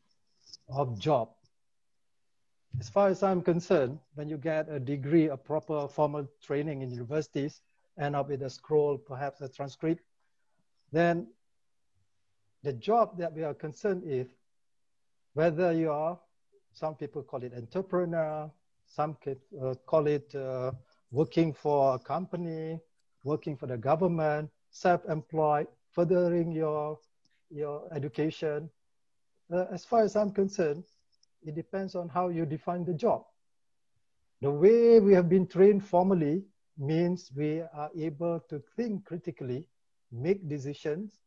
of 0.68 0.98
job. 0.98 1.30
As 2.80 2.88
far 2.88 3.08
as 3.08 3.22
I'm 3.22 3.42
concerned, 3.42 3.98
when 4.14 4.28
you 4.28 4.36
get 4.36 4.68
a 4.68 4.78
degree, 4.78 5.28
a 5.28 5.36
proper 5.36 5.88
formal 5.88 6.28
training 6.42 6.82
in 6.82 6.90
universities, 6.90 7.60
end 7.98 8.14
up 8.14 8.28
with 8.28 8.42
a 8.42 8.50
scroll, 8.50 8.98
perhaps 8.98 9.40
a 9.40 9.48
transcript, 9.48 10.02
then 10.92 11.26
the 12.62 12.72
job 12.72 13.18
that 13.18 13.32
we 13.32 13.42
are 13.42 13.54
concerned 13.54 14.02
with, 14.04 14.28
whether 15.34 15.72
you 15.72 15.90
are, 15.90 16.18
some 16.72 16.94
people 16.94 17.22
call 17.22 17.42
it 17.42 17.52
entrepreneur, 17.54 18.50
some 18.86 19.16
uh, 19.26 19.74
call 19.86 20.06
it 20.06 20.34
uh, 20.34 20.72
working 21.10 21.52
for 21.52 21.94
a 21.94 21.98
company, 21.98 22.78
working 23.24 23.56
for 23.56 23.66
the 23.66 23.76
government, 23.76 24.50
self-employed, 24.70 25.66
furthering 25.92 26.52
your 26.52 26.98
your 27.50 27.88
education. 27.94 28.70
Uh, 29.52 29.64
as 29.72 29.84
far 29.84 30.02
as 30.02 30.16
I'm 30.16 30.30
concerned, 30.30 30.84
it 31.42 31.54
depends 31.54 31.94
on 31.94 32.08
how 32.08 32.28
you 32.28 32.44
define 32.44 32.84
the 32.84 32.94
job. 32.94 33.24
The 34.40 34.50
way 34.50 35.00
we 35.00 35.12
have 35.14 35.28
been 35.28 35.46
trained 35.46 35.84
formally 35.84 36.44
means 36.78 37.30
we 37.36 37.60
are 37.60 37.90
able 37.96 38.40
to 38.48 38.62
think 38.76 39.04
critically, 39.04 39.66
make 40.12 40.48
decisions, 40.48 41.18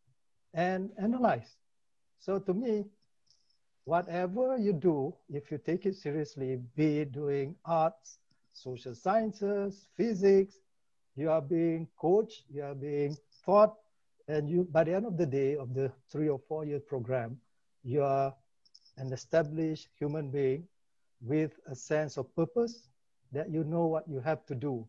and 0.54 0.92
analyze. 0.98 1.58
So 2.20 2.40
to 2.40 2.54
me, 2.54 2.86
whatever 3.86 4.58
you 4.58 4.74
do, 4.74 5.14
if 5.30 5.52
you 5.52 5.58
take 5.58 5.86
it 5.86 5.96
seriously, 5.96 6.58
be 6.76 7.06
doing 7.06 7.56
arts, 7.66 8.20
social 8.54 8.96
sciences, 8.96 9.88
physics, 9.96 10.60
you 11.16 11.30
are 11.30 11.42
being 11.42 11.88
coached, 11.98 12.46
you 12.50 12.64
are 12.64 12.76
being 12.76 13.18
taught 13.46 13.76
and 14.28 14.50
you, 14.50 14.68
by 14.72 14.84
the 14.84 14.94
end 14.94 15.06
of 15.06 15.18
the 15.18 15.26
day 15.26 15.56
of 15.56 15.74
the 15.74 15.92
three 16.12 16.30
or 16.30 16.40
four 16.40 16.66
year 16.66 16.80
program, 16.80 17.38
you 17.84 18.04
are 18.04 18.34
an 18.98 19.12
established 19.14 19.90
human 19.98 20.30
being 20.30 20.68
with 21.22 21.60
a 21.68 21.76
sense 21.76 22.18
of 22.18 22.34
purpose 22.36 22.90
that 23.32 23.50
you 23.50 23.64
know 23.64 23.86
what 23.86 24.08
you 24.08 24.20
have 24.20 24.46
to 24.46 24.56
do. 24.56 24.86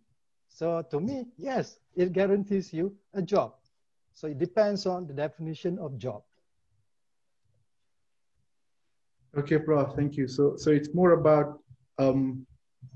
So 0.49 0.83
to 0.91 1.01
me, 1.01 1.27
yes, 1.37 1.79
it 1.97 2.13
guarantees 2.13 2.73
you 2.73 2.95
a 3.15 3.23
job. 3.23 3.55
So 4.15 4.27
it 4.27 4.39
depends 4.39 4.87
on 4.87 5.07
the 5.07 5.15
definition 5.15 5.79
of 5.79 5.99
job. 5.99 6.23
Okay, 9.37 9.59
Prof, 9.59 9.95
thank 9.97 10.17
you. 10.17 10.29
So, 10.29 10.57
so 10.57 10.71
it's 10.71 10.93
more 10.93 11.13
about 11.13 11.61
um, 11.99 12.47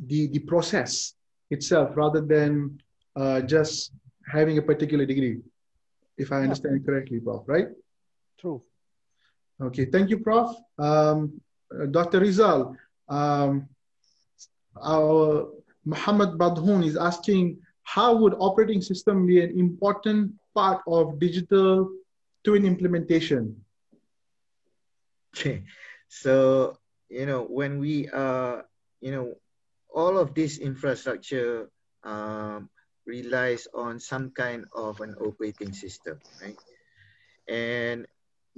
the, 0.07 0.27
the 0.29 0.41
process 0.41 1.15
itself 1.51 1.97
rather 1.97 2.21
than 2.21 2.79
uh, 3.15 3.41
just 3.41 3.93
having 4.31 4.59
a 4.59 4.63
particular 4.63 5.07
degree 5.07 5.39
if 6.19 6.33
I 6.33 6.43
understand 6.43 6.81
yeah. 6.81 6.87
correctly, 6.87 7.21
Prof, 7.21 7.43
right? 7.47 7.69
True. 8.39 8.63
Okay, 9.61 9.87
thank 9.87 10.11
you, 10.11 10.19
Prof. 10.19 10.55
Um, 10.79 11.41
uh, 11.73 11.87
Dr. 11.87 12.21
Rizal, 12.21 12.77
um, 13.09 13.69
our 14.83 15.49
Muhammad 15.85 16.39
Badhoun 16.39 16.85
is 16.85 16.97
asking, 16.97 17.59
how 17.85 18.15
would 18.17 18.35
operating 18.39 18.83
system 18.83 19.27
be 19.27 19.41
an 19.41 19.59
important 19.59 20.33
part 20.55 20.83
of 20.87 21.19
digital 21.19 21.91
twin 22.45 22.65
implementation? 22.65 23.57
Okay, 25.35 25.65
so, 26.09 26.79
you 27.09 27.27
know, 27.27 27.43
when 27.43 27.79
we, 27.79 28.09
uh, 28.11 28.63
you 29.01 29.13
know, 29.13 29.35
all 29.95 30.19
of 30.19 30.35
this 30.35 30.59
infrastructure 30.59 31.71
um, 32.05 32.69
relies 33.07 33.69
on 33.75 34.01
some 34.01 34.31
kind 34.31 34.67
of 34.75 35.01
an 35.01 35.15
operating 35.21 35.73
system, 35.73 36.21
right? 36.43 36.59
And 37.49 38.07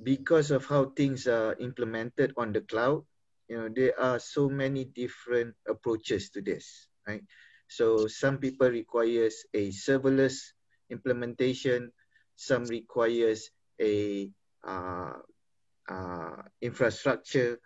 because 0.03 0.51
of 0.51 0.65
how 0.67 0.91
things 0.97 1.27
are 1.27 1.55
implemented 1.61 2.33
on 2.37 2.53
the 2.53 2.63
cloud, 2.63 3.05
you 3.49 3.57
know, 3.57 3.69
there 3.69 3.99
are 3.99 4.19
so 4.19 4.49
many 4.49 4.85
different 4.85 5.55
approaches 5.67 6.31
to 6.31 6.43
this, 6.43 6.89
right? 7.07 7.23
So 7.69 8.07
some 8.07 8.39
people 8.39 8.71
requires 8.71 9.45
a 9.53 9.69
serverless 9.69 10.53
implementation, 10.91 11.93
some 12.37 12.65
requires 12.65 13.51
a 13.81 14.31
uh, 14.65 15.13
uh, 15.89 16.43
infrastructure, 16.61 17.59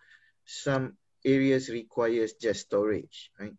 some 0.44 0.96
areas 1.24 1.68
requires 1.68 2.34
just 2.34 2.66
storage, 2.66 3.30
right? 3.38 3.54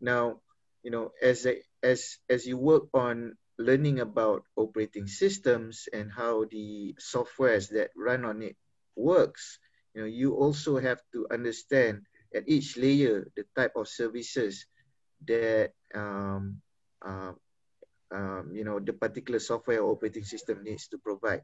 Now, 0.00 0.40
you 0.82 0.90
know, 0.90 1.12
as 1.22 1.46
a 1.46 1.62
as 1.84 2.16
as 2.32 2.48
you 2.48 2.56
work 2.56 2.88
on 2.96 3.36
learning 3.60 4.00
about 4.00 4.42
operating 4.56 5.06
systems 5.06 5.86
and 5.92 6.10
how 6.10 6.44
the 6.50 6.96
softwares 6.98 7.68
that 7.70 7.92
run 7.94 8.24
on 8.24 8.42
it 8.42 8.56
works 8.96 9.60
you 9.94 10.00
know 10.00 10.08
you 10.08 10.34
also 10.34 10.80
have 10.80 10.98
to 11.12 11.28
understand 11.30 12.02
at 12.34 12.48
each 12.48 12.76
layer 12.76 13.30
the 13.36 13.44
type 13.54 13.76
of 13.76 13.86
services 13.86 14.66
that 15.26 15.72
um, 15.94 16.60
uh, 17.04 17.32
um, 18.12 18.50
you 18.52 18.64
know 18.64 18.80
the 18.80 18.92
particular 18.92 19.38
software 19.38 19.82
operating 19.82 20.24
system 20.24 20.62
needs 20.64 20.88
to 20.88 20.98
provide. 20.98 21.42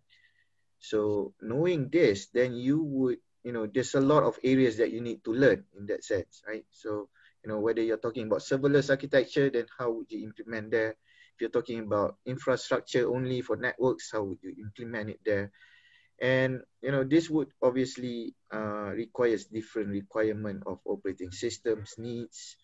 So 0.79 1.33
knowing 1.41 1.89
this 1.89 2.29
then 2.33 2.55
you 2.55 2.83
would 2.83 3.19
you 3.45 3.53
know 3.53 3.67
there's 3.67 3.95
a 3.95 4.01
lot 4.03 4.25
of 4.25 4.39
areas 4.43 4.77
that 4.79 4.91
you 4.93 5.01
need 5.01 5.23
to 5.25 5.33
learn 5.33 5.65
in 5.79 5.87
that 5.87 6.05
sense 6.05 6.43
right? 6.47 6.65
So 6.71 7.09
you 7.45 7.51
know, 7.51 7.61
whether 7.61 7.83
you're 7.83 7.97
talking 7.97 8.27
about 8.27 8.41
serverless 8.41 8.91
architecture, 8.91 9.51
then 9.51 9.67
how 9.79 9.91
would 9.91 10.11
you 10.11 10.25
implement 10.25 10.71
there? 10.71 10.91
If 11.35 11.41
you're 11.41 11.51
talking 11.51 11.81
about 11.81 12.17
infrastructure 12.27 13.09
only 13.09 13.41
for 13.41 13.57
networks, 13.57 14.11
how 14.13 14.25
would 14.25 14.39
you 14.43 14.55
implement 14.61 15.11
it 15.11 15.21
there? 15.25 15.51
And, 16.21 16.61
you 16.83 16.93
know, 16.93 17.03
this 17.03 17.31
would 17.31 17.49
obviously 17.63 18.35
uh, 18.53 18.93
requires 18.93 19.47
different 19.47 19.89
requirement 19.89 20.65
of 20.67 20.81
operating 20.85 21.31
systems 21.31 21.95
needs. 21.97 22.57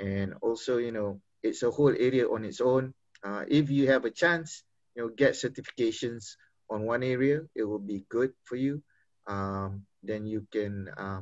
And 0.00 0.34
also, 0.40 0.78
you 0.78 0.90
know, 0.90 1.20
it's 1.42 1.62
a 1.62 1.70
whole 1.70 1.92
area 1.92 2.26
on 2.26 2.44
its 2.44 2.62
own. 2.62 2.94
Uh, 3.22 3.44
if 3.46 3.68
you 3.68 3.88
have 3.88 4.06
a 4.06 4.10
chance, 4.10 4.64
you 4.96 5.02
know, 5.02 5.08
get 5.14 5.34
certifications 5.34 6.36
on 6.70 6.86
one 6.86 7.02
area, 7.02 7.42
it 7.54 7.64
will 7.64 7.78
be 7.78 8.04
good 8.08 8.32
for 8.44 8.56
you. 8.56 8.82
Um, 9.26 9.84
then 10.02 10.24
you 10.24 10.46
can 10.50 10.88
uh, 10.96 11.20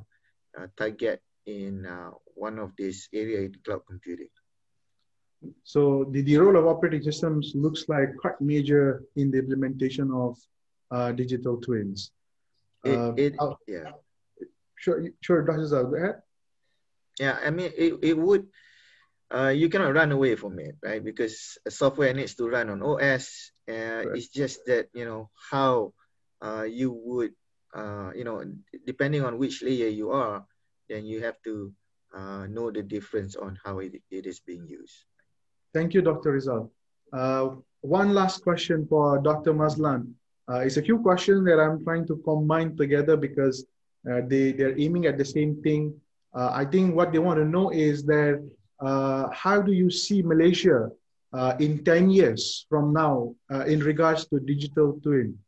uh, 0.56 0.66
target 0.76 1.20
in 1.47 1.86
uh, 1.86 2.10
one 2.35 2.59
of 2.59 2.73
these 2.77 3.09
area 3.12 3.40
in 3.40 3.55
cloud 3.64 3.82
computing. 3.86 4.28
So 5.64 6.06
the, 6.10 6.23
the 6.23 6.36
role 6.36 6.56
of 6.56 6.66
operating 6.66 7.02
systems 7.02 7.52
looks 7.55 7.89
like 7.89 8.16
quite 8.16 8.40
major 8.40 9.02
in 9.16 9.31
the 9.31 9.39
implementation 9.39 10.10
of 10.12 10.39
uh, 10.90 11.12
digital 11.12 11.56
twins. 11.60 12.12
It, 12.85 12.98
uh, 12.98 13.12
it, 13.16 13.35
yeah. 13.66 13.90
Sure, 14.77 15.05
sure, 15.20 15.43
Dr. 15.43 15.66
Zal, 15.66 15.86
go 15.86 15.97
ahead. 15.97 16.23
Yeah, 17.19 17.39
I 17.44 17.51
mean, 17.51 17.70
it, 17.77 17.94
it 18.02 18.19
would, 18.19 18.48
uh, 19.32 19.48
you 19.48 19.69
cannot 19.69 19.94
run 19.94 20.12
away 20.12 20.35
from 20.35 20.59
it, 20.59 20.77
right? 20.82 21.02
Because 21.02 21.59
software 21.69 22.12
needs 22.12 22.35
to 22.36 22.48
run 22.48 22.70
on 22.70 22.82
OS. 22.82 23.52
Uh, 23.69 23.73
right. 23.73 24.09
It's 24.14 24.28
just 24.28 24.66
that, 24.66 24.89
you 24.93 25.05
know, 25.05 25.31
how 25.51 25.94
uh, 26.43 26.64
you 26.64 26.93
would, 26.93 27.32
uh, 27.74 28.10
you 28.14 28.24
know, 28.24 28.43
depending 28.86 29.24
on 29.24 29.39
which 29.39 29.62
layer 29.62 29.89
you 29.89 30.10
are, 30.10 30.44
then 30.93 31.06
you 31.06 31.23
have 31.23 31.40
to 31.43 31.73
uh, 32.14 32.47
know 32.47 32.70
the 32.70 32.82
difference 32.82 33.35
on 33.36 33.59
how 33.64 33.78
it, 33.78 33.93
it 34.10 34.27
is 34.27 34.40
being 34.40 34.66
used. 34.69 35.05
Thank 35.73 35.94
you, 35.94 36.02
Dr. 36.02 36.32
Rizal. 36.32 36.70
Uh, 37.12 37.56
one 37.81 38.12
last 38.12 38.43
question 38.43 38.86
for 38.86 39.19
Dr. 39.19 39.55
Mazlan. 39.55 40.14
Uh, 40.51 40.60
it's 40.60 40.77
a 40.77 40.82
few 40.82 40.98
questions 40.98 41.47
that 41.47 41.59
I'm 41.59 41.82
trying 41.82 42.06
to 42.09 42.16
combine 42.24 42.77
together 42.77 43.16
because 43.16 43.64
uh, 44.10 44.20
they, 44.27 44.52
they're 44.52 44.78
aiming 44.78 45.06
at 45.06 45.16
the 45.16 45.24
same 45.24 45.62
thing. 45.62 45.94
Uh, 46.35 46.51
I 46.52 46.64
think 46.66 46.94
what 46.94 47.12
they 47.12 47.19
want 47.19 47.39
to 47.39 47.44
know 47.44 47.70
is 47.70 48.05
that 48.05 48.47
uh, 48.81 49.28
how 49.32 49.62
do 49.62 49.73
you 49.73 49.90
see 49.90 50.23
Malaysia 50.23 50.90
in 51.59 51.82
10 51.85 52.10
years 52.10 52.66
from 52.69 52.93
now 52.93 53.35
in 53.66 53.81
regards 53.81 54.27
to 54.27 54.40
digital 54.40 55.01
twin? 55.02 55.39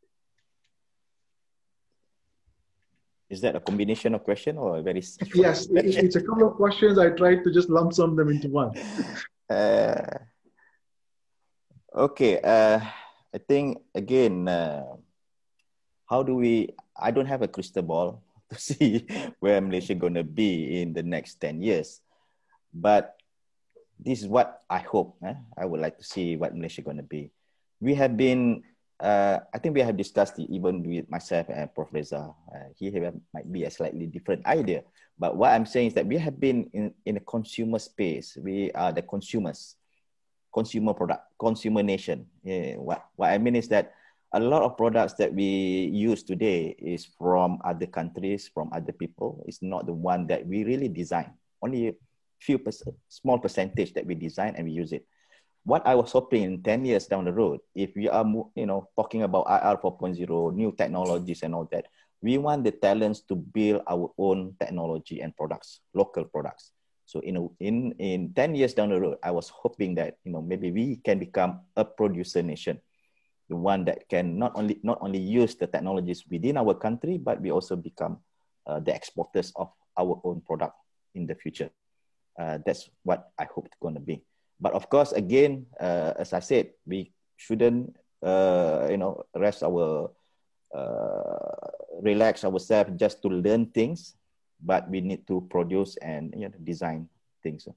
Is 3.29 3.41
that 3.41 3.55
a 3.55 3.59
combination 3.59 4.13
of 4.13 4.23
question 4.23 4.57
or 4.57 4.77
a 4.77 4.81
very 4.81 5.01
Yes, 5.33 5.65
it, 5.67 5.97
it's 5.97 6.15
a 6.15 6.21
couple 6.21 6.47
of 6.47 6.53
questions. 6.55 6.99
I 6.99 7.09
tried 7.09 7.43
to 7.43 7.51
just 7.51 7.69
lump 7.69 7.93
sum 7.93 8.15
them 8.15 8.29
into 8.29 8.49
one. 8.49 8.73
Uh, 9.45 10.01
okay, 11.93 12.41
uh, 12.41 12.81
I 13.29 13.37
think 13.37 13.77
again, 13.93 14.47
uh, 14.47 14.97
how 16.09 16.23
do 16.23 16.33
we? 16.33 16.73
I 16.97 17.11
don't 17.11 17.29
have 17.29 17.43
a 17.43 17.47
crystal 17.47 17.83
ball 17.83 18.25
to 18.49 18.57
see 18.57 19.05
where 19.37 19.61
Malaysia 19.61 19.93
going 19.93 20.15
to 20.15 20.23
be 20.25 20.81
in 20.81 20.93
the 20.93 21.03
next 21.03 21.37
10 21.41 21.61
years. 21.61 22.01
But 22.73 23.15
this 23.99 24.21
is 24.21 24.27
what 24.27 24.63
I 24.69 24.79
hope. 24.79 25.17
Eh? 25.23 25.35
I 25.57 25.65
would 25.65 25.79
like 25.79 25.97
to 25.99 26.03
see 26.03 26.37
what 26.37 26.55
Malaysia 26.55 26.81
going 26.81 26.97
to 26.97 27.05
be. 27.05 27.29
We 27.79 27.93
have 27.95 28.17
been 28.17 28.63
uh, 28.99 29.39
I 29.53 29.57
think 29.59 29.75
we 29.75 29.81
have 29.81 29.97
discussed 29.97 30.39
it 30.39 30.49
even 30.49 30.83
with 30.83 31.09
myself 31.09 31.47
and 31.49 31.73
Prof. 31.73 31.89
Reza. 31.91 32.33
Uh, 32.47 32.69
he 32.75 32.91
might 33.33 33.51
be 33.51 33.63
a 33.63 33.71
slightly 33.71 34.07
different 34.07 34.45
idea. 34.45 34.83
But 35.19 35.35
what 35.35 35.51
I'm 35.51 35.65
saying 35.65 35.87
is 35.87 35.93
that 35.95 36.07
we 36.07 36.17
have 36.17 36.39
been 36.39 36.69
in, 36.73 36.93
in 37.05 37.17
a 37.17 37.21
consumer 37.21 37.79
space. 37.79 38.37
We 38.41 38.71
are 38.71 38.91
the 38.91 39.01
consumers, 39.01 39.75
consumer 40.53 40.93
product, 40.93 41.23
consumer 41.39 41.83
nation. 41.83 42.27
Yeah, 42.43 42.75
what, 42.75 43.05
what 43.15 43.31
I 43.31 43.37
mean 43.37 43.55
is 43.55 43.67
that 43.69 43.93
a 44.33 44.39
lot 44.39 44.63
of 44.63 44.75
products 44.75 45.13
that 45.13 45.33
we 45.33 45.89
use 45.93 46.23
today 46.23 46.75
is 46.79 47.07
from 47.17 47.59
other 47.63 47.85
countries, 47.85 48.49
from 48.53 48.69
other 48.73 48.91
people. 48.91 49.43
It's 49.47 49.61
not 49.61 49.85
the 49.85 49.93
one 49.93 50.27
that 50.27 50.45
we 50.45 50.63
really 50.63 50.89
design. 50.89 51.33
Only 51.61 51.87
a 51.89 51.93
few 52.39 52.59
percent, 52.59 52.95
small 53.07 53.39
percentage 53.39 53.93
that 53.93 54.05
we 54.05 54.15
design 54.15 54.55
and 54.57 54.65
we 54.65 54.71
use 54.71 54.91
it 54.91 55.05
what 55.65 55.85
I 55.85 55.95
was 55.95 56.11
hoping 56.11 56.61
10 56.61 56.85
years 56.85 57.07
down 57.07 57.25
the 57.25 57.33
road, 57.33 57.59
if 57.73 57.89
we 57.95 58.07
are, 58.07 58.23
you 58.55 58.65
know, 58.67 58.87
talking 58.95 59.23
about 59.23 59.49
IR 59.49 59.77
4.0, 59.81 60.53
new 60.53 60.71
technologies 60.71 61.41
and 61.41 61.55
all 61.55 61.67
that, 61.71 61.87
we 62.21 62.37
want 62.37 62.63
the 62.63 62.71
talents 62.71 63.21
to 63.21 63.35
build 63.35 63.81
our 63.89 64.13
own 64.17 64.55
technology 64.59 65.21
and 65.21 65.35
products, 65.35 65.81
local 65.93 66.23
products. 66.23 66.71
So 67.05 67.19
in, 67.19 67.49
in, 67.59 67.91
in 67.97 68.33
10 68.33 68.55
years 68.55 68.73
down 68.73 68.89
the 68.89 68.99
road, 68.99 69.17
I 69.23 69.31
was 69.31 69.49
hoping 69.49 69.95
that, 69.95 70.17
you 70.23 70.31
know, 70.31 70.41
maybe 70.41 70.71
we 70.71 70.97
can 70.97 71.17
become 71.17 71.61
a 71.75 71.83
producer 71.83 72.43
nation, 72.43 72.79
the 73.49 73.55
one 73.55 73.85
that 73.85 74.07
can 74.07 74.37
not 74.37 74.53
only, 74.55 74.79
not 74.83 74.99
only 75.01 75.19
use 75.19 75.55
the 75.55 75.67
technologies 75.67 76.25
within 76.29 76.57
our 76.57 76.75
country, 76.75 77.17
but 77.17 77.41
we 77.41 77.51
also 77.51 77.75
become 77.75 78.19
uh, 78.67 78.79
the 78.79 78.93
exporters 78.93 79.51
of 79.55 79.71
our 79.97 80.21
own 80.23 80.41
product 80.41 80.75
in 81.15 81.25
the 81.25 81.35
future. 81.35 81.69
Uh, 82.37 82.59
that's 82.65 82.89
what 83.03 83.29
I 83.39 83.45
hope 83.45 83.65
it's 83.65 83.77
going 83.81 83.95
to 83.95 83.99
be. 83.99 84.23
But 84.59 84.73
of 84.73 84.89
course, 84.89 85.11
again, 85.11 85.65
uh, 85.79 86.13
as 86.17 86.33
I 86.33 86.39
said, 86.39 86.71
we 86.85 87.11
shouldn't, 87.35 87.95
uh, 88.23 88.87
you 88.89 88.97
know, 88.97 89.23
rest 89.35 89.63
our, 89.63 90.11
uh, 90.73 91.69
relax 92.01 92.43
ourselves 92.43 92.91
just 92.95 93.21
to 93.23 93.27
learn 93.27 93.67
things, 93.67 94.15
but 94.61 94.89
we 94.89 95.01
need 95.01 95.27
to 95.27 95.45
produce 95.49 95.97
and 95.97 96.33
you 96.37 96.47
know, 96.47 96.55
design 96.63 97.09
things. 97.43 97.67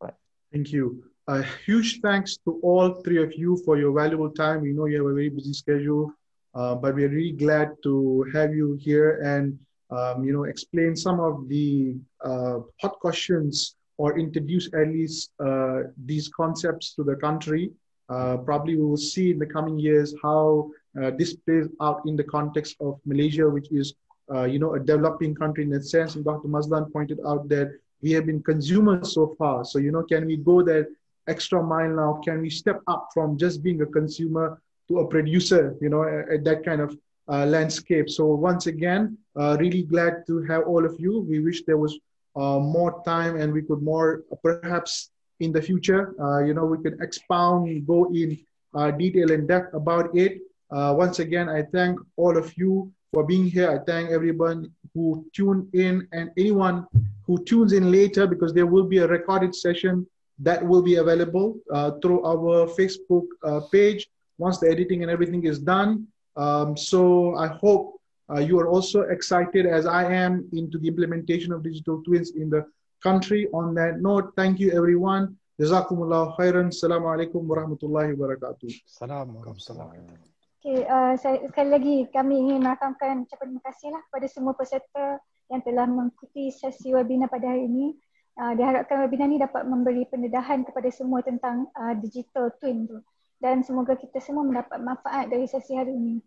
Right. 0.00 0.14
Thank 0.52 0.72
you. 0.72 1.04
A 1.28 1.42
huge 1.64 2.00
thanks 2.00 2.36
to 2.44 2.58
all 2.62 3.00
three 3.02 3.22
of 3.22 3.32
you 3.34 3.56
for 3.64 3.78
your 3.78 3.92
valuable 3.92 4.30
time. 4.30 4.62
We 4.62 4.72
know 4.72 4.86
you 4.86 4.96
have 4.98 5.06
a 5.06 5.14
very 5.14 5.28
busy 5.28 5.52
schedule, 5.52 6.12
uh, 6.54 6.74
but 6.74 6.94
we're 6.94 7.08
really 7.08 7.32
glad 7.32 7.76
to 7.84 8.26
have 8.34 8.52
you 8.54 8.74
here 8.80 9.20
and 9.22 9.58
um, 9.90 10.24
you 10.24 10.32
know 10.32 10.44
explain 10.44 10.96
some 10.96 11.20
of 11.20 11.48
the 11.48 11.94
uh, 12.24 12.58
hot 12.80 12.98
questions 12.98 13.76
or 14.02 14.18
introduce 14.18 14.66
at 14.74 14.88
least 14.88 15.30
uh, 15.38 15.82
these 16.10 16.26
concepts 16.40 16.86
to 16.96 17.04
the 17.04 17.14
country. 17.26 17.70
Uh, 18.08 18.36
probably 18.48 18.74
we 18.74 18.84
will 18.84 19.04
see 19.12 19.30
in 19.30 19.38
the 19.38 19.50
coming 19.56 19.78
years 19.78 20.12
how 20.26 20.68
uh, 21.00 21.12
this 21.18 21.36
plays 21.44 21.68
out 21.80 22.00
in 22.04 22.16
the 22.16 22.24
context 22.36 22.74
of 22.80 22.98
Malaysia, 23.06 23.48
which 23.48 23.68
is 23.70 23.94
uh, 24.34 24.46
you 24.52 24.58
know 24.58 24.74
a 24.74 24.80
developing 24.80 25.32
country 25.42 25.62
in 25.62 25.70
that 25.70 25.84
sense. 25.84 26.16
And 26.16 26.24
Dr. 26.24 26.48
Mazlan 26.48 26.90
pointed 26.92 27.20
out 27.24 27.48
that 27.54 27.68
we 28.02 28.10
have 28.16 28.26
been 28.26 28.42
consumers 28.42 29.14
so 29.14 29.36
far. 29.38 29.64
So 29.64 29.78
you 29.78 29.92
know, 29.92 30.02
can 30.02 30.26
we 30.26 30.36
go 30.36 30.56
that 30.70 30.88
extra 31.28 31.62
mile 31.62 31.94
now? 32.02 32.20
Can 32.24 32.40
we 32.40 32.50
step 32.50 32.80
up 32.88 33.08
from 33.14 33.38
just 33.38 33.62
being 33.62 33.80
a 33.82 33.86
consumer 33.86 34.60
to 34.88 34.98
a 34.98 35.06
producer? 35.06 35.76
You 35.80 35.90
know, 35.90 36.02
at, 36.02 36.28
at 36.34 36.44
that 36.48 36.64
kind 36.64 36.80
of 36.80 36.98
uh, 37.28 37.46
landscape. 37.46 38.10
So 38.10 38.26
once 38.50 38.66
again, 38.66 39.16
uh, 39.38 39.56
really 39.60 39.84
glad 39.84 40.26
to 40.26 40.42
have 40.50 40.62
all 40.66 40.84
of 40.84 40.96
you. 40.98 41.20
We 41.20 41.38
wish 41.38 41.62
there 41.70 41.78
was 41.78 41.94
uh, 42.36 42.58
more 42.58 43.02
time 43.04 43.36
and 43.36 43.52
we 43.52 43.62
could 43.62 43.82
more 43.82 44.24
perhaps 44.42 45.10
in 45.40 45.52
the 45.52 45.60
future, 45.60 46.14
uh, 46.20 46.44
you 46.44 46.54
know, 46.54 46.64
we 46.64 46.78
could 46.82 46.98
expound, 47.00 47.86
go 47.86 48.06
in 48.14 48.38
uh, 48.74 48.90
detail 48.90 49.32
and 49.32 49.48
depth 49.48 49.74
about 49.74 50.14
it. 50.16 50.40
Uh, 50.70 50.94
once 50.96 51.18
again, 51.18 51.48
I 51.48 51.62
thank 51.62 51.98
all 52.16 52.36
of 52.36 52.56
you 52.56 52.92
for 53.12 53.24
being 53.24 53.46
here. 53.46 53.70
I 53.70 53.78
thank 53.84 54.10
everyone 54.10 54.70
who 54.94 55.26
tuned 55.34 55.68
in 55.74 56.08
and 56.12 56.30
anyone 56.38 56.86
who 57.26 57.42
tunes 57.44 57.72
in 57.72 57.90
later 57.90 58.26
because 58.26 58.52
there 58.54 58.66
will 58.66 58.84
be 58.84 58.98
a 58.98 59.06
recorded 59.06 59.54
session 59.54 60.06
that 60.38 60.64
will 60.64 60.82
be 60.82 60.96
available 60.96 61.56
uh, 61.72 61.92
through 62.02 62.24
our 62.24 62.66
Facebook 62.66 63.26
uh, 63.44 63.60
page 63.70 64.08
once 64.38 64.58
the 64.58 64.68
editing 64.68 65.02
and 65.02 65.10
everything 65.10 65.44
is 65.44 65.58
done. 65.58 66.06
Um, 66.36 66.76
so 66.76 67.36
I 67.36 67.48
hope 67.48 68.00
uh, 68.32 68.40
you 68.40 68.58
are 68.58 68.68
also 68.68 69.04
excited 69.12 69.68
as 69.68 69.84
I 69.84 70.08
am 70.08 70.48
into 70.52 70.80
the 70.80 70.88
implementation 70.88 71.52
of 71.52 71.62
digital 71.62 72.00
twins 72.02 72.32
in 72.32 72.48
the 72.48 72.64
country. 73.04 73.48
On 73.52 73.74
that 73.76 74.00
note, 74.00 74.32
thank 74.34 74.58
you 74.58 74.72
everyone. 74.72 75.36
Jazakumullah 75.60 76.32
khairan. 76.40 76.72
Assalamualaikum 76.72 77.44
warahmatullahi 77.44 78.16
wabarakatuh. 78.16 78.72
Assalamualaikum. 78.88 80.16
Okay, 80.62 80.86
uh, 80.86 81.18
saya, 81.18 81.42
sekali 81.50 81.68
lagi 81.74 81.96
kami 82.14 82.38
ingin 82.38 82.62
merakamkan 82.62 83.26
ucapan 83.26 83.50
terima 83.50 83.62
kasih 83.66 83.88
lah 83.90 84.02
kepada 84.06 84.26
semua 84.30 84.52
peserta 84.54 85.06
yang 85.50 85.60
telah 85.66 85.90
mengikuti 85.90 86.54
sesi 86.54 86.94
webinar 86.94 87.28
pada 87.28 87.50
hari 87.50 87.66
ini. 87.66 87.98
Uh, 88.38 88.56
diharapkan 88.56 89.04
webinar 89.04 89.28
ini 89.28 89.42
dapat 89.42 89.66
memberi 89.68 90.08
pendedahan 90.08 90.64
kepada 90.64 90.88
semua 90.88 91.20
tentang 91.20 91.68
uh, 91.76 91.92
digital 91.98 92.48
twin 92.62 92.88
tu. 92.88 93.02
Dan 93.42 93.66
semoga 93.66 93.98
kita 93.98 94.22
semua 94.22 94.46
mendapat 94.46 94.78
manfaat 94.78 95.28
dari 95.28 95.50
sesi 95.50 95.74
hari 95.74 95.92
ini. 95.92 96.22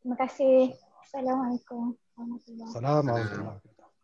Terima 0.00 0.14
kasih. 0.14 0.72
Assalamualaikum. 1.02 1.98
Assalamualaikum. 2.14 2.66
Assalamualaikum. 2.70 3.71